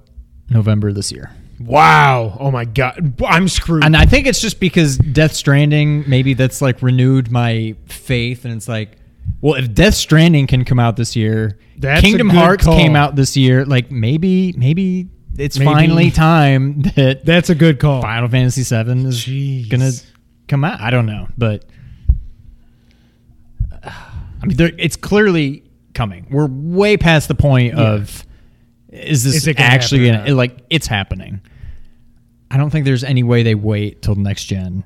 November 0.50 0.92
this 0.92 1.12
year. 1.12 1.30
Wow. 1.60 2.36
Oh 2.40 2.50
my 2.50 2.64
god. 2.64 3.20
I'm 3.26 3.48
screwed. 3.48 3.84
And 3.84 3.96
I 3.96 4.04
think 4.06 4.26
it's 4.26 4.40
just 4.40 4.60
because 4.60 4.96
Death 4.98 5.32
Stranding, 5.34 6.04
maybe 6.08 6.34
that's 6.34 6.60
like 6.62 6.82
renewed 6.82 7.30
my 7.30 7.74
faith. 7.86 8.44
And 8.44 8.54
it's 8.54 8.68
like, 8.68 8.96
well, 9.40 9.54
if 9.54 9.72
Death 9.74 9.94
Stranding 9.94 10.46
can 10.46 10.64
come 10.64 10.78
out 10.78 10.96
this 10.96 11.14
year, 11.16 11.58
That's 11.76 12.00
Kingdom 12.00 12.28
Hearts 12.30 12.64
call. 12.64 12.76
came 12.76 12.96
out 12.96 13.16
this 13.16 13.36
year, 13.36 13.64
like 13.64 13.90
maybe, 13.90 14.52
maybe 14.56 15.08
it's 15.36 15.58
Maybe. 15.58 15.70
finally 15.70 16.10
time 16.10 16.82
that 16.96 17.24
That's 17.24 17.50
a 17.50 17.54
good 17.54 17.78
call. 17.78 18.02
Final 18.02 18.28
Fantasy 18.28 18.62
7 18.64 19.06
is 19.06 19.20
Jeez. 19.24 19.68
gonna 19.68 19.90
come 20.48 20.64
out. 20.64 20.80
I 20.80 20.90
don't 20.90 21.06
know, 21.06 21.28
but 21.36 21.64
I 23.82 24.46
mean, 24.46 24.56
there, 24.56 24.70
it's 24.78 24.96
clearly 24.96 25.62
coming. 25.98 26.26
We're 26.30 26.46
way 26.48 26.96
past 26.96 27.28
the 27.28 27.34
point 27.34 27.74
of 27.74 28.24
is 28.90 29.24
this 29.24 29.34
Is 29.34 29.44
gonna 29.46 29.58
actually 29.60 30.06
gonna 30.10 30.32
like 30.34 30.56
it's 30.70 30.86
happening. 30.86 31.40
I 32.50 32.56
don't 32.56 32.70
think 32.70 32.84
there's 32.86 33.04
any 33.04 33.22
way 33.22 33.42
they 33.42 33.54
wait 33.54 34.00
till 34.00 34.14
next 34.14 34.44
gen. 34.44 34.84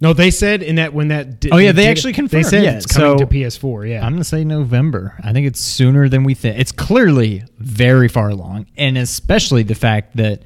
No, 0.00 0.12
they 0.12 0.30
said 0.30 0.62
in 0.62 0.76
that 0.76 0.94
when 0.94 1.08
that. 1.08 1.38
Di- 1.40 1.50
Oh, 1.52 1.58
yeah, 1.58 1.70
they 1.72 1.86
actually 1.86 2.12
confirmed, 2.12 2.44
They 2.44 2.48
said 2.48 2.64
yeah, 2.64 2.76
it's 2.76 2.86
coming 2.86 3.18
so- 3.18 3.24
to 3.24 3.26
PS4. 3.26 3.88
Yeah. 3.88 4.04
I'm 4.04 4.12
gonna 4.12 4.24
say 4.24 4.42
November. 4.44 5.14
I 5.22 5.32
think 5.32 5.46
it's 5.46 5.60
sooner 5.60 6.08
than 6.08 6.24
we 6.24 6.34
think. 6.34 6.58
It's 6.58 6.72
clearly 6.72 7.44
very 7.58 8.08
far 8.08 8.28
along, 8.30 8.66
and 8.76 8.96
especially 8.98 9.62
the 9.62 9.74
fact 9.74 10.16
that 10.16 10.42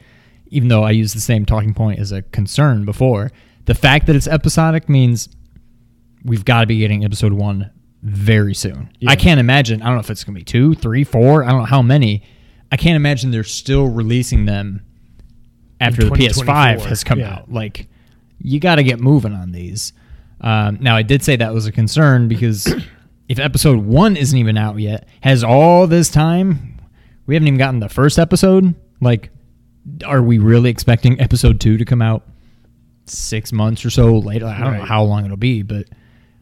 even 0.48 0.68
though 0.68 0.82
I 0.82 0.90
used 0.90 1.14
the 1.14 1.20
same 1.20 1.44
talking 1.46 1.74
point 1.74 1.98
as 2.00 2.12
a 2.12 2.22
concern 2.22 2.84
before, 2.84 3.30
the 3.66 3.74
fact 3.74 4.06
that 4.06 4.16
it's 4.16 4.26
episodic 4.28 4.88
means 4.88 5.28
we've 6.24 6.44
got 6.44 6.60
to 6.62 6.66
be 6.66 6.78
getting 6.78 7.04
episode 7.04 7.32
one 7.32 7.70
very 8.06 8.54
soon. 8.54 8.90
Yeah. 9.00 9.10
I 9.10 9.16
can't 9.16 9.40
imagine. 9.40 9.82
I 9.82 9.86
don't 9.86 9.94
know 9.96 10.00
if 10.00 10.10
it's 10.10 10.22
gonna 10.24 10.38
be 10.38 10.44
two, 10.44 10.74
three, 10.74 11.02
four. 11.04 11.42
I 11.44 11.48
don't 11.50 11.58
know 11.60 11.64
how 11.66 11.82
many. 11.82 12.22
I 12.70 12.76
can't 12.76 12.96
imagine 12.96 13.30
they're 13.30 13.44
still 13.44 13.86
releasing 13.88 14.46
them 14.46 14.82
after 15.80 16.04
the 16.04 16.10
PS5 16.10 16.84
has 16.86 17.04
come 17.04 17.18
Yeah. 17.20 17.34
out. 17.34 17.52
Like, 17.52 17.88
you 18.40 18.58
got 18.60 18.76
to 18.76 18.82
get 18.82 18.98
moving 19.00 19.32
on 19.34 19.52
these. 19.52 19.92
Um, 20.40 20.78
now, 20.80 20.96
I 20.96 21.02
did 21.02 21.22
say 21.22 21.36
that 21.36 21.52
was 21.54 21.66
a 21.66 21.72
concern 21.72 22.28
because 22.28 22.66
if 23.28 23.38
episode 23.38 23.84
one 23.84 24.16
isn't 24.16 24.36
even 24.38 24.56
out 24.58 24.78
yet, 24.78 25.06
has 25.20 25.44
all 25.44 25.86
this 25.86 26.08
time, 26.10 26.80
we 27.26 27.34
haven't 27.34 27.46
even 27.48 27.58
gotten 27.58 27.80
the 27.80 27.88
first 27.88 28.18
episode. 28.18 28.74
Like, 29.00 29.30
are 30.04 30.22
we 30.22 30.38
really 30.38 30.70
expecting 30.70 31.20
episode 31.20 31.60
two 31.60 31.76
to 31.78 31.84
come 31.84 32.02
out 32.02 32.24
six 33.06 33.52
months 33.52 33.84
or 33.84 33.90
so 33.90 34.18
later? 34.18 34.46
I 34.46 34.58
don't 34.60 34.76
know 34.78 34.84
how 34.84 35.02
long 35.04 35.24
it'll 35.24 35.36
be, 35.36 35.62
but 35.62 35.86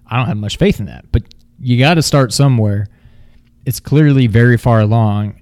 I 0.06 0.16
don't 0.16 0.26
have 0.26 0.36
much 0.38 0.56
faith 0.56 0.80
in 0.80 0.86
that. 0.86 1.04
But 1.12 1.22
you 1.64 1.78
got 1.78 1.94
to 1.94 2.02
start 2.02 2.32
somewhere. 2.32 2.86
It's 3.64 3.80
clearly 3.80 4.26
very 4.26 4.56
far 4.58 4.80
along. 4.80 5.40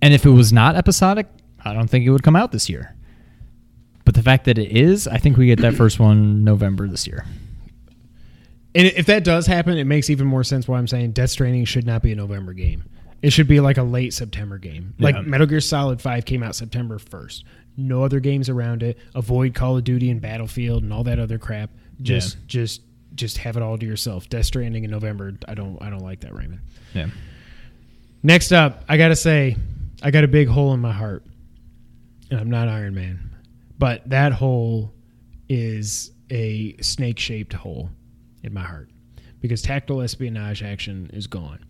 And 0.00 0.14
if 0.14 0.24
it 0.24 0.30
was 0.30 0.52
not 0.52 0.76
episodic, 0.76 1.26
I 1.64 1.72
don't 1.72 1.88
think 1.88 2.06
it 2.06 2.10
would 2.10 2.22
come 2.22 2.36
out 2.36 2.52
this 2.52 2.68
year. 2.68 2.94
But 4.04 4.14
the 4.14 4.22
fact 4.22 4.44
that 4.44 4.56
it 4.56 4.70
is, 4.70 5.08
I 5.08 5.18
think 5.18 5.36
we 5.36 5.46
get 5.46 5.60
that 5.62 5.74
first 5.74 5.98
one 5.98 6.44
November 6.44 6.86
this 6.86 7.06
year. 7.08 7.24
And 8.74 8.86
if 8.88 9.06
that 9.06 9.24
does 9.24 9.46
happen, 9.46 9.78
it 9.78 9.84
makes 9.84 10.10
even 10.10 10.26
more 10.28 10.44
sense 10.44 10.68
why 10.68 10.78
I'm 10.78 10.86
saying 10.86 11.12
Death 11.12 11.30
Stranding 11.30 11.64
should 11.64 11.86
not 11.86 12.02
be 12.02 12.12
a 12.12 12.14
November 12.14 12.52
game. 12.52 12.84
It 13.22 13.30
should 13.30 13.48
be 13.48 13.58
like 13.58 13.78
a 13.78 13.82
late 13.82 14.12
September 14.14 14.58
game. 14.58 14.94
Yeah. 14.98 15.04
Like 15.06 15.26
Metal 15.26 15.46
Gear 15.46 15.60
Solid 15.60 16.00
5 16.00 16.24
came 16.24 16.42
out 16.42 16.54
September 16.54 16.98
1st. 16.98 17.42
No 17.78 18.04
other 18.04 18.20
games 18.20 18.48
around 18.48 18.82
it. 18.82 18.98
Avoid 19.14 19.54
Call 19.54 19.76
of 19.78 19.84
Duty 19.84 20.10
and 20.10 20.20
Battlefield 20.20 20.82
and 20.84 20.92
all 20.92 21.02
that 21.04 21.18
other 21.18 21.38
crap. 21.38 21.70
Just 22.00 22.36
Yeah. 22.36 22.40
just 22.46 22.82
just 23.16 23.38
have 23.38 23.56
it 23.56 23.62
all 23.62 23.76
to 23.78 23.86
yourself. 23.86 24.28
Death 24.28 24.46
Stranding 24.46 24.84
in 24.84 24.90
November. 24.90 25.34
I 25.48 25.54
don't 25.54 25.80
I 25.82 25.90
don't 25.90 26.02
like 26.02 26.20
that, 26.20 26.34
Raymond. 26.34 26.60
Yeah. 26.94 27.08
Next 28.22 28.52
up, 28.52 28.84
I 28.88 28.96
got 28.96 29.08
to 29.08 29.16
say 29.16 29.56
I 30.02 30.10
got 30.10 30.24
a 30.24 30.28
big 30.28 30.48
hole 30.48 30.72
in 30.74 30.80
my 30.80 30.92
heart. 30.92 31.24
And 32.30 32.40
I'm 32.40 32.50
not 32.50 32.68
Iron 32.68 32.94
Man. 32.94 33.30
But 33.78 34.08
that 34.08 34.32
hole 34.32 34.92
is 35.48 36.10
a 36.30 36.76
snake-shaped 36.78 37.52
hole 37.52 37.90
in 38.42 38.52
my 38.52 38.62
heart 38.62 38.90
because 39.40 39.62
tactile 39.62 40.00
espionage 40.00 40.62
action 40.62 41.10
is 41.12 41.26
gone. 41.26 41.64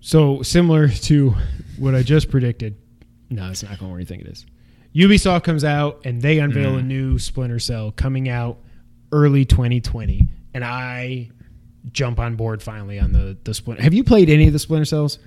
So 0.00 0.42
similar 0.42 0.88
to 0.88 1.34
what 1.78 1.94
I 1.94 2.02
just 2.02 2.30
predicted, 2.30 2.76
no, 3.30 3.50
it's 3.50 3.62
not 3.62 3.78
going 3.78 3.90
where 3.90 4.00
you 4.00 4.06
think 4.06 4.22
it 4.22 4.28
is. 4.28 4.46
Ubisoft 4.94 5.44
comes 5.44 5.64
out 5.64 6.00
and 6.04 6.20
they 6.20 6.38
unveil 6.38 6.74
a 6.74 6.78
mm-hmm. 6.78 6.88
new 6.88 7.18
Splinter 7.18 7.58
Cell 7.58 7.92
coming 7.92 8.28
out 8.28 8.58
early 9.12 9.44
2020, 9.44 10.22
and 10.54 10.64
I 10.64 11.30
jump 11.90 12.18
on 12.18 12.36
board 12.36 12.62
finally 12.62 12.98
on 12.98 13.12
the 13.12 13.36
the 13.44 13.54
Splinter. 13.54 13.82
Have 13.82 13.94
you 13.94 14.04
played 14.04 14.28
any 14.28 14.46
of 14.46 14.52
the 14.52 14.58
Splinter 14.58 14.84
Cells? 14.84 15.18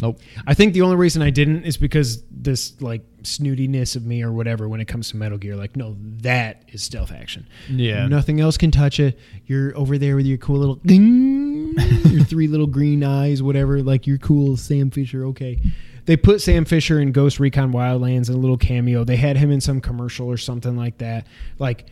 Nope. 0.00 0.20
I 0.46 0.54
think 0.54 0.72
the 0.72 0.82
only 0.82 0.96
reason 0.96 1.22
I 1.22 1.30
didn't 1.30 1.64
is 1.64 1.76
because 1.76 2.24
this 2.30 2.80
like 2.80 3.02
snootiness 3.22 3.94
of 3.94 4.04
me 4.04 4.22
or 4.22 4.32
whatever 4.32 4.68
when 4.68 4.80
it 4.80 4.86
comes 4.86 5.10
to 5.10 5.16
Metal 5.16 5.38
Gear. 5.38 5.54
Like, 5.54 5.76
no, 5.76 5.96
that 6.22 6.64
is 6.68 6.82
stealth 6.82 7.12
action. 7.12 7.46
Yeah. 7.70 8.08
nothing 8.08 8.40
else 8.40 8.56
can 8.56 8.72
touch 8.72 8.98
it. 8.98 9.18
You're 9.46 9.76
over 9.76 9.98
there 9.98 10.16
with 10.16 10.26
your 10.26 10.38
cool 10.38 10.58
little 10.58 10.74
ding, 10.76 11.74
your 12.10 12.24
three 12.24 12.48
little 12.48 12.66
green 12.66 13.04
eyes, 13.04 13.42
whatever. 13.42 13.82
Like 13.82 14.06
you're 14.06 14.18
cool, 14.18 14.56
Sam 14.56 14.90
Fisher. 14.90 15.24
Okay, 15.26 15.60
they 16.06 16.16
put 16.16 16.40
Sam 16.40 16.64
Fisher 16.64 16.98
in 16.98 17.12
Ghost 17.12 17.38
Recon 17.38 17.72
Wildlands 17.72 18.28
in 18.28 18.34
a 18.34 18.38
little 18.38 18.58
cameo. 18.58 19.04
They 19.04 19.16
had 19.16 19.36
him 19.36 19.50
in 19.50 19.60
some 19.60 19.80
commercial 19.80 20.26
or 20.26 20.36
something 20.36 20.76
like 20.76 20.98
that. 20.98 21.26
Like, 21.60 21.86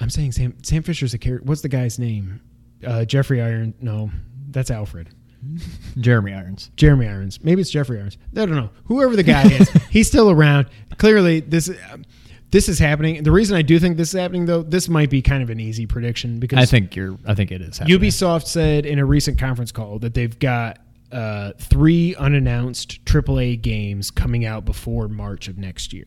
I'm 0.00 0.10
saying 0.10 0.32
Sam 0.32 0.56
Sam 0.62 0.82
Fisher's 0.82 1.14
a 1.14 1.18
character. 1.18 1.46
What's 1.46 1.62
the 1.62 1.68
guy's 1.68 1.98
name? 1.98 2.40
Uh, 2.86 3.04
Jeffrey 3.04 3.40
Iron? 3.40 3.74
No, 3.80 4.10
that's 4.50 4.70
Alfred. 4.70 5.10
Jeremy 5.98 6.32
Irons. 6.32 6.70
Jeremy 6.76 7.06
Irons. 7.06 7.42
Maybe 7.42 7.60
it's 7.60 7.70
Jeffrey 7.70 7.98
Irons. 7.98 8.16
I 8.32 8.46
don't 8.46 8.56
know. 8.56 8.70
Whoever 8.84 9.14
the 9.16 9.22
guy 9.22 9.50
is, 9.50 9.68
he's 9.90 10.08
still 10.08 10.30
around. 10.30 10.68
Clearly, 10.98 11.40
this 11.40 11.70
um, 11.92 12.04
this 12.50 12.68
is 12.68 12.78
happening. 12.78 13.22
The 13.22 13.32
reason 13.32 13.56
I 13.56 13.62
do 13.62 13.78
think 13.78 13.96
this 13.96 14.14
is 14.14 14.20
happening, 14.20 14.46
though, 14.46 14.62
this 14.62 14.88
might 14.88 15.10
be 15.10 15.22
kind 15.22 15.42
of 15.42 15.50
an 15.50 15.60
easy 15.60 15.86
prediction 15.86 16.38
because 16.38 16.58
I 16.58 16.66
think 16.66 16.94
you're. 16.96 17.18
I 17.26 17.34
think 17.34 17.50
it 17.52 17.60
is. 17.60 17.78
happening. 17.78 17.98
Ubisoft 17.98 18.46
said 18.46 18.86
in 18.86 18.98
a 18.98 19.04
recent 19.04 19.38
conference 19.38 19.72
call 19.72 19.98
that 20.00 20.14
they've 20.14 20.38
got 20.38 20.78
uh, 21.12 21.52
three 21.58 22.14
unannounced 22.16 23.04
AAA 23.04 23.60
games 23.60 24.10
coming 24.10 24.44
out 24.44 24.64
before 24.64 25.08
March 25.08 25.48
of 25.48 25.58
next 25.58 25.92
year. 25.92 26.06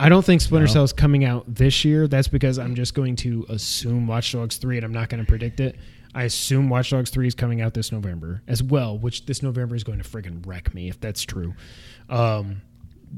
I 0.00 0.08
don't 0.08 0.24
think 0.24 0.40
Splinter 0.40 0.66
No. 0.66 0.72
Cell 0.72 0.84
is 0.84 0.92
coming 0.92 1.24
out 1.24 1.44
this 1.52 1.84
year. 1.84 2.08
That's 2.08 2.28
because 2.28 2.58
I'm 2.58 2.74
just 2.74 2.94
going 2.94 3.16
to 3.16 3.46
assume 3.48 4.06
Watch 4.06 4.32
Dogs 4.32 4.56
3 4.56 4.78
and 4.78 4.84
I'm 4.84 4.92
not 4.92 5.08
going 5.08 5.22
to 5.22 5.28
predict 5.28 5.60
it. 5.60 5.76
I 6.14 6.24
assume 6.24 6.68
Watch 6.68 6.90
Dogs 6.90 7.10
3 7.10 7.26
is 7.26 7.34
coming 7.34 7.60
out 7.60 7.72
this 7.74 7.92
November 7.92 8.42
as 8.46 8.62
well, 8.62 8.98
which 8.98 9.26
this 9.26 9.42
November 9.42 9.74
is 9.76 9.84
going 9.84 10.02
to 10.02 10.08
friggin' 10.08 10.46
wreck 10.46 10.74
me 10.74 10.88
if 10.88 11.00
that's 11.00 11.22
true. 11.22 11.54
Um, 12.10 12.62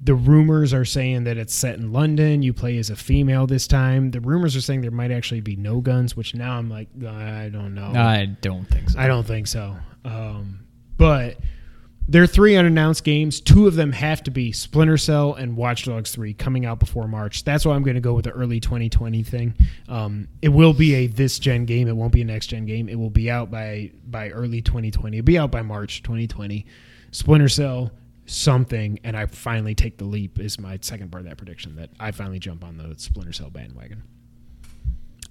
the 0.03 0.15
rumors 0.15 0.75
are 0.75 0.85
saying 0.85 1.25
that 1.25 1.37
it's 1.37 1.55
set 1.55 1.79
in 1.79 1.93
London. 1.93 2.43
You 2.43 2.53
play 2.53 2.79
as 2.79 2.91
a 2.91 2.97
female 2.97 3.47
this 3.47 3.67
time. 3.67 4.11
The 4.11 4.21
rumors 4.21 4.57
are 4.57 4.61
saying 4.61 4.81
there 4.81 4.91
might 4.91 5.11
actually 5.13 5.41
be 5.41 5.57
no 5.57 5.81
guns, 5.81 6.17
which 6.17 6.35
now 6.35 6.57
I'm 6.59 6.69
like, 6.69 6.89
I 7.07 7.49
don't 7.53 7.75
know. 7.75 7.93
I 7.95 8.27
don't 8.41 8.65
think 8.65 8.91
so. 8.91 8.99
I 8.99 9.07
don't 9.07 9.27
think 9.27 9.47
so. 9.47 9.77
Um, 10.05 10.67
but 10.97 11.39
there 12.07 12.23
are 12.23 12.27
three 12.27 12.57
unannounced 12.57 13.03
games. 13.03 13.41
Two 13.41 13.67
of 13.67 13.75
them 13.75 13.93
have 13.93 14.23
to 14.25 14.31
be 14.31 14.53
Splinter 14.53 14.99
Cell 14.99 15.35
and 15.35 15.57
Watch 15.57 15.85
Dogs 15.85 16.11
3 16.11 16.35
coming 16.35 16.67
out 16.67 16.79
before 16.79 17.09
March. 17.09 17.45
That's 17.45 17.65
why 17.65 17.75
I'm 17.75 17.83
going 17.83 17.95
to 17.95 18.01
go 18.01 18.13
with 18.13 18.27
the 18.27 18.31
early 18.33 18.61
2020 18.61 19.23
thing. 19.23 19.55
Um, 19.89 20.29
it 20.43 20.51
will 20.51 20.75
be 20.75 20.95
a 20.95 21.07
this 21.07 21.39
gen 21.39 21.65
game. 21.65 21.89
It 21.89 21.97
won't 21.97 22.13
be 22.13 22.21
a 22.21 22.25
next 22.25 22.49
gen 22.49 22.67
game. 22.67 22.89
It 22.89 22.97
will 22.97 23.11
be 23.11 23.31
out 23.31 23.51
by 23.51 23.93
by 24.07 24.31
early 24.31 24.61
2020. 24.61 25.19
It'll 25.19 25.25
be 25.25 25.39
out 25.39 25.51
by 25.51 25.63
March 25.63 26.03
2020. 26.03 26.67
Splinter 27.11 27.49
Cell 27.49 27.91
something 28.27 28.99
and 29.05 29.17
I 29.17 29.27
finally 29.27 29.75
take 29.75 29.99
the 29.99 30.05
leap 30.05 30.41
is 30.41 30.59
my 30.59 30.79
second 30.81 31.13
part 31.13 31.23
of 31.23 31.29
that 31.29 31.37
prediction 31.37 31.77
that 31.77 31.91
I 32.01 32.11
finally 32.11 32.39
jump 32.39 32.65
on 32.65 32.77
the 32.77 32.95
Splinter 32.97 33.33
Cell 33.33 33.51
bandwagon. 33.51 34.03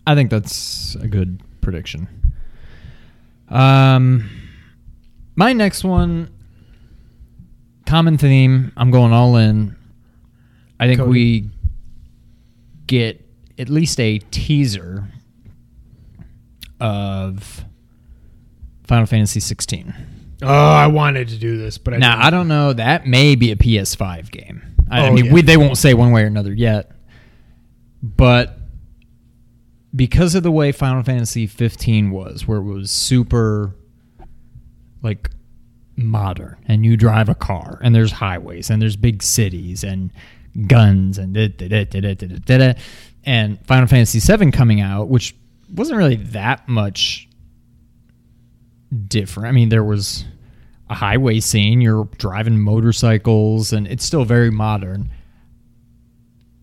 I 0.05 0.15
think 0.15 0.29
that's 0.29 0.95
a 0.95 1.07
good 1.07 1.41
prediction. 1.61 2.07
Um, 3.49 4.29
my 5.35 5.53
next 5.53 5.83
one, 5.83 6.29
common 7.93 8.17
theme. 8.17 8.71
I'm 8.75 8.89
going 8.89 9.13
all 9.13 9.35
in. 9.35 9.75
I 10.79 10.87
think 10.87 10.97
Cody? 10.99 11.11
we 11.11 11.49
get 12.87 13.23
at 13.59 13.69
least 13.69 13.99
a 13.99 14.17
teaser 14.31 15.07
of 16.79 17.63
Final 18.87 19.05
Fantasy 19.05 19.39
16. 19.39 19.93
Oh, 20.41 20.47
I 20.47 20.87
wanted 20.87 21.27
to 21.27 21.37
do 21.37 21.59
this, 21.59 21.77
but 21.77 21.93
I 21.93 21.97
Now 21.97 22.13
didn't. 22.13 22.25
I 22.25 22.29
don't 22.31 22.47
know. 22.47 22.73
That 22.73 23.05
may 23.05 23.35
be 23.35 23.51
a 23.51 23.55
PS5 23.55 24.31
game. 24.31 24.75
I, 24.89 25.05
I 25.05 25.09
Oh, 25.09 25.13
mean, 25.13 25.25
yeah. 25.25 25.33
we, 25.33 25.41
they 25.43 25.55
won't 25.57 25.77
say 25.77 25.93
one 25.93 26.11
way 26.11 26.23
or 26.23 26.27
another 26.27 26.51
yet. 26.51 26.89
But 28.01 28.57
because 29.95 30.33
of 30.33 30.41
the 30.41 30.51
way 30.51 30.71
Final 30.71 31.03
Fantasy 31.03 31.45
15 31.45 32.09
was, 32.09 32.47
where 32.47 32.57
it 32.57 32.63
was 32.63 32.89
super 32.89 33.75
like 35.03 35.29
modern, 35.95 36.57
and 36.67 36.85
you 36.85 36.97
drive 36.97 37.29
a 37.29 37.35
car, 37.35 37.79
and 37.83 37.93
there's 37.93 38.11
highways, 38.11 38.69
and 38.69 38.81
there's 38.81 38.95
big 38.95 39.21
cities, 39.23 39.83
and 39.83 40.11
guns 40.67 41.17
and 41.17 41.33
da, 41.33 41.47
da, 41.47 41.85
da, 41.85 42.73
and 43.25 43.65
Final 43.65 43.87
Fantasy 43.87 44.19
VII 44.19 44.51
coming 44.51 44.81
out, 44.81 45.07
which 45.07 45.35
wasn't 45.73 45.97
really 45.97 46.17
that 46.17 46.67
much 46.67 47.27
different. 49.07 49.47
I 49.47 49.51
mean, 49.51 49.69
there 49.69 49.83
was 49.83 50.25
a 50.89 50.93
highway 50.93 51.39
scene. 51.39 51.81
You're 51.81 52.05
driving 52.17 52.59
motorcycles, 52.59 53.73
and 53.73 53.87
it's 53.87 54.05
still 54.05 54.25
very 54.25 54.51
modern. 54.51 55.09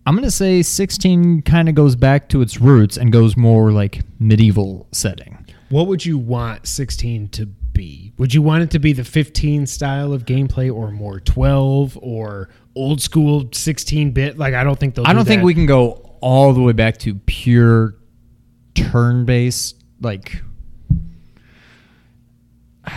I'm 0.05 0.15
gonna 0.15 0.31
say 0.31 0.61
16 0.61 1.43
kind 1.43 1.69
of 1.69 1.75
goes 1.75 1.95
back 1.95 2.29
to 2.29 2.41
its 2.41 2.59
roots 2.59 2.97
and 2.97 3.11
goes 3.11 3.37
more 3.37 3.71
like 3.71 4.01
medieval 4.19 4.87
setting. 4.91 5.45
What 5.69 5.87
would 5.87 6.05
you 6.05 6.17
want 6.17 6.67
16 6.67 7.29
to 7.29 7.49
be? 7.73 8.13
Would 8.17 8.33
you 8.33 8.41
want 8.41 8.63
it 8.63 8.71
to 8.71 8.79
be 8.79 8.93
the 8.93 9.03
15 9.03 9.65
style 9.67 10.13
of 10.13 10.25
gameplay 10.25 10.73
or 10.73 10.91
more 10.91 11.19
12 11.19 11.97
or 12.01 12.49
old 12.75 13.01
school 13.01 13.49
16 13.51 14.11
bit? 14.11 14.37
Like, 14.37 14.53
I 14.53 14.63
don't 14.63 14.79
think 14.79 14.95
they'll 14.95 15.05
I 15.05 15.11
do 15.11 15.17
don't 15.17 15.25
think 15.25 15.41
that. 15.41 15.45
we 15.45 15.53
can 15.53 15.65
go 15.65 16.17
all 16.21 16.53
the 16.53 16.61
way 16.61 16.73
back 16.73 16.97
to 16.99 17.15
pure 17.15 17.95
turn 18.75 19.25
based 19.25 19.83
like 19.99 20.41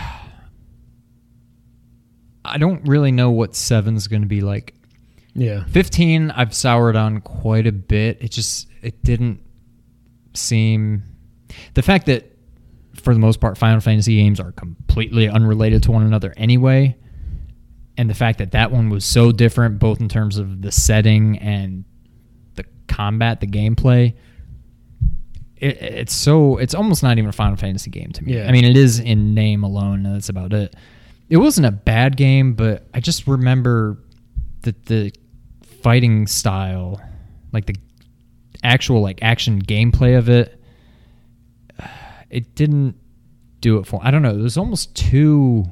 I 2.45 2.57
don't 2.57 2.87
really 2.87 3.11
know 3.11 3.31
what 3.31 3.55
seven's 3.55 4.07
going 4.07 4.21
to 4.21 4.27
be 4.27 4.41
like. 4.41 4.75
Yeah. 5.33 5.65
15 5.65 6.31
I've 6.31 6.53
soured 6.53 6.95
on 6.95 7.21
quite 7.21 7.67
a 7.67 7.71
bit. 7.71 8.19
It 8.21 8.31
just 8.31 8.67
it 8.81 9.03
didn't 9.03 9.41
seem 10.33 11.03
the 11.73 11.81
fact 11.81 12.05
that 12.05 12.34
for 13.05 13.13
the 13.13 13.19
most 13.19 13.39
part 13.39 13.57
Final 13.57 13.79
Fantasy 13.79 14.17
games 14.17 14.39
are 14.39 14.51
completely 14.51 15.29
unrelated 15.29 15.83
to 15.83 15.91
one 15.91 16.03
another 16.03 16.33
anyway 16.35 16.97
and 17.97 18.09
the 18.09 18.13
fact 18.13 18.39
that 18.39 18.51
that 18.51 18.71
one 18.71 18.89
was 18.89 19.05
so 19.05 19.31
different 19.31 19.79
both 19.79 20.01
in 20.01 20.09
terms 20.09 20.37
of 20.37 20.61
the 20.61 20.71
setting 20.71 21.39
and 21.39 21.85
the 22.55 22.65
combat, 22.87 23.39
the 23.39 23.47
gameplay 23.47 24.13
it, 25.57 25.81
it's 25.81 26.13
so 26.13 26.57
it's 26.57 26.75
almost 26.75 27.03
not 27.03 27.17
even 27.17 27.29
a 27.29 27.33
Final 27.33 27.55
Fantasy 27.55 27.89
game 27.89 28.11
to 28.11 28.23
me. 28.23 28.35
Yeah. 28.35 28.47
I 28.47 28.51
mean 28.51 28.65
it 28.65 28.75
is 28.75 28.99
in 28.99 29.33
name 29.33 29.63
alone 29.63 30.05
and 30.05 30.15
that's 30.15 30.29
about 30.29 30.51
it. 30.51 30.75
It 31.29 31.37
wasn't 31.37 31.67
a 31.67 31.71
bad 31.71 32.17
game, 32.17 32.53
but 32.53 32.87
I 32.93 32.99
just 32.99 33.27
remember 33.27 33.97
that 34.61 34.85
the 34.85 35.11
fighting 35.81 36.27
style, 36.27 37.01
like 37.51 37.65
the 37.65 37.75
actual 38.63 39.01
like 39.01 39.19
action 39.21 39.61
gameplay 39.61 40.17
of 40.17 40.29
it, 40.29 40.61
it 42.29 42.55
didn't 42.55 42.95
do 43.61 43.77
it 43.77 43.85
for. 43.85 43.99
I 44.03 44.11
don't 44.11 44.21
know. 44.21 44.31
It 44.31 44.41
was 44.41 44.57
almost 44.57 44.95
too. 44.95 45.65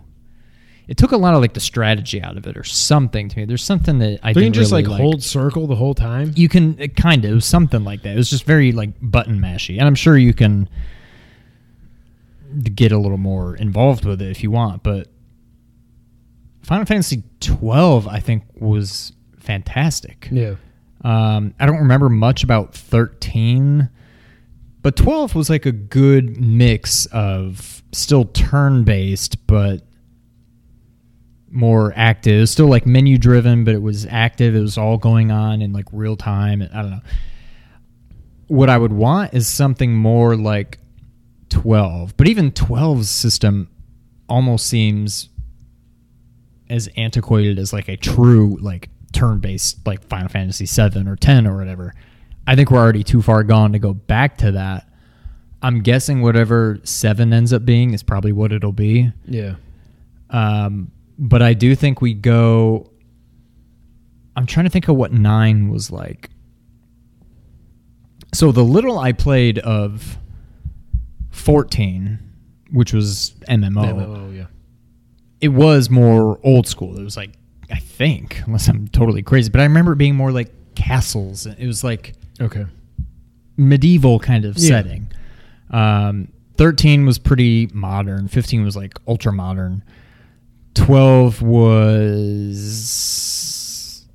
It 0.88 0.98
took 0.98 1.12
a 1.12 1.18
lot 1.18 1.34
of 1.34 1.42
like 1.42 1.54
the 1.54 1.62
strategy 1.62 2.22
out 2.22 2.36
of 2.36 2.46
it 2.46 2.58
or 2.58 2.64
something 2.64 3.30
to 3.30 3.38
me. 3.38 3.46
There's 3.46 3.64
something 3.64 4.00
that 4.00 4.20
I 4.22 4.34
So 4.34 4.42
didn't 4.42 4.54
can 4.54 4.62
just 4.62 4.72
really 4.72 4.84
like, 4.84 5.00
hold 5.00 5.24
circle 5.24 5.66
the 5.68 5.76
whole 5.76 5.94
time? 5.94 6.34
You 6.36 6.50
can 6.50 6.78
it 6.80 6.96
kind 6.96 7.24
of 7.26 7.44
something 7.44 7.84
like 7.84 8.02
that. 8.04 8.14
It 8.14 8.18
was 8.18 8.30
just 8.30 8.44
very 8.44 8.72
like 8.72 8.90
button 9.02 9.40
mashy, 9.40 9.78
and 9.78 9.88
I'm 9.88 9.96
sure 9.96 10.18
you 10.18 10.34
can 10.34 10.68
get 12.76 12.92
a 12.92 12.98
little 12.98 13.18
more 13.18 13.56
involved 13.56 14.06
with 14.06 14.22
it 14.22 14.30
if 14.30 14.44
you 14.44 14.52
want. 14.52 14.84
But 14.84 15.08
Final 16.64 16.86
Fantasy 16.86 17.24
12, 17.42 18.08
I 18.08 18.20
think, 18.20 18.44
was 18.56 19.14
fantastic. 19.40 20.28
Yeah. 20.32 20.56
Um, 21.04 21.54
I 21.60 21.66
don't 21.66 21.80
remember 21.80 22.10
much 22.10 22.44
about 22.44 22.74
13, 22.74 23.90
but 24.84 24.96
12 24.96 25.34
was 25.34 25.50
like 25.50 25.66
a 25.66 25.72
good 25.72 26.40
mix 26.40 27.08
of 27.08 27.82
still 27.94 28.26
turn 28.26 28.84
based, 28.84 29.48
but 29.48 29.82
more 31.50 31.94
active. 31.96 32.50
Still 32.50 32.68
like 32.68 32.86
menu 32.86 33.18
driven, 33.18 33.64
but 33.64 33.74
it 33.74 33.82
was 33.82 34.06
active. 34.08 34.56
It 34.56 34.60
was 34.60 34.78
all 34.78 34.98
going 34.98 35.32
on 35.32 35.62
in 35.62 35.72
like 35.72 35.86
real 35.92 36.18
time. 36.18 36.62
I 36.62 36.82
don't 36.82 36.92
know. 36.92 37.02
What 38.48 38.70
I 38.70 38.78
would 38.78 38.92
want 38.92 39.34
is 39.34 39.48
something 39.48 39.96
more 39.96 40.36
like 40.36 40.80
12, 41.50 42.18
but 42.18 42.28
even 42.28 42.52
12's 42.52 43.10
system 43.10 43.70
almost 44.28 44.68
seems 44.68 45.30
as 46.70 46.90
antiquated 46.98 47.60
as 47.60 47.72
like 47.72 47.88
a 47.88 47.96
true 47.96 48.58
like 48.60 48.90
turn-based 49.14 49.86
like 49.86 50.04
Final 50.08 50.28
Fantasy 50.28 50.66
7 50.66 51.08
or 51.08 51.16
10 51.16 51.48
or 51.48 51.56
whatever. 51.56 51.94
I 52.46 52.56
think 52.56 52.72
we're 52.72 52.80
already 52.80 53.04
too 53.04 53.22
far 53.22 53.44
gone 53.44 53.74
to 53.74 53.80
go 53.80 53.94
back 53.94 54.38
to 54.40 54.52
that. 54.54 54.88
I'm 55.62 55.82
guessing 55.82 56.22
whatever 56.22 56.80
7 56.84 57.32
ends 57.32 57.54
up 57.54 57.66
being 57.66 57.94
is 57.94 58.04
probably 58.04 58.34
what 58.34 58.52
it'll 58.52 58.74
be. 58.74 59.12
Yeah. 59.26 59.56
Um, 60.30 60.92
but 61.18 61.42
I 61.42 61.54
do 61.54 61.76
think 61.76 62.02
we 62.02 62.14
go 62.14 62.90
I'm 64.36 64.46
trying 64.46 64.66
to 64.66 64.70
think 64.70 64.88
of 64.88 64.96
what 64.96 65.12
9 65.12 65.70
was 65.70 65.92
like. 65.92 66.30
So 68.34 68.52
the 68.52 68.64
little 68.64 68.98
I 68.98 69.12
played 69.12 69.60
of 69.60 70.18
14, 71.32 72.20
which 72.72 72.94
was 72.94 73.36
MMO, 73.48 73.94
MMO, 73.94 74.36
yeah. 74.36 74.46
it 75.40 75.50
was 75.50 75.90
more 75.90 76.40
old 76.44 76.68
school. 76.68 76.98
It 76.98 77.04
was 77.04 77.16
like 77.16 77.32
I 77.72 77.78
think, 77.78 78.42
unless 78.46 78.68
I'm 78.68 78.88
totally 78.88 79.22
crazy, 79.22 79.50
but 79.50 79.62
I 79.62 79.64
remember 79.64 79.94
it 79.94 79.98
being 79.98 80.16
more 80.16 80.32
like 80.32 80.52
castles. 80.76 81.46
It 81.46 81.66
was 81.66 81.84
like 81.84 82.14
Okay. 82.42 82.66
medieval 83.58 84.20
kind 84.20 84.46
of 84.46 84.58
Yeah. 84.58 84.68
setting. 84.68 85.08
Um, 85.70 86.30
13 86.58 87.06
was 87.06 87.18
pretty 87.20 87.68
modern. 87.74 88.28
15 88.28 88.64
was 88.64 88.76
like 88.76 88.98
ultra 89.08 89.32
modern. 89.32 89.84
12 90.76 91.42
was 92.64 94.06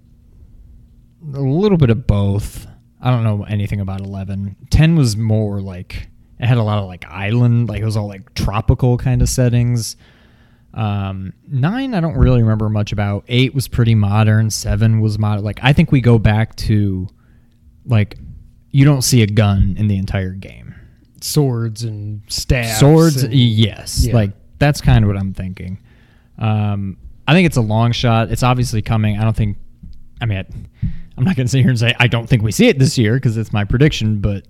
a 1.34 1.40
little 1.40 1.78
bit 1.78 1.90
of 1.90 2.06
both. 2.06 2.66
I 3.00 3.10
don't 3.10 3.22
know 3.24 3.44
anything 3.44 3.80
about 3.80 4.00
11. 4.00 4.56
10 4.70 4.96
was 4.96 5.16
more 5.16 5.60
like 5.60 6.08
it 6.40 6.46
had 6.46 6.58
a 6.58 6.62
lot 6.62 6.78
of 6.78 6.86
like 6.86 7.04
island, 7.08 7.68
like 7.68 7.80
it 7.80 7.84
was 7.84 7.96
all 7.96 8.08
like 8.08 8.34
tropical 8.34 8.98
kind 8.98 9.22
of 9.22 9.28
settings. 9.28 9.96
Um, 10.74 11.32
nine, 11.48 11.94
I 11.94 12.00
don't 12.00 12.16
really 12.16 12.42
remember 12.42 12.68
much 12.68 12.92
about. 12.92 13.24
Eight 13.28 13.54
was 13.54 13.68
pretty 13.68 13.94
modern. 13.94 14.50
Seven 14.50 15.00
was 15.00 15.18
modern. 15.18 15.44
Like 15.44 15.60
I 15.62 15.72
think 15.72 15.90
we 15.92 16.00
go 16.00 16.18
back 16.18 16.54
to 16.56 17.08
like 17.88 18.16
you 18.70 18.84
don't 18.84 19.02
see 19.02 19.22
a 19.22 19.26
gun 19.26 19.74
in 19.78 19.88
the 19.88 19.96
entire 19.96 20.32
game. 20.32 20.74
Swords 21.20 21.82
and 21.82 22.22
staffs. 22.28 22.78
Swords, 22.78 23.22
and- 23.24 23.34
yes. 23.34 24.06
Yeah. 24.06 24.14
Like 24.14 24.30
that's 24.58 24.80
kind 24.80 25.04
of 25.04 25.08
what 25.08 25.16
I'm 25.18 25.34
thinking. 25.34 25.78
Um, 26.38 26.96
I 27.26 27.32
think 27.34 27.46
it's 27.46 27.56
a 27.56 27.60
long 27.62 27.92
shot. 27.92 28.30
It's 28.30 28.42
obviously 28.42 28.82
coming. 28.82 29.18
I 29.18 29.24
don't 29.24 29.36
think. 29.36 29.56
I 30.20 30.26
mean, 30.26 30.38
I, 30.38 30.44
I'm 31.16 31.24
not 31.24 31.36
going 31.36 31.46
to 31.46 31.50
sit 31.50 31.60
here 31.60 31.70
and 31.70 31.78
say 31.78 31.94
I 31.98 32.06
don't 32.06 32.28
think 32.28 32.42
we 32.42 32.52
see 32.52 32.68
it 32.68 32.78
this 32.78 32.96
year 32.98 33.14
because 33.14 33.36
it's 33.36 33.52
my 33.52 33.64
prediction, 33.64 34.20
but 34.20 34.46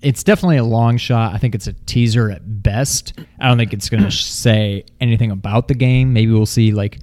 it's 0.00 0.22
definitely 0.22 0.56
a 0.58 0.64
long 0.64 0.96
shot. 0.96 1.34
I 1.34 1.38
think 1.38 1.54
it's 1.54 1.66
a 1.66 1.72
teaser 1.72 2.30
at 2.30 2.62
best. 2.62 3.12
I 3.40 3.48
don't 3.48 3.58
think 3.58 3.72
it's 3.72 3.88
going 3.88 4.02
to 4.04 4.10
say 4.12 4.84
anything 5.00 5.30
about 5.30 5.68
the 5.68 5.74
game. 5.74 6.12
Maybe 6.12 6.32
we'll 6.32 6.46
see 6.46 6.72
like 6.72 6.98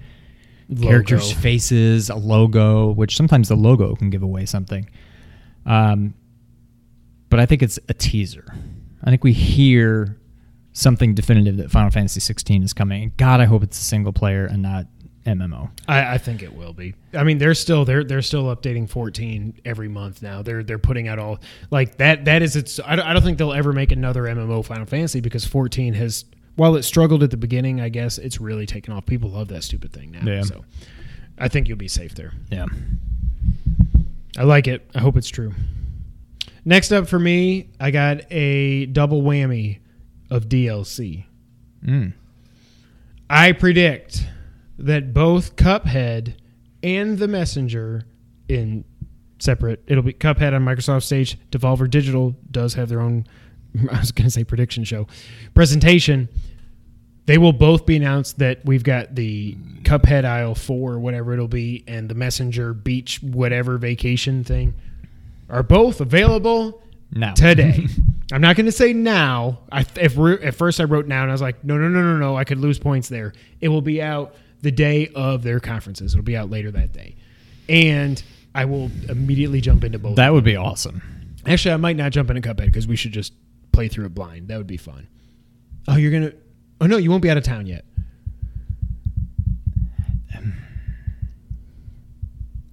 Logo. 0.70 0.88
characters' 0.88 1.32
faces, 1.32 2.10
a 2.10 2.16
logo, 2.16 2.92
which 2.92 3.16
sometimes 3.16 3.50
the 3.50 3.56
logo 3.56 3.96
can 3.96 4.10
give 4.10 4.24
away 4.24 4.46
something. 4.46 4.90
Um, 5.66 6.14
but 7.30 7.40
I 7.40 7.46
think 7.46 7.64
it's 7.64 7.80
a 7.90 7.94
teaser. 7.94 8.46
I 9.04 9.10
think 9.10 9.24
we 9.24 9.34
hear 9.34 10.18
something 10.74 11.16
definitive 11.16 11.58
that 11.58 11.72
Final 11.72 11.90
Fantasy 11.90 12.20
16 12.20 12.64
is 12.64 12.74
coming. 12.74 13.14
God, 13.18 13.40
I 13.40 13.46
hope 13.46 13.64
it's 13.64 13.80
a 13.80 13.84
single 13.84 14.14
player 14.14 14.46
and 14.46 14.62
not 14.62 14.86
MMO. 15.26 15.72
I, 15.88 16.14
I 16.16 16.18
think 16.18 16.44
it 16.44 16.54
will 16.54 16.74
be. 16.74 16.94
I 17.14 17.24
mean, 17.24 17.40
they're 17.40 17.56
still 17.56 17.84
they're 17.84 18.04
they're 18.04 18.22
still 18.22 18.56
updating 18.56 18.88
14 18.88 19.62
every 19.66 19.88
month 19.88 20.22
now. 20.22 20.42
They're 20.44 20.64
they're 20.64 20.78
putting 20.78 21.08
out 21.08 21.18
all 21.18 21.40
like 21.72 21.98
that. 21.98 22.26
That 22.26 22.42
is 22.42 22.56
its. 22.56 22.80
I 22.86 22.96
don't, 22.96 23.06
I 23.06 23.14
don't 23.14 23.24
think 23.24 23.38
they'll 23.38 23.54
ever 23.54 23.74
make 23.74 23.92
another 23.92 24.24
MMO 24.24 24.64
Final 24.64 24.86
Fantasy 24.86 25.22
because 25.22 25.44
14 25.46 25.96
has 25.96 26.26
while 26.56 26.76
it 26.76 26.84
struggled 26.84 27.24
at 27.24 27.32
the 27.32 27.38
beginning. 27.38 27.82
I 27.82 27.90
guess 27.90 28.18
it's 28.18 28.40
really 28.40 28.68
taken 28.68 28.94
off. 28.94 29.06
People 29.06 29.32
love 29.32 29.48
that 29.48 29.64
stupid 29.64 29.92
thing 29.92 30.12
now. 30.12 30.22
Yeah. 30.24 30.44
So 30.44 30.64
I 31.40 31.48
think 31.48 31.68
you'll 31.68 31.78
be 31.78 31.88
safe 31.88 32.14
there. 32.14 32.34
Yeah. 32.52 32.68
I 34.38 34.44
like 34.44 34.68
it. 34.68 34.90
I 34.94 35.00
hope 35.00 35.18
it's 35.18 35.30
true. 35.30 35.54
Next 36.66 36.92
up 36.92 37.08
for 37.08 37.20
me, 37.20 37.70
I 37.80 37.92
got 37.92 38.32
a 38.32 38.88
double 38.88 39.22
whammy 39.22 39.80
of 40.30 40.50
DLC. 40.50 41.26
Mm. 41.86 42.14
I 43.30 43.52
predict 43.52 44.26
that 44.78 45.14
both 45.14 45.56
Cuphead 45.56 46.36
and 46.84 47.18
The 47.18 47.28
Messenger 47.28 48.06
in 48.48 48.84
separate 49.40 49.84
it'll 49.88 50.04
be 50.04 50.14
Cuphead 50.14 50.54
on 50.54 50.64
Microsoft 50.66 51.04
stage, 51.04 51.38
Devolver 51.52 51.90
Digital 51.90 52.36
does 52.52 52.74
have 52.74 52.90
their 52.90 53.02
own 53.02 53.26
I 53.92 54.00
was 54.00 54.12
going 54.12 54.26
to 54.26 54.32
say 54.32 54.44
prediction 54.44 54.84
show 54.84 55.08
presentation. 55.54 56.30
They 57.26 57.38
will 57.38 57.54
both 57.54 57.86
be 57.86 57.96
announced 57.96 58.38
that 58.40 58.64
we've 58.66 58.84
got 58.84 59.16
the 59.16 59.56
Cuphead 59.82 60.26
Isle 60.26 60.56
4 60.56 60.94
or 60.94 61.00
whatever 61.00 61.34
it'll 61.34 61.48
be 61.48 61.84
and 61.88 62.08
the 62.08 62.16
Messenger 62.16 62.74
Beach 62.74 63.22
whatever 63.24 63.78
vacation 63.78 64.44
thing 64.44 64.76
are 65.50 65.64
both 65.64 66.02
available 66.02 66.84
Now. 67.12 67.34
today. 67.34 67.88
I'm 68.32 68.42
not 68.42 68.56
going 68.56 68.66
to 68.66 68.72
say 68.72 68.94
now. 68.94 69.60
I 69.72 69.86
if 69.96 70.18
at 70.18 70.56
first 70.56 70.80
I 70.80 70.84
wrote 70.86 71.08
now 71.08 71.22
and 71.22 71.32
I 71.32 71.34
was 71.34 71.42
like, 71.42 71.64
no, 71.64 71.78
no, 71.78 71.88
no, 71.88 72.02
no, 72.02 72.18
no. 72.18 72.36
I 72.36 72.44
could 72.44 72.60
lose 72.60 72.80
points 72.80 73.10
there. 73.10 73.34
It 73.62 73.70
will 73.70 73.82
be 73.84 74.02
out 74.02 74.36
the 74.62 74.72
day 74.72 75.10
of 75.16 75.44
their 75.44 75.60
conferences. 75.60 76.14
It'll 76.16 76.24
be 76.24 76.36
out 76.36 76.50
later 76.50 76.72
that 76.72 76.92
day, 76.92 77.16
and 77.70 78.22
I 78.56 78.66
will 78.66 78.90
immediately 79.10 79.62
jump 79.62 79.84
into 79.84 80.00
both. 80.00 80.16
That 80.16 80.34
would 80.34 80.44
be 80.44 80.56
awesome. 80.56 81.04
Actually, 81.46 81.74
I 81.76 81.78
might 81.78 81.98
not 81.98 82.12
jump 82.12 82.32
into 82.32 82.42
Cuphead 82.42 82.66
because 82.66 82.88
we 82.88 82.96
should 82.96 83.12
just 83.12 83.34
play 83.72 83.88
through 83.90 84.06
it 84.06 84.16
blind. 84.16 84.48
That 84.48 84.58
would 84.58 84.66
be 84.66 84.78
fun. 84.78 85.08
Oh, 85.88 85.96
you're 85.98 86.12
gonna. 86.12 86.34
Oh 86.82 86.86
no, 86.88 86.98
you 86.98 87.10
won't 87.10 87.22
be 87.24 87.30
out 87.30 87.38
of 87.38 87.44
town 87.44 87.66
yet. 87.68 87.86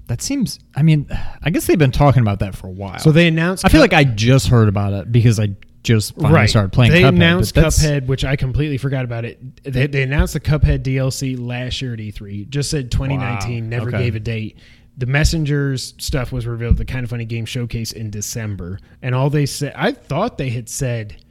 That 0.09 0.21
seems. 0.21 0.59
I 0.75 0.83
mean, 0.83 1.07
I 1.43 1.51
guess 1.51 1.67
they've 1.67 1.79
been 1.79 1.93
talking 1.93 2.21
about 2.23 2.41
that 2.41 2.55
for 2.55 2.67
a 2.67 2.71
while. 2.71 2.99
So 2.99 3.13
they 3.13 3.27
announced. 3.29 3.65
I 3.65 3.69
feel 3.69 3.81
Cup- 3.81 3.93
like 3.93 4.07
I 4.07 4.11
just 4.11 4.49
heard 4.49 4.69
about 4.69 4.93
it 4.93 5.11
because 5.11 5.41
I 5.41 5.51
just 5.85 6.15
finally 6.17 6.47
started 6.49 6.73
playing. 6.73 6.93
They 6.93 7.03
Cuphead, 7.03 7.09
announced 7.09 7.55
Cuphead, 7.55 8.07
which 8.07 8.25
I 8.25 8.37
completely 8.37 8.77
forgot 8.79 9.05
about 9.05 9.25
it. 9.25 9.63
They, 9.65 9.87
they 9.87 10.03
announced 10.03 10.35
the 10.35 10.41
Cuphead 10.41 10.83
DLC 10.83 11.39
last 11.39 11.81
year 11.81 11.95
at 11.95 11.99
E3. 11.99 12.49
Just 12.49 12.71
said 12.71 12.91
2019, 12.91 13.65
Wow. 13.65 13.69
never 13.71 13.89
Okay. 13.89 13.99
gave 13.99 14.15
a 14.17 14.21
date. 14.21 14.59
The 14.99 15.07
Messengers 15.07 15.95
stuff 15.99 16.31
was 16.31 16.47
revealed 16.47 16.77
the 16.77 16.85
Kind 16.85 17.05
of 17.05 17.11
Funny 17.11 17.25
Game 17.25 17.47
Showcase 17.47 17.93
in 17.93 18.11
December, 18.11 18.79
and 19.01 19.15
all 19.15 19.31
they 19.31 19.47
said, 19.47 19.73
I 19.75 19.93
thought 19.93 20.37
they 20.37 20.51
had 20.51 20.69
said 20.69 21.22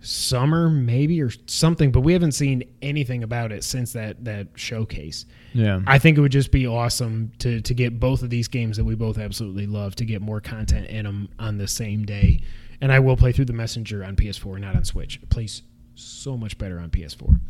summer 0.00 0.70
maybe 0.70 1.20
or 1.20 1.30
something, 1.46 1.90
but 1.90 2.00
we 2.00 2.12
haven't 2.12 2.32
seen 2.32 2.62
anything 2.82 3.22
about 3.22 3.52
it 3.52 3.64
since 3.64 3.92
that 3.92 4.24
that 4.24 4.48
showcase. 4.54 5.26
Yeah. 5.54 5.80
I 5.86 5.98
think 5.98 6.18
it 6.18 6.20
would 6.20 6.32
just 6.32 6.52
be 6.52 6.66
awesome 6.66 7.32
to 7.38 7.60
to 7.60 7.74
get 7.74 7.98
both 7.98 8.22
of 8.22 8.30
these 8.30 8.48
games 8.48 8.76
that 8.76 8.84
we 8.84 8.94
both 8.94 9.18
absolutely 9.18 9.66
love 9.66 9.96
to 9.96 10.04
get 10.04 10.22
more 10.22 10.40
content 10.40 10.86
in 10.88 11.04
them 11.04 11.28
on 11.38 11.58
the 11.58 11.68
same 11.68 12.04
day. 12.04 12.40
And 12.80 12.92
I 12.92 13.00
will 13.00 13.16
play 13.16 13.32
through 13.32 13.46
the 13.46 13.52
Messenger 13.52 14.04
on 14.04 14.14
PS4, 14.14 14.60
not 14.60 14.76
on 14.76 14.84
Switch. 14.84 15.18
It 15.20 15.28
plays 15.30 15.62
so 15.96 16.36
much 16.36 16.56
better 16.58 16.78
on 16.78 16.90
PS4. 16.90 17.40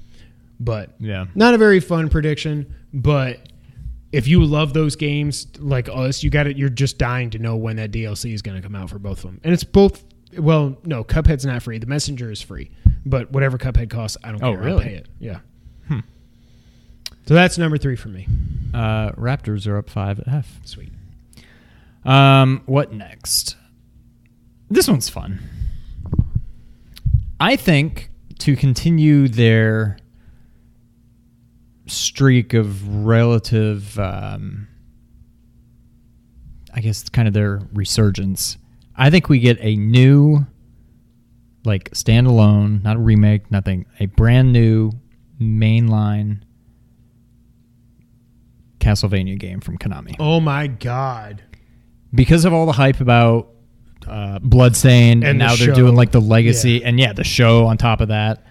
But 0.59 0.95
yeah. 0.99 1.27
not 1.35 1.55
a 1.55 1.59
very 1.59 1.81
fun 1.81 2.09
prediction, 2.09 2.75
but 2.93 3.39
if 4.11 4.27
you 4.27 4.45
love 4.45 4.73
those 4.73 4.97
games 4.97 5.47
like 5.59 5.89
us, 5.89 6.23
you 6.23 6.31
got 6.31 6.47
it. 6.47 6.57
You're 6.57 6.69
just 6.71 6.99
dying 6.99 7.31
to 7.31 7.39
know 7.39 7.57
when 7.57 7.77
that 7.77 7.93
DLC 7.93 8.33
is 8.33 8.43
going 8.43 8.57
to 8.57 8.63
come 8.63 8.75
out 8.75 8.91
for 8.91 8.99
both 8.99 9.19
of 9.19 9.25
them, 9.25 9.41
and 9.45 9.53
it's 9.53 9.65
both. 9.65 10.05
Well, 10.37 10.77
no, 10.85 11.05
Cuphead's 11.05 11.47
not 11.47 11.63
free. 11.63 11.79
The 11.79 11.87
Messenger 11.87 12.31
is 12.31 12.43
free, 12.43 12.71
but 13.07 13.33
whatever 13.33 13.57
Cuphead 13.57 13.89
costs, 13.91 14.17
I 14.23 14.29
don't 14.33 14.43
Oh, 14.43 14.53
care. 14.53 14.59
I'll 14.61 14.65
really? 14.65 14.85
pay 14.85 14.95
it. 14.95 15.09
Yeah. 15.19 15.39
So 17.27 17.35
that's 17.35 17.59
number 17.59 17.77
three 17.77 17.97
for 17.97 18.09
me. 18.09 18.27
Uh, 18.73 19.11
Raptors 19.13 19.67
are 19.67 19.77
up 19.77 19.91
five 19.91 20.19
at 20.19 20.29
half. 20.29 20.61
Sweet. 20.65 20.91
Um, 22.03 22.63
what 22.65 22.91
next? 22.95 23.55
This 24.71 24.89
one's 24.89 25.11
fun. 25.11 25.39
I 27.39 27.55
think 27.57 28.09
to 28.39 28.57
continue 28.57 29.29
their 29.29 29.99
streak 31.87 32.55
of 32.55 33.05
relative, 33.05 33.99
um, 33.99 34.67
I 36.73 36.81
guess, 36.81 37.07
kind 37.11 37.29
of 37.29 37.35
their 37.35 37.61
resurgence. 37.75 38.57
I 38.99 39.11
think 39.11 39.29
we 39.29 39.39
get 39.39 39.57
a 39.61 39.77
new, 39.77 40.45
like 41.65 41.91
standalone, 41.93 42.83
not 42.83 42.97
a 42.97 42.99
remake, 42.99 43.51
nothing, 43.51 43.87
a 44.01 44.07
brand 44.07 44.53
new 44.53 44.91
mainline 45.41 46.41
Castlevania 48.81 49.39
game 49.39 49.61
from 49.61 49.77
Konami 49.79 50.15
Oh 50.19 50.41
my 50.41 50.67
god. 50.67 51.43
because 52.15 52.45
of 52.45 52.53
all 52.53 52.67
the 52.67 52.73
hype 52.73 53.01
about 53.01 53.51
uh, 54.07 54.39
Bloodstained, 54.41 55.23
and, 55.25 55.31
And 55.33 55.41
the 55.41 55.45
now 55.45 55.57
they're 55.57 55.67
show. 55.69 55.75
doing 55.75 55.95
like 55.95 56.13
the 56.13 56.21
legacy, 56.21 56.73
Yeah. 56.73 56.89
and 56.89 56.99
yeah, 56.99 57.13
the 57.13 57.25
show 57.25 57.67
on 57.67 57.77
top 57.77 58.01
of 58.01 58.09
that. 58.09 58.43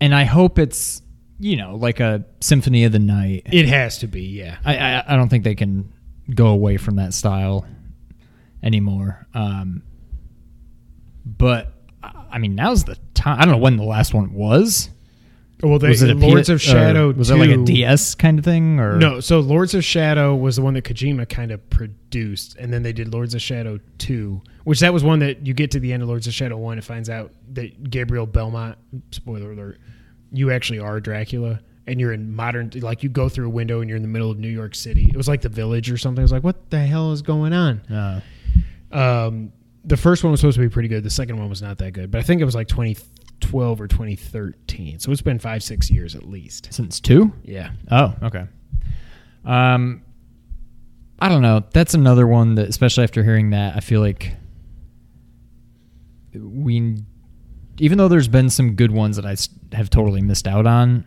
And 0.00 0.14
I 0.14 0.24
hope 0.24 0.58
it's 0.58 1.02
you 1.38 1.56
know 1.56 1.74
like 1.76 1.98
a 2.00 2.24
Symphony 2.40 2.84
of 2.84 2.92
the 2.92 2.98
Night. 2.98 3.42
It 3.46 3.66
has 3.68 3.98
to 3.98 4.06
be, 4.06 4.22
yeah. 4.22 4.58
I 4.64 4.76
I, 4.76 5.04
I 5.14 5.16
don't 5.16 5.28
think 5.28 5.44
they 5.44 5.54
can 5.54 5.92
go 6.34 6.48
away 6.48 6.76
from 6.76 6.96
that 6.96 7.14
style 7.14 7.66
anymore. 8.62 9.26
Um, 9.34 9.82
but 11.24 11.72
I 12.02 12.38
mean, 12.38 12.54
now's 12.54 12.84
the 12.84 12.96
time. 13.14 13.40
I 13.40 13.44
don't 13.44 13.52
know 13.52 13.58
when 13.60 13.76
the 13.76 13.84
last 13.84 14.14
one 14.14 14.32
was. 14.32 14.90
Well, 15.62 15.78
they, 15.78 15.90
was 15.90 16.02
it 16.02 16.10
a 16.10 16.14
Lords 16.14 16.48
P- 16.48 16.54
of 16.54 16.60
Shadow? 16.60 17.12
Was 17.12 17.30
it 17.30 17.36
like 17.36 17.50
a 17.50 17.56
DS 17.56 18.16
kind 18.16 18.36
of 18.36 18.44
thing, 18.44 18.80
or 18.80 18.96
No, 18.98 19.20
so 19.20 19.38
Lords 19.38 19.74
of 19.74 19.84
Shadow 19.84 20.34
was 20.34 20.56
the 20.56 20.62
one 20.62 20.74
that 20.74 20.84
Kojima 20.84 21.28
kind 21.28 21.52
of 21.52 21.70
produced, 21.70 22.56
and 22.56 22.72
then 22.72 22.82
they 22.82 22.92
did 22.92 23.12
Lords 23.12 23.32
of 23.34 23.42
Shadow 23.42 23.78
two, 23.98 24.42
which 24.64 24.80
that 24.80 24.92
was 24.92 25.04
one 25.04 25.20
that 25.20 25.46
you 25.46 25.54
get 25.54 25.70
to 25.72 25.78
the 25.80 25.92
end 25.92 26.02
of 26.02 26.08
Lords 26.08 26.26
of 26.26 26.34
Shadow 26.34 26.56
one, 26.56 26.78
and 26.78 26.84
finds 26.84 27.08
out 27.08 27.32
that 27.52 27.88
Gabriel 27.90 28.26
Belmont, 28.26 28.76
spoiler 29.12 29.52
alert, 29.52 29.78
you 30.32 30.50
actually 30.50 30.80
are 30.80 30.98
Dracula, 30.98 31.60
and 31.86 32.00
you're 32.00 32.12
in 32.12 32.34
modern, 32.34 32.72
like 32.80 33.04
you 33.04 33.08
go 33.08 33.28
through 33.28 33.46
a 33.46 33.50
window 33.50 33.80
and 33.80 33.88
you're 33.88 33.96
in 33.96 34.02
the 34.02 34.08
middle 34.08 34.32
of 34.32 34.38
New 34.38 34.48
York 34.48 34.74
City. 34.74 35.06
It 35.08 35.16
was 35.16 35.28
like 35.28 35.42
the 35.42 35.48
Village 35.48 35.92
or 35.92 35.96
something. 35.96 36.22
I 36.22 36.24
was 36.24 36.32
like, 36.32 36.42
what 36.42 36.70
the 36.70 36.80
hell 36.80 37.12
is 37.12 37.22
going 37.22 37.52
on? 37.52 37.78
Uh, 37.82 38.20
Um, 38.92 39.52
the 39.84 39.96
first 39.96 40.22
one 40.22 40.30
was 40.30 40.40
supposed 40.40 40.56
to 40.56 40.60
be 40.60 40.68
pretty 40.68 40.88
good. 40.88 41.02
The 41.02 41.10
second 41.10 41.38
one 41.38 41.48
was 41.48 41.62
not 41.62 41.78
that 41.78 41.92
good, 41.92 42.10
but 42.10 42.18
I 42.18 42.22
think 42.22 42.40
it 42.40 42.44
was 42.44 42.54
like 42.54 42.68
2012 42.68 43.80
or 43.80 43.88
2013. 43.88 45.00
So 45.00 45.10
it's 45.10 45.22
been 45.22 45.38
five, 45.38 45.62
six 45.62 45.90
years 45.90 46.14
at 46.14 46.24
least. 46.28 46.72
since 46.72 47.00
two? 47.00 47.32
Yeah. 47.42 47.70
Oh, 47.90 48.14
okay. 48.22 48.46
Um, 49.44 50.02
I 51.18 51.28
don't 51.28 51.42
know. 51.42 51.64
That's 51.72 51.94
another 51.94 52.26
one 52.26 52.54
that, 52.56 52.68
especially 52.68 53.04
after 53.04 53.24
hearing 53.24 53.50
that, 53.50 53.76
I 53.76 53.80
feel 53.80 54.00
like 54.00 54.36
we, 56.34 56.96
even 57.78 57.98
though 57.98 58.08
there's 58.08 58.28
been 58.28 58.50
some 58.50 58.74
good 58.74 58.92
ones 58.92 59.16
that 59.16 59.26
I 59.26 59.36
have 59.76 59.90
totally 59.90 60.22
missed 60.22 60.46
out 60.46 60.66
on, 60.66 61.06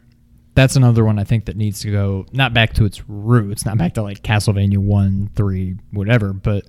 that's 0.54 0.76
another 0.78 1.04
one 1.04 1.20
I 1.20 1.26
think 1.26 1.46
that 1.46 1.58
needs 1.58 1.82
to 1.82 1.92
go 1.92 2.26
not 2.32 2.54
back 2.54 2.74
to 2.74 2.86
its 2.86 3.08
roots, 3.10 3.66
not 3.66 3.78
back 3.78 3.94
to 3.96 4.02
like 4.02 4.22
Castlevania 4.22 4.78
one, 4.78 5.30
three, 5.36 5.76
whatever, 5.92 6.32
but 6.34 6.66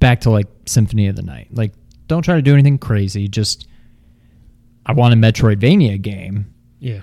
back 0.00 0.20
to 0.22 0.30
like 0.30 0.46
Symphony 0.66 1.06
of 1.08 1.16
the 1.16 1.22
Night. 1.22 1.48
Like, 1.52 1.72
don't 2.06 2.22
try 2.22 2.36
to 2.36 2.42
do 2.42 2.52
anything 2.54 2.78
crazy. 2.78 3.28
Just, 3.28 3.66
I 4.86 4.92
want 4.92 5.12
a 5.12 5.16
Metroidvania 5.16 6.00
game 6.00 6.54
Yeah. 6.80 7.00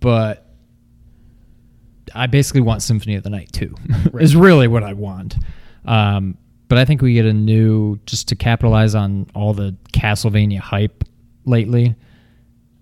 but 0.00 0.46
I 2.14 2.26
basically 2.26 2.60
want 2.60 2.82
Symphony 2.82 3.14
of 3.16 3.22
the 3.22 3.30
Night 3.30 3.52
too. 3.52 3.74
Right. 4.12 4.22
is 4.24 4.34
really 4.36 4.68
what 4.68 4.82
I 4.82 4.92
want. 4.92 5.36
Um, 5.84 6.36
but 6.68 6.78
I 6.78 6.84
think 6.84 7.02
we 7.02 7.14
get 7.14 7.24
a 7.26 7.32
new 7.32 7.98
just 8.06 8.28
to 8.28 8.36
capitalize 8.36 8.94
on 8.94 9.26
all 9.34 9.52
the 9.54 9.76
Castlevania 9.92 10.58
hype 10.58 11.04
lately. 11.44 11.94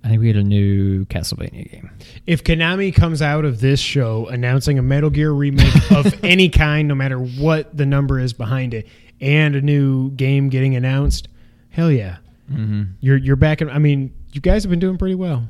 I 0.03 0.09
think 0.09 0.21
we 0.21 0.27
get 0.27 0.37
a 0.37 0.43
new 0.43 1.05
Castlevania 1.07 1.71
game. 1.71 1.91
If 2.27 2.43
Konami 2.43 2.95
comes 2.95 3.21
out 3.21 3.45
of 3.45 3.61
this 3.61 3.79
show 3.81 4.27
announcing 4.29 4.79
a 4.79 4.83
Metal 4.83 5.11
Gear 5.11 5.31
remake 5.31 5.75
of 5.93 6.25
any 6.25 6.49
kind, 6.49 6.89
no 6.89 6.95
matter 6.95 7.19
what 7.19 7.77
the 7.77 7.85
number 7.85 8.19
is 8.19 8.33
behind 8.33 8.73
it, 8.73 8.87
and 9.21 9.55
a 9.55 9.61
new 9.61 10.11
game 10.13 10.49
getting 10.49 10.75
announced, 10.77 11.29
hell 11.71 11.91
yeah, 11.91 12.17
Mm-hmm. 12.51 12.83
you're 13.01 13.17
you're 13.19 13.37
back. 13.37 13.61
In, 13.61 13.71
I 13.71 13.79
mean, 13.79 14.13
you 14.33 14.41
guys 14.41 14.65
have 14.65 14.71
been 14.71 14.81
doing 14.81 14.99
pretty 14.99 15.15
well. 15.15 15.47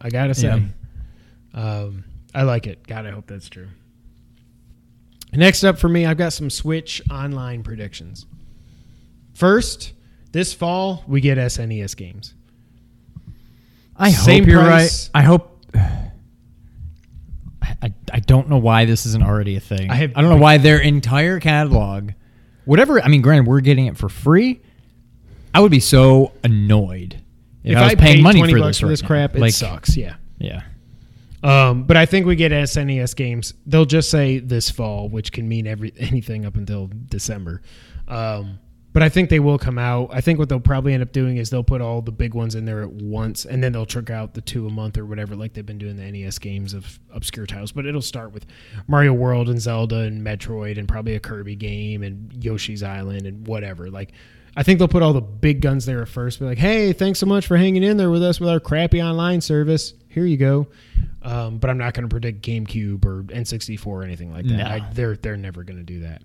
I 0.00 0.08
gotta 0.10 0.34
say, 0.34 0.48
um, 1.54 2.04
I 2.34 2.42
like 2.42 2.66
it. 2.66 2.84
God, 2.86 3.06
I 3.06 3.10
hope 3.10 3.26
that's 3.28 3.48
true. 3.48 3.68
Next 5.32 5.62
up 5.62 5.78
for 5.78 5.88
me, 5.88 6.06
I've 6.06 6.16
got 6.16 6.32
some 6.32 6.50
Switch 6.50 7.00
online 7.10 7.62
predictions. 7.62 8.26
First, 9.34 9.92
this 10.32 10.52
fall 10.52 11.04
we 11.06 11.20
get 11.20 11.38
SNES 11.38 11.96
games. 11.96 12.34
I 14.00 14.10
Same 14.10 14.44
hope 14.44 14.48
you're 14.50 14.62
price. 14.62 15.10
right. 15.14 15.20
I 15.20 15.24
hope. 15.24 15.60
I, 15.74 16.10
I, 17.82 17.94
I 18.12 18.20
don't 18.20 18.48
know 18.48 18.58
why 18.58 18.84
this 18.84 19.06
isn't 19.06 19.22
already 19.22 19.56
a 19.56 19.60
thing. 19.60 19.90
I 19.90 20.02
I, 20.02 20.06
don't 20.06 20.28
know 20.30 20.36
why 20.36 20.58
their 20.58 20.78
entire 20.78 21.38
catalog, 21.40 22.12
whatever. 22.64 23.00
I 23.00 23.08
mean, 23.08 23.22
granted, 23.22 23.46
we're 23.46 23.60
getting 23.60 23.86
it 23.86 23.96
for 23.96 24.08
free. 24.08 24.60
I 25.54 25.60
would 25.60 25.70
be 25.70 25.80
so 25.80 26.32
annoyed 26.44 27.20
if, 27.64 27.76
I 27.76 27.84
was 27.84 27.94
paying 27.96 28.16
paid 28.16 28.22
money 28.22 28.38
20 28.40 28.52
for 28.52 28.66
this, 28.66 28.78
for 28.80 28.86
right 28.86 28.90
this 28.90 29.02
now. 29.02 29.06
crap, 29.08 29.34
it 29.36 29.40
Like, 29.40 29.52
sucks. 29.52 29.96
Yeah. 29.96 30.16
Yeah. 30.38 30.62
Um, 31.42 31.84
but 31.84 31.96
I 31.96 32.06
think 32.06 32.26
we 32.26 32.36
get 32.36 32.52
SNES 32.52 33.16
games. 33.16 33.54
They'll 33.66 33.84
just 33.86 34.10
say 34.10 34.38
this 34.38 34.70
fall, 34.70 35.08
which 35.08 35.32
can 35.32 35.48
mean 35.48 35.66
every 35.66 35.92
anything 35.98 36.44
up 36.44 36.56
until 36.56 36.90
December. 37.08 37.62
Um, 38.08 38.58
but 38.92 39.02
I 39.02 39.08
think 39.08 39.30
they 39.30 39.40
will 39.40 39.58
come 39.58 39.78
out. 39.78 40.10
I 40.12 40.20
think 40.20 40.38
what 40.38 40.48
they'll 40.48 40.58
probably 40.58 40.94
end 40.94 41.02
up 41.02 41.12
doing 41.12 41.36
is 41.36 41.50
they'll 41.50 41.62
put 41.62 41.80
all 41.80 42.02
the 42.02 42.10
big 42.12 42.34
ones 42.34 42.54
in 42.54 42.64
there 42.64 42.82
at 42.82 42.92
once, 42.92 43.44
and 43.44 43.62
then 43.62 43.72
they'll 43.72 43.86
trick 43.86 44.10
out 44.10 44.34
the 44.34 44.40
two 44.40 44.66
a 44.66 44.70
month 44.70 44.98
or 44.98 45.06
whatever, 45.06 45.36
like 45.36 45.52
they've 45.52 45.64
been 45.64 45.78
doing 45.78 45.96
the 45.96 46.10
NES 46.10 46.38
games 46.38 46.74
of 46.74 46.98
obscure 47.12 47.46
titles. 47.46 47.72
But 47.72 47.86
it'll 47.86 48.02
start 48.02 48.32
with 48.32 48.46
Mario 48.88 49.12
World 49.12 49.48
and 49.48 49.60
Zelda 49.60 49.98
and 50.00 50.22
Metroid 50.22 50.78
and 50.78 50.88
probably 50.88 51.14
a 51.14 51.20
Kirby 51.20 51.56
game 51.56 52.02
and 52.02 52.32
Yoshi's 52.42 52.82
Island 52.82 53.26
and 53.26 53.46
whatever. 53.46 53.90
Like, 53.90 54.12
I 54.56 54.64
think 54.64 54.78
they'll 54.78 54.88
put 54.88 55.02
all 55.02 55.12
the 55.12 55.20
big 55.20 55.60
guns 55.60 55.86
there 55.86 56.02
at 56.02 56.08
first. 56.08 56.40
Be 56.40 56.46
like, 56.46 56.58
hey, 56.58 56.92
thanks 56.92 57.20
so 57.20 57.26
much 57.26 57.46
for 57.46 57.56
hanging 57.56 57.84
in 57.84 57.96
there 57.96 58.10
with 58.10 58.22
us 58.22 58.40
with 58.40 58.48
our 58.48 58.60
crappy 58.60 59.00
online 59.00 59.40
service. 59.40 59.94
Here 60.08 60.26
you 60.26 60.36
go. 60.36 60.66
Um, 61.22 61.58
but 61.58 61.70
I'm 61.70 61.78
not 61.78 61.94
going 61.94 62.08
to 62.08 62.12
predict 62.12 62.42
GameCube 62.42 63.04
or 63.04 63.22
N64 63.24 63.86
or 63.86 64.02
anything 64.02 64.32
like 64.32 64.46
that. 64.46 64.56
No. 64.56 64.64
I, 64.64 64.90
they're 64.92 65.16
they're 65.16 65.36
never 65.36 65.62
going 65.62 65.78
to 65.78 65.84
do 65.84 66.00
that. 66.00 66.22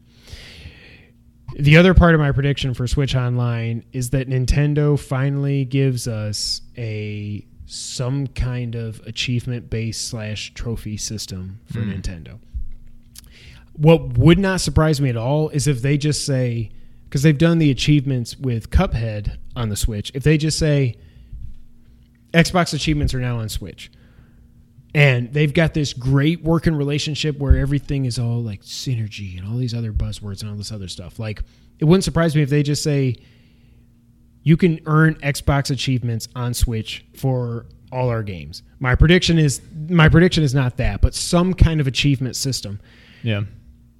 The 1.57 1.77
other 1.77 1.93
part 1.93 2.13
of 2.13 2.19
my 2.19 2.31
prediction 2.33 2.73
for 2.73 2.85
Switch 2.85 3.15
Online 3.15 3.83
is 3.93 4.09
that 4.09 4.27
Nintendo 4.27 4.99
finally 4.99 5.63
gives 5.63 6.07
us 6.07 6.61
a 6.77 7.45
some 7.65 8.27
kind 8.27 8.75
of 8.75 8.99
achievement 9.07 9.69
based 9.69 10.07
slash 10.07 10.53
trophy 10.53 10.97
system 10.97 11.59
for 11.71 11.79
Hmm. 11.79 11.91
Nintendo. 11.91 12.39
What 13.73 14.17
would 14.17 14.37
not 14.37 14.61
surprise 14.61 15.01
me 15.01 15.09
at 15.09 15.17
all 15.17 15.49
is 15.49 15.65
if 15.67 15.81
they 15.81 15.97
just 15.97 16.25
say, 16.25 16.71
because 17.05 17.23
they've 17.23 17.37
done 17.37 17.57
the 17.57 17.71
achievements 17.71 18.37
with 18.37 18.69
Cuphead 18.69 19.37
on 19.55 19.69
the 19.69 19.75
Switch, 19.75 20.11
if 20.13 20.23
they 20.23 20.37
just 20.37 20.59
say, 20.59 20.95
Xbox 22.33 22.73
achievements 22.73 23.13
are 23.13 23.19
now 23.19 23.39
on 23.39 23.47
Switch. 23.49 23.89
And 24.95 25.33
they've 25.33 25.53
got 25.53 25.73
this 25.73 25.91
great 25.91 26.41
working 26.41 26.73
relationship 26.73 27.37
where 27.37 27.57
everything 27.57 28.05
is 28.05 28.17
all 28.17 28.41
like 28.41 28.61
synergy 28.61 29.37
and 29.37 29.45
all 29.45 29.57
these 29.57 29.73
other 29.73 29.91
buzzwords 29.91 30.41
and 30.41 30.49
all 30.49 30.55
this 30.55 30.71
other 30.71 30.87
stuff. 30.87 31.19
Like, 31.19 31.43
it 31.79 31.85
wouldn't 31.85 32.05
surprise 32.05 32.33
me 32.33 32.41
if 32.41 32.49
they 32.49 32.63
just 32.63 32.81
say, 32.81 33.17
you 34.43 34.55
can 34.55 34.79
earn 34.85 35.15
Xbox 35.15 35.69
achievements 35.69 36.29
on 36.33 36.53
Switch 36.53 37.05
for 37.13 37.65
all 37.91 38.07
our 38.07 38.23
games. 38.23 38.63
My 38.79 38.95
prediction 38.95 39.37
is 39.37 39.61
my 39.89 40.07
prediction 40.07 40.43
is 40.43 40.55
not 40.55 40.77
that, 40.77 41.01
but 41.01 41.13
some 41.13 41.53
kind 41.53 41.81
of 41.81 41.87
achievement 41.87 42.37
system. 42.37 42.79
Yeah. 43.21 43.43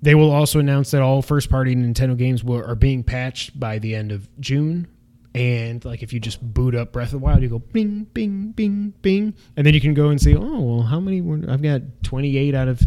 They 0.01 0.15
will 0.15 0.31
also 0.31 0.59
announce 0.59 0.91
that 0.91 1.01
all 1.01 1.21
first 1.21 1.49
party 1.49 1.75
Nintendo 1.75 2.15
games 2.17 2.41
will, 2.41 2.63
are 2.63 2.75
being 2.75 3.03
patched 3.03 3.59
by 3.59 3.79
the 3.79 3.95
end 3.95 4.13
of 4.13 4.29
June. 4.39 4.87
And 5.35 5.83
like 5.83 6.01
if 6.01 6.13
you 6.13 6.21
just 6.21 6.41
boot 6.41 6.75
up 6.75 6.93
Breath 6.93 7.07
of 7.07 7.19
the 7.19 7.25
Wild, 7.25 7.41
you 7.41 7.49
go 7.49 7.59
bing, 7.59 8.05
bing, 8.13 8.51
bing, 8.51 8.93
bing, 9.01 9.33
and 9.57 9.67
then 9.67 9.73
you 9.73 9.81
can 9.81 9.93
go 9.93 10.07
and 10.07 10.19
say, 10.19 10.33
oh 10.33 10.61
well, 10.61 10.81
how 10.83 11.01
many? 11.01 11.19
Were, 11.19 11.41
I've 11.49 11.61
got 11.61 11.81
twenty 12.03 12.37
eight 12.37 12.55
out 12.55 12.69
of 12.69 12.81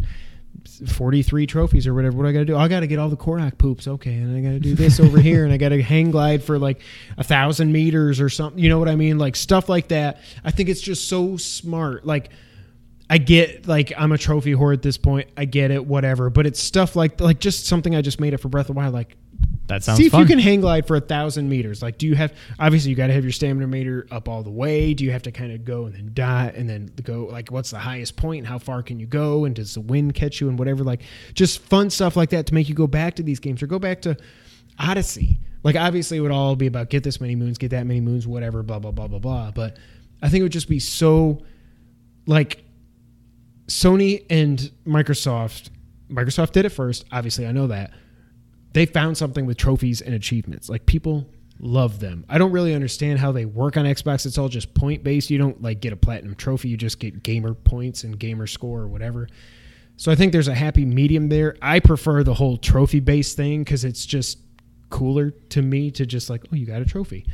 forty 0.87 1.23
three 1.23 1.47
trophies 1.47 1.87
or 1.87 1.93
whatever. 1.93 2.17
What 2.17 2.23
do 2.23 2.31
I 2.31 2.33
got 2.33 2.39
to 2.39 2.45
do? 2.47 2.55
Oh, 2.55 2.59
I 2.59 2.69
got 2.69 2.81
to 2.81 2.87
get 2.87 2.99
all 2.99 3.11
the 3.11 3.19
Korok 3.19 3.59
poops. 3.59 3.87
Okay, 3.87 4.15
and 4.15 4.35
I 4.35 4.41
got 4.41 4.55
to 4.55 4.61
do 4.61 4.75
this 4.75 4.99
over 5.05 5.21
here, 5.21 5.45
and 5.45 5.53
I 5.53 5.59
got 5.59 5.69
to 5.71 5.83
hang 5.83 6.11
glide 6.11 6.43
for 6.43 6.59
like 6.59 6.81
a 7.19 7.23
thousand 7.23 7.71
meters 7.71 8.19
or 8.19 8.31
something. 8.31 8.63
You 8.63 8.71
know 8.71 8.79
what 8.79 8.89
I 8.89 8.97
mean? 8.97 9.19
Like 9.19 9.37
stuff 9.37 9.69
like 9.69 9.89
that. 9.89 10.23
I 10.43 10.51
think 10.51 10.71
it's 10.71 10.81
just 10.81 11.09
so 11.09 11.37
smart. 11.37 12.07
Like. 12.07 12.31
I 13.11 13.17
get 13.17 13.67
like 13.67 13.91
I'm 13.97 14.13
a 14.13 14.19
trophy 14.19 14.53
whore 14.53 14.75
at 14.75 14.83
this 14.83 14.99
point. 14.99 15.31
I 15.35 15.47
get 15.47 15.71
it, 15.71 15.87
whatever. 15.87 16.29
But 16.29 16.47
it's 16.47 16.61
stuff 16.61 16.95
like 16.95 17.23
like 17.23 17.41
just 17.41 17.65
something 17.65 17.97
I 17.97 18.03
just 18.03 18.21
made 18.21 18.35
up 18.35 18.41
for 18.41 18.49
Breath 18.51 18.69
of 18.69 18.75
the 18.75 18.79
Wild. 18.79 18.93
Like 18.93 19.17
That 19.69 19.85
sounds 19.85 19.99
See 19.99 20.07
if 20.07 20.13
fun. 20.13 20.23
you 20.23 20.27
can 20.27 20.39
hang 20.39 20.63
glide 20.63 20.87
for 20.87 20.97
a 20.97 21.01
thousand 21.01 21.51
meters. 21.51 21.83
Like, 21.83 21.99
do 21.99 22.07
you 22.07 22.15
have 22.15 22.33
obviously 22.59 22.89
you 22.91 22.97
got 22.97 23.09
to 23.09 23.13
have 23.13 23.23
your 23.23 23.33
stamina 23.33 23.67
meter 23.67 24.07
up 24.11 24.27
all 24.27 24.43
the 24.43 24.51
way? 24.51 24.95
Do 24.95 25.05
you 25.05 25.11
have 25.11 25.23
to 25.25 25.31
kind 25.31 25.53
of 25.53 25.67
go 25.67 25.85
and 25.85 25.95
then 25.95 26.11
die 26.15 26.53
and 26.57 26.69
then 26.69 26.91
go 27.03 27.25
like 27.31 27.51
what's 27.51 27.71
the 27.71 27.79
highest 27.79 28.17
point? 28.17 28.39
And 28.39 28.47
how 28.47 28.59
far 28.59 28.83
can 28.83 28.99
you 28.99 29.07
go? 29.07 29.45
And 29.45 29.55
does 29.55 29.75
the 29.75 29.83
wind 29.83 30.15
catch 30.15 30.41
you 30.41 30.49
and 30.49 30.59
whatever? 30.59 30.85
Like, 30.85 31.03
just 31.35 31.61
fun 31.61 31.91
stuff 31.91 32.17
like 32.17 32.31
that 32.31 32.47
to 32.47 32.55
make 32.55 32.71
you 32.71 32.75
go 32.75 32.87
back 32.87 33.17
to 33.17 33.23
these 33.23 33.41
games 33.41 33.63
or 33.63 33.67
go 33.67 33.79
back 33.79 34.01
to 34.03 34.17
Odyssey. 34.79 35.39
Like, 35.63 35.77
obviously, 35.77 36.17
it 36.17 36.21
would 36.21 36.31
all 36.31 36.57
be 36.57 36.67
about 36.67 36.89
get 36.89 37.05
this 37.05 37.21
many 37.21 37.37
moons, 37.37 37.59
get 37.59 37.73
that 37.73 37.87
many 37.87 38.01
moons, 38.01 38.27
whatever, 38.27 38.63
blah 38.63 38.79
blah 38.79 38.93
blah 38.93 39.07
blah 39.07 39.19
blah. 39.19 39.51
But 39.51 39.77
I 40.23 40.31
think 40.31 40.41
it 40.41 40.45
would 40.45 40.53
just 40.53 40.69
be 40.71 40.79
so 40.79 41.43
like 42.27 42.65
Sony 43.67 44.25
and 44.31 44.71
Microsoft. 44.87 45.69
Microsoft 46.11 46.53
did 46.53 46.65
it 46.65 46.71
first. 46.71 47.05
Obviously, 47.13 47.47
I 47.47 47.53
know 47.53 47.67
that 47.67 47.93
they 48.73 48.87
found 48.87 49.17
something 49.17 49.47
with 49.47 49.57
trophies 49.57 50.01
and 50.01 50.15
achievements. 50.15 50.69
Like 50.69 50.87
people 50.87 51.27
love 51.61 52.01
them. 52.01 52.25
I 52.29 52.39
don't 52.39 52.53
really 52.53 52.75
understand 52.75 53.19
how 53.19 53.33
they 53.33 53.45
work 53.45 53.77
on 53.77 53.85
Xbox. 53.85 54.27
It's 54.27 54.39
all 54.39 54.49
just 54.49 54.75
point 54.75 55.03
based. 55.03 55.31
You 55.31 55.39
don't 55.39 55.61
like 55.63 55.81
get 55.81 55.93
a 55.93 55.97
platinum 55.97 56.35
trophy. 56.35 56.69
You 56.69 56.77
just 56.77 56.99
get 56.99 57.23
gamer 57.23 57.55
points 57.55 58.05
and 58.05 58.19
gamer 58.19 58.47
score 58.47 58.81
or 58.81 58.89
whatever. 58.89 59.29
So 59.97 60.13
I 60.13 60.15
think 60.15 60.33
there's 60.33 60.49
a 60.49 60.55
happy 60.55 60.85
medium 60.85 61.29
there. 61.29 61.57
I 61.61 61.81
prefer 61.81 62.23
the 62.23 62.35
whole 62.35 62.57
trophy 62.57 63.01
based 63.01 63.37
thing 63.37 63.65
because 63.65 63.85
it's 63.85 64.07
just 64.07 64.39
cooler 64.91 65.31
to 65.31 65.63
me 65.63 65.91
to 65.93 66.07
just 66.07 66.31
like, 66.31 66.45
oh, 66.53 66.57
you 66.57 66.67
got 66.67 66.81
a 66.81 66.85
trophy. 66.85 67.27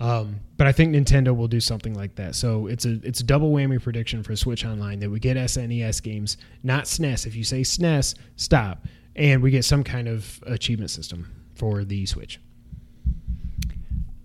Um, 0.00 0.40
but 0.56 0.66
I 0.66 0.72
think 0.72 0.94
Nintendo 0.94 1.36
will 1.36 1.48
do 1.48 1.60
something 1.60 1.94
like 1.94 2.16
that. 2.16 2.34
So 2.34 2.66
it's 2.66 2.84
a 2.84 3.00
it's 3.04 3.20
a 3.20 3.24
double 3.24 3.52
whammy 3.52 3.80
prediction 3.80 4.22
for 4.22 4.34
Switch 4.34 4.64
Online 4.64 4.98
that 5.00 5.10
we 5.10 5.20
get 5.20 5.36
SNES 5.36 6.02
games, 6.02 6.38
not 6.62 6.84
SNES. 6.84 7.26
If 7.26 7.36
you 7.36 7.44
say 7.44 7.62
SNES, 7.62 8.16
stop, 8.36 8.86
and 9.14 9.42
we 9.42 9.50
get 9.50 9.64
some 9.64 9.84
kind 9.84 10.08
of 10.08 10.42
achievement 10.46 10.90
system 10.90 11.30
for 11.54 11.84
the 11.84 12.06
Switch. 12.06 12.40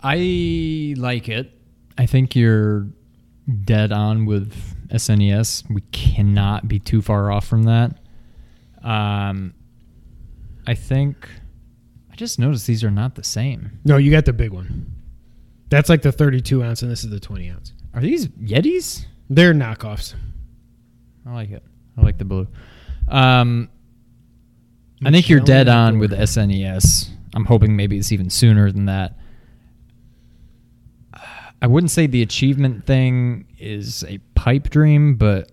I 0.02 0.94
like 0.98 1.28
it. 1.28 1.52
I 1.98 2.06
think 2.06 2.36
you're 2.36 2.88
dead 3.64 3.92
on 3.92 4.26
with 4.26 4.54
SNES. 4.90 5.70
We 5.70 5.82
cannot 5.92 6.68
be 6.68 6.80
too 6.80 7.02
far 7.02 7.32
off 7.32 7.48
from 7.48 7.64
that. 7.64 7.98
Um, 8.84 9.54
I 10.66 10.76
think 10.76 11.28
I 12.12 12.16
just 12.16 12.40
noticed 12.40 12.68
these 12.68 12.84
are 12.84 12.92
not 12.92 13.16
the 13.16 13.24
same. 13.24 13.80
No, 13.86 13.98
you 13.98 14.12
got 14.12 14.26
the 14.26 14.34
big 14.34 14.52
one. 14.52 14.94
That's 15.70 15.90
like 15.90 16.02
the 16.02 16.12
32 16.12 16.64
ounce, 16.64 16.82
and 16.82 16.92
this 16.92 17.04
is 17.04 17.10
the 17.10 17.20
20 17.20 17.50
ounce. 17.50 17.74
Are 17.94 18.02
these 18.02 18.28
Yetis? 18.28 19.06
They're 19.30 19.54
knockoffs. 19.54 20.16
I 21.26 21.34
like 21.34 21.52
it. 21.52 21.64
I 21.98 22.02
like 22.02 22.18
the 22.18 22.26
blue. 22.26 22.48
Um, 23.08 23.70
I 25.06 25.12
think 25.12 25.30
you're 25.30 25.40
dead 25.40 25.68
on 25.68 26.00
with 26.00 26.12
SNES. 26.12 27.10
I'm 27.36 27.46
hoping 27.46 27.76
maybe 27.76 27.98
it's 27.98 28.12
even 28.12 28.30
sooner 28.30 28.72
than 28.72 28.86
that. 28.86 29.18
I 31.62 31.68
wouldn't 31.68 31.92
say 31.92 32.08
the 32.08 32.22
achievement 32.22 32.86
thing 32.86 33.46
is 33.60 34.04
a 34.08 34.20
pipe 34.36 34.70
dream, 34.70 35.16
but 35.16 35.52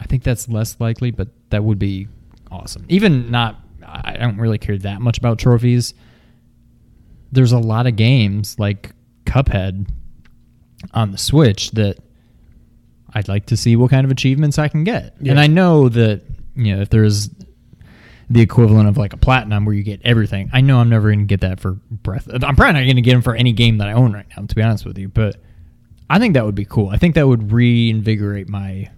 I 0.00 0.04
think 0.06 0.22
that's 0.22 0.48
less 0.48 0.78
likely, 0.80 1.10
but 1.10 1.28
that 1.50 1.64
would 1.64 1.78
be 1.78 2.08
awesome. 2.50 2.84
Even 2.88 3.30
not, 3.30 3.60
I 3.84 4.16
don't 4.16 4.38
really 4.38 4.58
care 4.58 4.78
that 4.78 5.00
much 5.00 5.18
about 5.18 5.38
trophies. 5.38 5.94
There's 7.32 7.52
a 7.52 7.58
lot 7.58 7.86
of 7.86 7.96
games 7.96 8.58
like 8.58 8.92
Cuphead 9.24 9.88
on 10.94 11.10
the 11.10 11.18
Switch 11.18 11.70
that 11.72 11.98
I'd 13.14 13.28
like 13.28 13.46
to 13.46 13.56
see 13.56 13.76
what 13.76 13.90
kind 13.90 14.04
of 14.04 14.10
achievements 14.10 14.58
I 14.58 14.68
can 14.68 14.84
get. 14.84 15.14
Yeah. 15.20 15.32
And 15.32 15.40
I 15.40 15.46
know 15.46 15.88
that, 15.88 16.22
you 16.56 16.74
know, 16.74 16.82
if 16.82 16.90
there's 16.90 17.30
the 18.28 18.40
equivalent 18.40 18.88
of 18.88 18.96
like 18.96 19.12
a 19.12 19.16
platinum 19.16 19.64
where 19.64 19.74
you 19.74 19.82
get 19.82 20.00
everything, 20.04 20.50
I 20.52 20.60
know 20.60 20.78
I'm 20.78 20.88
never 20.88 21.08
going 21.08 21.20
to 21.20 21.26
get 21.26 21.42
that 21.42 21.60
for 21.60 21.72
Breath. 21.90 22.28
I'm 22.32 22.56
probably 22.56 22.72
not 22.72 22.84
going 22.84 22.96
to 22.96 23.02
get 23.02 23.12
them 23.12 23.22
for 23.22 23.34
any 23.34 23.52
game 23.52 23.78
that 23.78 23.88
I 23.88 23.92
own 23.92 24.12
right 24.12 24.26
now, 24.36 24.44
to 24.44 24.54
be 24.54 24.62
honest 24.62 24.84
with 24.84 24.98
you. 24.98 25.08
But 25.08 25.36
I 26.10 26.18
think 26.18 26.34
that 26.34 26.44
would 26.44 26.54
be 26.54 26.64
cool. 26.64 26.88
I 26.88 26.96
think 26.96 27.14
that 27.14 27.28
would 27.28 27.52
reinvigorate 27.52 28.48
my. 28.48 28.90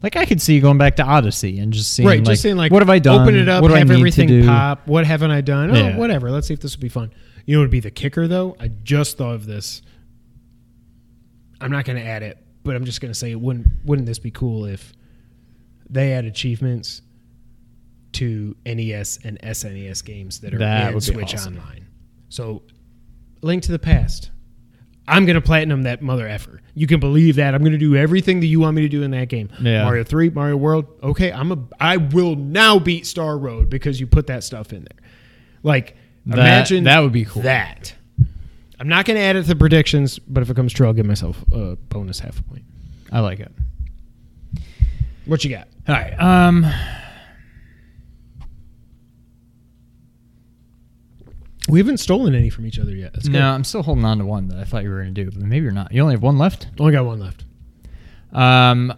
Like 0.00 0.14
I 0.14 0.26
could 0.26 0.40
see 0.40 0.60
going 0.60 0.78
back 0.78 0.94
to 0.96 1.02
Odyssey 1.02 1.58
and 1.58 1.72
just 1.72 1.92
seeing, 1.92 2.06
right, 2.06 2.20
like, 2.20 2.26
just 2.26 2.42
saying 2.42 2.56
like, 2.56 2.70
what 2.70 2.82
have 2.82 2.88
I 2.90 3.00
done? 3.00 3.22
Open 3.22 3.34
it 3.34 3.48
up, 3.48 3.62
what 3.62 3.72
have 3.72 3.90
everything 3.90 4.46
pop. 4.46 4.86
What 4.86 5.04
haven't 5.04 5.32
I 5.32 5.40
done? 5.40 5.72
Oh, 5.72 5.74
yeah. 5.74 5.94
Oh, 5.96 5.98
whatever. 5.98 6.30
Let's 6.30 6.46
see 6.46 6.54
if 6.54 6.60
this 6.60 6.76
would 6.76 6.80
be 6.80 6.88
fun. 6.88 7.10
You 7.46 7.56
know 7.56 7.62
it 7.62 7.64
would 7.64 7.70
be 7.72 7.80
the 7.80 7.90
kicker 7.90 8.28
though? 8.28 8.56
I 8.60 8.68
just 8.68 9.18
thought 9.18 9.34
of 9.34 9.46
this. 9.46 9.82
I'm 11.60 11.72
not 11.72 11.84
going 11.84 11.98
to 11.98 12.04
add 12.04 12.22
it, 12.22 12.38
but 12.62 12.76
I'm 12.76 12.84
just 12.84 13.00
going 13.00 13.10
to 13.10 13.18
say, 13.18 13.34
wouldn't 13.34 13.66
wouldn't 13.84 14.06
this 14.06 14.20
be 14.20 14.30
cool 14.30 14.66
if 14.66 14.92
they 15.90 16.12
add 16.12 16.24
achievements 16.24 17.02
to 18.12 18.56
NES 18.66 19.18
and 19.24 19.38
SNES 19.42 20.04
games 20.04 20.40
that 20.40 20.54
are 20.54 20.58
That 20.58 20.94
in 20.94 21.00
Switch 21.00 21.34
awesome. 21.34 21.58
Online? 21.58 21.86
So, 22.28 22.62
Link 23.42 23.62
to 23.64 23.72
the 23.72 23.78
Past. 23.78 24.30
I'm 25.06 25.24
going 25.24 25.36
to 25.36 25.40
platinum 25.40 25.84
that 25.84 26.02
mother 26.02 26.28
effer. 26.28 26.60
You 26.74 26.86
can 26.86 27.00
believe 27.00 27.36
that. 27.36 27.54
I'm 27.54 27.62
going 27.62 27.72
to 27.72 27.78
do 27.78 27.96
everything 27.96 28.40
that 28.40 28.46
you 28.46 28.60
want 28.60 28.76
me 28.76 28.82
to 28.82 28.88
do 28.88 29.02
in 29.02 29.10
that 29.12 29.28
game. 29.28 29.48
Yeah. 29.60 29.84
Mario 29.84 30.04
3, 30.04 30.30
Mario 30.30 30.56
World. 30.56 30.86
Okay, 31.02 31.32
I'm 31.32 31.50
a 31.52 31.58
I 31.80 31.96
will 31.96 32.36
now 32.36 32.78
beat 32.78 33.06
Star 33.06 33.38
Road 33.38 33.70
because 33.70 33.98
you 33.98 34.06
put 34.06 34.26
that 34.26 34.44
stuff 34.44 34.72
in 34.72 34.80
there. 34.80 35.08
Like 35.62 35.96
That- 36.26 36.38
imagine 36.38 36.84
that 36.84 37.00
would 37.00 37.12
be 37.12 37.24
cool. 37.24 37.42
That. 37.42 37.94
I'm 38.80 38.88
not 38.88 39.06
going 39.06 39.16
to 39.16 39.22
add 39.22 39.34
it 39.36 39.42
to 39.42 39.48
the 39.48 39.56
predictions, 39.56 40.18
but 40.20 40.42
if 40.42 40.50
it 40.50 40.54
comes 40.56 40.72
true, 40.72 40.86
I'll 40.86 40.92
give 40.92 41.06
myself 41.06 41.42
a 41.52 41.76
bonus 41.76 42.20
half 42.20 42.38
a 42.38 42.42
point. 42.44 42.64
I 43.10 43.20
like 43.20 43.40
it. 43.40 43.50
What 45.28 45.44
you 45.44 45.50
got? 45.50 45.68
All 45.86 45.94
right. 45.94 46.18
Um, 46.18 46.66
We 51.68 51.78
haven't 51.78 51.98
stolen 51.98 52.34
any 52.34 52.48
from 52.48 52.64
each 52.64 52.78
other 52.78 52.92
yet. 52.96 53.12
That's 53.12 53.28
good. 53.28 53.34
no, 53.34 53.50
I'm 53.50 53.62
still 53.62 53.82
holding 53.82 54.02
on 54.06 54.16
to 54.18 54.24
one 54.24 54.48
that 54.48 54.58
I 54.58 54.64
thought 54.64 54.84
you 54.84 54.88
were 54.88 55.02
going 55.02 55.14
to 55.14 55.24
do, 55.24 55.30
but 55.30 55.42
maybe 55.46 55.64
you're 55.64 55.72
not. 55.72 55.92
You 55.92 56.00
only 56.00 56.14
have 56.14 56.22
one 56.22 56.38
left. 56.38 56.66
Only 56.80 56.92
got 56.94 57.04
one 57.04 57.20
left. 57.20 57.44
Um, 58.32 58.90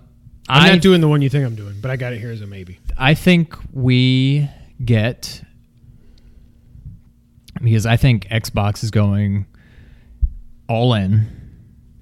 I'm 0.48 0.62
I 0.62 0.70
not 0.70 0.81
doing 0.81 1.01
the 1.01 1.09
one 1.09 1.20
you 1.20 1.28
think 1.28 1.44
I'm 1.44 1.57
doing, 1.57 1.81
but 1.81 1.90
I 1.90 1.97
got 1.97 2.12
it 2.12 2.20
here 2.20 2.31
as 2.31 2.40
a 2.43 2.47
maybe. 2.47 2.78
I 2.97 3.15
think 3.15 3.57
we 3.73 4.48
get 4.85 5.43
because 7.61 7.86
I 7.86 7.97
think 7.97 8.28
Xbox 8.28 8.85
is 8.85 8.93
going 8.93 9.47
all 10.69 10.94
in. 10.94 11.27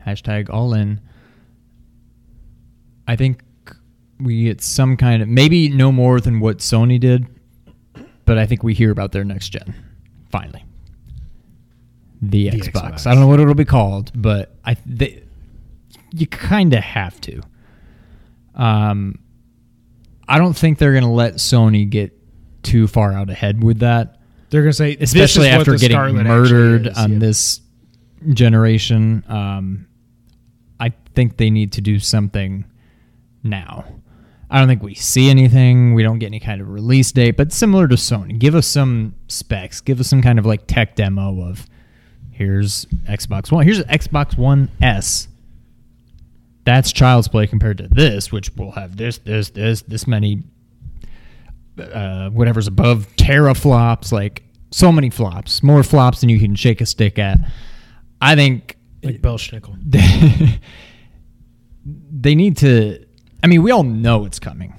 Hashtag 0.07 0.51
all 0.51 0.75
in. 0.75 1.01
I 3.07 3.17
think 3.17 3.41
we 4.21 4.45
get 4.45 4.61
some 4.61 4.97
kind 4.97 5.23
of 5.23 5.29
maybe 5.29 5.69
no 5.69 5.93
more 5.93 6.21
than 6.21 6.41
what 6.41 6.59
Sony 6.59 6.99
did, 6.99 7.27
but 8.25 8.39
I 8.39 8.47
think 8.47 8.63
we 8.63 8.75
hear 8.75 8.91
about 8.91 9.13
their 9.13 9.25
next 9.25 9.51
gen 9.51 9.75
finally. 10.31 10.65
The, 12.21 12.51
The 12.51 12.59
Xbox. 12.59 12.73
Xbox. 12.73 13.07
I 13.07 13.13
don't 13.13 13.21
know 13.21 13.29
what 13.29 13.39
it'll 13.41 13.55
be 13.55 13.65
called, 13.65 14.11
but 14.15 14.55
I 14.65 14.77
they, 14.85 15.23
you 16.13 16.27
kind 16.27 16.75
of 16.75 16.83
have 16.83 17.21
to. 17.23 17.41
Um, 18.57 19.21
I 20.29 20.39
don't 20.39 20.55
think 20.55 20.79
they're 20.79 20.93
going 20.93 21.05
to 21.05 21.11
let 21.11 21.35
Sony 21.35 21.89
get 21.89 22.13
too 22.65 22.89
far 22.89 23.13
out 23.13 23.31
ahead 23.31 23.63
with 23.63 23.79
that, 23.79 24.19
They're 24.51 24.63
going 24.63 24.73
to 24.73 24.77
say, 24.77 24.97
especially 25.01 25.47
after 25.49 25.77
getting 25.77 25.91
Scarlett 25.97 26.27
murdered 26.27 26.87
is. 26.89 26.99
on 26.99 27.13
Yeah. 27.15 27.19
this 27.21 27.61
generation. 28.33 29.23
Um, 29.29 29.87
I 30.81 30.93
think 31.15 31.37
they 31.37 31.51
need 31.51 31.73
to 31.75 31.81
do 31.81 31.99
something 32.01 32.65
now. 33.45 33.85
I 34.51 34.59
don't 34.59 34.69
think 34.69 34.83
we 34.83 34.95
see 34.95 35.29
anything. 35.29 35.95
We 35.95 36.03
don't 36.03 36.19
get 36.19 36.27
any 36.27 36.41
kind 36.41 36.61
of 36.61 36.71
release 36.71 37.13
date, 37.13 37.37
but 37.37 37.53
similar 37.53 37.87
to 37.89 37.97
Sony, 37.97 38.39
give 38.39 38.55
us 38.55 38.67
some 38.67 39.15
specs. 39.29 39.81
Give 39.81 40.01
us 40.01 40.09
some 40.09 40.23
kind 40.23 40.39
of 40.39 40.47
like 40.47 40.67
tech 40.67 40.97
demo 40.97 41.43
of 41.43 41.67
here's 42.31 42.87
Xbox 43.07 43.53
One. 43.53 43.65
Here's 43.65 43.83
Xbox 43.83 44.39
One 44.39 44.71
S. 44.81 45.29
That's 46.65 46.93
child's 46.93 47.29
play 47.29 47.47
compared 47.47 47.79
to 47.79 47.89
this, 47.89 48.33
which 48.33 48.55
will 48.57 48.73
have 48.73 48.97
this, 48.97 49.19
this, 49.19 49.51
this, 49.51 49.83
this 49.83 50.07
many, 50.07 50.43
uh, 51.79 52.31
whatever's 52.31 52.67
above 52.67 53.07
teraflops, 53.17 54.13
like 54.13 54.45
so 54.71 54.93
many 54.93 55.11
flops, 55.11 55.63
more 55.63 55.83
flops 55.83 56.21
than 56.21 56.29
you 56.29 56.39
can 56.39 56.55
shake 56.55 56.81
a 56.81 56.87
stick 56.87 57.19
at. 57.19 57.39
I 58.21 58.35
think 58.35 58.77
Like 59.03 59.21
Belsnickel. 59.21 59.77
they 61.85 62.35
need 62.35 62.57
to 62.59 63.05
mean 63.49 63.63
we 63.63 63.71
all 63.73 63.83
know 63.83 64.25
it's 64.25 64.39
coming 64.39 64.73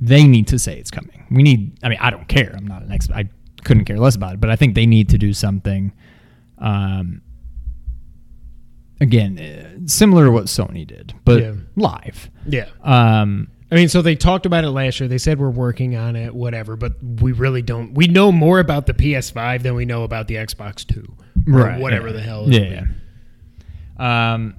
they 0.00 0.24
need 0.26 0.46
to 0.48 0.58
say 0.58 0.76
it's 0.78 0.90
coming 0.90 1.24
we 1.30 1.42
need 1.42 1.78
i 1.82 1.88
mean 1.88 1.98
i 2.00 2.10
don't 2.10 2.28
care 2.28 2.52
i'm 2.56 2.66
not 2.66 2.82
an 2.82 2.90
expert 2.92 3.16
i 3.16 3.24
couldn't 3.64 3.84
care 3.84 3.98
less 3.98 4.14
about 4.16 4.34
it 4.34 4.40
but 4.40 4.50
i 4.50 4.56
think 4.56 4.74
they 4.74 4.86
need 4.86 5.08
to 5.08 5.18
do 5.18 5.32
something 5.32 5.92
um 6.58 7.20
again 9.00 9.38
uh, 9.38 9.86
similar 9.86 10.26
to 10.26 10.30
what 10.30 10.44
sony 10.46 10.86
did 10.86 11.14
but 11.24 11.40
Yeah. 11.42 11.52
live 11.76 12.30
Yeah. 12.46 12.66
um 12.82 13.48
I 13.68 13.74
mean, 13.74 13.88
so 13.88 14.00
they 14.00 14.14
talked 14.14 14.46
about 14.46 14.62
it 14.62 14.70
last 14.70 15.00
year. 15.00 15.08
They 15.08 15.18
said 15.18 15.40
we're 15.40 15.50
working 15.50 15.96
on 15.96 16.14
it, 16.14 16.32
whatever, 16.32 16.76
but 16.76 16.92
we 17.02 17.32
really 17.32 17.62
don't. 17.62 17.94
We 17.94 18.06
know 18.06 18.30
more 18.30 18.60
about 18.60 18.86
the 18.86 18.94
PS5 18.94 19.62
than 19.64 19.74
we 19.74 19.84
know 19.84 20.04
about 20.04 20.28
the 20.28 20.36
Xbox 20.36 20.86
2. 20.86 21.52
or 21.52 21.72
whatever 21.72 22.06
yeah. 22.06 22.12
the 22.12 22.20
hell. 22.20 22.48
yeah. 22.48 22.84
um 23.98 24.54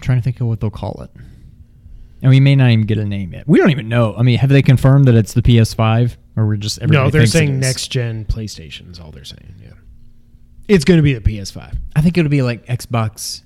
i'm 0.00 0.02
trying 0.02 0.18
to 0.18 0.22
think 0.22 0.40
of 0.40 0.46
what 0.46 0.60
they'll 0.60 0.70
call 0.70 1.00
it 1.02 1.10
and 2.22 2.30
we 2.30 2.40
may 2.40 2.56
not 2.56 2.70
even 2.70 2.86
get 2.86 2.96
a 2.98 3.04
name 3.04 3.32
yet 3.32 3.46
we 3.46 3.58
don't 3.58 3.70
even 3.70 3.88
know 3.88 4.14
i 4.16 4.22
mean 4.22 4.38
have 4.38 4.50
they 4.50 4.62
confirmed 4.62 5.04
that 5.06 5.14
it's 5.14 5.34
the 5.34 5.42
ps5 5.42 6.16
or 6.36 6.46
we're 6.46 6.56
just 6.56 6.78
everybody 6.80 7.04
No, 7.06 7.10
they're 7.10 7.26
saying 7.26 7.60
next 7.60 7.88
gen 7.88 8.24
PlayStation 8.24 8.90
is 8.90 8.98
all 8.98 9.10
they're 9.10 9.24
saying. 9.24 9.54
Yeah. 9.62 9.72
It's 10.68 10.84
going 10.84 10.98
to 10.98 11.02
be 11.02 11.12
the 11.12 11.20
PS5. 11.20 11.76
I 11.96 12.00
think 12.00 12.16
it'll 12.16 12.30
be 12.30 12.42
like 12.42 12.64
Xbox. 12.66 13.42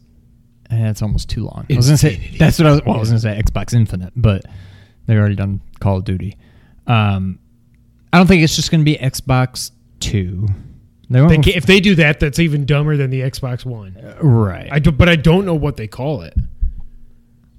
Eh, 0.71 0.91
it's 0.91 1.03
almost 1.03 1.29
too 1.29 1.45
long. 1.45 1.67
I 1.71 1.75
was 1.77 1.87
gonna 1.87 1.97
say 1.97 2.31
that's 2.39 2.59
what 2.59 2.67
I 2.67 2.71
was. 2.73 2.83
Well, 2.85 2.97
I 2.97 2.99
was 2.99 3.09
gonna 3.09 3.21
say 3.21 3.41
Xbox 3.43 3.75
Infinite, 3.75 4.13
but 4.15 4.45
they've 5.07 5.19
already 5.19 5.35
done 5.35 5.61
Call 5.81 5.97
of 5.99 6.05
Duty. 6.05 6.37
Um, 6.87 7.39
I 8.13 8.19
don't 8.19 8.27
think 8.27 8.43
it's 8.43 8.55
just 8.55 8.71
gonna 8.71 8.85
be 8.85 8.97
Xbox 8.97 9.73
Two. 10.01 10.47
They 11.09 11.21
They 11.27 11.39
ca 11.39 11.57
if 11.57 11.67
they 11.67 11.81
do 11.81 11.95
that, 11.97 12.21
that's 12.21 12.39
even 12.39 12.65
dumber 12.65 12.97
than 12.97 13.11
the 13.11 13.21
Xbox 13.21 13.65
One. 13.65 13.97
Uh, 13.97 14.17
right. 14.23 14.69
I 14.71 14.79
do, 14.79 14.91
but 14.93 15.09
I 15.09 15.17
don't 15.17 15.45
know 15.45 15.55
what 15.55 15.77
they 15.77 15.87
call 15.87 16.23
it. 16.23 16.35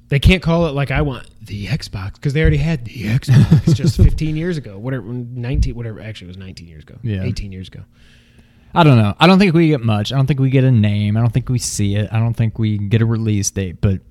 They 0.07 0.19
can't 0.19 0.41
call 0.41 0.67
it 0.67 0.71
like 0.71 0.91
I 0.91 1.01
want 1.01 1.27
the 1.45 1.67
Xbox 1.67 2.15
because 2.15 2.33
they 2.33 2.41
already 2.41 2.57
had 2.57 2.85
the 2.85 3.03
Xbox 3.05 3.73
just 3.75 3.97
15 4.01 4.35
years 4.35 4.57
ago. 4.57 4.77
Whatever, 4.77 5.05
19, 5.05 5.75
whatever. 5.75 5.99
Actually, 5.99 6.25
it 6.25 6.29
was 6.29 6.37
19 6.37 6.67
years 6.67 6.83
ago. 6.83 6.95
Yeah. 7.01 7.23
18 7.23 7.51
years 7.51 7.67
ago. 7.67 7.81
I 8.73 8.83
don't 8.83 8.97
know. 8.97 9.15
I 9.19 9.27
don't 9.27 9.39
think 9.39 9.53
we 9.55 9.69
get 9.69 9.81
much. 9.81 10.11
I 10.11 10.17
don't 10.17 10.27
think 10.27 10.39
we 10.39 10.49
get 10.49 10.63
a 10.63 10.71
name. 10.71 11.15
I 11.15 11.21
don't 11.21 11.31
think 11.31 11.49
we 11.49 11.59
see 11.59 11.95
it. 11.95 12.11
I 12.11 12.19
don't 12.19 12.33
think 12.33 12.59
we 12.59 12.77
get 12.77 13.01
a 13.01 13.05
release 13.05 13.49
date. 13.49 13.79
But 13.79 14.01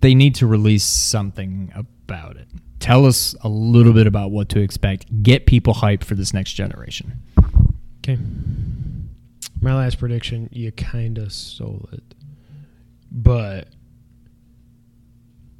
they 0.00 0.14
need 0.14 0.34
to 0.36 0.46
release 0.46 0.84
something 0.84 1.72
about 1.74 2.36
it. 2.36 2.48
Tell 2.80 3.06
us 3.06 3.34
a 3.42 3.48
little 3.48 3.92
bit 3.92 4.06
about 4.06 4.32
what 4.32 4.48
to 4.50 4.60
expect. 4.60 5.22
Get 5.22 5.46
people 5.46 5.74
hyped 5.74 6.04
for 6.04 6.14
this 6.14 6.34
next 6.34 6.52
generation. 6.52 7.22
Okay. 8.08 8.22
My 9.60 9.74
last 9.74 9.98
prediction, 9.98 10.48
you 10.52 10.70
kind 10.70 11.18
of 11.18 11.32
stole 11.32 11.88
it. 11.90 12.04
But 13.10 13.66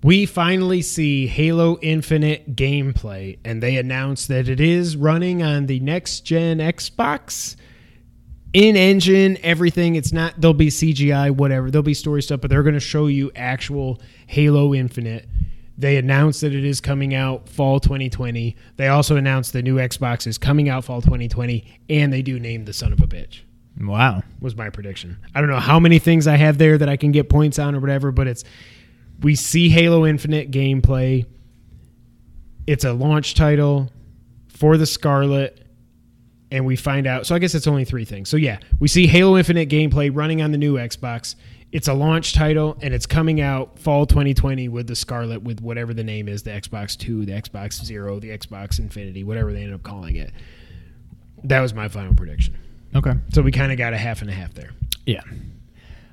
we 0.05 0.27
finally 0.27 0.81
see 0.81 1.27
Halo 1.27 1.77
Infinite 1.83 2.55
gameplay, 2.55 3.39
and 3.45 3.61
they 3.61 3.77
announced 3.77 4.29
that 4.29 4.49
it 4.49 4.61
is 4.61 4.97
running 4.97 5.43
on 5.43 5.67
the 5.67 5.81
next 5.81 6.21
gen 6.21 6.59
Xbox. 6.59 7.57
In 8.53 8.77
engine, 8.77 9.39
everything. 9.43 9.97
It's 9.97 10.13
not, 10.13 10.41
there'll 10.41 10.55
be 10.55 10.69
CGI, 10.69 11.33
whatever. 11.33 11.73
There'll 11.73 11.83
be 11.83 11.95
story 11.95 12.23
stuff, 12.23 12.41
but 12.41 12.49
they're 12.49 12.63
going 12.63 12.75
to 12.75 12.81
show 12.81 13.09
you 13.09 13.33
actual 13.35 14.01
Halo 14.29 14.73
Infinite. 14.73 15.27
They 15.79 15.97
announced 15.97 16.41
that 16.41 16.55
it 16.55 16.65
is 16.65 16.81
coming 16.81 17.15
out 17.15 17.49
fall 17.49 17.81
2020. 17.81 18.57
They 18.77 18.89
also 18.89 19.17
announced 19.17 19.53
the 19.53 19.63
new 19.63 19.77
Xbox 19.77 20.27
is 20.27 20.39
coming 20.39 20.69
out 20.69 20.85
fall 20.85 21.03
2020, 21.03 21.81
and 21.91 22.13
they 22.13 22.23
do 22.23 22.41
name 22.41 22.65
the 22.65 22.73
son 22.73 22.93
of 22.93 23.01
a 23.01 23.07
bitch. 23.07 23.41
Wow. 23.79 24.23
Was 24.41 24.57
my 24.57 24.71
prediction. 24.71 25.19
I 25.35 25.41
don't 25.41 25.51
know 25.51 25.61
how 25.61 25.79
many 25.79 25.99
things 25.99 26.27
I 26.27 26.37
have 26.37 26.57
there 26.57 26.79
that 26.79 26.89
I 26.89 26.97
can 26.97 27.13
get 27.13 27.29
points 27.29 27.59
on 27.59 27.75
or 27.75 27.81
whatever, 27.81 28.11
but 28.11 28.27
it's 28.27 28.43
we 29.21 29.35
see 29.35 29.69
Halo 29.69 30.07
Infinite 30.07 30.51
gameplay. 30.51 31.27
It's 32.67 32.85
a 32.85 32.93
launch 32.93 33.35
title 33.35 33.91
for 34.49 34.79
the 34.79 34.87
Scarlett, 34.87 35.63
and 36.51 36.65
we 36.65 36.77
find 36.77 37.07
out. 37.07 37.27
So 37.27 37.35
I 37.35 37.39
guess 37.39 37.55
it's 37.55 37.67
only 37.67 37.85
three 37.85 38.07
things. 38.07 38.31
So 38.31 38.39
yeah, 38.39 38.59
we 38.81 38.89
see 38.89 39.07
Halo 39.07 39.37
Infinite 39.37 39.69
gameplay 39.69 40.11
running 40.13 40.41
on 40.41 40.53
the 40.53 40.59
new 40.59 40.75
Xbox. 40.75 41.35
It's 41.77 41.89
a 41.89 41.93
launch 41.93 42.33
title, 42.33 42.79
and 42.81 42.95
it's 42.95 43.05
coming 43.05 43.43
out 43.43 43.79
fall 43.79 44.07
2020 44.07 44.71
with 44.71 44.87
the 44.87 44.97
Scarlett, 44.97 45.43
with 45.43 45.61
whatever 45.61 45.93
the 45.93 46.03
name 46.03 46.27
is, 46.27 46.43
the 46.43 46.51
Xbox 46.51 46.97
Two, 46.97 47.27
the 47.27 47.33
Xbox 47.33 47.85
Zero, 47.85 48.19
the 48.19 48.31
Xbox 48.31 48.79
Infinity, 48.79 49.25
whatever 49.25 49.53
they 49.53 49.63
end 49.63 49.75
up 49.75 49.83
calling 49.83 50.17
it. 50.17 50.33
That 51.45 51.61
was 51.61 51.75
my 51.75 51.89
final 51.89 52.15
prediction. 52.15 52.57
Okay. 52.95 53.13
So 53.35 53.43
we 53.43 53.53
kind 53.53 53.73
of 53.73 53.77
got 53.77 53.93
a 53.93 53.99
half 53.99 54.23
and 54.23 54.31
a 54.31 54.33
half 54.33 54.55
there. 54.55 54.71
Yeah. 55.05 55.21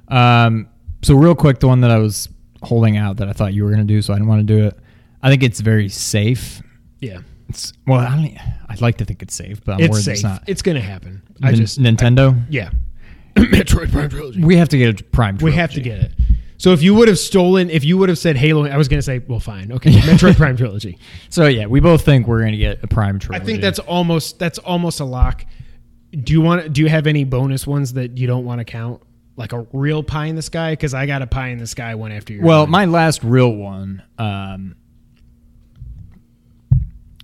Um, 0.09 0.67
so 1.01 1.15
real 1.15 1.33
quick, 1.33 1.61
the 1.61 1.69
one 1.69 1.79
that 1.79 1.91
I 1.91 1.97
was 1.97 2.27
holding 2.61 2.97
out 2.97 3.15
that 3.17 3.29
I 3.29 3.31
thought 3.31 3.53
you 3.53 3.63
were 3.63 3.69
going 3.69 3.87
to 3.87 3.93
do, 3.93 4.01
so 4.01 4.11
I 4.11 4.17
didn't 4.17 4.27
want 4.27 4.45
to 4.45 4.53
do 4.57 4.65
it. 4.65 4.77
I 5.21 5.29
think 5.29 5.43
it's 5.43 5.61
very 5.61 5.87
safe. 5.87 6.61
Yeah, 6.99 7.19
It's 7.47 7.71
well, 7.87 8.01
I 8.01 8.09
don't, 8.17 8.37
I'd 8.67 8.81
like 8.81 8.97
to 8.97 9.05
think 9.05 9.21
it's 9.21 9.33
safe, 9.33 9.63
but 9.63 9.75
I'm 9.75 9.79
it's 9.79 9.91
worried 9.91 10.03
safe. 10.03 10.13
it's 10.15 10.23
not. 10.23 10.43
It's 10.45 10.61
going 10.61 10.75
to 10.75 10.81
happen. 10.81 11.21
I 11.41 11.53
just 11.53 11.79
Nintendo. 11.79 12.37
yeah. 12.49 12.71
Metroid 13.51 13.91
Prime 13.91 14.09
Trilogy. 14.09 14.43
we 14.43 14.55
have 14.57 14.69
to 14.69 14.77
get 14.77 15.01
a 15.01 15.03
Prime. 15.05 15.37
We 15.37 15.51
have 15.53 15.71
to 15.73 15.81
get 15.81 15.99
it. 15.99 16.11
So 16.57 16.71
if 16.71 16.81
you 16.81 16.93
would 16.95 17.07
have 17.09 17.19
stolen, 17.19 17.69
if 17.69 17.83
you 17.83 17.97
would 17.97 18.07
have 18.09 18.17
said 18.17 18.37
Halo, 18.37 18.65
I 18.65 18.77
was 18.77 18.87
going 18.87 18.99
to 18.99 19.03
say, 19.03 19.19
well, 19.19 19.39
fine, 19.39 19.71
okay, 19.73 19.91
Metroid 20.01 20.37
Prime 20.37 20.55
Trilogy. 20.55 20.97
So 21.29 21.47
yeah, 21.47 21.65
we 21.65 21.79
both 21.79 22.05
think 22.05 22.25
we're 22.27 22.39
going 22.39 22.53
to 22.53 22.57
get 22.57 22.81
a 22.83 22.87
Prime 22.87 23.19
Trilogy. 23.19 23.41
I 23.41 23.45
think 23.45 23.61
that's 23.61 23.79
almost 23.79 24.39
that's 24.39 24.59
almost 24.59 24.99
a 24.99 25.05
lock. 25.05 25.45
Do 26.11 26.31
you 26.31 26.41
want? 26.41 26.73
Do 26.73 26.81
you 26.81 26.89
have 26.89 27.07
any 27.07 27.23
bonus 27.23 27.67
ones 27.67 27.93
that 27.93 28.17
you 28.17 28.27
don't 28.27 28.45
want 28.45 28.59
to 28.59 28.65
count, 28.65 29.01
like 29.35 29.51
a 29.51 29.65
real 29.73 30.03
pie 30.03 30.27
in 30.27 30.35
the 30.35 30.41
sky? 30.41 30.73
Because 30.73 30.93
I 30.93 31.05
got 31.05 31.21
a 31.21 31.27
pie 31.27 31.47
in 31.49 31.57
the 31.57 31.67
sky 31.67 31.95
one 31.95 32.11
after 32.11 32.33
your. 32.33 32.43
well, 32.43 32.67
my 32.67 32.85
last 32.85 33.23
real 33.23 33.53
one. 33.53 34.03
Um, 34.17 34.75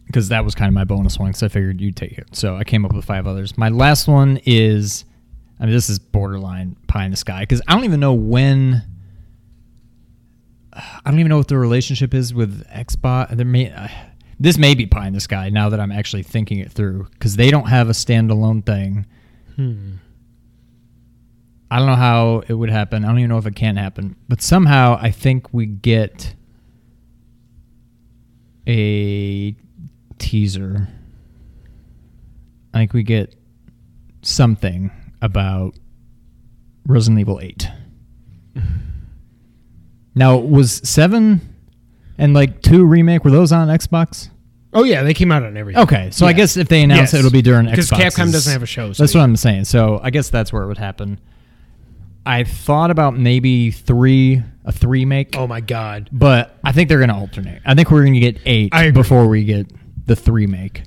because 0.07 0.29
that 0.29 0.43
was 0.43 0.55
kind 0.55 0.67
of 0.67 0.73
my 0.73 0.85
bonus 0.85 1.19
one 1.19 1.29
because 1.29 1.43
I 1.43 1.49
figured 1.49 1.79
you'd 1.79 1.95
take 1.95 2.17
it. 2.17 2.35
So 2.35 2.55
I 2.55 2.63
came 2.63 2.83
up 2.83 2.93
with 2.93 3.05
five 3.05 3.27
others. 3.27 3.55
My 3.59 3.69
last 3.69 4.07
one 4.07 4.39
is, 4.43 5.05
I 5.59 5.65
mean, 5.65 5.73
this 5.73 5.89
is 5.89 5.99
borderline 5.99 6.77
pie 6.87 7.05
in 7.05 7.11
the 7.11 7.17
sky 7.17 7.41
because 7.41 7.61
I 7.67 7.75
don't 7.75 7.83
even 7.83 7.99
know 7.99 8.13
when. 8.13 8.83
I 10.73 11.11
don't 11.11 11.19
even 11.19 11.29
know 11.29 11.37
what 11.37 11.49
the 11.49 11.57
relationship 11.57 12.13
is 12.13 12.33
with 12.33 12.65
Xbox. 12.67 13.35
There 13.35 13.45
may 13.45 13.71
uh, 13.71 13.87
this 14.39 14.57
may 14.57 14.73
be 14.73 14.85
pie 14.85 15.07
in 15.07 15.13
the 15.13 15.19
sky 15.19 15.49
now 15.49 15.69
that 15.69 15.79
I'm 15.79 15.91
actually 15.91 16.23
thinking 16.23 16.59
it 16.59 16.71
through 16.71 17.07
because 17.11 17.35
they 17.35 17.51
don't 17.51 17.67
have 17.67 17.89
a 17.89 17.93
standalone 17.93 18.65
thing. 18.65 19.05
I 21.71 21.77
don't 21.77 21.87
know 21.87 21.95
how 21.95 22.43
it 22.47 22.53
would 22.53 22.69
happen. 22.69 23.03
I 23.03 23.09
don't 23.09 23.19
even 23.19 23.29
know 23.29 23.37
if 23.37 23.45
it 23.45 23.55
can 23.55 23.75
happen. 23.75 24.15
But 24.29 24.41
somehow 24.41 24.97
I 25.01 25.11
think 25.11 25.53
we 25.53 25.65
get 25.65 26.33
a 28.65 29.55
teaser. 30.17 30.87
I 32.73 32.77
think 32.77 32.93
we 32.93 33.03
get 33.03 33.35
something 34.21 34.91
about 35.21 35.75
Resident 36.85 37.19
Evil 37.19 37.39
8. 37.41 37.67
now, 40.15 40.37
was 40.37 40.81
7 40.87 41.41
and 42.17 42.33
like 42.33 42.61
2 42.61 42.85
remake 42.85 43.23
were 43.23 43.31
those 43.31 43.51
on 43.51 43.67
Xbox? 43.67 44.29
oh 44.71 44.83
yeah, 44.83 45.01
they 45.01 45.13
came 45.15 45.31
out 45.31 45.41
on 45.43 45.57
everything. 45.57 45.81
Okay, 45.81 46.09
so 46.11 46.27
I 46.27 46.33
guess 46.33 46.55
if 46.55 46.67
they 46.69 46.83
announce 46.83 46.99
Yes. 47.11 47.13
it, 47.15 47.19
it'll 47.19 47.31
be 47.31 47.41
during 47.41 47.65
Because 47.65 47.89
Capcom 47.89 48.31
doesn't 48.31 48.53
have 48.53 48.61
a 48.61 48.67
show. 48.67 48.93
So 48.93 49.01
That's 49.01 49.15
what 49.15 49.21
I'm 49.21 49.35
saying. 49.35 49.65
So 49.65 49.99
I 50.03 50.11
guess 50.11 50.29
that's 50.29 50.53
where 50.53 50.61
it 50.63 50.67
would 50.67 50.77
happen. 50.77 51.19
I 52.25 52.43
thought 52.43 52.91
about 52.91 53.17
maybe 53.17 53.71
three, 53.71 54.43
a 54.65 54.71
three 54.71 55.05
make, 55.05 55.35
Oh 55.35 55.47
my 55.47 55.61
god. 55.61 56.09
but 56.11 56.55
I 56.63 56.71
think 56.71 56.87
they're 56.89 56.99
going 56.99 57.09
to 57.09 57.15
alternate. 57.15 57.63
I 57.65 57.73
think 57.73 57.89
we're 57.89 58.01
going 58.03 58.13
to 58.13 58.19
get 58.19 58.37
eight 58.45 58.71
before 58.93 59.27
we 59.27 59.43
get 59.43 59.71
the 60.05 60.15
three 60.15 60.45
make. 60.45 60.83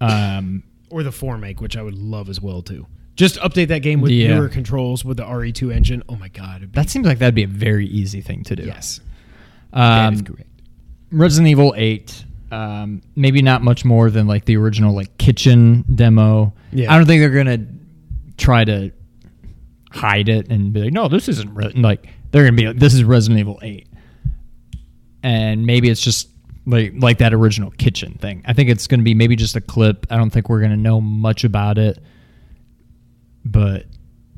Um, 0.00 0.62
or 0.88 1.02
the 1.02 1.10
four 1.12 1.36
make, 1.36 1.60
which 1.60 1.76
I 1.76 1.82
would 1.82 1.96
love 1.98 2.28
as 2.28 2.40
well 2.40 2.62
too. 2.62 2.86
Just 3.20 3.36
update 3.40 3.68
that 3.68 3.80
game 3.82 4.00
with 4.00 4.12
Yeah. 4.12 4.34
newer 4.34 4.48
controls 4.48 5.04
with 5.04 5.18
the 5.18 5.24
RE2 5.24 5.70
engine. 5.74 6.02
Oh 6.08 6.16
my 6.16 6.28
god, 6.28 6.56
it'd 6.62 6.72
be, 6.72 6.76
that 6.76 6.88
seems 6.88 7.06
like 7.06 7.18
that'd 7.18 7.34
be 7.34 7.42
a 7.42 7.46
very 7.46 7.86
easy 7.86 8.22
thing 8.22 8.42
to 8.44 8.56
do. 8.56 8.62
yes, 8.64 9.00
that 9.74 10.06
Um, 10.08 10.14
is 10.14 10.22
correct. 10.22 10.48
Resident 11.12 11.48
Evil 11.48 11.74
8, 11.76 12.24
um, 12.50 13.02
maybe 13.16 13.42
not 13.42 13.62
much 13.62 13.84
more 13.84 14.08
than 14.10 14.26
like 14.26 14.46
the 14.46 14.56
original 14.56 14.94
like 14.94 15.18
kitchen 15.18 15.84
demo. 15.94 16.54
Yeah. 16.72 16.90
I 16.92 16.96
don't 16.96 17.06
think 17.06 17.20
they're 17.20 17.28
gonna 17.44 17.66
try 18.38 18.64
to 18.64 18.90
hide 19.90 20.30
it 20.30 20.50
and 20.50 20.72
be 20.72 20.80
like, 20.84 20.92
no, 20.94 21.08
this 21.08 21.28
isn't 21.28 21.52
re-. 21.54 21.72
like 21.76 22.08
they're 22.30 22.44
gonna 22.44 22.56
be 22.56 22.68
like, 22.68 22.78
this 22.78 22.94
is 22.94 23.04
Resident 23.04 23.38
Evil 23.40 23.58
8. 23.60 23.86
and 25.22 25.66
maybe 25.66 25.90
it's 25.90 26.00
just 26.00 26.30
like 26.64 26.94
like 26.96 27.18
that 27.18 27.34
original 27.34 27.70
kitchen 27.72 28.14
thing. 28.14 28.42
I 28.46 28.54
think 28.54 28.70
it's 28.70 28.86
going 28.86 29.00
to 29.00 29.04
be 29.04 29.12
maybe 29.14 29.36
just 29.36 29.56
a 29.56 29.60
clip. 29.60 30.06
I 30.10 30.16
don't 30.16 30.30
think 30.30 30.48
we're 30.48 30.60
going 30.60 30.70
to 30.70 30.76
know 30.78 31.00
much 31.00 31.44
about 31.44 31.76
it, 31.78 31.98
but 33.44 33.86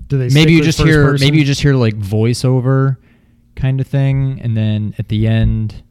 Do 0.08 0.18
they 0.18 0.28
maybe 0.28 0.52
you 0.52 0.62
just 0.62 0.80
hear 0.80 1.04
person? 1.12 1.24
maybe 1.26 1.38
you 1.38 1.44
just 1.44 1.60
hear 1.60 1.74
like 1.74 1.94
voiceover 1.94 2.96
kind 3.56 3.80
of 3.80 3.86
thing, 3.86 4.40
and 4.42 4.56
then 4.56 4.94
at 4.98 5.08
the 5.08 5.26
end 5.26 5.82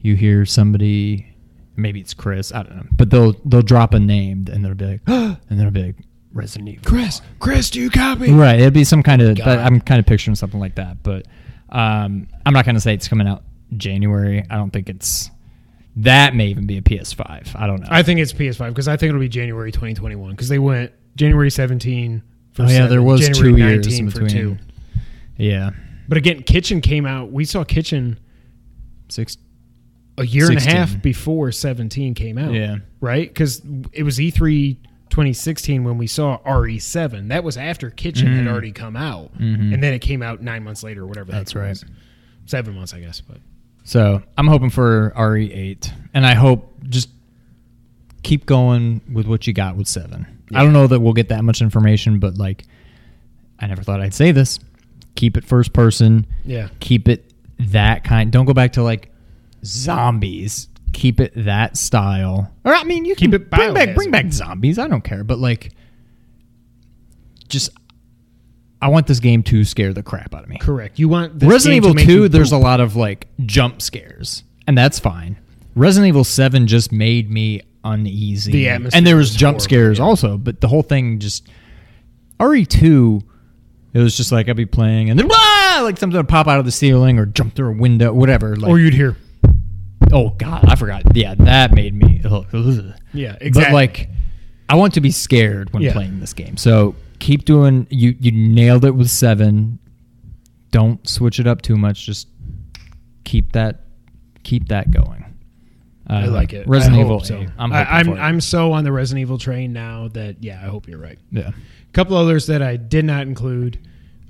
you 0.00 0.16
hear 0.16 0.44
somebody. 0.46 1.26
Maybe 1.76 2.00
it's 2.00 2.14
Chris. 2.14 2.52
I 2.52 2.62
don't 2.62 2.76
know, 2.76 2.86
but 2.96 3.10
they'll 3.10 3.32
they'll 3.44 3.62
drop 3.62 3.94
a 3.94 4.00
name, 4.00 4.46
and 4.52 4.64
they'll 4.64 4.74
be 4.74 4.86
like, 4.86 5.00
and 5.06 5.38
they'll 5.50 5.70
be 5.70 5.82
like 5.84 5.96
Resident 6.32 6.68
Evil. 6.68 6.84
Chris, 6.84 7.22
Chris, 7.38 7.70
do 7.70 7.80
you 7.80 7.90
copy? 7.90 8.30
Right. 8.32 8.60
It'd 8.60 8.74
be 8.74 8.84
some 8.84 9.02
kind 9.02 9.22
of. 9.22 9.36
God. 9.36 9.58
I'm 9.58 9.80
kind 9.80 9.98
of 9.98 10.06
picturing 10.06 10.34
something 10.34 10.60
like 10.60 10.76
that. 10.76 11.02
But 11.02 11.26
um, 11.70 12.28
I'm 12.44 12.52
not 12.52 12.64
going 12.64 12.74
to 12.74 12.80
say 12.80 12.94
it's 12.94 13.08
coming 13.08 13.26
out 13.26 13.42
January. 13.76 14.44
I 14.50 14.56
don't 14.56 14.70
think 14.70 14.88
it's. 14.88 15.30
That 15.96 16.36
may 16.36 16.46
even 16.46 16.66
be 16.66 16.78
a 16.78 16.82
PS5. 16.82 17.56
I 17.56 17.66
don't 17.66 17.80
know. 17.80 17.88
I 17.90 18.02
think 18.02 18.20
it's 18.20 18.32
PS5 18.32 18.68
because 18.68 18.86
I 18.86 18.96
think 18.96 19.08
it'll 19.10 19.20
be 19.20 19.28
January 19.28 19.72
2021 19.72 20.30
because 20.30 20.48
they 20.48 20.58
went 20.60 20.92
January 21.16 21.50
17 21.50 22.20
for 22.20 22.26
oh 22.58 22.68
yeah, 22.68 22.86
there 22.86 23.02
was 23.02 23.20
January 23.20 23.52
two 23.82 23.90
years 23.90 23.98
in 23.98 24.06
between. 24.06 24.28
two. 24.28 24.58
Yeah. 25.36 25.70
But 26.08 26.18
again, 26.18 26.42
Kitchen 26.42 26.80
came 26.80 27.06
out. 27.06 27.30
We 27.30 27.44
saw 27.44 27.62
Kitchen 27.64 28.18
Six. 29.08 29.36
a 30.18 30.26
year 30.26 30.48
and 30.50 30.58
a 30.58 30.62
half 30.62 31.00
before 31.00 31.52
17 31.52 32.14
came 32.14 32.36
out. 32.36 32.52
Yeah. 32.52 32.76
Right? 33.00 33.28
Because 33.28 33.62
it 33.92 34.02
was 34.02 34.20
E 34.20 34.30
E3 34.32 34.76
2016 35.08 35.82
when 35.84 35.98
we 35.98 36.06
saw 36.06 36.38
RE7. 36.44 37.28
That 37.28 37.42
was 37.44 37.56
after 37.56 37.90
Kitchen 37.90 38.34
had 38.34 38.44
Mhm. 38.46 38.50
already 38.52 38.72
come 38.72 38.96
out. 38.96 39.36
Mhm. 39.38 39.72
And 39.74 39.82
then 39.82 39.94
it 39.94 40.00
came 40.00 40.22
out 40.22 40.42
nine 40.42 40.62
months 40.64 40.82
later 40.82 41.02
or 41.02 41.06
whatever. 41.06 41.32
That's 41.32 41.54
right. 41.54 41.70
was. 41.70 41.84
Seven 42.46 42.74
months, 42.74 42.92
I 42.92 43.00
guess. 43.00 43.20
But 43.20 43.38
So 43.84 44.22
I'm 44.36 44.46
hoping 44.46 44.70
for 44.70 45.12
RE8, 45.16 45.92
and 46.12 46.26
I 46.26 46.34
hope 46.34 46.74
just 46.88 47.08
keep 48.22 48.46
going 48.46 49.00
with 49.12 49.26
what 49.26 49.46
you 49.46 49.52
got 49.52 49.76
with 49.76 49.86
seven. 49.88 50.26
I 50.54 50.62
don't 50.62 50.72
know 50.72 50.86
that 50.86 51.00
we'll 51.00 51.12
get 51.12 51.28
that 51.28 51.44
much 51.44 51.62
information, 51.62 52.18
but 52.18 52.36
like, 52.36 52.64
I 53.58 53.66
never 53.66 53.82
thought 53.82 54.00
I'd 54.00 54.14
say 54.14 54.32
this. 54.32 54.58
Keep 55.14 55.36
it 55.36 55.44
first 55.44 55.72
person. 55.72 56.26
yeah. 56.44 56.68
keep 56.80 57.08
it 57.08 57.32
that 57.58 58.04
kind. 58.04 58.32
Don't 58.32 58.46
go 58.46 58.54
back 58.54 58.72
to 58.74 58.82
like 58.82 59.10
zombies. 59.64 60.68
Keep 60.92 61.20
it 61.20 61.32
that 61.36 61.76
style. 61.76 62.52
Or 62.64 62.74
I 62.74 62.84
mean, 62.84 63.04
you 63.04 63.14
Keep 63.14 63.34
it 63.34 63.50
bring 63.50 63.74
back 63.74 63.94
bring 63.94 64.10
back 64.10 64.32
zombies. 64.32 64.78
I 64.78 64.88
don't 64.88 65.04
care, 65.04 65.22
but 65.24 65.38
like, 65.38 65.72
just 67.48 67.70
I 68.82 68.88
want 68.88 69.06
this 69.06 69.20
game 69.20 69.42
to 69.44 69.64
scare 69.64 69.92
the 69.92 70.02
crap 70.02 70.34
out 70.34 70.42
of 70.42 70.48
me. 70.48 70.58
Correct. 70.58 70.98
You 70.98 71.08
want 71.08 71.38
this 71.38 71.48
Resident 71.48 71.82
game 71.82 71.90
Evil 71.98 72.04
Two, 72.04 72.28
there's 72.28 72.52
a 72.52 72.58
lot 72.58 72.80
of 72.80 72.96
like 72.96 73.28
jump 73.44 73.82
scares, 73.82 74.42
and 74.66 74.76
that's 74.76 74.98
fine. 74.98 75.36
Resident 75.74 76.08
Evil 76.08 76.24
Seven 76.24 76.66
just 76.66 76.90
made 76.90 77.30
me 77.30 77.62
uneasy. 77.84 78.52
The 78.52 78.68
atmosphere 78.68 78.98
and 78.98 79.06
there 79.06 79.16
was 79.16 79.30
was 79.30 79.36
jump 79.36 79.54
horrible, 79.54 79.64
scares 79.64 79.98
yeah. 79.98 80.04
also, 80.04 80.38
but 80.38 80.60
the 80.60 80.68
whole 80.68 80.82
thing 80.82 81.18
just 81.18 81.48
RE 82.40 82.64
two. 82.64 83.22
It 83.92 83.98
was 83.98 84.16
just 84.16 84.30
like 84.30 84.48
I'd 84.48 84.56
be 84.56 84.66
playing 84.66 85.10
and 85.10 85.18
then 85.18 85.26
"Wah!" 85.26 85.80
like 85.82 85.98
something 85.98 86.16
would 86.16 86.28
pop 86.28 86.46
out 86.46 86.58
of 86.60 86.64
the 86.64 86.70
ceiling 86.70 87.18
or 87.18 87.26
jump 87.26 87.54
through 87.56 87.70
a 87.70 87.76
window, 87.76 88.12
whatever. 88.12 88.54
Like, 88.54 88.70
or 88.70 88.78
you'd 88.78 88.94
hear. 88.94 89.16
oh 90.12 90.30
god, 90.30 90.66
I 90.68 90.76
forgot. 90.76 91.02
Yeah, 91.16 91.34
that 91.36 91.72
made 91.74 91.94
me. 91.94 92.20
ugh, 92.24 92.46
ugh. 92.52 92.94
Yeah, 93.12 93.32
But 93.32 93.42
exactly. 93.42 93.74
like, 93.74 94.08
I 94.68 94.76
want 94.76 94.94
to 94.94 95.00
be 95.00 95.10
scared 95.10 95.72
when 95.72 95.82
Yeah. 95.82 95.92
playing 95.92 96.20
this 96.20 96.32
game. 96.32 96.56
So 96.56 96.94
keep 97.18 97.44
doing. 97.44 97.88
You 97.90 98.14
you 98.20 98.30
nailed 98.30 98.84
it 98.84 98.92
with 98.94 99.10
seven. 99.10 99.80
Don't 100.70 101.06
switch 101.08 101.40
it 101.40 101.48
up 101.48 101.60
too 101.62 101.76
much. 101.76 102.06
Just 102.06 102.28
keep 103.24 103.50
that 103.52 103.80
keep 104.44 104.68
that 104.68 104.92
going. 104.92 105.24
Uh, 106.10 106.14
I 106.14 106.24
like 106.26 106.52
it. 106.52 106.66
Resident 106.66 107.00
Evil. 107.00 107.20
So. 107.20 107.46
I'm 107.56 107.72
I, 107.72 107.84
hoping 107.84 108.14
I'm. 108.14 108.18
I'm 108.18 108.40
so 108.40 108.72
on 108.72 108.82
the 108.82 108.90
Resident 108.90 109.22
Evil 109.22 109.38
train 109.38 109.72
now 109.72 110.08
that 110.08 110.42
yeah, 110.42 110.60
I 110.60 110.66
hope 110.66 110.88
you're 110.88 110.98
right. 110.98 111.18
yeah. 111.30 111.50
A 111.50 111.92
couple 111.92 112.16
others 112.16 112.46
that 112.46 112.62
I 112.62 112.76
did 112.76 113.04
not 113.04 113.26
include. 113.26 113.78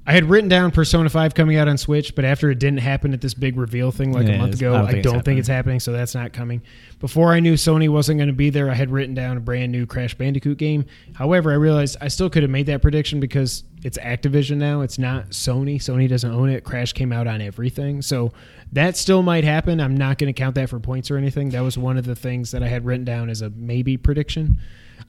I 0.07 0.13
had 0.13 0.25
written 0.31 0.49
down 0.49 0.71
Persona 0.71 1.11
5 1.11 1.35
coming 1.35 1.57
out 1.57 1.69
on 1.69 1.77
Switch, 1.77 2.15
but 2.15 2.25
after 2.25 2.51
it 2.51 2.59
didn't 2.59 2.79
happen 2.81 3.13
at 3.13 3.21
this 3.21 3.35
big 3.35 3.57
reveal 3.57 3.93
thing 3.93 4.13
like 4.13 4.27
Yeah, 4.27 4.35
a 4.35 4.39
month 4.39 4.55
ago, 4.55 4.75
I 4.75 4.81
I 4.81 4.93
don't 4.93 5.03
don't, 5.03 5.17
it's 5.17 5.25
think, 5.25 5.39
it's 5.39 5.49
happening, 5.49 5.79
so 5.79 5.93
that's 5.93 6.15
not 6.15 6.33
coming. 6.33 6.63
Before 7.01 7.33
I 7.33 7.41
knew 7.41 7.55
Sony 7.55 7.89
wasn't 7.89 8.19
going 8.19 8.29
to 8.29 8.35
be 8.35 8.49
there, 8.49 8.71
I 8.71 8.75
had 8.75 8.91
written 8.91 9.15
down 9.15 9.37
a 9.37 9.41
brand 9.41 9.73
new 9.73 9.85
Crash 9.85 10.15
Bandicoot 10.15 10.57
game. 10.57 10.87
However, 11.15 11.53
I 11.53 11.57
realized 11.57 11.99
I 12.01 12.09
still 12.09 12.31
could 12.31 12.43
have 12.43 12.51
made 12.51 12.67
that 12.67 12.81
prediction 12.81 13.21
because 13.21 13.63
it's 13.85 13.99
Activision 13.99 14.57
now. 14.57 14.81
It's 14.81 14.99
not 14.99 15.31
Sony. 15.31 15.77
Sony 15.77 16.09
doesn't 16.09 16.31
own 16.31 16.49
it. 16.49 16.65
Crash 16.65 16.95
came 16.95 17.13
out 17.13 17.27
on 17.27 17.43
everything. 17.43 18.01
So 18.01 18.33
that 18.73 18.97
still 18.97 19.23
might 19.23 19.45
happen. 19.45 19.81
I'm 19.81 19.97
not 19.97 20.17
going 20.17 20.33
to 20.33 20.39
count 20.39 20.55
that 20.55 20.71
for 20.71 20.81
points 20.81 21.11
or 21.11 21.19
anything. 21.19 21.51
That 21.51 21.61
was 21.61 21.77
one 21.77 21.99
of 21.99 22.07
the 22.07 22.17
things 22.17 22.53
that 22.53 22.63
I 22.63 22.69
had 22.69 22.87
written 22.87 23.05
down 23.05 23.29
as 23.29 23.43
a 23.43 23.51
maybe 23.51 23.97
prediction. 23.99 24.61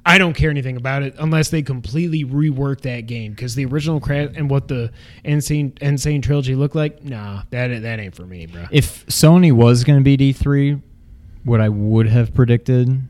I 0.05 0.17
don't 0.17 0.33
care 0.33 0.49
anything 0.49 0.77
about 0.77 1.03
it 1.03 1.15
unless 1.19 1.49
they 1.49 1.61
completely 1.61 2.23
rework 2.25 2.81
that 2.81 3.01
game 3.01 3.31
because 3.33 3.55
the 3.55 3.65
original 3.65 3.99
Crash 3.99 4.29
and 4.35 4.49
what 4.49 4.67
the 4.67 4.91
Insane 5.23 5.73
N. 5.81 5.97
Sane 5.97 6.21
trilogy 6.21 6.55
looked 6.55 6.75
like, 6.75 7.03
nah, 7.03 7.43
that 7.51 7.81
that 7.83 7.99
ain't 7.99 8.15
for 8.15 8.25
me, 8.25 8.45
bro. 8.47 8.65
If 8.71 9.05
Sony 9.07 9.51
was 9.51 9.83
going 9.83 9.99
to 9.99 10.03
be 10.03 10.17
D 10.17 10.33
three, 10.33 10.81
what 11.43 11.61
I 11.61 11.69
would 11.69 12.07
have 12.07 12.33
predicted, 12.33 13.01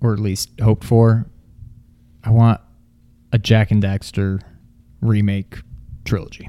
or 0.00 0.12
at 0.12 0.18
least 0.18 0.50
hoped 0.60 0.84
for, 0.84 1.26
I 2.24 2.30
want 2.30 2.60
a 3.32 3.38
Jak 3.38 3.70
and 3.70 3.82
Daxter 3.82 4.40
remake 5.00 5.58
trilogy. 6.04 6.48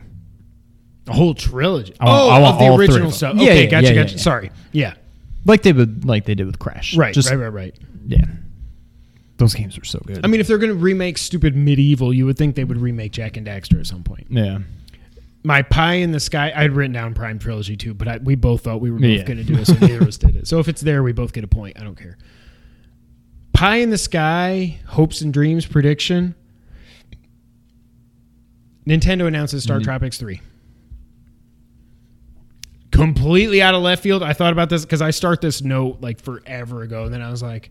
A 1.08 1.14
whole 1.14 1.34
trilogy. 1.34 1.94
I 2.00 2.06
want- 2.06 2.20
oh, 2.22 2.30
I 2.30 2.40
want 2.40 2.54
of 2.54 2.60
the 2.60 2.66
all 2.66 2.76
three 2.78 2.86
of 2.86 2.92
original 2.92 3.12
stuff. 3.12 3.36
Yeah, 3.36 3.44
Okay, 3.44 3.64
yeah, 3.66 3.70
gotcha, 3.70 3.88
yeah, 3.88 3.94
gotcha. 4.04 4.16
yeah. 4.16 4.22
Sorry. 4.22 4.52
Yeah. 4.72 4.94
Like 5.46 5.64
they 5.64 5.74
would 5.74 6.06
like 6.06 6.26
they 6.26 6.36
did 6.36 6.46
with 6.46 6.60
Crash. 6.60 6.96
Right, 6.96 7.14
Just, 7.14 7.30
right, 7.30 7.36
right, 7.38 7.50
right. 7.54 7.76
Yeah, 8.08 8.26
those 9.38 9.54
games 9.54 9.78
are 9.78 9.84
so 9.86 10.00
good. 10.06 10.24
I 10.24 10.28
mean, 10.28 10.40
if 10.40 10.48
they're 10.48 10.58
going 10.60 10.72
to 10.72 10.76
remake 10.78 11.18
stupid 11.18 11.56
MediEvil, 11.56 12.16
you 12.16 12.26
would 12.26 12.38
think 12.38 12.56
they 12.56 12.64
would 12.64 12.78
remake 12.78 13.12
Jak 13.12 13.38
and 13.38 13.48
Daxter 13.48 13.80
at 13.80 13.88
some 13.88 14.04
point. 14.04 14.28
yeah, 14.30 14.60
My 15.44 15.62
Pie 15.64 15.96
in 15.96 16.12
the 16.12 16.20
Sky, 16.20 16.52
I'd 16.56 16.74
written 16.74 16.92
down 16.94 17.14
Prime 17.16 17.40
Trilogy 17.40 17.76
too, 17.76 17.94
but 17.96 18.08
I, 18.08 18.18
we 18.18 18.36
both 18.36 18.62
thought 18.62 18.82
we 18.82 18.92
were 18.92 19.00
both 19.00 19.08
Yeah. 19.10 19.24
going 19.24 19.38
to 19.38 19.44
do 19.44 19.58
it, 19.58 19.66
so 19.66 19.74
neither 19.82 19.98
of 20.02 20.08
us 20.08 20.18
did 20.18 20.36
it. 20.36 20.48
So 20.48 20.60
if 20.60 20.68
it's 20.68 20.82
there, 20.82 21.02
we 21.04 21.12
both 21.12 21.34
get 21.34 21.44
a 21.44 21.48
point. 21.48 21.80
I 21.80 21.84
don't 21.84 21.98
care. 21.98 22.18
Pie 23.54 23.78
in 23.78 23.90
the 23.90 23.98
Sky, 23.98 24.80
Hopes 24.88 25.22
and 25.22 25.34
Dreams 25.34 25.66
prediction. 25.66 26.36
Nintendo 28.88 29.28
announces 29.28 29.64
Star 29.64 29.80
Mhm. 29.80 29.84
Tropics 29.84 30.18
3. 30.18 30.42
Completely 32.92 33.62
out 33.62 33.74
of 33.74 33.82
left 33.82 34.04
field. 34.04 34.22
I 34.22 34.34
thought 34.34 34.52
about 34.54 34.70
this 34.70 34.84
because 34.86 35.02
I 35.02 35.12
start 35.12 35.42
this 35.42 35.62
note 35.62 36.02
like 36.02 36.22
forever 36.22 36.82
ago, 36.84 37.06
and 37.06 37.14
then 37.14 37.22
I 37.22 37.32
was 37.32 37.42
like, 37.42 37.70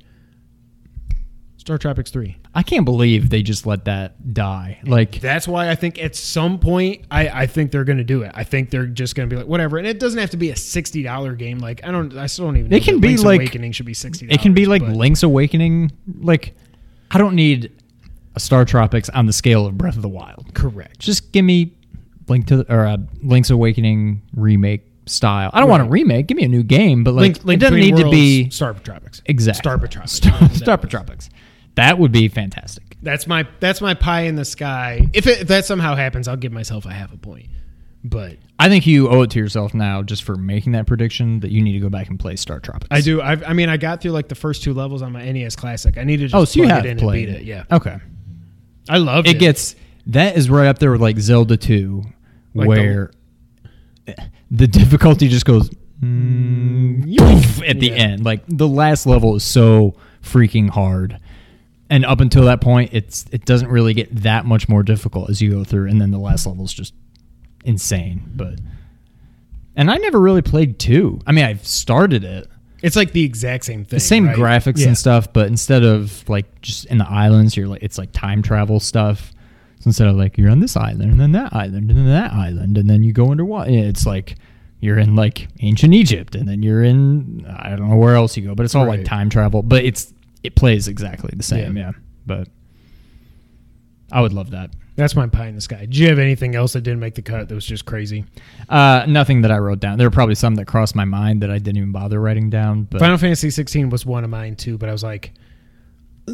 Star 1.59 1.77
Tropics 1.77 2.11
3. 2.11 2.39
I 2.55 2.63
can't 2.63 2.87
believe 2.87 3.29
they 3.29 3.43
just 3.43 3.67
let 3.67 3.85
that 3.85 4.33
die. 4.33 4.81
Like 4.85 5.21
That's 5.21 5.47
why 5.47 5.69
I 5.69 5.75
think 5.75 6.03
at 6.03 6.17
some 6.17 6.59
point 6.59 7.05
I, 7.11 7.29
I 7.29 7.47
think 7.47 7.71
they're 7.71 7.85
going 7.85 7.99
to 7.99 8.05
do 8.05 8.23
it. 8.23 8.33
I 8.35 8.45
think 8.45 8.71
they're 8.71 8.87
just 8.87 9.15
going 9.15 9.29
to 9.29 9.35
be 9.35 9.39
like 9.39 9.47
whatever, 9.49 9.77
and 9.77 9.87
it 9.87 10.01
doesn't 10.01 10.19
have 10.19 10.31
to 10.31 10.39
be 10.39 10.51
a 10.51 10.57
sixty 10.57 11.03
dollar 11.03 11.35
game. 11.35 11.59
Like 11.59 11.85
I 11.85 11.91
don't, 11.91 12.17
I 12.17 12.27
still 12.27 12.47
don't 12.47 12.57
even. 12.57 12.71
Know 12.71 12.77
It 12.79 12.83
can 12.83 12.99
be 12.99 13.09
Link's 13.09 13.25
like- 13.25 13.41
Awakening 13.41 13.73
should 13.73 13.87
be 13.87 13.95
sixty. 13.95 14.27
it 14.27 14.41
can 14.41 14.55
be 14.55 14.65
like 14.67 14.81
but 14.81 14.93
Link's 14.93 15.23
Awakening. 15.23 15.93
Like 16.21 16.57
I 17.11 17.19
don't 17.19 17.35
need 17.35 17.71
a 18.35 18.41
Star 18.41 18.65
Tropics 18.65 19.11
on 19.11 19.27
the 19.27 19.33
scale 19.35 19.67
of 19.67 19.77
Breath 19.77 19.97
of 19.97 20.03
the 20.03 20.09
Wild. 20.09 20.55
correct. 20.55 20.99
Just 20.99 21.31
give 21.31 21.45
me 21.45 21.77
Link 22.27 22.47
to 22.47 22.65
or 22.73 22.85
a 22.85 22.99
Link's 23.23 23.51
Awakening 23.51 24.23
remake 24.35 24.87
style. 25.11 25.51
I 25.53 25.61
don't 25.61 25.69
want 25.69 25.83
a 25.83 25.87
remake. 25.87 26.27
Give 26.27 26.37
me 26.37 26.45
a 26.45 26.49
new 26.49 26.63
game, 26.63 27.05
but 27.05 27.15
like 27.15 27.45
Link, 27.45 27.57
it 27.59 27.61
doesn't 27.61 27.79
need 27.79 27.97
to 27.97 28.11
be 28.11 28.51
Star 28.51 28.75
Tropics. 28.75 29.23
exact 29.27 29.59
Star 29.59 29.79
Tropics. 29.79 30.13
Star, 30.13 30.39
That 30.39 30.55
Star. 30.91 31.17
That 31.77 31.99
would 31.99 32.13
be 32.13 32.29
fantastic. 32.29 32.97
That's 33.03 33.27
my 33.27 33.47
that's 33.61 33.81
my 33.81 33.95
pie 33.95 34.23
in 34.23 34.35
the 34.35 34.45
sky. 34.45 35.09
If, 35.13 35.27
it, 35.27 35.43
if 35.43 35.49
that 35.49 35.65
somehow 35.65 35.95
happens, 35.95 36.29
I'll 36.29 36.37
give 36.37 36.53
myself 36.53 36.85
a 36.85 36.93
half 36.93 37.13
a 37.13 37.17
point. 37.17 37.49
But 38.03 38.37
I 38.59 38.69
think 38.69 38.87
you 38.87 39.09
owe 39.09 39.23
it 39.23 39.31
to 39.33 39.39
yourself 39.39 39.75
now, 39.75 40.03
just 40.03 40.23
for 40.23 40.37
making 40.37 40.73
that 40.73 40.87
prediction, 40.87 41.41
that 41.41 41.51
you 41.51 41.63
need 41.63 41.73
to 41.73 41.81
go 41.81 41.91
back 41.91 42.09
and 42.09 42.19
play 42.19 42.37
Star 42.37 42.59
Tropics. 42.61 42.89
I 42.91 43.01
do. 43.03 43.21
I've, 43.21 43.43
I 43.45 43.53
mean, 43.53 43.69
I 43.69 43.77
got 43.77 44.01
through 44.01 44.13
like 44.13 44.29
the 44.29 44.35
first 44.35 44.63
two 44.63 44.73
levels 44.73 45.03
on 45.03 45.13
my 45.13 45.31
NES 45.31 45.57
Classic. 45.57 45.99
I 45.99 46.05
need 46.05 46.19
to 46.19 46.25
oh, 46.25 46.27
just 46.27 46.35
Oh, 46.35 46.45
so 46.47 46.61
you 46.61 46.67
plug 46.67 46.77
have 46.77 46.87
it 46.87 46.91
in 46.91 46.99
played 46.99 47.29
and 47.29 47.39
beat 47.39 47.43
it. 47.43 47.47
Yeah, 47.47 47.65
Okay. 47.71 47.99
I 48.89 48.99
love 48.99 49.27
it. 49.27 49.37
it 49.37 49.39
gets 49.39 49.77
that 50.07 50.37
is 50.37 50.49
right 50.51 50.67
up 50.67 50.79
there 50.79 50.91
with 50.91 51.03
like 51.03 51.19
Zelda 51.19 51.57
2 51.57 52.03
Like 52.55 52.69
where 52.69 53.11
the, 54.07 54.17
difficulty 54.67 55.29
just 55.29 55.45
goes 55.45 55.71
mm, 56.03 57.63
at 57.69 57.79
the 57.81 57.89
Yeah. 57.89 57.95
end 57.95 58.25
like 58.25 58.43
the 58.49 58.69
last 58.69 59.07
level 59.07 59.37
is 59.37 59.45
so 59.45 59.95
freaking 60.23 60.69
hard 60.69 61.19
and 61.89 62.05
up 62.05 62.21
until 62.21 62.45
that 62.45 62.61
point 62.61 62.91
it's 62.93 63.25
it 63.33 63.45
doesn't 63.45 63.69
really 63.69 63.95
get 63.95 64.15
that 64.23 64.45
much 64.47 64.69
more 64.69 64.83
difficult 64.83 65.31
as 65.31 65.41
you 65.41 65.51
go 65.51 65.65
through 65.65 65.89
and 65.89 66.01
then 66.01 66.11
the 66.11 66.19
last 66.19 66.47
level 66.47 66.65
is 66.65 66.73
just 66.73 66.95
insane 67.65 68.23
but 68.35 68.59
and 69.77 69.91
I 69.91 69.97
never 69.99 70.19
really 70.21 70.43
played 70.43 70.79
2 70.79 71.21
I 71.27 71.33
mean 71.33 71.45
I've 71.45 71.67
started 71.67 72.25
it 72.25 72.49
It's 72.83 72.97
like 72.97 73.13
the 73.13 73.25
exact 73.25 73.65
same 73.65 73.85
thing. 73.85 73.97
the 73.97 74.01
same 74.01 74.27
right? 74.27 74.37
graphics 74.37 74.79
Yeah. 74.81 74.89
and 74.89 74.99
stuff, 74.99 75.33
but 75.33 75.47
instead 75.47 75.85
of 75.85 76.29
like 76.29 76.61
just 76.61 76.87
in 76.87 76.99
the 76.99 77.09
islands, 77.09 77.57
you're 77.57 77.69
like 77.69 77.83
it's 77.83 77.99
like 77.99 78.11
time 78.13 78.43
travel 78.43 78.81
stuff. 78.81 79.33
So 79.81 79.89
instead 79.89 80.09
of 80.09 80.17
like 80.17 80.37
you're 80.39 80.51
on 80.51 80.61
this 80.61 80.77
island 80.77 81.11
and 81.11 81.21
then 81.21 81.33
that 81.33 81.55
island 81.55 81.91
and 81.91 81.99
then 81.99 82.07
that 82.07 82.33
island 82.33 82.77
and 82.79 82.89
then 82.89 83.03
you 83.03 83.13
go 83.13 83.31
underwater, 83.31 83.71
it's 83.71 84.07
like 84.07 84.37
you're 84.81 84.99
in 84.99 85.15
like 85.17 85.49
ancient 85.61 85.93
Egypt, 85.95 86.35
and 86.35 86.49
then 86.49 86.63
you're 86.63 86.83
in 86.83 87.45
I 87.59 87.71
don't 87.77 87.89
know 87.91 87.97
where 87.97 88.15
else 88.15 88.37
you 88.37 88.47
go, 88.47 88.55
but 88.55 88.65
it's 88.65 88.75
all 88.75 88.87
like 88.87 89.05
time 89.05 89.29
travel. 89.31 89.63
But 89.63 89.85
it's 89.85 90.13
it 90.43 90.55
plays 90.55 90.89
exactly 90.89 91.33
the 91.37 91.43
same, 91.43 91.77
Yeah. 91.77 91.87
yeah. 91.87 91.93
But 92.27 92.49
I 94.13 94.21
would 94.21 94.33
love 94.33 94.51
that. 94.51 94.71
That's 94.97 95.15
my 95.17 95.27
pie 95.29 95.47
in 95.47 95.55
the 95.55 95.61
sky. 95.63 95.87
Do 95.87 95.99
you 95.99 96.09
have 96.09 96.19
anything 96.19 96.55
else 96.55 96.75
that 96.75 96.83
didn't 96.83 97.01
make 97.01 97.15
the 97.15 97.23
cut 97.23 97.49
that 97.49 97.55
was 97.55 97.65
just 97.65 97.87
crazy? 97.87 98.25
Uh, 98.69 99.05
nothing 99.09 99.41
that 99.43 99.51
I 99.51 99.57
wrote 99.59 99.81
down. 99.81 99.97
There 99.97 100.07
were 100.07 100.11
probably 100.11 100.35
some 100.35 100.57
that 100.57 100.67
crossed 100.67 100.95
my 100.95 101.05
mind 101.07 101.43
that 101.43 101.51
I 101.51 101.59
didn't 101.59 101.79
even 101.79 101.93
bother 101.93 102.21
writing 102.21 102.51
down. 102.51 102.85
But 102.85 103.01
Final 103.01 103.17
Fantasy 103.17 103.49
16 103.51 103.89
was 103.89 104.05
one 104.05 104.25
of 104.25 104.31
mine 104.31 104.57
too, 104.57 104.77
but 104.77 104.89
I 104.89 104.93
was 104.93 105.03
like, 105.03 105.33
"Uh," 106.29 106.33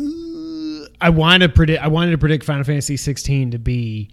I 1.00 1.10
want 1.10 1.42
to 1.42 1.48
predict. 1.48 1.82
I 1.82 1.88
wanted 1.88 2.12
to 2.12 2.18
predict 2.18 2.44
Final 2.44 2.64
Fantasy 2.64 2.96
16 2.96 3.52
to 3.52 3.58
be 3.58 4.10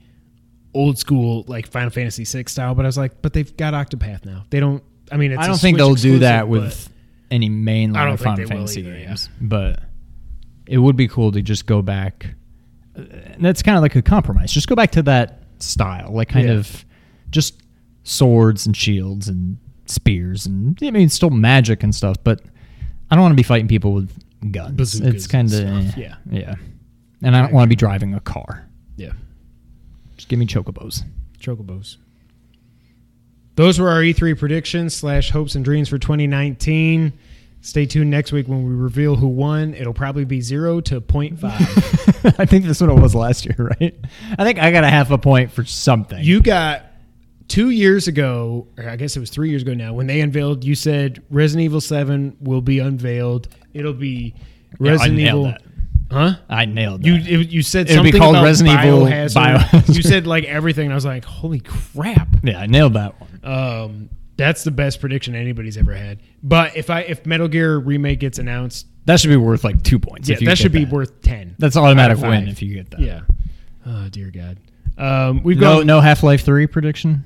old 0.73 0.97
school, 0.97 1.45
like 1.47 1.67
Final 1.67 1.89
Fantasy 1.89 2.25
6 2.25 2.51
style, 2.51 2.75
but 2.75 2.85
I 2.85 2.87
was 2.87 2.97
like, 2.97 3.21
but 3.21 3.33
they've 3.33 3.55
got 3.57 3.73
Octopath 3.73 4.25
now. 4.25 4.45
They 4.49 4.59
don't. 4.59 4.83
I 5.11 5.17
mean, 5.17 5.31
it's 5.31 5.41
I 5.41 5.47
don't 5.47 5.59
think 5.59 5.77
they'll 5.77 5.95
do 5.95 6.19
that 6.19 6.47
with 6.47 6.89
any 7.29 7.49
mainline 7.49 8.17
Final 8.19 8.47
Fantasy 8.47 8.81
either, 8.81 8.97
yeah. 8.97 9.05
games. 9.07 9.29
But 9.39 9.79
it 10.67 10.77
would 10.77 10.95
be 10.95 11.07
cool 11.07 11.31
to 11.31 11.41
just 11.41 11.65
go 11.65 11.81
back. 11.81 12.27
uh, 12.97 13.01
And 13.01 13.43
that's 13.45 13.61
kind 13.61 13.77
of 13.77 13.81
like 13.81 13.95
a 13.95 14.01
compromise. 14.01 14.51
Just 14.51 14.67
go 14.67 14.75
back 14.75 14.91
to 14.91 15.01
that 15.03 15.43
style, 15.59 16.11
like 16.13 16.29
kind 16.29 16.47
Yeah. 16.47 16.53
of 16.55 16.85
just 17.29 17.61
swords 18.03 18.65
and 18.65 18.75
shields 18.75 19.27
and 19.27 19.57
spears 19.85 20.45
and 20.45 20.77
I 20.81 20.91
mean, 20.91 21.09
still 21.09 21.29
magic 21.29 21.83
and 21.83 21.93
stuff. 21.93 22.17
But 22.23 22.41
I 23.11 23.15
don't 23.15 23.21
want 23.23 23.33
to 23.33 23.37
be 23.37 23.43
fighting 23.43 23.67
people 23.67 23.93
with 23.93 24.11
guns. 24.51 24.75
Bazookas 24.75 25.13
it's 25.13 25.27
kind 25.27 25.47
of 25.47 25.53
stuff, 25.53 25.97
yeah. 25.97 26.15
yeah. 26.29 26.55
And 27.23 27.35
I 27.35 27.41
don't 27.41 27.53
want 27.53 27.65
to 27.65 27.69
be 27.69 27.75
driving 27.75 28.13
a 28.13 28.19
car. 28.19 28.67
Yeah, 28.97 29.13
Just 30.17 30.27
give 30.29 30.37
me 30.39 30.45
chocobos. 30.45 31.03
chocobos. 31.39 31.97
Those 33.55 33.79
were 33.79 33.89
our 33.89 34.01
E3 34.01 34.37
predictions 34.37 34.95
slash 34.95 35.29
hopes 35.29 35.55
and 35.55 35.63
dreams 35.63 35.87
for 35.89 35.97
2019. 35.97 37.13
Stay 37.61 37.85
tuned 37.85 38.09
next 38.09 38.31
week 38.31 38.47
when 38.47 38.63
we 38.67 38.73
reveal 38.73 39.15
who 39.15 39.27
won. 39.27 39.73
It'll 39.73 39.93
probably 39.93 40.25
be 40.25 40.41
zero 40.41 40.81
to 40.81 40.99
0.5. 40.99 42.35
I 42.39 42.45
think 42.45 42.65
that's 42.65 42.81
what 42.81 42.89
it 42.89 42.99
was 42.99 43.15
last 43.15 43.45
year, 43.45 43.55
right? 43.79 43.95
I 44.37 44.43
think 44.43 44.59
I 44.59 44.71
got 44.71 44.83
a 44.83 44.89
half 44.89 45.11
a 45.11 45.17
point 45.17 45.51
for 45.51 45.63
something. 45.63 46.21
You 46.23 46.41
got 46.41 46.83
two 47.47 47.69
years 47.69 48.07
ago, 48.07 48.67
or 48.77 48.89
I 48.89 48.95
guess 48.97 49.15
it 49.15 49.19
was 49.19 49.29
three 49.29 49.49
years 49.49 49.61
ago 49.61 49.73
now, 49.73 49.93
when 49.93 50.07
they 50.07 50.19
unveiled. 50.21 50.63
You 50.65 50.75
said 50.75 51.23
Resident 51.29 51.63
Evil 51.65 51.79
Seven 51.81 52.35
will 52.41 52.61
be 52.61 52.79
unveiled. 52.79 53.47
It'll 53.73 53.93
be 53.93 54.33
Resident 54.79 55.15
nailed 55.15 55.47
Evil. 55.47 55.51
that. 55.51 55.61
Huh? 56.13 56.33
I 56.49 56.65
nailed 56.65 57.01
that. 57.03 57.07
You 57.07 57.15
it- 57.41 57.49
you 57.49 57.61
said 57.61 57.89
It'll 57.89 58.03
be 58.03 58.11
something 58.11 58.21
called 58.21 58.35
about 58.35 58.43
Resident 58.45 58.83
Evil 58.85 59.01
Biohazard. 59.01 59.57
Biohazard. 59.57 59.95
You 59.95 60.01
said 60.03 60.27
like 60.27 60.43
everything. 60.45 60.85
and 60.85 60.93
I 60.93 60.95
was 60.95 61.05
like, 61.05 61.25
holy 61.25 61.59
crap! 61.59 62.27
yeah, 62.43 62.59
I 62.59 62.67
nailed 62.67 62.93
that 62.93 63.15
one. 63.19 63.39
Um, 63.43 64.09
that's 64.37 64.63
the 64.63 64.71
best 64.71 64.99
prediction 64.99 65.35
anybody's 65.35 65.77
ever 65.77 65.93
had. 65.93 66.19
But 66.41 66.75
if 66.77 66.89
I 66.89 67.01
if 67.01 67.25
Metal 67.25 67.47
Gear 67.47 67.77
remake 67.77 68.19
gets 68.19 68.39
announced, 68.39 68.87
That 69.05 69.19
should 69.19 69.29
be 69.29 69.35
worth 69.37 69.63
like 69.63 69.83
two 69.83 69.99
points. 69.99 70.29
yeah, 70.29 70.35
if 70.35 70.41
you 70.41 70.45
that 70.47 70.51
get 70.57 70.57
should 70.59 70.71
be 70.71 70.85
worth 70.85 71.21
ten. 71.21 71.55
That's 71.59 71.75
automatic 71.77 72.17
out 72.17 72.23
of 72.23 72.29
win 72.29 72.45
five. 72.45 72.53
if 72.53 72.61
you 72.61 72.73
get 72.75 72.89
that. 72.91 72.99
Yeah. 72.99 73.21
Oh 73.85 74.07
dear 74.09 74.31
God. 74.31 74.57
Um, 74.97 75.43
we've 75.43 75.59
No, 75.59 75.77
got. 75.79 75.85
no 75.85 75.99
Half 76.01 76.23
Life 76.23 76.43
Three 76.45 76.67
prediction. 76.67 77.25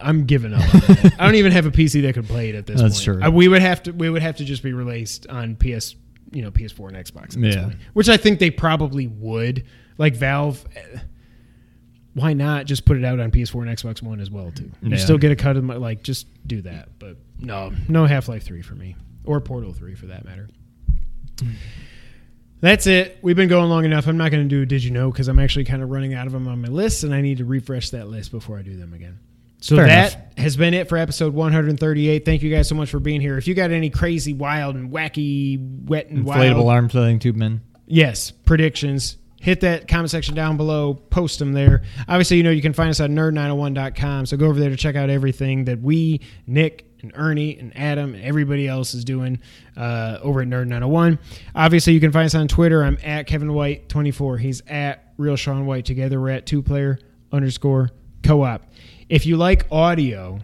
I'm 0.00 0.26
giving 0.26 0.54
up. 0.54 0.60
on 0.60 0.80
that. 0.80 1.14
I 1.18 1.24
don't 1.26 1.34
even 1.34 1.50
have 1.52 1.66
a 1.66 1.70
PC 1.72 2.02
that 2.02 2.14
could 2.14 2.26
play 2.28 2.50
it 2.50 2.54
at 2.54 2.66
this 2.66 2.80
That's 2.80 3.04
point. 3.04 3.18
true. 3.18 3.26
Uh, 3.28 3.30
we 3.30 3.48
would 3.48 3.62
have 3.62 3.82
to. 3.84 3.90
We 3.92 4.08
would 4.08 4.22
have 4.22 4.36
to 4.36 4.44
just 4.44 4.62
be 4.62 4.72
released 4.72 5.26
on 5.26 5.56
PS, 5.56 5.96
you 6.32 6.42
know, 6.42 6.50
PS4 6.50 6.88
and 6.88 6.96
Xbox. 6.96 7.34
At 7.36 7.40
this 7.42 7.54
Yeah. 7.56 7.62
point, 7.64 7.76
which 7.94 8.08
I 8.08 8.16
think 8.16 8.38
they 8.38 8.50
probably 8.50 9.06
would. 9.06 9.64
Like 9.98 10.14
Valve, 10.16 10.64
eh, 10.76 10.98
why 12.14 12.32
not 12.32 12.66
just 12.66 12.84
put 12.84 12.96
it 12.96 13.04
out 13.04 13.18
on 13.20 13.30
PS4 13.30 13.62
and 13.66 13.76
Xbox 13.76 14.02
One 14.02 14.20
as 14.20 14.30
well 14.30 14.50
too? 14.50 14.70
You 14.82 14.90
Yeah. 14.90 14.96
still 14.96 15.18
get 15.18 15.32
a 15.32 15.36
cut 15.36 15.56
of 15.56 15.64
my 15.64 15.76
like. 15.76 16.02
Just 16.02 16.26
do 16.46 16.62
that. 16.62 16.88
But 16.98 17.16
no, 17.40 17.72
no 17.88 18.06
Half 18.06 18.28
Life 18.28 18.42
Three 18.44 18.62
for 18.62 18.74
me, 18.74 18.96
or 19.24 19.40
Portal 19.40 19.72
Three 19.72 19.94
for 19.94 20.06
that 20.06 20.24
matter. 20.24 20.48
That's 22.60 22.86
it. 22.88 23.18
We've 23.22 23.36
been 23.36 23.48
going 23.48 23.68
long 23.70 23.84
enough. 23.84 24.08
I'm 24.08 24.16
not 24.16 24.32
going 24.32 24.42
to 24.42 24.48
do 24.48 24.66
Did 24.66 24.82
You 24.82 24.90
Know 24.90 25.10
because 25.12 25.28
I'm 25.28 25.38
actually 25.38 25.64
kind 25.64 25.80
of 25.82 25.90
running 25.90 26.14
out 26.14 26.26
of 26.26 26.32
them 26.32 26.48
on 26.48 26.60
my 26.60 26.66
list, 26.68 27.04
and 27.04 27.14
I 27.14 27.20
need 27.20 27.38
to 27.38 27.44
refresh 27.44 27.90
that 27.90 28.08
list 28.08 28.32
before 28.32 28.58
I 28.58 28.62
do 28.62 28.76
them 28.76 28.92
again. 28.92 29.18
So 29.60 29.76
Fair 29.76 29.86
that 29.86 30.14
enough. 30.14 30.38
has 30.38 30.56
been 30.56 30.72
it 30.72 30.88
for 30.88 30.96
episode 30.96 31.34
138. 31.34 32.24
Thank 32.24 32.42
you 32.42 32.50
guys 32.54 32.68
so 32.68 32.74
much 32.76 32.90
for 32.90 33.00
being 33.00 33.20
here. 33.20 33.36
If 33.38 33.48
you 33.48 33.54
got 33.54 33.70
any 33.72 33.90
crazy, 33.90 34.32
wild, 34.32 34.76
and 34.76 34.92
wacky, 34.92 35.58
wet 35.88 36.08
and 36.10 36.24
wild. 36.24 36.40
Inflatable 36.40 36.64
wild, 36.64 36.68
arm 36.68 36.88
filling 36.88 37.18
tube 37.18 37.34
men. 37.36 37.60
yes, 37.86 38.30
predictions, 38.30 39.16
hit 39.40 39.60
that 39.62 39.88
comment 39.88 40.10
section 40.10 40.34
down 40.36 40.56
below. 40.56 40.94
Post 40.94 41.40
them 41.40 41.52
there. 41.54 41.82
Obviously, 42.08 42.36
you 42.36 42.44
know 42.44 42.50
you 42.50 42.62
can 42.62 42.72
find 42.72 42.90
us 42.90 43.00
at 43.00 43.10
nerd901.com. 43.10 44.26
So 44.26 44.36
go 44.36 44.46
over 44.46 44.60
there 44.60 44.70
to 44.70 44.76
check 44.76 44.94
out 44.94 45.10
everything 45.10 45.64
that 45.64 45.80
we, 45.80 46.20
Nick, 46.46 46.84
and 47.02 47.12
Ernie 47.14 47.56
and 47.58 47.76
Adam 47.76 48.14
and 48.14 48.24
everybody 48.24 48.66
else 48.68 48.94
is 48.94 49.04
doing 49.04 49.40
uh, 49.76 50.18
over 50.22 50.40
at 50.40 50.48
Nerd 50.48 50.66
901. 50.66 51.18
Obviously, 51.54 51.92
you 51.94 52.00
can 52.00 52.10
find 52.12 52.26
us 52.26 52.34
on 52.34 52.48
Twitter. 52.48 52.82
I'm 52.82 52.98
at 53.04 53.26
Kevin 53.26 53.52
White 53.54 53.88
24. 53.88 54.38
He's 54.38 54.62
at 54.68 55.12
Real 55.16 55.36
Sean 55.36 55.66
White. 55.66 55.84
Together, 55.84 56.20
we're 56.20 56.30
at 56.30 56.46
two 56.46 56.62
player 56.62 56.98
underscore 57.32 57.90
co 58.22 58.42
op. 58.44 58.62
If 59.08 59.24
you 59.24 59.36
like 59.36 59.66
audio, 59.72 60.40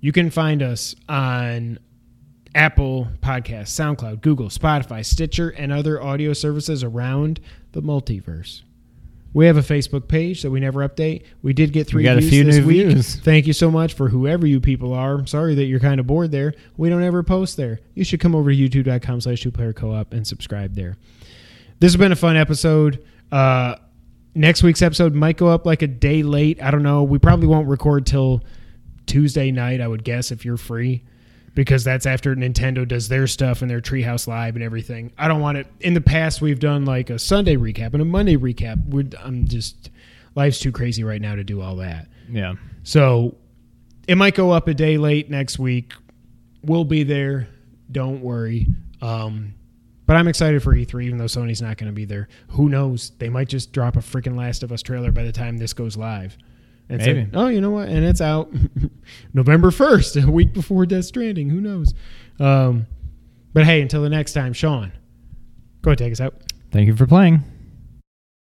you 0.00 0.12
can 0.12 0.30
find 0.30 0.62
us 0.62 0.94
on 1.08 1.78
Apple 2.54 3.08
Podcasts, 3.20 3.68
SoundCloud, 3.68 4.22
Google, 4.22 4.48
Spotify, 4.48 5.04
Stitcher, 5.04 5.50
and 5.50 5.72
other 5.72 6.02
audio 6.02 6.32
services 6.32 6.82
around 6.82 7.40
the 7.72 7.82
multiverse. 7.82 8.62
We 9.34 9.46
have 9.46 9.58
a 9.58 9.62
Facebook 9.62 10.08
page 10.08 10.40
that 10.42 10.50
we 10.50 10.58
never 10.58 10.88
update. 10.88 11.24
We 11.42 11.52
did 11.52 11.72
get 11.72 11.86
three 11.86 12.02
got 12.02 12.16
a 12.16 12.20
views 12.20 12.30
few 12.30 12.44
this 12.44 12.56
new 12.56 12.66
week. 12.66 12.86
views. 12.86 13.16
Thank 13.16 13.46
you 13.46 13.52
so 13.52 13.70
much 13.70 13.92
for 13.92 14.08
whoever 14.08 14.46
you 14.46 14.58
people 14.58 14.94
are. 14.94 15.14
I'm 15.14 15.26
sorry 15.26 15.54
that 15.56 15.64
you're 15.64 15.80
kind 15.80 16.00
of 16.00 16.06
bored 16.06 16.30
there. 16.30 16.54
We 16.78 16.88
don't 16.88 17.02
ever 17.02 17.22
post 17.22 17.58
there. 17.58 17.80
You 17.94 18.04
should 18.04 18.20
come 18.20 18.34
over 18.34 18.50
to 18.50 18.56
youtube.com 18.56 19.20
slash 19.20 19.42
two 19.42 19.50
player 19.50 19.74
co 19.74 19.92
op 19.92 20.14
and 20.14 20.26
subscribe 20.26 20.74
there. 20.74 20.96
This 21.78 21.92
has 21.92 21.96
been 21.98 22.10
a 22.10 22.16
fun 22.16 22.38
episode. 22.38 23.04
Uh, 23.30 23.76
next 24.38 24.62
week's 24.62 24.80
episode 24.80 25.14
might 25.14 25.36
go 25.36 25.48
up 25.48 25.66
like 25.66 25.82
a 25.82 25.86
day 25.86 26.22
late. 26.22 26.62
I 26.62 26.70
don't 26.70 26.82
know. 26.82 27.02
We 27.02 27.18
probably 27.18 27.48
won't 27.48 27.68
record 27.68 28.06
till 28.06 28.44
Tuesday 29.06 29.50
night, 29.50 29.80
I 29.80 29.88
would 29.88 30.04
guess, 30.04 30.30
if 30.30 30.44
you're 30.44 30.56
free, 30.56 31.04
because 31.54 31.82
that's 31.82 32.06
after 32.06 32.36
Nintendo 32.36 32.86
does 32.86 33.08
their 33.08 33.26
stuff 33.26 33.62
and 33.62 33.70
their 33.70 33.80
Treehouse 33.80 34.26
Live 34.26 34.54
and 34.54 34.62
everything. 34.62 35.12
I 35.18 35.28
don't 35.28 35.40
want 35.40 35.58
it. 35.58 35.66
In 35.80 35.94
the 35.94 36.00
past, 36.00 36.40
we've 36.40 36.60
done 36.60 36.84
like 36.84 37.10
a 37.10 37.18
Sunday 37.18 37.56
recap 37.56 37.92
and 37.94 38.00
a 38.00 38.04
Monday 38.04 38.36
recap. 38.36 38.86
We're, 38.86 39.08
I'm 39.22 39.46
just 39.46 39.90
life's 40.34 40.60
too 40.60 40.72
crazy 40.72 41.02
right 41.04 41.20
now 41.20 41.34
to 41.34 41.44
do 41.44 41.60
all 41.60 41.76
that. 41.76 42.06
Yeah. 42.30 42.54
So 42.84 43.36
it 44.06 44.16
might 44.16 44.34
go 44.34 44.52
up 44.52 44.68
a 44.68 44.74
day 44.74 44.98
late 44.98 45.30
next 45.30 45.58
week. 45.58 45.92
We'll 46.62 46.84
be 46.84 47.02
there. 47.02 47.48
Don't 47.90 48.20
worry. 48.20 48.68
Um, 49.00 49.54
but 50.08 50.16
I'm 50.16 50.26
excited 50.26 50.62
for 50.62 50.74
E3, 50.74 51.04
even 51.04 51.18
though 51.18 51.26
Sony's 51.26 51.60
not 51.60 51.76
going 51.76 51.88
to 51.88 51.94
be 51.94 52.06
there. 52.06 52.28
Who 52.52 52.70
knows? 52.70 53.12
They 53.18 53.28
might 53.28 53.46
just 53.46 53.72
drop 53.72 53.94
a 53.94 53.98
freaking 53.98 54.38
Last 54.38 54.62
of 54.62 54.72
Us 54.72 54.80
trailer 54.80 55.12
by 55.12 55.22
the 55.22 55.32
time 55.32 55.58
this 55.58 55.74
goes 55.74 55.98
live. 55.98 56.38
And 56.88 57.02
say, 57.02 57.28
oh, 57.34 57.48
you 57.48 57.60
know 57.60 57.68
what? 57.68 57.90
And 57.90 58.02
it's 58.06 58.22
out 58.22 58.50
November 59.34 59.68
1st, 59.68 60.26
a 60.26 60.30
week 60.30 60.54
before 60.54 60.86
Death 60.86 61.04
Stranding. 61.04 61.50
Who 61.50 61.60
knows? 61.60 61.92
Um, 62.40 62.86
but 63.52 63.66
hey, 63.66 63.82
until 63.82 64.00
the 64.00 64.08
next 64.08 64.32
time, 64.32 64.54
Sean, 64.54 64.92
go 65.82 65.90
ahead, 65.90 65.98
take 65.98 66.12
us 66.12 66.22
out. 66.22 66.34
Thank 66.70 66.86
you 66.86 66.96
for 66.96 67.06
playing. 67.06 67.44